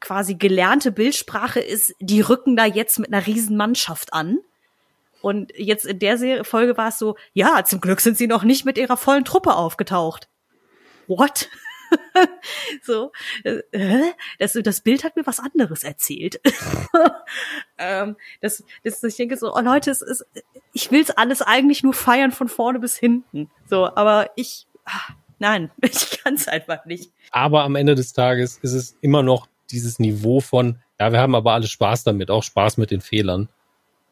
quasi 0.00 0.34
gelernte 0.34 0.92
Bildsprache 0.92 1.60
ist, 1.60 1.94
die 2.00 2.20
rücken 2.20 2.56
da 2.56 2.64
jetzt 2.64 2.98
mit 2.98 3.12
einer 3.12 3.26
riesen 3.26 3.56
Mannschaft 3.56 4.12
an. 4.12 4.38
Und 5.22 5.52
jetzt 5.56 5.86
in 5.86 5.98
der 5.98 6.18
Serie, 6.18 6.44
Folge 6.44 6.76
war 6.76 6.88
es 6.88 6.98
so, 6.98 7.16
ja, 7.32 7.64
zum 7.64 7.80
Glück 7.80 8.00
sind 8.00 8.18
sie 8.18 8.26
noch 8.26 8.44
nicht 8.44 8.66
mit 8.66 8.76
ihrer 8.76 8.98
vollen 8.98 9.24
Truppe 9.24 9.54
aufgetaucht. 9.54 10.28
What? 11.06 11.48
so, 12.82 13.12
äh, 13.44 13.62
das, 14.38 14.52
das 14.62 14.80
Bild 14.80 15.04
hat 15.04 15.16
mir 15.16 15.26
was 15.26 15.40
anderes 15.40 15.84
erzählt. 15.84 16.40
ähm, 17.78 18.16
das, 18.40 18.64
das, 18.82 19.02
ich 19.02 19.16
denke 19.16 19.36
so, 19.36 19.54
oh 19.54 19.60
Leute, 19.60 19.90
es 19.90 20.02
ist, 20.02 20.26
ich 20.72 20.90
will's 20.90 21.10
alles 21.10 21.42
eigentlich 21.42 21.82
nur 21.82 21.94
feiern 21.94 22.32
von 22.32 22.48
vorne 22.48 22.78
bis 22.78 22.96
hinten. 22.96 23.50
So, 23.68 23.86
aber 23.94 24.30
ich, 24.36 24.66
ach, 24.84 25.10
nein, 25.38 25.70
ich 25.82 26.22
kann's 26.22 26.48
einfach 26.48 26.84
nicht. 26.84 27.10
Aber 27.30 27.64
am 27.64 27.76
Ende 27.76 27.94
des 27.94 28.12
Tages 28.12 28.58
ist 28.62 28.72
es 28.72 28.96
immer 29.00 29.22
noch 29.22 29.48
dieses 29.70 29.98
Niveau 29.98 30.40
von, 30.40 30.78
ja, 31.00 31.12
wir 31.12 31.20
haben 31.20 31.34
aber 31.34 31.52
alle 31.52 31.66
Spaß 31.66 32.04
damit, 32.04 32.30
auch 32.30 32.42
Spaß 32.42 32.76
mit 32.76 32.90
den 32.90 33.00
Fehlern. 33.00 33.48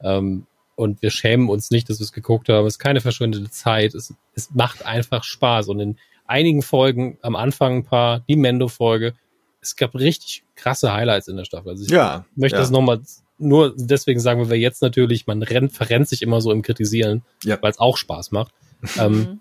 Ähm, 0.01 0.47
und 0.75 1.03
wir 1.03 1.11
schämen 1.11 1.49
uns 1.49 1.71
nicht, 1.71 1.89
dass 1.91 2.01
wir 2.01 2.05
es 2.05 2.13
geguckt 2.13 2.49
haben. 2.49 2.67
Es 2.67 2.75
ist 2.75 2.79
keine 2.79 3.01
verschwendete 3.01 3.51
Zeit. 3.51 3.95
Es, 3.95 4.15
es 4.35 4.51
macht 4.53 4.85
einfach 4.85 5.23
Spaß. 5.23 5.69
Und 5.69 5.81
in 5.81 5.99
einigen 6.33 6.63
Folgen, 6.63 7.19
am 7.23 7.37
Anfang 7.37 7.79
ein 7.79 7.85
paar, 7.85 8.21
die 8.29 8.37
Mendo-Folge. 8.37 9.15
Es 9.61 9.77
gab 9.77 9.95
richtig 9.95 10.43
krasse 10.57 10.93
Highlights 10.93 11.29
in 11.29 11.37
der 11.37 11.45
Staffel. 11.45 11.71
Also 11.71 11.85
ich 11.85 11.91
ja, 11.91 12.25
möchte 12.35 12.57
ja. 12.57 12.63
das 12.63 12.71
nochmal 12.71 13.01
nur 13.43 13.75
deswegen 13.77 14.21
sagen 14.21 14.49
wir 14.49 14.59
jetzt 14.59 14.83
natürlich, 14.83 15.27
man 15.27 15.43
rennt, 15.43 15.73
verrennt 15.73 16.09
sich 16.09 16.23
immer 16.23 16.41
so 16.41 16.53
im 16.53 16.63
Kritisieren, 16.63 17.23
ja. 17.45 17.59
weil 17.61 17.71
es 17.71 17.79
auch 17.79 17.97
Spaß 17.97 18.31
macht. 18.31 18.53
ähm, 18.99 19.13
mhm. 19.13 19.41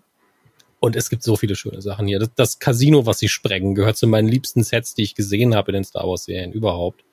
und 0.80 0.96
es 0.96 1.10
gibt 1.10 1.24
so 1.24 1.36
viele 1.36 1.56
schöne 1.56 1.82
Sachen 1.82 2.08
hier. 2.08 2.20
Das, 2.20 2.30
das, 2.36 2.60
Casino, 2.60 3.06
was 3.06 3.20
sie 3.20 3.30
sprengen, 3.30 3.76
gehört 3.76 3.98
zu 3.98 4.08
meinen 4.08 4.28
liebsten 4.28 4.64
Sets, 4.64 4.94
die 4.94 5.04
ich 5.04 5.16
gesehen 5.16 5.56
habe 5.56 5.72
in 5.72 5.76
den 5.76 5.84
Star 5.84 6.08
Wars 6.08 6.26
Serien 6.26 6.52
überhaupt. 6.52 7.04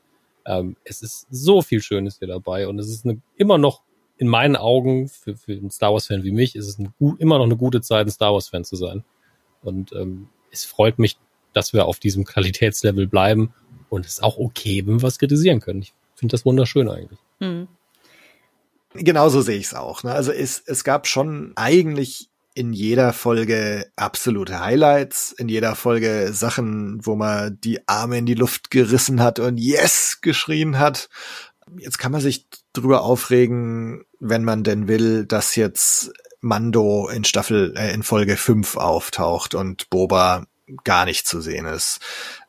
Ähm, 0.47 0.77
es 0.85 1.03
ist 1.03 1.27
so 1.31 1.63
viel 1.63 1.81
Schönes 1.81 2.19
hier 2.19 2.29
dabei 2.29 2.69
und 2.69 2.79
es 2.79 2.89
ist 2.89 3.05
eine, 3.05 3.21
immer 3.37 3.59
noch 3.59 3.83
in 4.17 4.29
meinen 4.29 4.57
Augen, 4.57 5.09
für, 5.09 5.37
für 5.37 5.53
einen 5.53 5.71
Star 5.71 5.93
Wars-Fan 5.93 6.25
wie 6.25 6.33
mich, 6.33 6.57
ist 6.57 6.69
es 6.69 6.79
ein, 6.79 6.93
immer 7.19 7.39
noch 7.39 7.45
eine 7.45 7.57
gute 7.57 7.81
Zeit, 7.81 8.07
ein 8.07 8.11
Star 8.11 8.33
Wars-Fan 8.33 8.65
zu 8.65 8.77
sein. 8.77 9.05
Und 9.62 9.93
ähm, 9.93 10.28
es 10.51 10.64
freut 10.64 10.98
mich, 10.98 11.16
dass 11.52 11.72
wir 11.72 11.86
auf 11.86 11.98
diesem 11.98 12.24
Qualitätslevel 12.24 13.06
bleiben. 13.06 13.52
Und 13.89 14.06
es 14.06 14.14
ist 14.14 14.22
auch 14.22 14.39
okay, 14.39 14.86
wenn 14.86 14.97
wir 14.97 15.02
was 15.02 15.18
kritisieren 15.18 15.60
können. 15.60 15.82
Ich 15.82 15.93
finde 16.14 16.32
das 16.32 16.44
wunderschön 16.44 16.89
eigentlich. 16.89 17.18
Mhm. 17.40 17.68
Genauso 18.94 19.43
sehe 19.43 19.59
ich 19.59 19.66
es 19.66 19.74
auch. 19.74 20.02
Ne? 20.02 20.12
Also 20.12 20.32
es, 20.32 20.62
es 20.66 20.82
gab 20.82 21.06
schon 21.06 21.52
eigentlich 21.56 22.28
in 22.55 22.72
jeder 22.72 23.12
Folge 23.12 23.86
absolute 23.94 24.59
Highlights, 24.59 25.32
in 25.32 25.48
jeder 25.48 25.76
Folge 25.76 26.30
Sachen, 26.32 27.05
wo 27.06 27.14
man 27.14 27.60
die 27.60 27.86
Arme 27.86 28.18
in 28.18 28.26
die 28.26 28.35
Luft 28.35 28.70
gerissen 28.70 29.22
hat 29.22 29.39
und 29.39 29.59
Yes 29.59 30.18
geschrien 30.22 30.78
hat. 30.78 31.09
Jetzt 31.78 31.98
kann 31.98 32.10
man 32.10 32.20
sich 32.20 32.48
drüber 32.72 33.02
aufregen, 33.02 34.05
wenn 34.18 34.43
man 34.43 34.64
denn 34.64 34.89
will, 34.89 35.24
dass 35.26 35.55
jetzt 35.55 36.12
Mando 36.40 37.09
in 37.09 37.24
Staffel, 37.24 37.74
äh, 37.77 37.93
in 37.93 38.02
Folge 38.02 38.36
5 38.36 38.77
auftaucht 38.77 39.55
und 39.55 39.90
Boba 39.90 40.47
gar 40.85 41.05
nicht 41.05 41.27
zu 41.27 41.40
sehen 41.40 41.66
ist. 41.66 42.01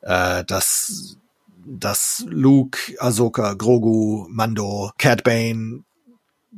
Äh, 0.02 0.44
dass, 0.44 1.16
dass 1.64 2.24
Luke, 2.28 2.78
Ahsoka, 2.98 3.54
Grogu, 3.54 4.26
Mando, 4.28 4.92
Cat 4.98 5.24
Bane, 5.24 5.84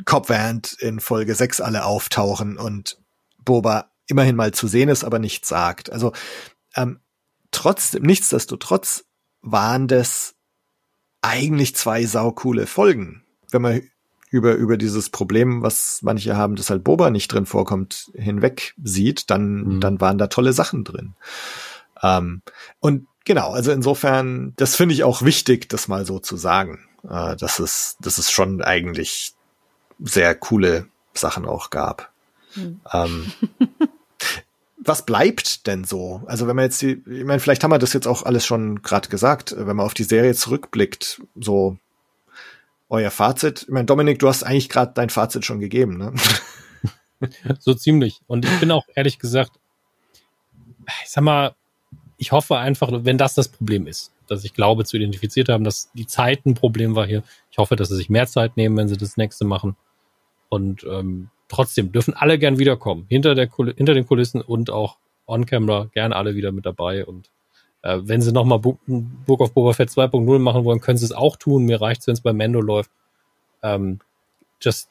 Cobb 0.04 0.28
Vanth 0.28 0.74
in 0.74 1.00
Folge 1.00 1.34
6 1.34 1.60
alle 1.60 1.84
auftauchen 1.84 2.56
und 2.56 2.98
Boba 3.44 3.90
immerhin 4.06 4.36
mal 4.36 4.52
zu 4.52 4.66
sehen 4.66 4.88
ist, 4.88 5.04
aber 5.04 5.18
nichts 5.18 5.48
sagt. 5.48 5.90
Also 5.92 6.12
ähm, 6.74 7.00
trotzdem, 7.50 8.02
nichtsdestotrotz 8.02 9.04
waren 9.42 9.88
das 9.88 10.34
eigentlich 11.20 11.76
zwei 11.76 12.04
saukoole 12.04 12.66
Folgen. 12.66 13.24
Wenn 13.50 13.62
man 13.62 13.82
über, 14.32 14.54
über 14.54 14.76
dieses 14.76 15.10
Problem, 15.10 15.62
was 15.62 16.00
manche 16.02 16.36
haben, 16.36 16.56
dass 16.56 16.70
halt 16.70 16.82
Boba 16.82 17.10
nicht 17.10 17.28
drin 17.32 17.46
vorkommt, 17.46 18.10
hinweg 18.14 18.74
sieht, 18.82 19.30
dann, 19.30 19.64
mhm. 19.64 19.80
dann 19.80 20.00
waren 20.00 20.18
da 20.18 20.26
tolle 20.26 20.52
Sachen 20.52 20.84
drin. 20.84 21.14
Ähm, 22.02 22.42
und 22.80 23.06
genau, 23.24 23.52
also 23.52 23.70
insofern, 23.70 24.54
das 24.56 24.74
finde 24.74 24.94
ich 24.94 25.04
auch 25.04 25.22
wichtig, 25.22 25.68
das 25.68 25.86
mal 25.86 26.04
so 26.04 26.18
zu 26.18 26.36
sagen. 26.36 26.88
Äh, 27.08 27.36
dass 27.36 27.58
es, 27.58 27.96
dass 28.00 28.18
es 28.18 28.30
schon 28.30 28.62
eigentlich 28.62 29.34
sehr 29.98 30.34
coole 30.34 30.86
Sachen 31.14 31.46
auch 31.46 31.70
gab. 31.70 32.12
Mhm. 32.54 32.80
Ähm, 32.92 33.32
was 34.78 35.04
bleibt 35.04 35.66
denn 35.66 35.84
so? 35.84 36.22
Also 36.26 36.46
wenn 36.46 36.56
man 36.56 36.66
jetzt 36.66 36.80
die, 36.80 37.02
ich 37.06 37.24
meine, 37.24 37.40
vielleicht 37.40 37.64
haben 37.64 37.72
wir 37.72 37.78
das 37.78 37.92
jetzt 37.92 38.06
auch 38.06 38.22
alles 38.22 38.46
schon 38.46 38.82
gerade 38.82 39.08
gesagt, 39.08 39.54
wenn 39.56 39.76
man 39.76 39.86
auf 39.86 39.94
die 39.94 40.04
Serie 40.04 40.34
zurückblickt, 40.34 41.22
so 41.34 41.76
euer 42.92 43.10
Fazit. 43.10 43.62
Ich 43.62 43.68
meine, 43.68 43.86
Dominik, 43.86 44.18
du 44.18 44.28
hast 44.28 44.42
eigentlich 44.42 44.68
gerade 44.68 44.92
dein 44.94 45.08
Fazit 45.08 45.46
schon 45.46 45.60
gegeben, 45.60 45.96
ne? 45.96 46.12
so 47.58 47.72
ziemlich. 47.72 48.20
Und 48.26 48.44
ich 48.44 48.60
bin 48.60 48.70
auch 48.70 48.84
ehrlich 48.94 49.18
gesagt, 49.18 49.52
ich 51.02 51.10
sag 51.10 51.24
mal, 51.24 51.54
ich 52.18 52.32
hoffe 52.32 52.58
einfach, 52.58 52.90
wenn 52.92 53.16
das 53.16 53.34
das 53.34 53.48
Problem 53.48 53.86
ist, 53.86 54.12
dass 54.28 54.44
ich 54.44 54.52
glaube 54.52 54.84
zu 54.84 54.98
identifiziert 54.98 55.48
haben, 55.48 55.64
dass 55.64 55.90
die 55.92 56.06
Zeit 56.06 56.44
ein 56.44 56.54
Problem 56.54 56.94
war 56.94 57.06
hier. 57.06 57.22
Ich 57.50 57.56
hoffe, 57.56 57.76
dass 57.76 57.88
sie 57.88 57.96
sich 57.96 58.10
mehr 58.10 58.26
Zeit 58.26 58.58
nehmen, 58.58 58.76
wenn 58.76 58.88
sie 58.88 58.98
das 58.98 59.16
nächste 59.16 59.46
machen. 59.46 59.74
Und 60.50 60.84
ähm, 60.84 61.30
trotzdem 61.48 61.92
dürfen 61.92 62.12
alle 62.12 62.38
gern 62.38 62.58
wiederkommen. 62.58 63.06
Hinter, 63.08 63.34
der 63.34 63.48
hinter 63.74 63.94
den 63.94 64.06
Kulissen 64.06 64.42
und 64.42 64.68
auch 64.68 64.98
on-camera 65.26 65.88
gern 65.94 66.12
alle 66.12 66.34
wieder 66.34 66.52
mit 66.52 66.66
dabei. 66.66 67.06
Und 67.06 67.30
äh, 67.82 67.98
wenn 68.02 68.22
sie 68.22 68.32
nochmal 68.32 68.58
Book, 68.60 68.78
Book 68.86 69.40
of 69.40 69.52
Boba 69.52 69.72
Fett 69.72 69.90
2.0 69.90 70.38
machen 70.38 70.64
wollen, 70.64 70.80
können 70.80 70.98
sie 70.98 71.04
es 71.04 71.12
auch 71.12 71.36
tun. 71.36 71.64
Mir 71.64 71.80
reicht 71.80 72.00
es, 72.00 72.06
wenn 72.06 72.14
es 72.14 72.20
bei 72.20 72.32
Mando 72.32 72.60
läuft. 72.60 72.90
Ähm, 73.62 74.00
just 74.60 74.88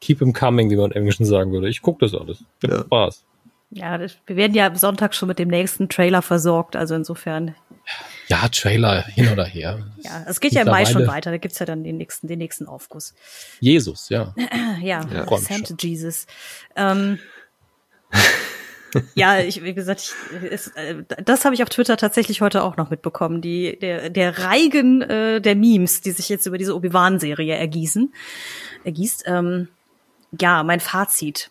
keep 0.00 0.18
him 0.18 0.32
coming, 0.32 0.70
wie 0.70 0.76
man 0.76 0.90
im 0.90 0.96
Englischen 0.96 1.24
sagen 1.24 1.52
würde. 1.52 1.68
Ich 1.68 1.82
gucke 1.82 2.04
das 2.04 2.14
alles. 2.14 2.44
Mit 2.60 2.70
ja. 2.70 2.80
Spaß. 2.80 3.24
Ja, 3.70 3.98
das, 3.98 4.16
wir 4.26 4.36
werden 4.36 4.54
ja 4.54 4.66
am 4.66 4.76
Sonntag 4.76 5.14
schon 5.14 5.28
mit 5.28 5.38
dem 5.38 5.48
nächsten 5.48 5.88
Trailer 5.88 6.22
versorgt, 6.22 6.76
also 6.76 6.94
insofern. 6.94 7.56
Ja, 8.28 8.46
Trailer 8.48 9.02
hin 9.02 9.28
oder 9.32 9.44
her. 9.44 9.84
ja, 9.98 10.24
es 10.28 10.40
geht 10.40 10.52
ja 10.52 10.62
im 10.62 10.68
Mai 10.68 10.86
schon 10.86 11.06
weiter, 11.06 11.30
da 11.30 11.38
gibt's 11.38 11.58
ja 11.58 11.66
dann 11.66 11.82
den 11.82 11.96
nächsten, 11.96 12.28
den 12.28 12.38
nächsten 12.38 12.66
Aufguss. 12.66 13.14
Jesus, 13.60 14.08
ja. 14.10 14.34
ja, 14.80 15.04
ja. 15.12 15.38
Sent 15.38 15.82
Jesus. 15.82 16.26
Ähm, 16.76 17.18
ja, 19.14 19.38
ich, 19.40 19.62
wie 19.62 19.74
gesagt, 19.74 20.14
ich, 20.32 20.52
es, 20.52 20.68
äh, 20.68 21.02
das 21.24 21.44
habe 21.44 21.54
ich 21.54 21.62
auf 21.62 21.68
Twitter 21.68 21.96
tatsächlich 21.96 22.40
heute 22.40 22.62
auch 22.62 22.76
noch 22.76 22.90
mitbekommen. 22.90 23.40
Die, 23.40 23.78
der, 23.78 24.10
der 24.10 24.38
Reigen 24.38 25.02
äh, 25.02 25.40
der 25.40 25.56
Memes, 25.56 26.00
die 26.00 26.12
sich 26.12 26.28
jetzt 26.28 26.46
über 26.46 26.58
diese 26.58 26.74
Obi-Wan-Serie 26.74 27.54
ergießen, 27.56 28.12
ergießt. 28.84 29.24
Ähm, 29.26 29.68
ja, 30.40 30.62
mein 30.62 30.80
Fazit 30.80 31.50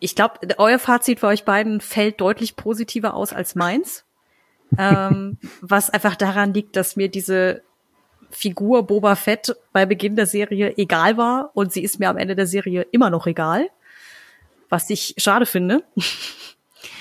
ich 0.00 0.16
glaube, 0.16 0.34
euer 0.56 0.78
Fazit 0.78 1.20
für 1.20 1.28
euch 1.28 1.44
beiden 1.44 1.80
fällt 1.80 2.20
deutlich 2.20 2.56
positiver 2.56 3.14
aus 3.14 3.32
als 3.32 3.54
meins. 3.54 4.04
ähm, 4.78 5.38
was 5.60 5.90
einfach 5.90 6.16
daran 6.16 6.54
liegt, 6.54 6.76
dass 6.76 6.96
mir 6.96 7.08
diese 7.08 7.62
Figur 8.30 8.86
Boba 8.86 9.16
Fett 9.16 9.56
bei 9.72 9.84
Beginn 9.86 10.16
der 10.16 10.26
Serie 10.26 10.76
egal 10.76 11.16
war 11.16 11.50
und 11.54 11.72
sie 11.72 11.82
ist 11.82 11.98
mir 11.98 12.08
am 12.08 12.16
Ende 12.16 12.36
der 12.36 12.46
Serie 12.46 12.86
immer 12.92 13.10
noch 13.10 13.26
egal. 13.26 13.68
Was 14.68 14.88
ich 14.88 15.14
schade 15.18 15.46
finde. 15.46 15.82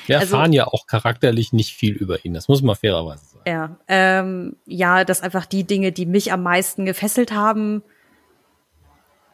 Wir 0.05 0.19
also, 0.19 0.35
erfahren 0.35 0.53
ja 0.53 0.67
auch 0.67 0.87
charakterlich 0.87 1.53
nicht 1.53 1.73
viel 1.73 1.93
über 1.93 2.25
ihn, 2.25 2.33
das 2.33 2.47
muss 2.47 2.61
man 2.61 2.75
fairerweise 2.75 3.25
sagen. 3.25 3.43
Ja, 3.47 3.77
ähm, 3.87 4.55
ja, 4.65 5.05
dass 5.05 5.21
einfach 5.21 5.45
die 5.45 5.63
Dinge, 5.63 5.91
die 5.91 6.05
mich 6.05 6.31
am 6.31 6.43
meisten 6.43 6.85
gefesselt 6.85 7.31
haben, 7.31 7.83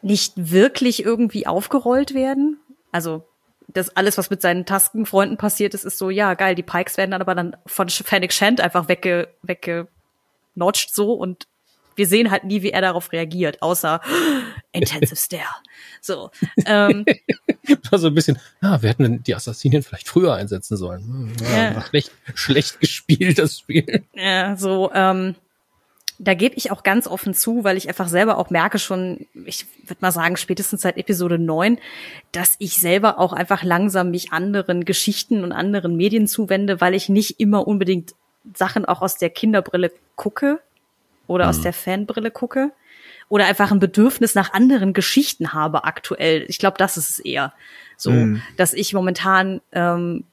nicht 0.02 0.32
wirklich 0.36 1.04
irgendwie 1.04 1.46
aufgerollt 1.46 2.14
werden. 2.14 2.58
Also 2.92 3.24
das 3.68 3.96
alles, 3.96 4.16
was 4.18 4.30
mit 4.30 4.40
seinen 4.40 4.64
Taskenfreunden 4.64 5.36
passiert 5.36 5.74
ist, 5.74 5.84
ist 5.84 5.98
so, 5.98 6.10
ja, 6.10 6.34
geil, 6.34 6.54
die 6.54 6.62
Pikes 6.62 6.96
werden 6.96 7.10
dann 7.10 7.20
aber 7.20 7.34
dann 7.34 7.56
von 7.66 7.88
Fennec 7.88 8.32
Shand 8.32 8.60
einfach 8.60 8.88
wegge, 8.88 9.28
weggenotcht 9.42 10.94
so 10.94 11.12
und 11.12 11.48
wir 11.96 12.06
sehen 12.06 12.30
halt 12.30 12.44
nie, 12.44 12.62
wie 12.62 12.70
er 12.70 12.80
darauf 12.80 13.12
reagiert, 13.12 13.62
außer 13.62 14.00
Intensive 14.72 15.16
Stare. 15.16 15.42
So. 16.00 16.30
Ähm, 16.64 17.04
war 17.90 17.98
so 17.98 18.08
ein 18.08 18.14
bisschen, 18.14 18.38
ah, 18.60 18.80
wir 18.80 18.90
hätten 18.90 19.22
die 19.22 19.34
Assassinen 19.34 19.82
vielleicht 19.82 20.08
früher 20.08 20.34
einsetzen 20.34 20.76
sollen. 20.76 21.32
Ja, 21.42 21.72
ja. 21.72 21.82
Schlecht, 21.82 22.12
schlecht 22.34 22.80
gespielt, 22.80 23.38
das 23.38 23.58
Spiel. 23.58 24.04
Ja, 24.14 24.56
so, 24.56 24.90
ähm, 24.92 25.34
da 26.18 26.34
gebe 26.34 26.54
ich 26.56 26.70
auch 26.70 26.82
ganz 26.82 27.06
offen 27.06 27.34
zu, 27.34 27.64
weil 27.64 27.76
ich 27.76 27.88
einfach 27.88 28.08
selber 28.08 28.38
auch 28.38 28.50
merke 28.50 28.78
schon, 28.78 29.26
ich 29.44 29.66
würde 29.84 29.98
mal 30.00 30.12
sagen, 30.12 30.36
spätestens 30.36 30.80
seit 30.82 30.96
Episode 30.96 31.38
9, 31.38 31.78
dass 32.32 32.56
ich 32.58 32.78
selber 32.78 33.18
auch 33.18 33.32
einfach 33.32 33.62
langsam 33.62 34.10
mich 34.10 34.32
anderen 34.32 34.84
Geschichten 34.84 35.44
und 35.44 35.52
anderen 35.52 35.96
Medien 35.96 36.26
zuwende, 36.26 36.80
weil 36.80 36.94
ich 36.94 37.08
nicht 37.08 37.38
immer 37.38 37.66
unbedingt 37.66 38.14
Sachen 38.54 38.84
auch 38.84 39.02
aus 39.02 39.18
der 39.18 39.30
Kinderbrille 39.30 39.92
gucke 40.14 40.60
oder 41.26 41.44
mhm. 41.44 41.50
aus 41.50 41.60
der 41.62 41.72
Fanbrille 41.72 42.30
gucke 42.30 42.72
oder 43.28 43.46
einfach 43.46 43.72
ein 43.72 43.80
Bedürfnis 43.80 44.34
nach 44.34 44.52
anderen 44.52 44.92
Geschichten 44.92 45.52
habe 45.52 45.84
aktuell. 45.84 46.44
Ich 46.48 46.58
glaube, 46.58 46.78
das 46.78 46.96
ist 46.96 47.10
es 47.10 47.18
eher 47.18 47.52
so, 47.96 48.10
mhm. 48.10 48.42
dass 48.56 48.72
ich 48.72 48.92
momentan 48.92 49.60
ähm, 49.72 50.24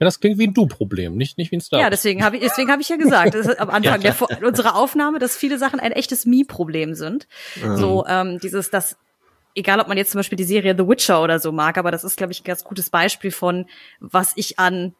ja, 0.00 0.06
das 0.06 0.18
klingt 0.18 0.38
wie 0.38 0.46
ein 0.46 0.54
Du-Problem, 0.54 1.14
nicht, 1.14 1.36
nicht 1.36 1.52
wie 1.52 1.58
ein 1.58 1.60
Star. 1.60 1.78
Ja, 1.78 1.90
deswegen 1.90 2.24
habe 2.24 2.36
ich, 2.36 2.42
deswegen 2.42 2.70
habe 2.70 2.80
ich 2.80 2.88
ja 2.88 2.96
gesagt, 2.96 3.34
das 3.34 3.46
ist 3.46 3.60
am 3.60 3.68
Anfang 3.68 4.00
ja, 4.00 4.12
der, 4.12 4.42
unserer 4.42 4.74
Aufnahme, 4.74 5.18
dass 5.18 5.36
viele 5.36 5.58
Sachen 5.58 5.78
ein 5.78 5.92
echtes 5.92 6.24
Me-Problem 6.24 6.94
sind. 6.94 7.28
Mhm. 7.62 7.76
So, 7.76 8.06
ähm, 8.06 8.38
dieses, 8.38 8.70
das, 8.70 8.96
egal 9.54 9.78
ob 9.78 9.88
man 9.88 9.98
jetzt 9.98 10.12
zum 10.12 10.20
Beispiel 10.20 10.38
die 10.38 10.44
Serie 10.44 10.74
The 10.74 10.88
Witcher 10.88 11.22
oder 11.22 11.38
so 11.38 11.52
mag, 11.52 11.76
aber 11.76 11.90
das 11.90 12.02
ist, 12.02 12.16
glaube 12.16 12.32
ich, 12.32 12.40
ein 12.40 12.44
ganz 12.44 12.64
gutes 12.64 12.88
Beispiel 12.88 13.30
von, 13.30 13.66
was 13.98 14.32
ich 14.36 14.58
an 14.58 14.94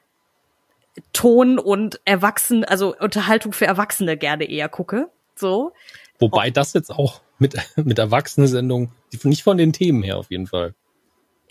Ton 1.14 1.58
und 1.58 1.98
Erwachsen, 2.04 2.64
also 2.64 2.94
Unterhaltung 2.94 3.54
für 3.54 3.66
Erwachsene 3.66 4.18
gerne 4.18 4.44
eher 4.44 4.68
gucke. 4.68 5.08
So. 5.40 5.72
Wobei 6.18 6.50
das 6.50 6.74
jetzt 6.74 6.90
auch 6.90 7.20
mit, 7.38 7.56
mit 7.76 7.98
Erwachsenensendungen, 7.98 8.90
nicht 9.24 9.42
von 9.42 9.56
den 9.56 9.72
Themen 9.72 10.02
her 10.02 10.18
auf 10.18 10.30
jeden 10.30 10.46
Fall. 10.46 10.74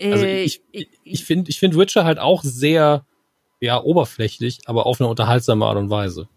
Also 0.00 0.24
äh, 0.24 0.42
ich, 0.42 0.62
ich, 0.72 0.88
ich 1.04 1.24
finde 1.24 1.50
ich 1.50 1.58
finde 1.58 1.76
Witcher 1.76 2.04
halt 2.04 2.18
auch 2.18 2.42
sehr 2.42 3.04
ja 3.60 3.82
oberflächlich, 3.82 4.60
aber 4.64 4.86
auf 4.86 5.00
eine 5.00 5.10
unterhaltsame 5.10 5.66
Art 5.66 5.76
und 5.76 5.90
Weise. 5.90 6.28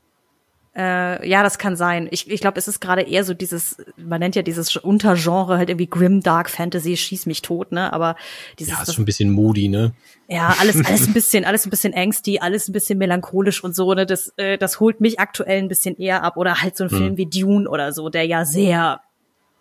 Äh, 0.76 1.28
ja, 1.30 1.44
das 1.44 1.60
kann 1.60 1.76
sein. 1.76 2.08
Ich, 2.10 2.30
ich 2.32 2.42
glaube, 2.42 2.58
es 2.58 2.68
ist 2.68 2.80
gerade 2.80 3.04
eher 3.04 3.24
so 3.24 3.36
dieses, 3.36 3.78
man 3.96 4.20
nennt 4.20 4.36
ja 4.36 4.42
dieses 4.42 4.76
Untergenre 4.76 5.58
halt 5.58 5.70
irgendwie 5.70 5.88
Grim 5.88 6.22
Dark 6.22 6.50
Fantasy, 6.50 6.98
schieß 6.98 7.28
mich 7.28 7.44
tot, 7.44 7.72
ne? 7.72 7.94
Aber 7.94 8.16
dieses. 8.58 8.74
Ja, 8.74 8.82
ist 8.82 8.96
schon 8.96 9.04
ein 9.04 9.06
bisschen 9.06 9.30
moody, 9.30 9.68
ne? 9.68 9.94
Ja, 10.28 10.56
alles, 10.60 10.84
alles 10.84 11.08
ein 11.08 11.14
bisschen, 11.14 11.46
alles 11.46 11.68
ein 11.68 11.70
bisschen 11.70 11.94
angsty, 11.94 12.40
alles 12.40 12.68
ein 12.68 12.74
bisschen 12.74 12.98
melancholisch 12.98 13.64
und 13.64 13.76
so, 13.76 13.94
ne? 13.94 14.08
Das, 14.08 14.34
äh, 14.38 14.58
das 14.58 14.80
holt 14.80 15.00
mich 15.00 15.20
aktuell 15.20 15.60
ein 15.60 15.68
bisschen 15.68 15.96
eher 15.98 16.24
ab. 16.24 16.38
Oder 16.38 16.62
halt 16.62 16.76
so 16.76 16.86
ein 16.86 16.90
hm. 16.90 16.98
Film 16.98 17.18
wie 17.18 17.28
Dune 17.28 17.70
oder 17.70 17.94
so, 17.94 18.10
der 18.10 18.26
ja 18.26 18.44
sehr 18.44 19.02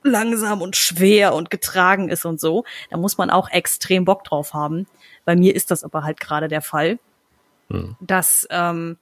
langsam 0.03 0.63
und 0.63 0.77
schwer 0.77 1.35
und 1.35 1.51
getragen 1.51 2.09
ist 2.09 2.25
und 2.25 2.41
so. 2.41 2.65
Da 2.91 2.97
muss 2.97 3.19
man 3.19 3.29
auch 3.29 3.51
extrem 3.51 4.07
Bock 4.07 4.25
drauf 4.25 4.55
haben. 4.55 4.87
Bei 5.27 5.37
mir 5.37 5.55
ist 5.55 5.71
das 5.71 5.85
aber 5.85 6.05
halt 6.05 6.21
gerade 6.21 6.49
der 6.49 6.63
Fall. 6.63 6.99
Hm. 7.73 7.97
dass 8.01 8.47
ähm, 8.51 8.99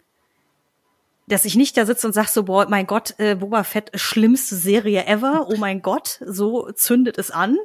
dass 1.31 1.45
ich 1.45 1.55
nicht 1.55 1.77
da 1.77 1.87
sitze 1.87 2.07
und 2.07 2.13
sag 2.13 2.29
so, 2.29 2.43
boah, 2.43 2.67
mein 2.69 2.87
Gott, 2.87 3.15
äh, 3.19 3.37
Boba 3.37 3.63
Fett, 3.63 3.93
schlimmste 3.95 4.57
Serie 4.57 5.07
ever, 5.07 5.47
oh 5.49 5.57
mein 5.57 5.81
Gott, 5.81 6.21
so 6.27 6.71
zündet 6.73 7.19
es 7.19 7.31
an. 7.31 7.57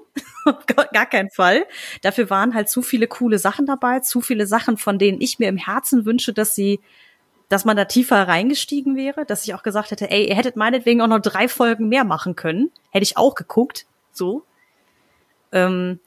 Gar 0.94 1.06
kein 1.08 1.30
Fall. 1.32 1.66
Dafür 2.04 2.30
waren 2.30 2.54
halt 2.54 2.70
zu 2.70 2.84
viele 2.84 3.08
coole 3.08 3.40
Sachen 3.40 3.66
dabei, 3.66 4.02
zu 4.02 4.22
viele 4.22 4.46
Sachen, 4.46 4.78
von 4.78 5.00
denen 5.00 5.20
ich 5.20 5.40
mir 5.40 5.50
im 5.50 5.58
Herzen 5.58 6.06
wünsche, 6.06 6.32
dass 6.32 6.54
sie, 6.54 6.80
dass 7.50 7.66
man 7.66 7.76
da 7.76 7.86
tiefer 7.86 8.28
reingestiegen 8.28 8.96
wäre, 8.96 9.26
dass 9.26 9.46
ich 9.46 9.56
auch 9.56 9.64
gesagt 9.64 9.90
hätte, 9.90 10.12
ey, 10.12 10.30
ihr 10.30 10.36
hättet 10.36 10.56
meinetwegen 10.56 11.02
auch 11.02 11.08
noch 11.08 11.20
drei 11.20 11.48
Folgen 11.48 11.90
mehr 11.90 12.04
machen 12.04 12.36
können. 12.36 12.72
Hätte 12.92 13.04
ich 13.04 13.18
auch 13.18 13.34
geguckt, 13.34 13.88
so. 14.12 14.44
Ähm, 15.52 16.00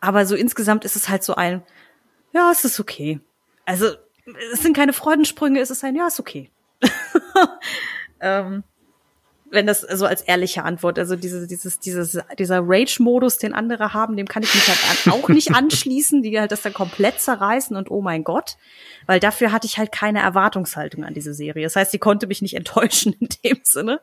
aber 0.00 0.26
so 0.26 0.34
insgesamt 0.34 0.84
ist 0.84 0.96
es 0.96 1.08
halt 1.08 1.22
so 1.22 1.36
ein, 1.36 1.62
ja, 2.32 2.50
es 2.50 2.64
ist 2.64 2.80
okay. 2.80 3.20
Also, 3.66 3.94
es 4.52 4.62
sind 4.62 4.76
keine 4.76 4.92
Freudensprünge, 4.92 5.60
es 5.60 5.70
ist 5.70 5.84
ein, 5.84 5.96
ja, 5.96 6.06
ist 6.06 6.20
okay. 6.20 6.50
ähm, 8.20 8.64
wenn 9.50 9.66
das 9.66 9.80
so 9.80 10.06
als 10.06 10.22
ehrliche 10.22 10.62
Antwort, 10.62 10.98
also 10.98 11.16
diese, 11.16 11.46
dieses, 11.46 11.80
dieses, 11.80 12.18
dieser 12.38 12.60
Rage-Modus, 12.62 13.38
den 13.38 13.52
andere 13.52 13.92
haben, 13.92 14.16
dem 14.16 14.28
kann 14.28 14.42
ich 14.42 14.54
mich 14.54 14.68
halt 14.68 15.14
auch 15.14 15.28
nicht 15.28 15.50
anschließen, 15.54 16.22
die 16.22 16.38
halt 16.38 16.52
das 16.52 16.62
dann 16.62 16.72
komplett 16.72 17.20
zerreißen 17.20 17.76
und 17.76 17.90
oh 17.90 18.00
mein 18.00 18.24
Gott, 18.24 18.56
weil 19.06 19.20
dafür 19.20 19.52
hatte 19.52 19.66
ich 19.66 19.78
halt 19.78 19.92
keine 19.92 20.20
Erwartungshaltung 20.20 21.04
an 21.04 21.14
diese 21.14 21.34
Serie. 21.34 21.64
Das 21.64 21.76
heißt, 21.76 21.90
sie 21.90 21.98
konnte 21.98 22.26
mich 22.26 22.42
nicht 22.42 22.54
enttäuschen 22.56 23.14
in 23.18 23.28
dem 23.44 23.60
Sinne. 23.64 24.00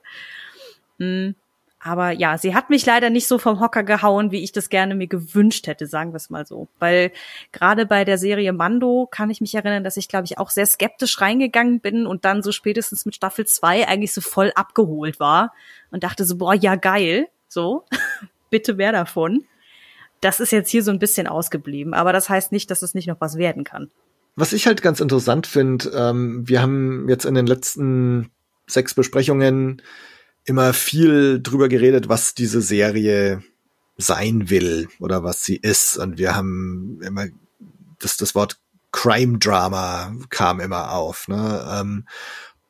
Hm. 1.00 1.36
Aber 1.80 2.12
ja, 2.12 2.38
sie 2.38 2.56
hat 2.56 2.70
mich 2.70 2.86
leider 2.86 3.10
nicht 3.10 3.28
so 3.28 3.38
vom 3.38 3.60
Hocker 3.60 3.84
gehauen, 3.84 4.32
wie 4.32 4.44
ich 4.44 4.52
das 4.52 4.70
gerne 4.70 4.96
mir 4.96 5.08
gewünscht 5.08 5.68
hätte, 5.68 5.86
sagen 5.86 6.12
wir 6.12 6.18
es 6.18 6.30
mal 6.30 6.46
so. 6.46 6.68
Weil 6.80 7.12
gerade 7.52 7.86
bei 7.86 8.04
der 8.04 8.18
Serie 8.18 8.52
Mando 8.52 9.08
kann 9.10 9.30
ich 9.30 9.42
mich 9.42 9.54
erinnern, 9.54 9.84
dass 9.84 9.96
ich, 9.96 10.08
glaube 10.08 10.26
ich, 10.26 10.40
auch 10.40 10.50
sehr 10.50 10.66
skeptisch 10.66 11.22
reingegangen 11.22 11.80
bin 11.80 12.08
und 12.08 12.26
dann 12.26 12.42
so 12.42 12.52
spätestens 12.52 13.06
mit 13.06 13.16
Staffel 13.16 13.46
2 13.46 13.88
eigentlich 13.88 14.14
so 14.14 14.22
voll 14.22 14.52
abgeholt 14.56 15.20
war 15.20 15.54
und 15.92 16.04
dachte 16.04 16.26
so, 16.26 16.38
boah, 16.38 16.56
ja 16.56 16.76
geil, 16.76 17.28
so, 17.48 17.86
bitte 18.50 18.74
mehr 18.74 18.92
davon. 18.92 19.46
Das 20.20 20.40
ist 20.40 20.52
jetzt 20.52 20.72
hier 20.72 20.84
so 20.84 20.90
ein 20.90 21.00
bisschen 21.00 21.28
ausgeblieben, 21.28 21.94
aber 21.94 22.12
das 22.12 22.28
heißt 22.28 22.52
nicht, 22.52 22.72
dass 22.72 22.82
es 22.82 22.96
nicht 22.96 23.08
noch 23.08 23.22
was 23.22 23.38
werden 23.38 23.64
kann. 23.64 23.92
Was 24.36 24.52
ich 24.52 24.66
halt 24.66 24.82
ganz 24.82 25.00
interessant 25.00 25.46
finde, 25.46 25.92
ähm, 25.96 26.48
wir 26.48 26.62
haben 26.62 27.08
jetzt 27.08 27.26
in 27.26 27.36
den 27.36 27.46
letzten 27.46 28.32
sechs 28.68 28.94
Besprechungen 28.94 29.82
immer 30.48 30.74
viel 30.74 31.42
drüber 31.42 31.70
geredet, 31.70 32.10
was 32.10 32.34
diese 32.34 32.62
Serie 32.62 33.44
sein 33.98 34.50
will 34.50 34.88
oder 35.00 35.24
was 35.24 35.44
sie 35.44 35.58
ist. 35.58 35.98
Und 35.98 36.18
wir 36.18 36.36
haben 36.36 37.00
immer 37.04 37.28
das, 38.00 38.18
das 38.18 38.34
Wort 38.34 38.60
Crime 38.92 39.40
Drama 39.40 40.16
kam 40.30 40.60
immer 40.62 40.94
auf. 40.94 41.28
Ne? 41.28 41.68
Ähm, 41.70 42.08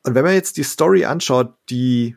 und 0.02 0.14
wenn 0.14 0.24
man 0.24 0.34
jetzt 0.34 0.56
die 0.56 0.64
Story 0.64 1.04
anschaut, 1.04 1.54
die 1.70 2.16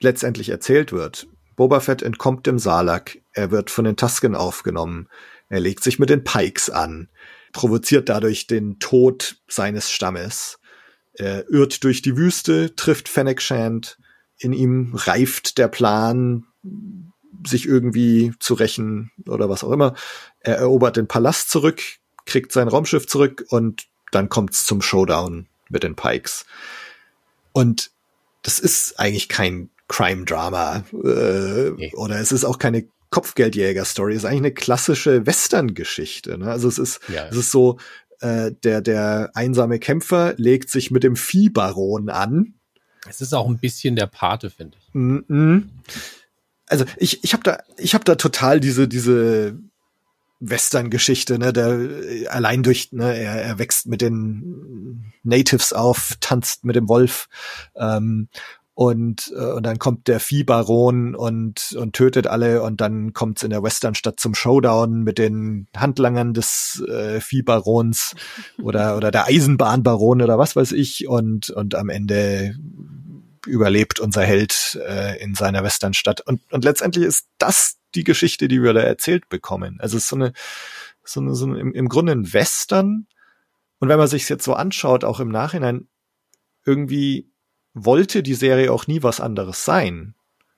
letztendlich 0.00 0.48
erzählt 0.48 0.92
wird, 0.92 1.28
Boba 1.54 1.80
Fett 1.80 2.02
entkommt 2.02 2.46
dem 2.46 2.58
Salak, 2.58 3.18
er 3.32 3.50
wird 3.52 3.70
von 3.70 3.84
den 3.84 3.96
Tusken 3.96 4.34
aufgenommen, 4.34 5.08
er 5.48 5.60
legt 5.60 5.84
sich 5.84 5.98
mit 5.98 6.10
den 6.10 6.24
Pikes 6.24 6.70
an, 6.70 7.08
provoziert 7.52 8.08
dadurch 8.08 8.48
den 8.48 8.80
Tod 8.80 9.36
seines 9.46 9.90
Stammes, 9.90 10.58
er 11.14 11.48
irrt 11.50 11.84
durch 11.84 12.02
die 12.02 12.16
Wüste, 12.16 12.74
trifft 12.74 13.08
Fennec 13.08 13.40
Shand, 13.42 13.98
in 14.42 14.52
ihm 14.52 14.94
reift 14.94 15.58
der 15.58 15.68
Plan, 15.68 16.46
sich 17.46 17.66
irgendwie 17.66 18.32
zu 18.38 18.54
rächen 18.54 19.10
oder 19.26 19.48
was 19.48 19.64
auch 19.64 19.72
immer. 19.72 19.94
Er 20.40 20.56
erobert 20.56 20.96
den 20.96 21.08
Palast 21.08 21.50
zurück, 21.50 21.82
kriegt 22.26 22.52
sein 22.52 22.68
Raumschiff 22.68 23.06
zurück 23.06 23.44
und 23.48 23.86
dann 24.10 24.28
kommt's 24.28 24.64
zum 24.64 24.82
Showdown 24.82 25.48
mit 25.68 25.82
den 25.82 25.96
Pikes. 25.96 26.44
Und 27.52 27.90
das 28.42 28.58
ist 28.58 28.98
eigentlich 28.98 29.28
kein 29.28 29.70
Crime-Drama 29.88 30.84
äh, 30.92 31.70
nee. 31.70 31.92
oder 31.94 32.18
es 32.18 32.32
ist 32.32 32.44
auch 32.44 32.58
keine 32.58 32.88
Kopfgeldjäger-Story. 33.10 34.12
Es 34.14 34.20
ist 34.20 34.24
eigentlich 34.24 34.40
eine 34.40 34.54
klassische 34.54 35.26
Western-Geschichte. 35.26 36.38
Ne? 36.38 36.50
Also 36.50 36.68
es 36.68 36.78
ist, 36.78 37.00
ja. 37.08 37.26
es 37.28 37.36
ist 37.36 37.50
so, 37.50 37.78
äh, 38.20 38.52
der, 38.64 38.80
der 38.80 39.30
einsame 39.34 39.78
Kämpfer 39.78 40.34
legt 40.36 40.70
sich 40.70 40.90
mit 40.90 41.04
dem 41.04 41.16
Viehbaron 41.16 42.08
an 42.08 42.54
es 43.08 43.20
ist 43.20 43.32
auch 43.32 43.48
ein 43.48 43.58
bisschen 43.58 43.96
der 43.96 44.06
Pate, 44.06 44.50
finde 44.50 44.78
ich. 44.78 44.94
Mhm. 44.94 45.70
Also 46.66 46.84
ich, 46.96 47.22
ich 47.24 47.32
habe 47.32 47.42
da, 47.42 47.62
ich 47.76 47.94
habe 47.94 48.04
da 48.04 48.14
total 48.14 48.60
diese, 48.60 48.88
diese 48.88 49.58
Western-Geschichte, 50.40 51.38
ne, 51.38 51.52
der 51.52 52.32
allein 52.32 52.62
durch, 52.62 52.92
ne, 52.92 53.16
er, 53.16 53.42
er 53.42 53.58
wächst 53.58 53.86
mit 53.86 54.00
den 54.00 55.12
Natives 55.22 55.72
auf, 55.72 56.14
tanzt 56.20 56.64
mit 56.64 56.76
dem 56.76 56.88
Wolf 56.88 57.28
ähm, 57.76 58.28
und, 58.74 59.32
äh, 59.36 59.52
und 59.52 59.64
dann 59.64 59.78
kommt 59.78 60.08
der 60.08 60.18
Viehbaron 60.18 61.14
und, 61.14 61.72
und 61.72 61.92
tötet 61.94 62.26
alle 62.26 62.62
und 62.62 62.80
dann 62.80 63.12
kommt's 63.12 63.42
in 63.42 63.50
der 63.50 63.62
Westernstadt 63.62 64.18
zum 64.18 64.34
Showdown 64.34 65.02
mit 65.02 65.18
den 65.18 65.68
Handlangern 65.76 66.32
des 66.32 66.82
äh, 66.88 67.20
Viehbarons 67.20 68.14
oder, 68.62 68.96
oder 68.96 69.10
der 69.10 69.26
Eisenbahnbaron 69.26 70.22
oder 70.22 70.38
was 70.38 70.56
weiß 70.56 70.72
ich 70.72 71.06
und, 71.06 71.50
und 71.50 71.74
am 71.74 71.90
Ende 71.90 72.54
überlebt 73.46 74.00
unser 74.00 74.22
Held 74.22 74.80
äh, 74.88 75.22
in 75.22 75.34
seiner 75.34 75.62
Westernstadt. 75.64 76.20
Und, 76.22 76.40
und 76.50 76.64
letztendlich 76.64 77.04
ist 77.04 77.26
das 77.38 77.76
die 77.94 78.04
Geschichte, 78.04 78.48
die 78.48 78.62
wir 78.62 78.72
da 78.72 78.80
erzählt 78.80 79.28
bekommen. 79.28 79.78
Also 79.80 79.98
es 79.98 80.04
ist 80.04 80.08
so 80.08 80.16
eine, 80.16 80.32
so 81.04 81.20
eine, 81.20 81.34
so 81.34 81.44
eine 81.44 81.60
im, 81.60 81.72
im 81.72 81.88
Grunde 81.88 82.12
ein 82.12 82.32
Western. 82.32 83.06
Und 83.80 83.88
wenn 83.88 83.98
man 83.98 84.08
sich 84.08 84.28
jetzt 84.28 84.44
so 84.44 84.54
anschaut, 84.54 85.04
auch 85.04 85.20
im 85.20 85.28
Nachhinein, 85.28 85.88
irgendwie 86.64 87.31
wollte 87.74 88.22
die 88.22 88.34
Serie 88.34 88.72
auch 88.72 88.86
nie 88.86 89.02
was 89.02 89.20
anderes 89.20 89.64
sein. 89.64 90.14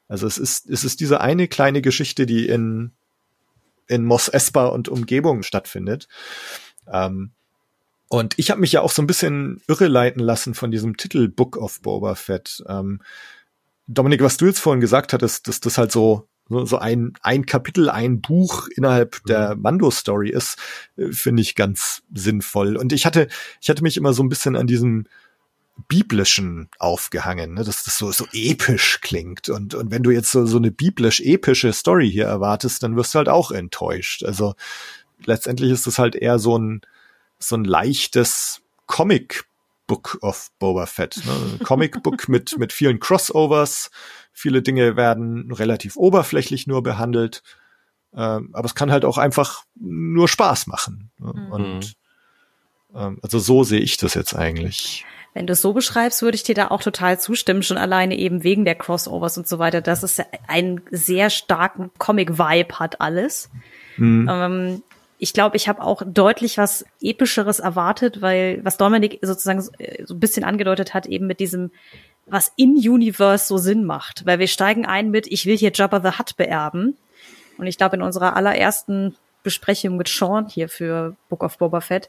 Also 0.08 0.26
es 0.26 0.38
ist, 0.38 0.68
es 0.68 0.84
ist 0.84 1.00
diese 1.00 1.20
eine 1.20 1.48
kleine 1.48 1.82
Geschichte, 1.82 2.26
die 2.26 2.46
in, 2.46 2.92
in 3.86 4.04
Mos 4.04 4.28
Espa 4.28 4.66
und 4.66 4.88
Umgebung 4.88 5.42
stattfindet. 5.42 6.08
Ähm, 6.90 7.30
und 8.08 8.38
ich 8.38 8.50
habe 8.50 8.60
mich 8.60 8.72
ja 8.72 8.82
auch 8.82 8.90
so 8.90 9.02
ein 9.02 9.06
bisschen 9.06 9.62
irreleiten 9.66 10.20
lassen 10.20 10.54
von 10.54 10.70
diesem 10.70 10.96
Titel 10.96 11.28
Book 11.28 11.56
of 11.56 11.80
Boba 11.80 12.14
Fett. 12.14 12.62
Ähm, 12.68 13.00
Dominik, 13.86 14.22
was 14.22 14.36
du 14.36 14.46
jetzt 14.46 14.60
vorhin 14.60 14.80
gesagt 14.80 15.12
hattest, 15.12 15.48
dass 15.48 15.60
das 15.60 15.78
halt 15.78 15.92
so 15.92 16.28
so, 16.48 16.64
so 16.64 16.78
ein, 16.78 17.14
ein 17.22 17.46
Kapitel, 17.46 17.88
ein 17.88 18.20
Buch 18.20 18.68
innerhalb 18.68 19.20
mhm. 19.24 19.28
der 19.28 19.56
Mando-Story 19.56 20.30
ist, 20.30 20.58
äh, 20.96 21.10
finde 21.10 21.42
ich 21.42 21.54
ganz 21.54 22.02
sinnvoll. 22.12 22.76
Und 22.76 22.92
ich 22.92 23.06
hatte, 23.06 23.28
ich 23.60 23.70
hatte 23.70 23.82
mich 23.82 23.96
immer 23.96 24.12
so 24.12 24.22
ein 24.22 24.28
bisschen 24.28 24.56
an 24.56 24.66
diesem 24.66 25.06
biblischen 25.88 26.68
aufgehangen, 26.78 27.54
ne? 27.54 27.64
dass 27.64 27.84
das 27.84 27.98
so, 27.98 28.12
so 28.12 28.26
episch 28.32 29.00
klingt. 29.00 29.48
Und, 29.48 29.74
und 29.74 29.90
wenn 29.90 30.02
du 30.02 30.10
jetzt 30.10 30.30
so, 30.30 30.46
so 30.46 30.56
eine 30.56 30.70
biblisch-epische 30.70 31.72
Story 31.72 32.10
hier 32.10 32.26
erwartest, 32.26 32.82
dann 32.82 32.96
wirst 32.96 33.14
du 33.14 33.18
halt 33.18 33.28
auch 33.28 33.50
enttäuscht. 33.50 34.22
Also 34.24 34.54
letztendlich 35.24 35.70
ist 35.70 35.86
es 35.86 35.98
halt 35.98 36.14
eher 36.14 36.38
so 36.38 36.56
ein, 36.58 36.82
so 37.38 37.56
ein 37.56 37.64
leichtes 37.64 38.62
Comic 38.86 39.44
Book 39.86 40.18
of 40.22 40.50
Boba 40.58 40.86
Fett. 40.86 41.20
Ne? 41.26 41.58
Comic 41.64 42.02
Book 42.02 42.28
mit, 42.28 42.56
mit 42.58 42.72
vielen 42.72 43.00
Crossovers. 43.00 43.90
Viele 44.32 44.62
Dinge 44.62 44.96
werden 44.96 45.52
relativ 45.52 45.96
oberflächlich 45.96 46.66
nur 46.66 46.82
behandelt. 46.82 47.42
Ähm, 48.14 48.50
aber 48.52 48.66
es 48.66 48.74
kann 48.74 48.92
halt 48.92 49.04
auch 49.04 49.18
einfach 49.18 49.64
nur 49.74 50.28
Spaß 50.28 50.68
machen. 50.68 51.10
Ne? 51.18 51.32
Mhm. 51.34 51.52
Und 51.52 51.94
ähm, 52.94 53.18
also 53.22 53.38
so 53.38 53.64
sehe 53.64 53.80
ich 53.80 53.96
das 53.96 54.14
jetzt 54.14 54.34
eigentlich. 54.34 55.04
Wenn 55.34 55.48
du 55.48 55.52
es 55.52 55.60
so 55.60 55.72
beschreibst, 55.72 56.22
würde 56.22 56.36
ich 56.36 56.44
dir 56.44 56.54
da 56.54 56.68
auch 56.68 56.80
total 56.80 57.18
zustimmen, 57.18 57.64
schon 57.64 57.76
alleine 57.76 58.16
eben 58.16 58.44
wegen 58.44 58.64
der 58.64 58.76
Crossovers 58.76 59.36
und 59.36 59.48
so 59.48 59.58
weiter, 59.58 59.80
dass 59.80 60.04
es 60.04 60.22
einen 60.46 60.80
sehr 60.92 61.28
starken 61.28 61.90
Comic-Vibe 61.98 62.78
hat 62.78 63.00
alles. 63.00 63.50
Mhm. 63.96 64.28
Ähm, 64.30 64.82
ich 65.18 65.32
glaube, 65.32 65.56
ich 65.56 65.68
habe 65.68 65.82
auch 65.82 66.02
deutlich 66.06 66.56
was 66.56 66.84
Epischeres 67.00 67.58
erwartet, 67.58 68.22
weil 68.22 68.60
was 68.62 68.76
Dominik 68.76 69.18
sozusagen 69.22 69.66
äh, 69.78 70.04
so 70.04 70.14
ein 70.14 70.20
bisschen 70.20 70.44
angedeutet 70.44 70.94
hat, 70.94 71.06
eben 71.06 71.26
mit 71.26 71.40
diesem, 71.40 71.72
was 72.26 72.52
in 72.56 72.76
Universe 72.76 73.46
so 73.48 73.58
Sinn 73.58 73.84
macht. 73.84 74.26
Weil 74.26 74.38
wir 74.38 74.46
steigen 74.46 74.86
ein 74.86 75.10
mit, 75.10 75.26
ich 75.26 75.46
will 75.46 75.56
hier 75.56 75.72
Jabba 75.74 76.00
the 76.00 76.16
Hutt 76.16 76.36
beerben. 76.36 76.96
Und 77.58 77.66
ich 77.66 77.76
glaube, 77.76 77.96
in 77.96 78.02
unserer 78.02 78.36
allerersten 78.36 79.16
Besprechung 79.42 79.96
mit 79.96 80.08
Sean 80.08 80.48
hier 80.48 80.68
für 80.68 81.16
Book 81.28 81.42
of 81.42 81.58
Boba 81.58 81.80
Fett 81.80 82.08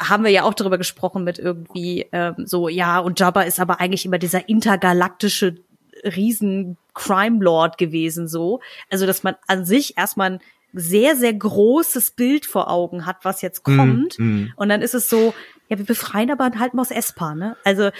haben 0.00 0.24
wir 0.24 0.30
ja 0.30 0.42
auch 0.44 0.54
darüber 0.54 0.78
gesprochen 0.78 1.24
mit 1.24 1.38
irgendwie 1.38 2.06
ähm, 2.12 2.34
so, 2.44 2.68
ja, 2.68 2.98
und 2.98 3.18
Jabba 3.18 3.42
ist 3.42 3.60
aber 3.60 3.80
eigentlich 3.80 4.04
immer 4.04 4.18
dieser 4.18 4.48
intergalaktische 4.48 5.56
riesen 6.04 6.76
Crime 6.94 7.42
Lord 7.42 7.78
gewesen, 7.78 8.28
so. 8.28 8.60
Also, 8.90 9.06
dass 9.06 9.22
man 9.22 9.36
an 9.46 9.64
sich 9.64 9.96
erstmal 9.96 10.32
ein 10.32 10.40
sehr, 10.72 11.16
sehr 11.16 11.32
großes 11.32 12.12
Bild 12.12 12.46
vor 12.46 12.70
Augen 12.70 13.06
hat, 13.06 13.24
was 13.24 13.42
jetzt 13.42 13.66
mhm, 13.66 13.76
kommt. 13.76 14.18
Mm, 14.18 14.46
Und 14.56 14.68
dann 14.68 14.82
ist 14.82 14.94
es 14.94 15.08
so, 15.08 15.32
ja, 15.68 15.78
wir 15.78 15.86
befreien 15.86 16.30
aber 16.30 16.50
halt 16.58 16.74
Mos 16.74 16.90
Espa, 16.90 17.34
ne? 17.34 17.56
Also, 17.64 17.90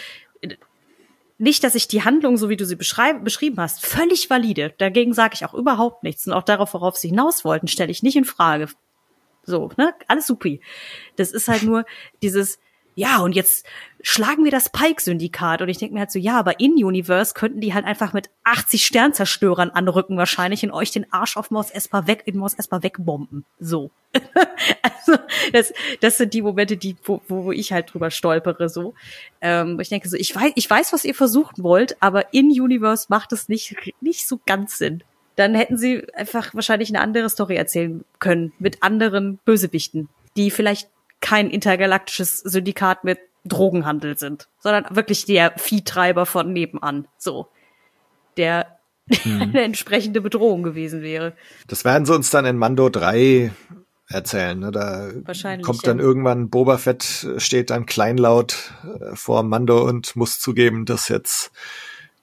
nicht, 1.38 1.64
dass 1.64 1.74
ich 1.74 1.88
die 1.88 2.02
Handlung, 2.02 2.36
so 2.36 2.48
wie 2.48 2.56
du 2.56 2.64
sie 2.64 2.76
beschrieben 2.76 3.60
hast, 3.60 3.84
völlig 3.84 4.30
valide. 4.30 4.72
Dagegen 4.78 5.12
sage 5.12 5.34
ich 5.34 5.44
auch 5.44 5.52
überhaupt 5.52 6.02
nichts. 6.02 6.26
Und 6.26 6.32
auch 6.32 6.42
darauf, 6.42 6.72
worauf 6.72 6.96
sie 6.96 7.08
hinaus 7.08 7.44
wollten, 7.44 7.68
stelle 7.68 7.90
ich 7.90 8.02
nicht 8.02 8.16
in 8.16 8.24
Frage. 8.24 8.68
So, 9.46 9.70
ne? 9.76 9.94
Alles 10.08 10.26
supi. 10.26 10.60
Das 11.16 11.30
ist 11.30 11.48
halt 11.48 11.62
nur 11.62 11.86
dieses, 12.20 12.58
ja, 12.96 13.18
und 13.18 13.36
jetzt 13.36 13.66
schlagen 14.00 14.44
wir 14.44 14.50
das 14.50 14.70
Pike-Syndikat. 14.70 15.60
Und 15.60 15.68
ich 15.68 15.76
denke 15.76 15.94
mir 15.94 16.00
halt 16.00 16.10
so, 16.10 16.18
ja, 16.18 16.38
aber 16.38 16.60
in 16.60 16.72
Universe 16.82 17.34
könnten 17.34 17.60
die 17.60 17.74
halt 17.74 17.84
einfach 17.84 18.12
mit 18.12 18.30
80 18.44 18.86
Sternzerstörern 18.86 19.70
anrücken 19.70 20.16
wahrscheinlich 20.16 20.64
und 20.64 20.70
euch 20.70 20.90
den 20.90 21.12
Arsch 21.12 21.36
auf 21.36 21.50
Mos 21.50 21.70
Espa 21.70 22.06
weg, 22.06 22.22
in 22.24 22.38
Mos 22.38 22.54
Espa 22.54 22.82
wegbomben. 22.82 23.44
So. 23.60 23.90
also, 24.82 25.18
das, 25.52 25.74
das 26.00 26.16
sind 26.16 26.32
die 26.32 26.40
Momente, 26.40 26.78
die, 26.78 26.96
wo, 27.04 27.20
wo 27.28 27.52
ich 27.52 27.70
halt 27.70 27.92
drüber 27.92 28.10
stolpere, 28.10 28.70
so. 28.70 28.94
Ähm, 29.42 29.78
ich 29.78 29.90
denke 29.90 30.08
so, 30.08 30.16
ich 30.16 30.34
weiß, 30.34 30.52
ich 30.54 30.68
weiß, 30.68 30.94
was 30.94 31.04
ihr 31.04 31.14
versuchen 31.14 31.62
wollt, 31.62 32.00
aber 32.00 32.32
in 32.32 32.46
Universe 32.46 33.06
macht 33.10 33.32
es 33.32 33.48
nicht, 33.50 33.76
nicht 34.00 34.26
so 34.26 34.40
ganz 34.46 34.78
Sinn. 34.78 35.04
Dann 35.36 35.54
hätten 35.54 35.76
sie 35.76 36.06
einfach 36.14 36.54
wahrscheinlich 36.54 36.88
eine 36.88 37.00
andere 37.00 37.28
Story 37.28 37.56
erzählen 37.56 38.04
können, 38.18 38.52
mit 38.58 38.82
anderen 38.82 39.38
Bösewichten, 39.44 40.08
die 40.36 40.50
vielleicht 40.50 40.88
kein 41.20 41.50
intergalaktisches 41.50 42.38
Syndikat 42.40 43.04
mit 43.04 43.18
Drogenhandel 43.44 44.18
sind, 44.18 44.48
sondern 44.58 44.84
wirklich 44.94 45.24
der 45.24 45.52
Viehtreiber 45.56 46.26
von 46.26 46.52
nebenan, 46.52 47.06
so. 47.18 47.48
Der 48.36 48.78
mhm. 49.24 49.42
eine 49.42 49.62
entsprechende 49.62 50.20
Bedrohung 50.20 50.62
gewesen 50.62 51.02
wäre. 51.02 51.34
Das 51.68 51.84
werden 51.84 52.06
sie 52.06 52.14
uns 52.14 52.30
dann 52.30 52.44
in 52.44 52.56
Mando 52.56 52.88
3 52.88 53.52
erzählen. 54.08 54.58
Ne? 54.58 54.70
Da 54.70 55.10
kommt 55.62 55.86
dann 55.86 55.98
ja. 55.98 56.04
irgendwann 56.04 56.48
Boba 56.50 56.78
Fett, 56.78 57.26
steht 57.38 57.70
dann 57.70 57.86
kleinlaut 57.86 58.72
äh, 58.84 59.16
vor 59.16 59.42
Mando 59.42 59.86
und 59.86 60.16
muss 60.16 60.38
zugeben, 60.38 60.84
dass 60.84 61.08
jetzt 61.08 61.50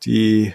die 0.06 0.54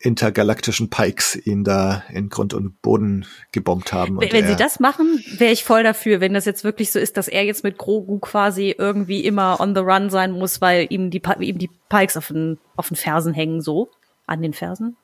intergalaktischen 0.00 0.90
Pikes 0.90 1.34
ihn 1.34 1.64
da 1.64 2.04
in 2.12 2.28
Grund 2.28 2.54
und 2.54 2.80
Boden 2.82 3.26
gebombt 3.50 3.92
haben. 3.92 4.20
wenn 4.20 4.46
sie 4.46 4.54
das 4.54 4.78
machen, 4.78 5.22
wäre 5.36 5.52
ich 5.52 5.64
voll 5.64 5.82
dafür, 5.82 6.20
wenn 6.20 6.34
das 6.34 6.44
jetzt 6.44 6.62
wirklich 6.62 6.92
so 6.92 6.98
ist, 6.98 7.16
dass 7.16 7.26
er 7.26 7.44
jetzt 7.44 7.64
mit 7.64 7.78
Grogu 7.78 8.18
quasi 8.20 8.74
irgendwie 8.76 9.24
immer 9.24 9.58
on 9.60 9.74
the 9.74 9.80
run 9.80 10.08
sein 10.08 10.30
muss, 10.30 10.60
weil 10.60 10.86
ihm 10.90 11.10
die, 11.10 11.20
ihm 11.40 11.58
die 11.58 11.70
Pikes 11.88 12.16
auf 12.16 12.28
den, 12.28 12.58
auf 12.76 12.88
den 12.88 12.96
Fersen 12.96 13.34
hängen, 13.34 13.60
so. 13.60 13.90
An 14.26 14.40
den 14.40 14.52
Fersen? 14.52 14.96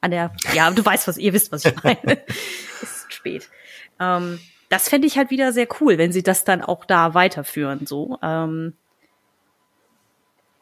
An 0.00 0.10
der, 0.10 0.32
ja, 0.54 0.70
du 0.70 0.84
weißt 0.84 1.06
was, 1.06 1.18
ihr 1.18 1.34
wisst, 1.34 1.52
was 1.52 1.64
ich 1.66 1.74
meine. 1.82 2.22
es 2.26 2.82
ist 2.82 3.12
spät. 3.12 3.50
Ähm, 3.98 4.38
das 4.70 4.88
fände 4.88 5.06
ich 5.06 5.18
halt 5.18 5.30
wieder 5.30 5.52
sehr 5.52 5.68
cool, 5.80 5.98
wenn 5.98 6.12
sie 6.12 6.22
das 6.22 6.44
dann 6.44 6.62
auch 6.62 6.86
da 6.86 7.12
weiterführen, 7.12 7.86
so. 7.86 8.18
Ähm, 8.22 8.72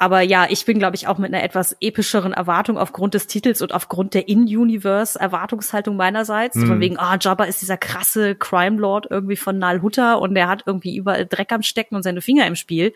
aber 0.01 0.20
ja, 0.20 0.47
ich 0.49 0.65
bin, 0.65 0.79
glaube 0.79 0.95
ich, 0.95 1.09
auch 1.09 1.19
mit 1.19 1.35
einer 1.35 1.43
etwas 1.43 1.77
epischeren 1.81 2.33
Erwartung 2.33 2.79
aufgrund 2.79 3.15
des 3.15 3.27
Titels 3.27 3.61
und 3.62 3.75
aufgrund 3.75 4.15
der 4.15 4.29
In-Universe-Erwartungshaltung 4.29 5.97
meinerseits. 5.97 6.55
Mhm. 6.55 6.66
Von 6.69 6.81
wegen, 6.81 6.99
ah, 6.99 7.19
Jabba 7.20 7.45
ist 7.45 7.62
dieser 7.62 7.77
krasse 7.77 8.37
Crime 8.37 8.79
Lord 8.79 9.09
irgendwie 9.11 9.35
von 9.35 9.59
Nal 9.59 9.83
Hutta 9.83 10.15
und 10.15 10.37
der 10.37 10.47
hat 10.47 10.62
irgendwie 10.66 10.97
überall 10.97 11.27
Dreck 11.27 11.51
am 11.51 11.62
Stecken 11.62 11.97
und 11.97 12.05
seine 12.05 12.20
Finger 12.20 12.47
im 12.47 12.55
Spiel. 12.55 12.95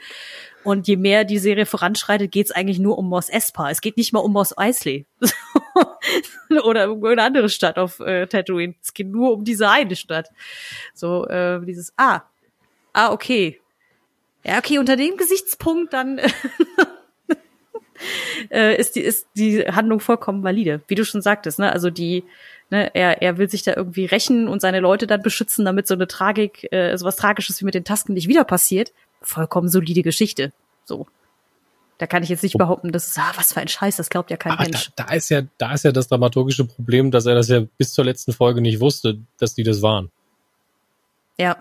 Und 0.62 0.86
je 0.86 0.96
mehr 0.96 1.24
die 1.24 1.38
Serie 1.38 1.66
voranschreitet, 1.66 2.30
geht's 2.30 2.52
eigentlich 2.52 2.78
nur 2.78 2.96
um 2.96 3.08
Mos 3.08 3.28
Espa. 3.28 3.68
Es 3.68 3.80
geht 3.80 3.96
nicht 3.96 4.12
mal 4.12 4.20
um 4.20 4.32
Mos 4.32 4.56
Eisley. 4.56 5.04
Oder 6.62 6.84
irgendeine 6.84 7.24
andere 7.24 7.48
Stadt 7.48 7.78
auf 7.78 7.98
äh, 7.98 8.28
Tatooine. 8.28 8.76
Es 8.80 8.94
geht 8.94 9.08
nur 9.08 9.32
um 9.32 9.42
diese 9.44 9.68
eine 9.68 9.96
Stadt. 9.96 10.28
So, 10.94 11.26
äh, 11.26 11.58
dieses, 11.66 11.92
ah, 11.96 12.20
ah, 12.92 13.10
okay. 13.10 13.60
Ja, 14.44 14.58
okay, 14.58 14.78
unter 14.78 14.96
dem 14.96 15.16
Gesichtspunkt 15.16 15.92
dann 15.92 16.20
äh, 18.50 18.76
ist, 18.76 18.96
die, 18.96 19.00
ist 19.00 19.26
die 19.36 19.60
Handlung 19.62 20.00
vollkommen 20.00 20.42
valide. 20.42 20.82
Wie 20.88 20.94
du 20.94 21.04
schon 21.04 21.22
sagtest, 21.22 21.58
ne? 21.58 21.72
Also 21.72 21.90
die, 21.90 22.24
ne, 22.70 22.94
er, 22.94 23.22
er 23.22 23.38
will 23.38 23.48
sich 23.48 23.62
da 23.62 23.74
irgendwie 23.74 24.06
rächen 24.06 24.48
und 24.48 24.60
seine 24.60 24.80
Leute 24.80 25.06
dann 25.06 25.22
beschützen, 25.22 25.64
damit 25.64 25.86
so 25.86 25.94
eine 25.94 26.06
Tragik, 26.06 26.72
äh, 26.72 26.96
so 26.96 27.04
was 27.06 27.16
Tragisches 27.16 27.60
wie 27.60 27.64
mit 27.64 27.74
den 27.74 27.84
Tasken 27.84 28.14
nicht 28.14 28.28
wieder 28.28 28.44
passiert. 28.44 28.92
Vollkommen 29.20 29.68
solide 29.68 30.02
Geschichte. 30.02 30.52
So. 30.84 31.06
Da 31.98 32.06
kann 32.08 32.24
ich 32.24 32.30
jetzt 32.30 32.42
nicht 32.42 32.58
behaupten, 32.58 32.90
dass 32.90 33.08
es, 33.08 33.18
ah, 33.18 33.32
was 33.36 33.52
für 33.52 33.60
ein 33.60 33.68
Scheiß, 33.68 33.96
das 33.96 34.10
glaubt 34.10 34.30
ja 34.30 34.36
kein 34.36 34.52
ah, 34.52 34.62
Mensch. 34.62 34.90
Da, 34.96 35.04
da, 35.04 35.14
ist 35.14 35.28
ja, 35.28 35.42
da 35.58 35.72
ist 35.72 35.84
ja 35.84 35.92
das 35.92 36.08
dramaturgische 36.08 36.64
Problem, 36.64 37.12
dass 37.12 37.26
er 37.26 37.36
das 37.36 37.48
ja 37.48 37.60
bis 37.78 37.92
zur 37.92 38.04
letzten 38.04 38.32
Folge 38.32 38.60
nicht 38.60 38.80
wusste, 38.80 39.18
dass 39.38 39.54
die 39.54 39.62
das 39.62 39.82
waren. 39.82 40.10
Ja. 41.38 41.56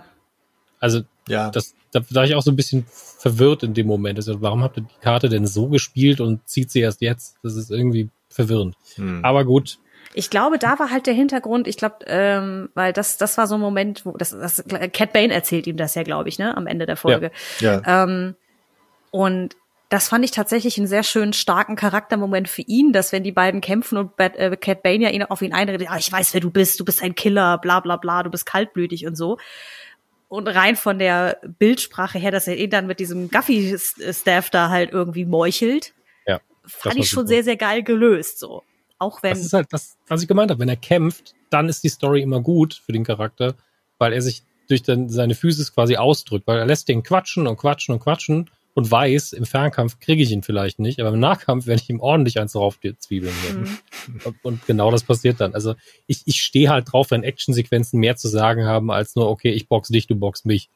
Also, 0.80 1.02
ja. 1.28 1.50
das, 1.50 1.76
da 1.92 2.02
war 2.12 2.24
ich 2.24 2.36
auch 2.36 2.42
so 2.42 2.52
ein 2.52 2.56
bisschen 2.56 2.86
verwirrt 2.90 3.64
in 3.64 3.74
dem 3.74 3.88
Moment. 3.88 4.18
Also, 4.18 4.42
warum 4.42 4.64
habt 4.64 4.78
ihr 4.78 4.84
die 4.84 5.04
Karte 5.04 5.30
denn 5.30 5.46
so 5.48 5.68
gespielt 5.68 6.22
und 6.22 6.48
zieht 6.48 6.72
sie 6.72 6.82
erst 6.82 7.02
jetzt? 7.02 7.38
Das 7.44 7.56
ist 7.56 7.72
irgendwie 7.72 8.10
verwirrend. 8.30 8.76
Hm. 8.96 9.24
Aber 9.24 9.46
gut. 9.46 9.80
Ich 10.14 10.30
glaube, 10.30 10.58
da 10.58 10.78
war 10.80 10.90
halt 10.90 11.08
der 11.08 11.14
Hintergrund, 11.14 11.68
ich 11.68 11.78
glaube, 11.78 11.98
ähm, 12.08 12.70
weil 12.74 12.92
das, 12.92 13.18
das 13.18 13.38
war 13.38 13.48
so 13.48 13.56
ein 13.56 13.62
Moment, 13.62 14.06
wo 14.06 14.12
das, 14.12 14.32
das 14.32 14.64
Cat 14.92 15.14
Bane 15.14 15.34
erzählt 15.34 15.68
ihm 15.68 15.78
das 15.78 15.96
ja, 15.96 16.04
glaube 16.04 16.28
ich, 16.28 16.38
ne, 16.38 16.58
am 16.58 16.68
Ende 16.68 16.86
der 16.86 16.98
Folge. 16.98 17.32
Ja. 17.60 17.82
ja. 17.86 18.04
Ähm, 18.04 18.36
und 19.12 19.56
das 19.88 20.08
fand 20.08 20.26
ich 20.26 20.32
tatsächlich 20.32 20.78
einen 20.78 20.88
sehr 20.88 21.04
schönen, 21.04 21.34
starken 21.34 21.76
Charaktermoment 21.76 22.50
für 22.50 22.62
ihn, 22.62 22.94
dass 22.94 23.12
wenn 23.12 23.24
die 23.24 23.32
beiden 23.32 23.62
kämpfen 23.62 23.98
und 23.98 24.16
Bad, 24.16 24.38
äh, 24.38 24.56
Cat 24.56 24.84
Bane 24.84 25.04
ja 25.04 25.10
ihn 25.10 25.24
auf 25.24 25.42
ihn 25.42 25.54
einredet, 25.54 25.88
ah, 25.90 25.98
ich 25.98 26.12
weiß, 26.12 26.34
wer 26.34 26.42
du 26.42 26.50
bist, 26.50 26.80
du 26.80 26.86
bist 26.86 27.04
ein 27.04 27.16
Killer, 27.16 27.58
bla 27.58 27.80
bla 27.82 27.98
bla, 27.98 28.24
du 28.24 28.30
bist 28.30 28.46
kaltblütig 28.46 29.06
und 29.06 29.16
so 29.16 29.38
und 30.32 30.48
rein 30.48 30.78
von 30.78 30.98
der 30.98 31.42
Bildsprache 31.60 32.18
her, 32.18 32.32
dass 32.32 32.48
er 32.48 32.56
ihn 32.56 32.70
dann 32.70 32.88
mit 32.88 33.02
diesem 33.02 33.30
Guffy-Staff 33.30 34.50
da 34.50 34.70
halt 34.70 34.94
irgendwie 34.94 35.26
meuchelt, 35.26 35.94
ja, 36.26 36.40
fand 36.66 36.96
ich 36.96 37.10
schon 37.10 37.24
super. 37.24 37.28
sehr, 37.28 37.44
sehr 37.44 37.58
geil 37.58 37.84
gelöst, 37.84 38.40
so. 38.40 38.64
Auch 38.98 39.22
wenn. 39.24 39.32
Das 39.32 39.42
ist 39.42 39.52
halt 39.52 39.68
das, 39.72 39.98
was 40.08 40.22
ich 40.22 40.30
gemeint 40.30 40.50
habe. 40.50 40.62
Wenn 40.62 40.70
er 40.70 40.78
kämpft, 40.78 41.34
dann 41.50 41.68
ist 41.68 41.84
die 41.84 41.90
Story 41.90 42.22
immer 42.22 42.40
gut 42.40 42.82
für 42.86 42.94
den 42.94 43.04
Charakter, 43.04 43.56
weil 43.98 44.14
er 44.14 44.22
sich 44.22 44.44
durch 44.70 44.84
dann 44.84 45.10
seine 45.10 45.36
Physis 45.36 45.74
quasi 45.74 45.98
ausdrückt, 45.98 46.48
weil 46.48 46.60
er 46.60 46.66
lässt 46.66 46.88
den 46.88 47.04
quatschen 47.04 47.46
und 47.46 47.58
quatschen 47.58 47.94
und 47.94 48.00
quatschen 48.00 48.50
und 48.74 48.90
weiß, 48.90 49.34
im 49.34 49.46
Fernkampf 49.46 50.00
kriege 50.00 50.24
ich 50.24 50.32
ihn 50.32 50.44
vielleicht 50.44 50.80
nicht, 50.80 51.00
aber 51.00 51.10
im 51.10 51.20
Nahkampf 51.20 51.68
werde 51.68 51.82
ich 51.82 51.90
ihm 51.90 52.00
ordentlich 52.00 52.40
eins 52.40 52.54
drauf 52.54 52.80
zwiebeln. 53.00 53.34
Mhm. 53.54 54.36
Und 54.44 54.66
genau 54.66 54.92
das 54.92 55.04
passiert 55.04 55.42
dann. 55.42 55.54
Also 55.54 55.76
ich, 56.08 56.22
ich 56.26 56.42
stehe 56.42 56.70
halt 56.70 56.92
drauf, 56.92 57.12
wenn 57.12 57.24
Actionsequenzen 57.24 58.00
mehr 58.00 58.16
zu 58.16 58.28
sagen 58.30 58.66
haben, 58.66 58.90
als 58.92 59.16
nur, 59.16 59.30
okay, 59.30 59.52
ich 59.52 59.68
box 59.68 59.90
dich, 59.90 60.08
du 60.08 60.16
box 60.16 60.46
mich. 60.46 60.70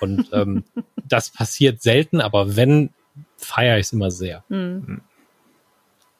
Und 0.00 0.28
ähm, 0.32 0.64
das 1.06 1.30
passiert 1.30 1.82
selten, 1.82 2.20
aber 2.20 2.56
wenn, 2.56 2.90
feiere 3.36 3.78
ich 3.78 3.86
es 3.86 3.92
immer 3.92 4.10
sehr. 4.10 4.44
Mhm. 4.48 5.02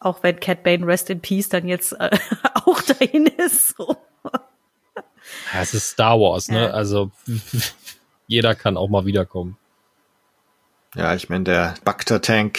Auch 0.00 0.22
wenn 0.22 0.38
Cat 0.38 0.64
Bane 0.64 0.86
Rest 0.86 1.10
in 1.10 1.20
Peace 1.20 1.48
dann 1.48 1.66
jetzt 1.66 1.92
äh, 1.92 2.10
auch 2.54 2.82
dahin 2.82 3.26
ist. 3.26 3.76
So. 3.76 3.96
Ja, 5.54 5.62
es 5.62 5.72
ist 5.72 5.90
Star 5.90 6.18
Wars, 6.18 6.48
ne? 6.48 6.64
Ja. 6.64 6.70
Also 6.70 7.10
jeder 8.26 8.54
kann 8.54 8.76
auch 8.76 8.88
mal 8.88 9.06
wiederkommen. 9.06 9.56
Ja, 10.94 11.14
ich 11.14 11.28
meine, 11.28 11.44
der 11.44 11.74
Bacta-Tank 11.84 12.58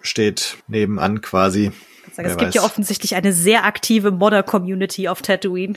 steht 0.00 0.56
nebenan 0.66 1.20
quasi. 1.20 1.72
Sagen, 2.12 2.28
es 2.28 2.36
gibt 2.36 2.48
weiß. 2.48 2.54
ja 2.54 2.62
offensichtlich 2.62 3.14
eine 3.14 3.32
sehr 3.32 3.64
aktive 3.64 4.10
Modder-Community 4.10 5.08
auf 5.08 5.20
Tatooine. 5.20 5.74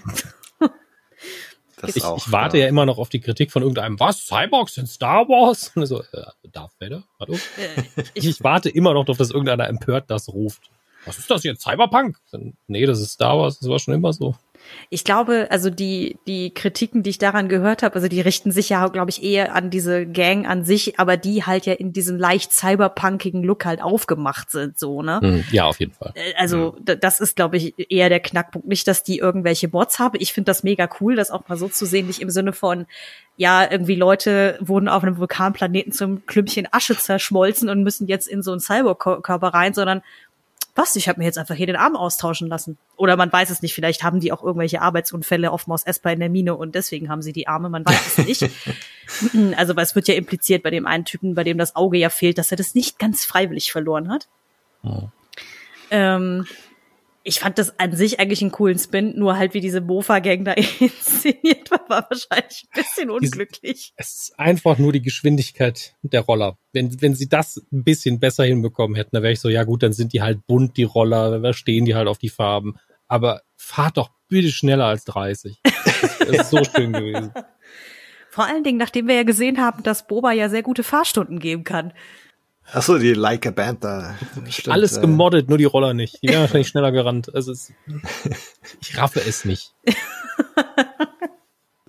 ich, 1.88 2.04
auch, 2.04 2.18
ich, 2.18 2.32
warte 2.32 2.58
ja. 2.58 2.64
ja. 2.64 2.70
immer 2.70 2.86
noch 2.86 2.98
auf 2.98 3.10
die 3.10 3.20
Kritik 3.20 3.52
von 3.52 3.62
irgendeinem, 3.62 4.00
was, 4.00 4.26
Cyborgs 4.26 4.78
in 4.78 4.88
Star 4.88 5.28
Wars? 5.28 5.72
Und 5.76 5.86
so, 5.86 6.02
äh, 6.02 6.26
Darth 6.52 6.72
Vader? 6.80 7.04
Hallo? 7.20 7.34
Äh, 7.58 8.04
ich, 8.14 8.28
ich, 8.28 8.44
warte 8.44 8.70
immer 8.70 8.94
noch 8.94 9.04
darauf, 9.04 9.18
dass 9.18 9.32
irgendeiner 9.32 9.68
empört 9.68 10.10
das 10.10 10.30
ruft. 10.30 10.62
Was 11.06 11.18
ist 11.18 11.30
das 11.30 11.44
jetzt? 11.44 11.64
Cyberpunk? 11.64 12.18
Nee, 12.68 12.86
das 12.86 13.02
ist 13.02 13.12
Star 13.12 13.38
Wars, 13.38 13.60
das 13.60 13.68
war 13.68 13.80
schon 13.80 13.94
immer 13.94 14.14
so. 14.14 14.36
Ich 14.90 15.04
glaube, 15.04 15.48
also 15.50 15.70
die, 15.70 16.18
die 16.28 16.54
Kritiken, 16.54 17.04
die 17.04 17.12
ich 17.12 17.18
daran 17.18 17.50
gehört 17.50 17.84
habe, 17.84 17.96
also 17.96 18.08
die 18.08 18.22
richten 18.22 18.52
sich 18.52 18.70
ja, 18.70 18.88
glaube 18.88 19.10
ich, 19.10 19.24
eher 19.24 19.56
an 19.56 19.70
diese 19.70 20.06
Gang 20.06 20.48
an 20.48 20.66
sich, 20.66 21.00
aber 21.00 21.18
die 21.18 21.46
halt 21.46 21.66
ja 21.66 21.74
in 21.74 21.94
diesem 21.94 22.18
leicht 22.18 22.52
cyberpunkigen 22.52 23.44
Look 23.44 23.66
halt 23.66 23.82
aufgemacht 23.82 24.52
sind, 24.52 24.80
so, 24.80 25.02
ne? 25.02 25.20
Hm, 25.22 25.44
ja, 25.52 25.66
auf 25.66 25.80
jeden 25.80 25.94
Fall. 25.94 26.14
Äh, 26.16 26.34
also 26.38 26.76
ja. 26.88 26.96
das 26.96 27.20
ist, 27.20 27.36
glaube 27.36 27.58
ich, 27.58 27.74
eher 27.78 28.10
der 28.10 28.20
Knackpunkt. 28.20 28.68
Nicht, 28.68 28.88
dass 28.88 29.04
die 29.04 29.18
irgendwelche 29.18 29.68
Mods 29.68 30.00
haben. 30.00 30.18
Ich 30.20 30.34
finde 30.34 30.50
das 30.50 30.64
mega 30.64 30.90
cool, 31.00 31.16
das 31.16 31.32
auch 31.32 31.48
mal 31.48 31.58
so 31.58 31.68
zu 31.68 31.86
sehen, 31.86 32.08
nicht 32.08 32.22
im 32.22 32.30
Sinne 32.30 32.54
von, 32.54 32.86
ja, 33.36 33.70
irgendwie 33.70 33.96
Leute 33.96 34.58
wurden 34.62 34.88
auf 34.88 35.04
einem 35.04 35.18
Vulkanplaneten 35.18 35.92
zum 35.92 36.26
Klümpchen 36.26 36.68
Asche 36.72 36.96
zerschmolzen 36.96 37.68
und 37.68 37.82
müssen 37.82 38.08
jetzt 38.08 38.28
in 38.28 38.44
so 38.44 38.52
einen 38.52 38.60
Cyberkörper 38.60 39.48
rein, 39.48 39.74
sondern 39.74 40.04
was, 40.76 40.96
ich 40.96 41.08
habe 41.08 41.20
mir 41.20 41.26
jetzt 41.26 41.38
einfach 41.38 41.56
hier 41.56 41.68
den 41.68 41.76
Arm 41.76 41.96
austauschen 41.96 42.48
lassen. 42.48 42.78
Oder 42.98 43.16
man 43.16 43.32
weiß 43.32 43.52
es 43.52 43.62
nicht, 43.62 43.76
vielleicht 43.76 44.04
haben 44.04 44.20
die 44.20 44.32
auch 44.32 44.44
irgendwelche 44.44 44.82
Arbeitsunfälle 44.82 45.52
auf 45.52 45.68
Mos 45.68 45.84
Espa 45.84 46.12
in 46.12 46.20
der 46.20 46.30
Mine 46.30 46.56
und 46.56 46.74
deswegen 46.74 47.10
haben 47.10 47.22
sie 47.22 47.34
die 47.34 47.48
Arme, 47.48 47.70
man 47.70 47.86
weiß 47.86 48.18
es 48.18 48.26
nicht. 48.26 48.50
also, 49.58 49.76
weil 49.76 49.84
es 49.84 49.96
wird 49.96 50.08
ja 50.08 50.16
impliziert 50.16 50.64
bei 50.64 50.72
dem 50.72 50.88
einen 50.88 51.06
Typen, 51.06 51.36
bei 51.36 51.44
dem 51.44 51.58
das 51.58 51.76
Auge 51.76 51.98
ja 51.98 52.10
fehlt, 52.10 52.38
dass 52.38 52.52
er 52.52 52.58
das 52.58 52.74
nicht 52.74 52.98
ganz 52.98 53.24
freiwillig 53.24 53.72
verloren 53.72 54.10
hat. 54.10 54.28
Oh. 54.84 55.10
Ähm, 55.92 56.48
ich 57.26 57.40
fand 57.40 57.58
das 57.58 57.80
an 57.80 57.96
sich 57.96 58.20
eigentlich 58.20 58.42
einen 58.42 58.52
coolen 58.52 58.78
Spin, 58.78 59.18
nur 59.18 59.38
halt 59.38 59.54
wie 59.54 59.62
diese 59.62 59.80
Mofa-Gang 59.80 60.44
da 60.44 60.52
inszeniert 60.80 61.72
war, 61.72 61.90
war 61.90 62.08
wahrscheinlich 62.10 62.66
ein 62.66 62.84
bisschen 62.84 63.10
unglücklich. 63.10 63.94
Es 63.96 64.16
ist 64.16 64.40
einfach 64.40 64.78
nur 64.78 64.92
die 64.92 65.02
Geschwindigkeit 65.02 65.96
der 66.02 66.22
Roller. 66.22 66.58
Wenn, 66.74 67.02
wenn 67.02 67.16
sie 67.16 67.30
das 67.30 67.58
ein 67.72 67.84
bisschen 67.84 68.20
besser 68.20 68.44
hinbekommen 68.44 68.96
hätten, 68.96 69.12
dann 69.14 69.24
wäre 69.24 69.34
ich 69.34 69.40
so, 69.40 69.50
ja 69.50 69.64
gut, 69.64 69.84
dann 69.84 69.94
sind 69.94 70.12
die 70.12 70.22
halt 70.22 70.46
bunt, 70.48 70.76
die 70.76 70.84
Roller, 70.84 71.40
da 71.40 71.54
stehen 71.54 71.86
die 71.86 71.96
halt 71.96 72.08
auf 72.08 72.18
die 72.18 72.30
Farben. 72.30 72.76
Aber 73.08 73.42
fahrt 73.56 73.98
doch 73.98 74.10
bitte 74.28 74.52
schneller 74.52 74.86
als 74.86 75.06
30. 75.06 75.62
Das 75.64 76.30
ist 76.30 76.50
so 76.50 76.64
schön 76.64 76.92
gewesen. 76.92 77.34
Vor 78.30 78.46
allen 78.46 78.64
Dingen, 78.64 78.80
nachdem 78.80 79.08
wir 79.08 79.16
ja 79.16 79.24
gesehen 79.24 79.60
haben, 79.60 79.84
dass 79.84 80.08
Boba 80.08 80.32
ja 80.32 80.50
sehr 80.50 80.64
gute 80.64 80.84
Fahrstunden 80.84 81.40
geben 81.40 81.64
kann. 81.64 81.94
Ach 82.72 82.82
so, 82.82 82.98
die 82.98 83.14
Like 83.14 83.46
a 83.46 83.52
Band 83.52 83.84
da. 83.84 84.16
Stimmt, 84.50 84.74
Alles 84.74 84.98
äh, 84.98 85.02
gemoddet, 85.02 85.50
nur 85.50 85.58
die 85.58 85.66
Roller 85.66 85.94
nicht. 85.94 86.22
Die 86.24 86.30
wären 86.30 86.42
wahrscheinlich 86.42 86.70
schneller 86.70 86.92
gerannt. 86.92 87.34
Also 87.34 87.52
es, 87.52 87.74
ich 88.82 88.98
raffe 88.98 89.20
es 89.20 89.46
nicht. 89.46 89.74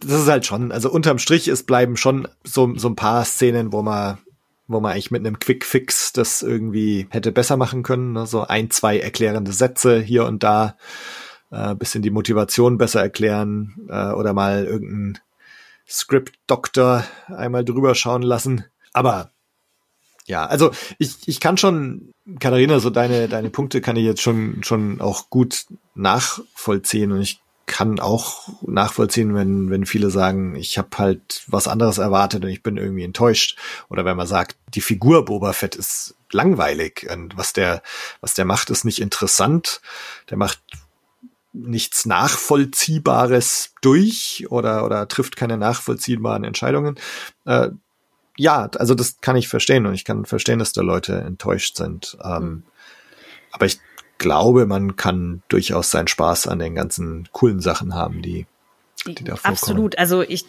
Das 0.07 0.21
ist 0.21 0.29
halt 0.29 0.45
schon, 0.45 0.71
also 0.71 0.91
unterm 0.91 1.19
Strich, 1.19 1.49
es 1.49 1.63
bleiben 1.63 1.97
schon 1.97 2.29
so, 2.43 2.75
so 2.77 2.89
ein 2.89 2.97
paar 2.97 3.25
Szenen, 3.25 3.73
wo 3.73 3.83
man, 3.83 4.19
wo 4.67 4.81
man 4.81 4.93
eigentlich 4.93 5.11
mit 5.11 5.27
einem 5.27 5.39
Quick 5.39 5.65
Fix 5.65 6.13
das 6.13 6.43
irgendwie 6.43 7.07
hätte 7.11 7.33
besser 7.33 7.57
machen 7.57 7.83
können. 7.83 8.13
Ne? 8.13 8.27
So 8.27 8.47
ein, 8.47 8.71
zwei 8.71 8.99
erklärende 8.99 9.53
Sätze 9.53 9.99
hier 10.01 10.27
und 10.27 10.43
da, 10.43 10.77
äh, 11.51 11.75
bisschen 11.75 12.03
die 12.03 12.11
Motivation 12.11 12.77
besser 12.77 13.01
erklären 13.01 13.89
äh, 13.89 14.11
oder 14.11 14.35
mal 14.35 14.67
irgendeinen 14.67 15.19
Script-Doktor 15.89 17.05
einmal 17.29 17.65
drüber 17.65 17.95
schauen 17.95 18.23
lassen. 18.23 18.65
Aber 18.93 19.31
ja, 20.27 20.47
also 20.47 20.71
ich, 20.99 21.17
ich 21.27 21.41
kann 21.41 21.57
schon, 21.57 22.13
Katharina, 22.41 22.81
so 22.81 22.91
deine, 22.91 23.29
deine 23.29 23.51
Punkte 23.51 23.81
kann 23.81 23.97
ich 23.97 24.05
jetzt 24.05 24.23
schon, 24.23 24.63
schon 24.65 25.01
auch 25.01 25.29
gut 25.31 25.67
nachvollziehen 25.95 27.13
und 27.13 27.21
ich 27.21 27.41
kann 27.67 27.99
auch 27.99 28.49
nachvollziehen, 28.63 29.35
wenn, 29.35 29.71
wenn 29.71 29.87
viele 29.87 30.11
sagen, 30.11 30.55
ich 30.55 30.77
habe 30.77 30.89
halt 30.99 31.45
was 31.47 31.67
anderes 31.67 31.99
erwartet 31.99 32.45
und 32.45 32.51
ich 32.51 32.63
bin 32.63 32.77
irgendwie 32.77 33.05
enttäuscht. 33.05 33.59
Oder 33.89 34.05
wenn 34.05 34.19
man 34.19 34.27
sagt, 34.27 34.57
die 34.75 34.83
Figur 34.83 35.25
Boba 35.25 35.53
Fett 35.55 35.75
ist 35.75 36.15
langweilig 36.31 37.07
und 37.11 37.37
was 37.39 37.53
der, 37.53 37.83
was 38.21 38.35
der 38.35 38.45
macht, 38.45 38.69
ist 38.71 38.85
nicht 38.85 39.01
interessant. 39.01 39.81
Der 40.29 40.37
macht 40.37 40.61
nichts 41.55 42.05
Nachvollziehbares 42.05 43.73
durch 43.81 44.47
oder, 44.51 44.85
oder 44.85 45.09
trifft 45.09 45.37
keine 45.37 45.57
nachvollziehbaren 45.57 46.45
Entscheidungen. 46.45 46.97
Äh, 47.47 47.71
ja, 48.37 48.69
also 48.77 48.95
das 48.95 49.21
kann 49.21 49.37
ich 49.37 49.49
verstehen 49.49 49.87
und 49.87 49.95
ich 49.95 50.05
kann 50.05 50.25
verstehen, 50.25 50.59
dass 50.59 50.73
da 50.73 50.83
Leute 50.83 51.17
enttäuscht 51.21 51.77
sind. 51.77 52.17
Ähm, 52.23 52.65
aber 53.53 53.67
ich 53.67 53.79
glaube, 54.19 54.67
man 54.67 54.97
kann 54.97 55.43
durchaus 55.49 55.91
seinen 55.91 56.09
Spaß 56.09 56.49
an 56.49 56.59
den 56.59 56.75
ganzen 56.75 57.29
coolen 57.33 57.61
Sachen 57.61 57.95
haben, 57.95 58.23
die, 58.23 58.47
die 59.07 59.25
da 59.25 59.37
vorkommen. 59.37 59.55
Absolut. 59.55 59.99
Also 59.99 60.23
ich, 60.23 60.47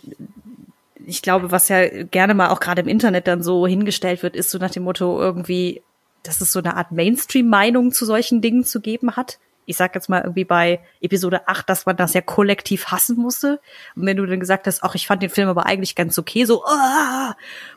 ich 1.06 1.22
glaube, 1.22 1.52
was 1.52 1.70
ja 1.70 2.04
gerne 2.04 2.34
mal 2.34 2.50
auch 2.50 2.60
gerade 2.60 2.82
im 2.82 2.88
Internet 2.88 3.28
dann 3.28 3.44
so 3.44 3.68
hingestellt 3.68 4.24
wird, 4.24 4.36
ist 4.36 4.50
so 4.50 4.58
nach 4.58 4.72
dem 4.72 4.84
Motto 4.84 5.20
irgendwie, 5.20 5.82
dass 6.24 6.42
es 6.42 6.52
so 6.52 6.60
eine 6.60 6.76
Art 6.76 6.92
Mainstream-Meinung 6.92 7.92
zu 7.92 8.06
solchen 8.06 8.42
Dingen 8.42 8.64
zu 8.64 8.82
geben 8.82 9.16
hat. 9.16 9.40
Ich 9.66 9.78
sag 9.78 9.96
jetzt 9.96 10.10
mal 10.10 10.22
irgendwie 10.22 10.46
bei 10.46 10.80
Episode 11.02 11.48
8, 11.48 11.70
dass 11.70 11.86
man 11.86 11.98
das 11.98 12.14
ja 12.14 12.22
kollektiv 12.22 12.88
hassen 12.88 13.18
musste. 13.18 13.60
Und 13.96 14.06
wenn 14.06 14.18
du 14.18 14.26
dann 14.26 14.40
gesagt 14.40 14.68
hast, 14.68 14.84
ach, 14.84 14.96
ich 14.96 15.08
fand 15.08 15.24
den 15.24 15.30
Film 15.30 15.50
aber 15.50 15.66
eigentlich 15.66 15.96
ganz 15.96 16.18
okay, 16.18 16.46
so, 16.46 16.64
ah, 16.66 17.36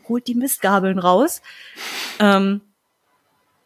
holt 0.09 0.27
die 0.27 0.35
Mistgabeln 0.35 0.99
raus. 0.99 1.43
Ähm, 2.21 2.61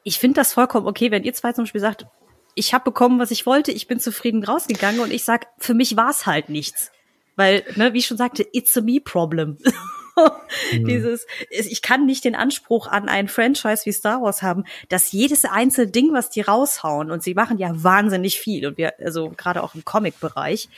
ich 0.05 0.19
finde 0.19 0.41
das 0.41 0.55
vollkommen 0.55 0.87
okay, 0.87 1.11
wenn 1.11 1.25
ihr 1.25 1.35
zwei 1.35 1.53
zum 1.53 1.65
Beispiel 1.65 1.81
sagt, 1.81 2.07
ich 2.55 2.75
habe 2.75 2.85
bekommen, 2.85 3.19
was 3.19 3.31
ich 3.31 3.47
wollte, 3.47 3.73
ich 3.73 3.87
bin 3.87 3.99
zufrieden 3.99 4.45
rausgegangen 4.45 5.01
und 5.01 5.13
ich 5.13 5.25
sag, 5.25 5.47
für 5.59 5.75
mich 5.75 5.97
war 5.97 6.11
es 6.11 6.27
halt 6.27 6.49
nichts. 6.49 6.93
Weil, 7.37 7.65
ne, 7.77 7.95
wie 7.95 7.99
ich 7.99 8.07
schon 8.07 8.19
sagte, 8.19 8.47
it's 8.53 8.77
a 8.77 8.81
me 8.81 9.01
problem. 9.01 9.59
mhm. 10.73 10.87
Dieses, 10.87 11.27
ich 11.51 11.83
kann 11.83 12.07
nicht 12.07 12.25
den 12.25 12.35
Anspruch 12.35 12.87
an 12.87 13.09
ein 13.09 13.29
Franchise 13.29 13.83
wie 13.85 13.93
Star 13.93 14.23
Wars 14.23 14.43
haben, 14.43 14.65
dass 14.89 15.13
jedes 15.13 15.45
einzelne 15.45 15.91
Ding, 15.91 16.13
was 16.13 16.31
die 16.31 16.43
raushauen, 16.43 17.11
und 17.11 17.23
sie 17.23 17.35
machen 17.35 17.59
ja 17.59 17.71
wahnsinnig 17.83 18.39
viel, 18.39 18.67
und 18.67 18.79
wir, 18.79 18.99
also 19.01 19.31
gerade 19.31 19.63
auch 19.63 19.75
im 19.75 19.85
Comic-Bereich, 19.85 20.69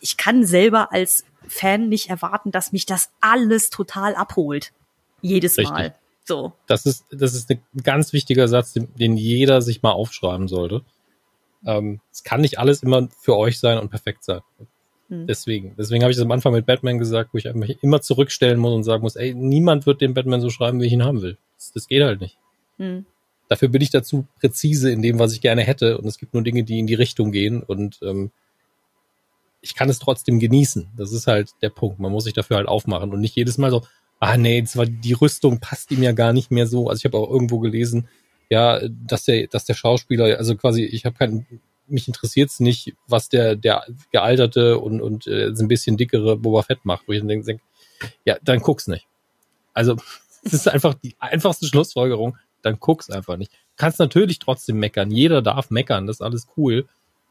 ich 0.00 0.16
kann 0.16 0.44
selber 0.44 0.92
als 0.92 1.24
Fan 1.48 1.88
nicht 1.88 2.10
erwarten, 2.10 2.50
dass 2.50 2.72
mich 2.72 2.86
das 2.86 3.10
alles 3.20 3.70
total 3.70 4.14
abholt. 4.14 4.72
Jedes 5.22 5.56
Richtig. 5.56 5.72
Mal. 5.72 5.94
So. 6.24 6.52
Das 6.66 6.86
ist, 6.86 7.04
das 7.10 7.34
ist 7.34 7.50
ein 7.50 7.62
ganz 7.82 8.12
wichtiger 8.12 8.48
Satz, 8.48 8.72
den, 8.72 8.92
den 8.96 9.16
jeder 9.16 9.62
sich 9.62 9.82
mal 9.82 9.92
aufschreiben 9.92 10.48
sollte. 10.48 10.82
Ähm, 11.64 12.00
es 12.12 12.24
kann 12.24 12.40
nicht 12.40 12.58
alles 12.58 12.82
immer 12.82 13.08
für 13.20 13.36
euch 13.36 13.58
sein 13.58 13.78
und 13.78 13.90
perfekt 13.90 14.24
sein. 14.24 14.40
Hm. 15.08 15.26
Deswegen. 15.26 15.74
Deswegen 15.78 16.02
habe 16.02 16.10
ich 16.10 16.18
es 16.18 16.22
am 16.22 16.30
Anfang 16.30 16.52
mit 16.52 16.66
Batman 16.66 16.98
gesagt, 16.98 17.30
wo 17.32 17.38
ich 17.38 17.52
mich 17.54 17.82
immer 17.82 18.00
zurückstellen 18.00 18.58
muss 18.58 18.74
und 18.74 18.84
sagen 18.84 19.02
muss, 19.02 19.16
ey, 19.16 19.34
niemand 19.34 19.86
wird 19.86 20.00
den 20.00 20.14
Batman 20.14 20.40
so 20.40 20.50
schreiben, 20.50 20.80
wie 20.80 20.86
ich 20.86 20.92
ihn 20.92 21.04
haben 21.04 21.22
will. 21.22 21.36
Das, 21.56 21.72
das 21.72 21.86
geht 21.86 22.02
halt 22.02 22.20
nicht. 22.20 22.36
Hm. 22.78 23.06
Dafür 23.48 23.68
bin 23.68 23.82
ich 23.82 23.90
dazu 23.90 24.26
präzise 24.40 24.90
in 24.90 25.02
dem, 25.02 25.18
was 25.18 25.32
ich 25.32 25.40
gerne 25.40 25.62
hätte. 25.62 25.98
Und 25.98 26.06
es 26.06 26.18
gibt 26.18 26.34
nur 26.34 26.42
Dinge, 26.42 26.64
die 26.64 26.80
in 26.80 26.86
die 26.86 26.94
Richtung 26.94 27.30
gehen. 27.30 27.62
Und 27.62 28.00
ähm, 28.02 28.32
ich 29.60 29.74
kann 29.74 29.88
es 29.88 29.98
trotzdem 29.98 30.40
genießen. 30.40 30.88
Das 30.96 31.12
ist 31.12 31.26
halt 31.26 31.50
der 31.62 31.70
Punkt. 31.70 32.00
Man 32.00 32.12
muss 32.12 32.24
sich 32.24 32.34
dafür 32.34 32.56
halt 32.56 32.68
aufmachen 32.68 33.12
und 33.12 33.20
nicht 33.20 33.36
jedes 33.36 33.58
Mal 33.58 33.70
so, 33.70 33.82
ah 34.18 34.36
nee, 34.36 34.60
das 34.60 34.76
war, 34.76 34.86
die 34.86 35.12
Rüstung 35.12 35.60
passt 35.60 35.90
ihm 35.90 36.02
ja 36.02 36.12
gar 36.12 36.32
nicht 36.32 36.50
mehr 36.50 36.66
so. 36.66 36.88
Also 36.88 37.00
ich 37.00 37.04
habe 37.04 37.18
auch 37.18 37.30
irgendwo 37.30 37.58
gelesen, 37.60 38.08
ja, 38.48 38.80
dass 38.88 39.24
der, 39.24 39.46
dass 39.46 39.64
der 39.64 39.74
Schauspieler, 39.74 40.38
also 40.38 40.56
quasi, 40.56 40.84
ich 40.84 41.04
habe 41.04 41.16
keinen, 41.16 41.46
mich 41.88 42.08
interessiert's 42.08 42.60
nicht, 42.60 42.94
was 43.06 43.28
der, 43.28 43.56
der 43.56 43.84
gealterte 44.12 44.78
und, 44.78 45.00
und 45.00 45.26
äh, 45.26 45.48
ein 45.48 45.68
bisschen 45.68 45.96
dickere 45.96 46.36
Boba 46.36 46.62
Fett 46.62 46.84
macht, 46.84 47.06
wo 47.06 47.12
ich 47.12 47.20
dann 47.20 47.28
denke, 47.28 47.60
ja, 48.24 48.36
dann 48.42 48.60
guck's 48.60 48.86
nicht. 48.86 49.06
Also, 49.72 49.96
das 50.44 50.52
ist 50.52 50.68
einfach 50.68 50.94
die 50.94 51.14
einfachste 51.18 51.66
Schlussfolgerung, 51.66 52.36
dann 52.62 52.78
guck's 52.80 53.10
einfach 53.10 53.36
nicht. 53.36 53.52
Kannst 53.76 53.98
natürlich 53.98 54.38
trotzdem 54.38 54.78
meckern, 54.78 55.10
jeder 55.10 55.42
darf 55.42 55.70
meckern, 55.70 56.06
das 56.06 56.16
ist 56.16 56.22
alles 56.22 56.48
cool, 56.56 56.88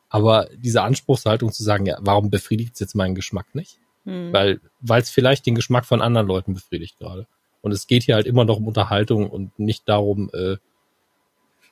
aber 0.09 0.49
diese 0.55 0.81
Anspruchshaltung 0.81 1.51
zu 1.51 1.63
sagen, 1.63 1.85
ja, 1.85 1.97
warum 1.99 2.29
befriedigt's 2.29 2.79
jetzt 2.79 2.95
meinen 2.95 3.15
Geschmack 3.15 3.53
nicht? 3.53 3.79
Hm. 4.05 4.31
Weil, 4.31 4.61
weil 4.79 5.01
es 5.01 5.09
vielleicht 5.09 5.45
den 5.45 5.55
Geschmack 5.55 5.85
von 5.85 6.01
anderen 6.01 6.27
Leuten 6.27 6.53
befriedigt 6.53 6.99
gerade. 6.99 7.27
Und 7.61 7.71
es 7.71 7.87
geht 7.87 8.03
hier 8.03 8.15
halt 8.15 8.27
immer 8.27 8.45
noch 8.45 8.57
um 8.57 8.67
Unterhaltung 8.67 9.27
und 9.27 9.57
nicht 9.57 9.89
darum, 9.89 10.29
äh, 10.33 10.57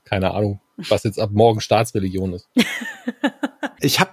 keine 0.06 0.34
Ahnung, 0.34 0.62
was 0.90 1.04
jetzt 1.04 1.20
ab 1.20 1.32
morgen 1.32 1.62
Staatsreligion 1.62 2.34
ist. 2.34 2.50
Ich 3.80 4.00
habe 4.00 4.12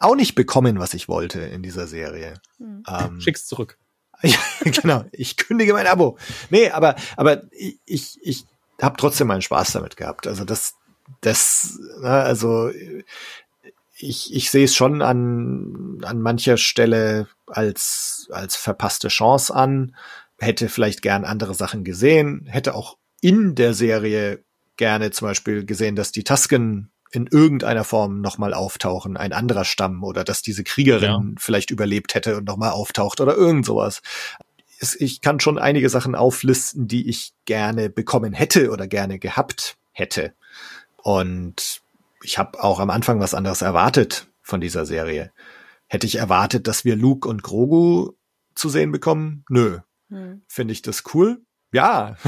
auch 0.00 0.16
nicht 0.16 0.34
bekommen, 0.34 0.80
was 0.80 0.92
ich 0.92 1.06
wollte 1.06 1.40
in 1.40 1.62
dieser 1.62 1.86
Serie. 1.86 2.40
Hm. 2.58 2.82
Ähm, 2.88 3.20
Schick's 3.20 3.46
zurück. 3.46 3.78
Ja, 4.22 4.38
genau. 4.62 5.04
Ich 5.12 5.36
kündige 5.36 5.74
mein 5.74 5.86
Abo. 5.86 6.16
Nee, 6.48 6.70
aber, 6.70 6.96
aber 7.18 7.42
ich, 7.50 8.18
ich 8.22 8.46
habe 8.80 8.96
trotzdem 8.96 9.26
meinen 9.26 9.42
Spaß 9.42 9.72
damit 9.72 9.98
gehabt. 9.98 10.26
Also 10.26 10.46
das, 10.46 10.74
das, 11.20 11.78
ne, 12.00 12.08
also 12.08 12.70
ich, 13.98 14.34
ich 14.34 14.50
sehe 14.50 14.64
es 14.64 14.74
schon 14.74 15.02
an, 15.02 15.98
an 16.02 16.22
mancher 16.22 16.56
Stelle 16.56 17.28
als, 17.46 18.28
als 18.32 18.56
verpasste 18.56 19.08
Chance 19.08 19.54
an. 19.54 19.94
Hätte 20.38 20.70
vielleicht 20.70 21.02
gern 21.02 21.24
andere 21.24 21.54
Sachen 21.54 21.84
gesehen, 21.84 22.46
hätte 22.46 22.74
auch 22.74 22.96
in 23.20 23.54
der 23.54 23.74
Serie 23.74 24.44
gerne 24.76 25.10
zum 25.10 25.28
Beispiel 25.28 25.64
gesehen, 25.64 25.96
dass 25.96 26.12
die 26.12 26.24
Tusken 26.24 26.90
in 27.12 27.26
irgendeiner 27.26 27.84
Form 27.84 28.20
nochmal 28.20 28.52
auftauchen, 28.52 29.16
ein 29.16 29.32
anderer 29.32 29.64
Stamm 29.64 30.02
oder 30.02 30.24
dass 30.24 30.42
diese 30.42 30.64
Kriegerin 30.64 31.08
Ja. 31.08 31.22
vielleicht 31.38 31.70
überlebt 31.70 32.14
hätte 32.14 32.36
und 32.36 32.44
nochmal 32.44 32.70
auftaucht 32.70 33.20
oder 33.20 33.34
irgend 33.36 33.64
sowas. 33.64 34.02
Ich 34.98 35.22
kann 35.22 35.40
schon 35.40 35.58
einige 35.58 35.88
Sachen 35.88 36.14
auflisten, 36.14 36.88
die 36.88 37.08
ich 37.08 37.32
gerne 37.46 37.88
bekommen 37.88 38.34
hätte 38.34 38.70
oder 38.70 38.86
gerne 38.86 39.18
gehabt 39.18 39.78
hätte. 39.92 40.34
Und 41.02 41.80
ich 42.22 42.36
habe 42.38 42.62
auch 42.62 42.80
am 42.80 42.90
Anfang 42.90 43.20
was 43.20 43.34
anderes 43.34 43.62
erwartet 43.62 44.28
von 44.42 44.60
dieser 44.60 44.84
Serie. 44.84 45.32
Hätte 45.86 46.06
ich 46.06 46.16
erwartet, 46.16 46.66
dass 46.66 46.84
wir 46.84 46.96
Luke 46.96 47.28
und 47.28 47.42
Grogu 47.42 48.12
zu 48.54 48.68
sehen 48.68 48.92
bekommen? 48.92 49.44
Nö. 49.48 49.78
Hm. 50.10 50.42
Finde 50.48 50.72
ich 50.72 50.82
das 50.82 51.04
cool? 51.14 51.45
Ja. 51.72 52.16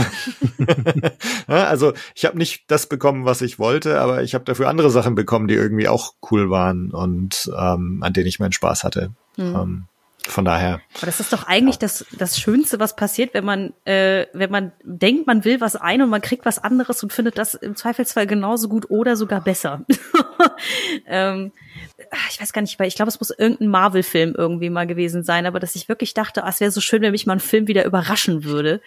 Ja, 1.48 1.64
also 1.64 1.94
ich 2.14 2.26
habe 2.26 2.36
nicht 2.36 2.64
das 2.70 2.88
bekommen, 2.88 3.24
was 3.24 3.40
ich 3.40 3.58
wollte, 3.58 3.98
aber 4.00 4.22
ich 4.22 4.34
habe 4.34 4.44
dafür 4.44 4.68
andere 4.68 4.90
Sachen 4.90 5.14
bekommen, 5.14 5.48
die 5.48 5.54
irgendwie 5.54 5.88
auch 5.88 6.12
cool 6.30 6.50
waren 6.50 6.90
und 6.90 7.50
ähm, 7.58 8.02
an 8.02 8.12
denen 8.12 8.26
ich 8.26 8.38
meinen 8.38 8.52
Spaß 8.52 8.84
hatte. 8.84 9.12
Hm. 9.36 9.54
Ähm, 9.54 9.84
von 10.26 10.44
daher, 10.44 10.82
Aber 10.96 11.06
das 11.06 11.20
ist 11.20 11.32
doch 11.32 11.44
eigentlich 11.44 11.78
das, 11.78 12.04
das 12.18 12.38
Schönste, 12.38 12.78
was 12.78 12.96
passiert, 12.96 13.32
wenn 13.32 13.44
man, 13.44 13.72
äh, 13.86 14.26
wenn 14.34 14.50
man 14.50 14.72
denkt, 14.82 15.26
man 15.26 15.44
will 15.44 15.60
was 15.60 15.74
ein 15.74 16.02
und 16.02 16.10
man 16.10 16.20
kriegt 16.20 16.44
was 16.44 16.58
anderes 16.58 17.02
und 17.02 17.12
findet 17.12 17.38
das 17.38 17.54
im 17.54 17.76
Zweifelsfall 17.76 18.26
genauso 18.26 18.68
gut 18.68 18.90
oder 18.90 19.16
sogar 19.16 19.40
besser. 19.40 19.86
ähm, 21.06 21.52
ich 22.30 22.40
weiß 22.40 22.52
gar 22.52 22.60
nicht, 22.60 22.78
weil 22.78 22.88
ich 22.88 22.96
glaube, 22.96 23.08
es 23.08 23.20
muss 23.20 23.30
irgendein 23.30 23.68
Marvel-Film 23.68 24.34
irgendwie 24.36 24.70
mal 24.70 24.86
gewesen 24.86 25.22
sein, 25.22 25.46
aber 25.46 25.60
dass 25.60 25.76
ich 25.76 25.88
wirklich 25.88 26.12
dachte, 26.12 26.44
ah, 26.44 26.48
es 26.50 26.60
wäre 26.60 26.72
so 26.72 26.80
schön, 26.80 27.00
wenn 27.00 27.12
mich 27.12 27.26
mal 27.26 27.34
ein 27.34 27.40
Film 27.40 27.66
wieder 27.66 27.86
überraschen 27.86 28.44
würde. 28.44 28.82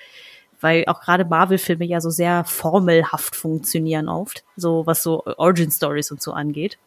Weil 0.61 0.85
auch 0.87 1.01
gerade 1.01 1.25
Marvel-Filme 1.25 1.85
ja 1.85 1.99
so 1.99 2.09
sehr 2.09 2.45
formelhaft 2.45 3.35
funktionieren 3.35 4.07
oft, 4.07 4.43
so 4.55 4.85
was 4.85 5.03
so 5.03 5.23
Origin-Stories 5.25 6.11
und 6.11 6.21
so 6.21 6.31
angeht 6.31 6.77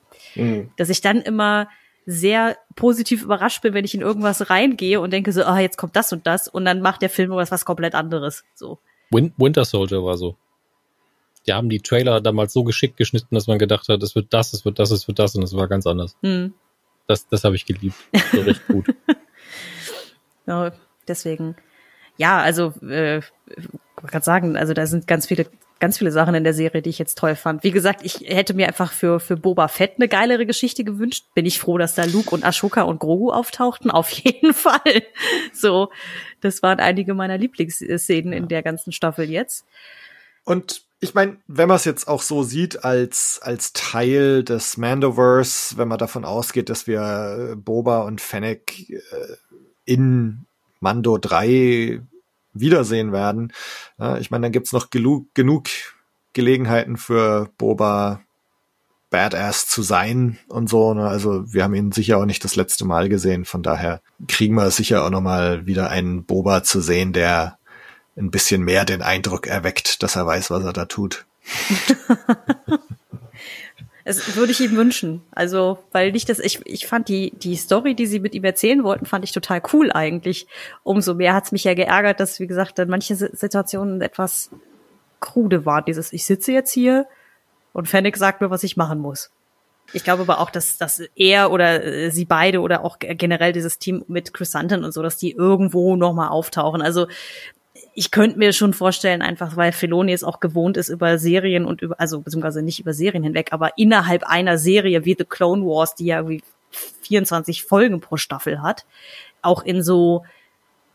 dass 0.76 0.88
ich 0.88 1.00
dann 1.00 1.20
immer 1.20 1.68
sehr 2.06 2.58
positiv 2.76 3.22
überrascht 3.22 3.62
bin, 3.62 3.72
wenn 3.72 3.84
ich 3.84 3.94
in 3.94 4.02
irgendwas 4.02 4.50
reingehe 4.50 5.00
und 5.00 5.10
denke 5.12 5.32
so, 5.32 5.44
ah, 5.44 5.58
jetzt 5.58 5.78
kommt 5.78 5.96
das 5.96 6.12
und 6.12 6.26
das 6.26 6.48
und 6.48 6.64
dann 6.64 6.80
macht 6.80 7.02
der 7.02 7.10
Film 7.10 7.30
was, 7.30 7.50
was 7.50 7.64
komplett 7.64 7.94
anderes. 7.94 8.44
So. 8.54 8.78
Win 9.10 9.32
Winter 9.36 9.64
Soldier 9.64 10.04
war 10.04 10.18
so. 10.18 10.36
Die 11.46 11.52
haben 11.52 11.68
die 11.68 11.80
Trailer 11.80 12.20
damals 12.20 12.52
so 12.52 12.64
geschickt 12.64 12.96
geschnitten, 12.96 13.34
dass 13.34 13.46
man 13.46 13.58
gedacht 13.58 13.88
hat, 13.88 14.02
es 14.02 14.14
wird 14.14 14.32
das, 14.32 14.52
es 14.52 14.64
wird 14.64 14.78
das, 14.78 14.90
es 14.90 15.08
wird 15.08 15.18
das 15.18 15.34
und 15.34 15.42
es 15.42 15.54
war 15.54 15.68
ganz 15.68 15.86
anders. 15.86 16.16
Hm. 16.22 16.54
Das, 17.06 17.28
das 17.28 17.44
habe 17.44 17.54
ich 17.54 17.66
geliebt. 17.66 17.96
So 18.32 18.40
richtig 18.40 18.66
gut. 18.66 18.86
Ja. 20.46 20.72
Deswegen, 21.08 21.56
ja, 22.16 22.40
also 22.40 22.72
äh, 22.82 23.20
gerade 23.96 24.24
sagen, 24.24 24.56
also 24.56 24.74
da 24.74 24.86
sind 24.86 25.06
ganz 25.06 25.26
viele 25.26 25.46
ganz 25.80 25.98
viele 25.98 26.12
Sachen 26.12 26.34
in 26.34 26.44
der 26.44 26.54
Serie, 26.54 26.80
die 26.80 26.88
ich 26.88 26.98
jetzt 26.98 27.18
toll 27.18 27.36
fand. 27.36 27.62
Wie 27.62 27.70
gesagt, 27.70 28.00
ich 28.04 28.20
hätte 28.26 28.54
mir 28.54 28.66
einfach 28.66 28.90
für, 28.92 29.20
für 29.20 29.36
Boba 29.36 29.68
Fett 29.68 29.96
eine 29.96 30.08
geilere 30.08 30.46
Geschichte 30.46 30.82
gewünscht. 30.82 31.26
Bin 31.34 31.44
ich 31.44 31.58
froh, 31.58 31.76
dass 31.76 31.94
da 31.94 32.04
Luke 32.04 32.30
und 32.30 32.42
Ashoka 32.42 32.82
und 32.82 33.00
Grogu 33.00 33.30
auftauchten. 33.30 33.90
Auf 33.90 34.08
jeden 34.24 34.54
Fall. 34.54 35.02
So, 35.52 35.90
das 36.40 36.62
waren 36.62 36.80
einige 36.80 37.12
meiner 37.12 37.36
Lieblingsszenen 37.36 38.32
in 38.32 38.48
der 38.48 38.62
ganzen 38.62 38.92
Staffel 38.92 39.28
jetzt. 39.28 39.66
Und 40.44 40.84
ich 41.00 41.12
meine, 41.12 41.36
wenn 41.48 41.68
man 41.68 41.76
es 41.76 41.84
jetzt 41.84 42.08
auch 42.08 42.22
so 42.22 42.42
sieht 42.42 42.82
als, 42.82 43.40
als 43.42 43.74
Teil 43.74 44.42
des 44.42 44.78
Mandoverse, 44.78 45.76
wenn 45.76 45.88
man 45.88 45.98
davon 45.98 46.24
ausgeht, 46.24 46.70
dass 46.70 46.86
wir 46.86 47.50
äh, 47.52 47.56
Boba 47.56 48.02
und 48.04 48.22
Fennec 48.22 48.88
äh, 48.88 49.00
in 49.84 50.46
Mando 50.84 51.18
3 51.18 52.02
wiedersehen 52.52 53.10
werden. 53.10 53.52
Ja, 53.98 54.18
ich 54.18 54.30
meine, 54.30 54.42
dann 54.42 54.52
gibt's 54.52 54.72
noch 54.72 54.90
genug, 54.90 55.26
Gelegenheiten 56.34 56.96
für 56.96 57.48
Boba 57.58 58.20
Badass 59.08 59.66
zu 59.66 59.82
sein 59.82 60.38
und 60.48 60.68
so. 60.68 60.92
Ne? 60.92 61.08
Also 61.08 61.52
wir 61.52 61.64
haben 61.64 61.74
ihn 61.74 61.92
sicher 61.92 62.18
auch 62.18 62.26
nicht 62.26 62.44
das 62.44 62.56
letzte 62.56 62.84
Mal 62.84 63.08
gesehen. 63.08 63.44
Von 63.44 63.62
daher 63.62 64.00
kriegen 64.28 64.56
wir 64.56 64.70
sicher 64.70 65.04
auch 65.04 65.10
noch 65.10 65.20
mal 65.20 65.66
wieder 65.66 65.88
einen 65.90 66.24
Boba 66.24 66.64
zu 66.64 66.80
sehen, 66.80 67.12
der 67.12 67.58
ein 68.16 68.30
bisschen 68.30 68.62
mehr 68.62 68.84
den 68.84 69.02
Eindruck 69.02 69.46
erweckt, 69.46 70.02
dass 70.02 70.16
er 70.16 70.26
weiß, 70.26 70.50
was 70.50 70.64
er 70.64 70.72
da 70.72 70.84
tut. 70.84 71.26
Es 74.06 74.36
würde 74.36 74.52
ich 74.52 74.60
ihm 74.60 74.76
wünschen. 74.76 75.22
Also, 75.30 75.78
weil 75.90 76.12
nicht 76.12 76.28
das, 76.28 76.38
ich, 76.38 76.60
ich 76.66 76.86
fand 76.86 77.08
die, 77.08 77.32
die 77.36 77.56
Story, 77.56 77.94
die 77.94 78.06
sie 78.06 78.20
mit 78.20 78.34
ihm 78.34 78.44
erzählen 78.44 78.84
wollten, 78.84 79.06
fand 79.06 79.24
ich 79.24 79.32
total 79.32 79.62
cool 79.72 79.90
eigentlich. 79.90 80.46
Umso 80.82 81.14
mehr 81.14 81.32
hat's 81.32 81.52
mich 81.52 81.64
ja 81.64 81.72
geärgert, 81.74 82.20
dass, 82.20 82.38
wie 82.38 82.46
gesagt, 82.46 82.78
dann 82.78 82.88
manche 82.88 83.16
Situationen 83.16 84.02
etwas 84.02 84.50
krude 85.20 85.64
waren. 85.64 85.84
Dieses, 85.86 86.12
ich 86.12 86.26
sitze 86.26 86.52
jetzt 86.52 86.70
hier 86.70 87.06
und 87.72 87.88
Fennec 87.88 88.18
sagt 88.18 88.42
mir, 88.42 88.50
was 88.50 88.62
ich 88.62 88.76
machen 88.76 88.98
muss. 88.98 89.30
Ich 89.92 90.04
glaube 90.04 90.22
aber 90.22 90.38
auch, 90.40 90.50
dass, 90.50 90.78
dass 90.78 91.02
er 91.14 91.50
oder 91.50 91.84
äh, 91.84 92.10
sie 92.10 92.24
beide 92.24 92.60
oder 92.60 92.84
auch 92.84 92.98
generell 92.98 93.52
dieses 93.52 93.78
Team 93.78 94.04
mit 94.08 94.32
Chrysanthemum 94.32 94.86
und 94.86 94.92
so, 94.92 95.02
dass 95.02 95.18
die 95.18 95.32
irgendwo 95.32 95.96
nochmal 95.96 96.28
auftauchen. 96.28 96.82
Also 96.82 97.06
ich 97.94 98.10
könnte 98.10 98.38
mir 98.38 98.52
schon 98.52 98.74
vorstellen, 98.74 99.22
einfach 99.22 99.56
weil 99.56 99.72
Filoni 99.72 100.12
es 100.12 100.24
auch 100.24 100.40
gewohnt 100.40 100.76
ist, 100.76 100.88
über 100.88 101.18
Serien 101.18 101.64
und 101.64 101.80
über, 101.80 102.00
also 102.00 102.20
beziehungsweise 102.20 102.62
nicht 102.62 102.80
über 102.80 102.92
Serien 102.92 103.22
hinweg, 103.22 103.52
aber 103.52 103.78
innerhalb 103.78 104.24
einer 104.24 104.58
Serie 104.58 105.04
wie 105.04 105.14
The 105.16 105.24
Clone 105.24 105.64
Wars, 105.64 105.94
die 105.94 106.06
ja 106.06 106.18
irgendwie 106.18 106.42
24 107.02 107.64
Folgen 107.64 108.00
pro 108.00 108.16
Staffel 108.16 108.62
hat, 108.62 108.84
auch 109.42 109.62
in 109.62 109.82
so 109.82 110.24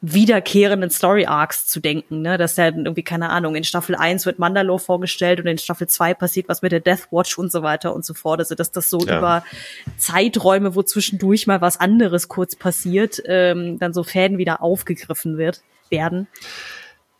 wiederkehrenden 0.01 0.89
Story 0.89 1.25
Arcs 1.25 1.67
zu 1.67 1.81
denken, 1.81 2.21
ne, 2.21 2.37
dass 2.37 2.55
ja 2.55 2.67
irgendwie 2.67 3.03
keine 3.03 3.29
Ahnung, 3.29 3.55
in 3.55 3.65
Staffel 3.65 3.95
1 3.95 4.25
wird 4.25 4.39
Mandalore 4.39 4.79
vorgestellt 4.79 5.41
und 5.41 5.47
in 5.47 5.57
Staffel 5.57 5.87
2 5.87 6.13
passiert 6.13 6.47
was 6.47 6.61
mit 6.61 6.71
der 6.71 6.79
Death 6.79 7.11
Watch 7.11 7.37
und 7.37 7.51
so 7.51 7.63
weiter 7.63 7.93
und 7.93 8.05
so 8.05 8.13
fort, 8.13 8.39
also 8.39 8.55
dass 8.55 8.71
das 8.71 8.89
so 8.89 8.99
ja. 8.99 9.17
über 9.17 9.43
Zeiträume, 9.97 10.73
wo 10.73 10.83
zwischendurch 10.83 11.47
mal 11.47 11.59
was 11.59 11.79
anderes 11.79 12.29
kurz 12.29 12.55
passiert, 12.55 13.21
ähm, 13.25 13.77
dann 13.77 13.93
so 13.93 14.03
Fäden 14.03 14.37
wieder 14.37 14.61
aufgegriffen 14.61 15.37
wird 15.37 15.61
werden. 15.89 16.27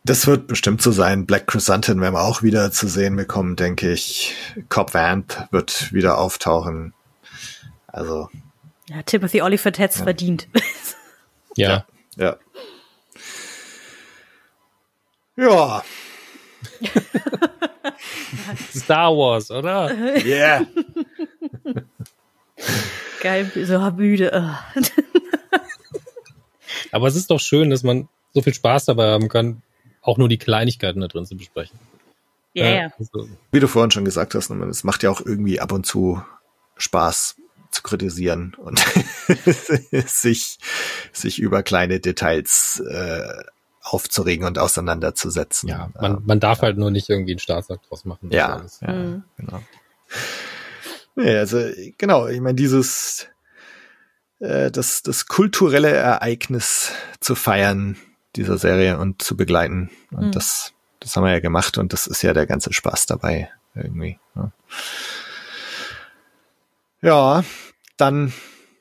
Das 0.04 0.26
wird 0.26 0.46
bestimmt 0.46 0.80
so 0.80 0.92
sein. 0.92 1.26
Black 1.26 1.46
Chrysanthemum 1.46 2.02
werden 2.02 2.14
wir 2.14 2.22
auch 2.22 2.42
wieder 2.42 2.72
zu 2.72 2.88
sehen 2.88 3.16
bekommen, 3.16 3.56
denke 3.56 3.92
ich. 3.92 4.34
Cobb 4.68 4.94
Vamp 4.94 5.48
wird 5.50 5.92
wieder 5.92 6.18
auftauchen. 6.18 6.94
Also. 7.86 8.30
Ja, 8.88 9.02
Timothy 9.02 9.42
Oliphant 9.42 9.78
hätte 9.78 9.92
es 9.92 9.98
ja. 9.98 10.04
verdient. 10.04 10.48
Ja. 11.56 11.84
Ja. 12.16 12.36
Ja. 15.36 15.82
Star 18.74 19.10
Wars, 19.10 19.50
oder? 19.50 19.92
Yeah. 20.24 20.64
Geil, 23.20 23.50
so 23.64 23.80
müde. 23.90 24.56
Aber 26.92 27.08
es 27.08 27.16
ist 27.16 27.30
doch 27.30 27.40
schön, 27.40 27.70
dass 27.70 27.82
man 27.82 28.08
so 28.32 28.42
viel 28.42 28.54
Spaß 28.54 28.84
dabei 28.86 29.08
haben 29.10 29.28
kann, 29.28 29.62
auch 30.02 30.18
nur 30.18 30.28
die 30.28 30.38
Kleinigkeiten 30.38 31.00
da 31.00 31.08
drin 31.08 31.26
zu 31.26 31.36
besprechen. 31.36 31.78
Ja, 32.52 32.64
ja. 32.64 32.74
ja. 32.74 32.88
Also. 32.98 33.28
Wie 33.52 33.60
du 33.60 33.68
vorhin 33.68 33.90
schon 33.90 34.04
gesagt 34.04 34.34
hast, 34.34 34.50
es 34.50 34.84
macht 34.84 35.02
ja 35.02 35.10
auch 35.10 35.20
irgendwie 35.24 35.60
ab 35.60 35.72
und 35.72 35.86
zu 35.86 36.22
Spaß 36.76 37.36
zu 37.70 37.82
kritisieren 37.82 38.56
und 38.58 38.80
sich, 40.06 40.58
sich 41.12 41.38
über 41.38 41.62
kleine 41.62 42.00
Details 42.00 42.82
äh, 42.88 43.44
aufzuregen 43.82 44.46
und 44.46 44.58
auseinanderzusetzen. 44.58 45.68
Ja, 45.68 45.90
man, 46.00 46.22
man 46.24 46.40
darf 46.40 46.58
ja. 46.58 46.64
halt 46.64 46.78
nur 46.78 46.90
nicht 46.90 47.08
irgendwie 47.08 47.32
einen 47.32 47.38
Staatsakt 47.38 47.88
draus 47.88 48.04
machen. 48.04 48.30
Ja, 48.32 48.66
ja 48.80 48.92
mhm. 48.92 49.24
genau. 49.36 49.62
Nee, 51.16 51.36
also 51.36 51.60
genau, 51.98 52.26
ich 52.26 52.40
meine, 52.40 52.56
dieses 52.56 53.28
äh, 54.40 54.70
das, 54.70 55.02
das 55.02 55.26
kulturelle 55.26 55.90
Ereignis 55.90 56.92
zu 57.20 57.34
feiern, 57.34 57.96
dieser 58.36 58.58
Serie 58.58 58.98
und 58.98 59.22
zu 59.22 59.36
begleiten. 59.36 59.90
Und 60.10 60.26
mhm. 60.26 60.32
das, 60.32 60.72
das 61.00 61.16
haben 61.16 61.24
wir 61.24 61.32
ja 61.32 61.40
gemacht 61.40 61.78
und 61.78 61.92
das 61.92 62.06
ist 62.06 62.22
ja 62.22 62.32
der 62.32 62.46
ganze 62.46 62.72
Spaß 62.72 63.06
dabei 63.06 63.50
irgendwie. 63.74 64.18
Ja, 64.34 64.52
ja 67.02 67.44
dann 67.96 68.32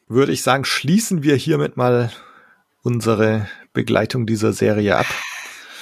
würde 0.07 0.31
ich 0.31 0.43
sagen, 0.43 0.65
schließen 0.65 1.23
wir 1.23 1.35
hiermit 1.35 1.77
mal 1.77 2.11
unsere 2.81 3.47
Begleitung 3.73 4.25
dieser 4.25 4.53
Serie 4.53 4.97
ab. 4.97 5.05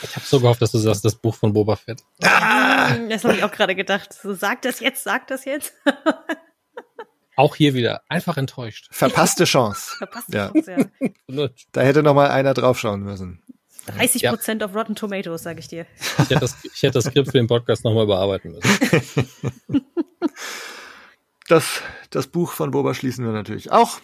Ich 0.04 0.16
habe 0.16 0.26
so 0.26 0.40
gehofft, 0.40 0.62
dass 0.62 0.72
du 0.72 0.78
sagst, 0.78 1.04
das 1.06 1.16
Buch 1.16 1.36
von 1.36 1.54
Boba 1.54 1.76
Fett. 1.76 2.04
Ah! 2.24 2.96
Das 3.10 3.24
habe 3.24 3.36
ich 3.36 3.44
auch 3.44 3.52
gerade 3.52 3.76
gedacht. 3.76 4.14
So, 4.14 4.34
sag 4.34 4.62
das 4.62 4.80
jetzt, 4.80 5.04
sag 5.04 5.28
das 5.28 5.46
jetzt. 5.46 5.74
Auch 7.36 7.56
hier 7.56 7.76
wieder 7.76 8.02
einfach 8.10 8.38
enttäuscht. 8.38 8.88
Verpasste 8.90 9.46
Chance. 9.46 9.96
Verpasste 9.98 10.38
ja. 10.38 10.52
Chance, 10.52 10.90
ja. 11.30 11.50
Da 11.72 11.82
hätte 11.82 12.02
noch 12.02 12.16
mal 12.16 12.32
einer 12.32 12.56
draufschauen 12.56 13.02
müssen. 13.02 13.44
30 13.88 14.24
Prozent 14.24 14.62
ja. 14.62 14.68
auf 14.68 14.76
Rotten 14.76 14.96
Tomatoes, 14.96 15.44
sage 15.44 15.60
ich 15.60 15.68
dir. 15.68 15.86
Ich 16.00 16.30
hätte, 16.30 16.40
das, 16.40 16.58
ich 16.64 16.84
hätte 16.84 16.94
das 16.94 17.06
Skript 17.06 17.32
für 17.32 17.38
den 17.38 17.48
Podcast 17.48 17.84
nochmal 17.84 18.04
überarbeiten 18.04 18.54
müssen. 18.54 19.30
Das, 21.48 21.82
das 22.10 22.28
Buch 22.28 22.52
von 22.52 22.72
Boba 22.72 22.94
schließen 22.94 23.24
wir 23.24 23.32
natürlich 23.32 23.72
auch. 23.72 24.02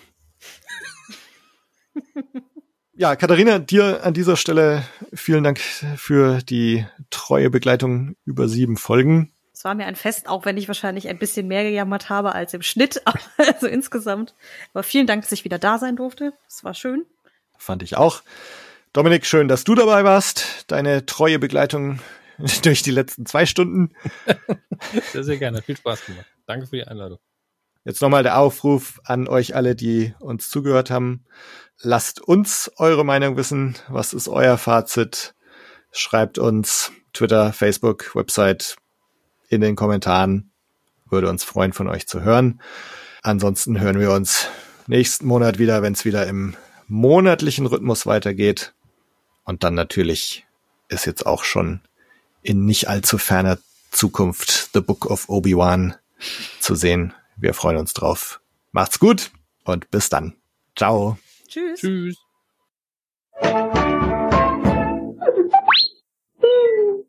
Ja, 2.95 3.15
Katharina, 3.15 3.59
dir 3.59 4.05
an 4.05 4.13
dieser 4.13 4.37
Stelle 4.37 4.83
vielen 5.13 5.43
Dank 5.43 5.59
für 5.59 6.41
die 6.41 6.85
treue 7.09 7.49
Begleitung 7.49 8.15
über 8.23 8.47
sieben 8.47 8.77
Folgen. 8.77 9.33
Es 9.51 9.65
war 9.65 9.75
mir 9.75 9.87
ein 9.87 9.95
Fest, 9.95 10.29
auch 10.29 10.45
wenn 10.45 10.57
ich 10.57 10.67
wahrscheinlich 10.67 11.09
ein 11.09 11.17
bisschen 11.17 11.47
mehr 11.47 11.63
gejammert 11.63 12.09
habe 12.09 12.33
als 12.33 12.53
im 12.53 12.61
Schnitt, 12.61 13.01
also 13.37 13.67
insgesamt. 13.67 14.35
Aber 14.73 14.83
vielen 14.83 15.07
Dank, 15.07 15.23
dass 15.23 15.31
ich 15.31 15.43
wieder 15.43 15.59
da 15.59 15.79
sein 15.79 15.95
durfte. 15.95 16.33
Es 16.47 16.63
war 16.63 16.73
schön. 16.73 17.05
Fand 17.57 17.83
ich 17.83 17.97
auch. 17.97 18.21
Dominik, 18.93 19.25
schön, 19.25 19.47
dass 19.47 19.63
du 19.63 19.73
dabei 19.73 20.03
warst. 20.03 20.65
Deine 20.67 21.07
treue 21.07 21.39
Begleitung 21.39 21.99
durch 22.61 22.83
die 22.83 22.91
letzten 22.91 23.25
zwei 23.25 23.47
Stunden. 23.47 23.91
Sehr, 25.11 25.23
sehr 25.23 25.37
gerne. 25.37 25.63
Viel 25.63 25.77
Spaß 25.77 26.05
gemacht. 26.05 26.27
Danke 26.45 26.67
für 26.67 26.75
die 26.75 26.83
Einladung. 26.83 27.17
Jetzt 27.85 28.03
nochmal 28.03 28.21
der 28.21 28.37
Aufruf 28.37 29.01
an 29.03 29.27
euch 29.27 29.55
alle, 29.55 29.75
die 29.75 30.13
uns 30.19 30.49
zugehört 30.51 30.91
haben. 30.91 31.25
Lasst 31.81 32.21
uns 32.21 32.71
eure 32.77 33.03
Meinung 33.03 33.35
wissen. 33.35 33.75
Was 33.87 34.13
ist 34.13 34.27
euer 34.27 34.59
Fazit? 34.59 35.33
Schreibt 35.91 36.37
uns 36.37 36.91
Twitter, 37.13 37.51
Facebook, 37.51 38.15
Website 38.15 38.75
in 39.49 39.61
den 39.61 39.75
Kommentaren. 39.75 40.51
Würde 41.09 41.29
uns 41.29 41.43
freuen, 41.43 41.73
von 41.73 41.87
euch 41.87 42.07
zu 42.07 42.21
hören. 42.21 42.61
Ansonsten 43.23 43.79
hören 43.79 43.99
wir 43.99 44.11
uns 44.11 44.49
nächsten 44.85 45.25
Monat 45.25 45.57
wieder, 45.57 45.81
wenn 45.81 45.93
es 45.93 46.05
wieder 46.05 46.27
im 46.27 46.55
monatlichen 46.87 47.65
Rhythmus 47.65 48.05
weitergeht. 48.05 48.75
Und 49.43 49.63
dann 49.63 49.73
natürlich 49.73 50.45
ist 50.87 51.05
jetzt 51.05 51.25
auch 51.25 51.43
schon 51.43 51.81
in 52.41 52.65
nicht 52.65 52.87
allzu 52.87 53.17
ferner 53.17 53.57
Zukunft 53.91 54.69
The 54.73 54.81
Book 54.81 55.05
of 55.05 55.29
Obi-Wan 55.29 55.95
zu 56.59 56.75
sehen. 56.75 57.13
Wir 57.35 57.53
freuen 57.53 57.77
uns 57.77 57.93
drauf. 57.93 58.41
Macht's 58.71 58.99
gut 58.99 59.31
und 59.63 59.89
bis 59.91 60.09
dann. 60.09 60.35
Ciao. 60.75 61.17
Tschüss. 61.47 61.79
Tschüss. 61.79 62.17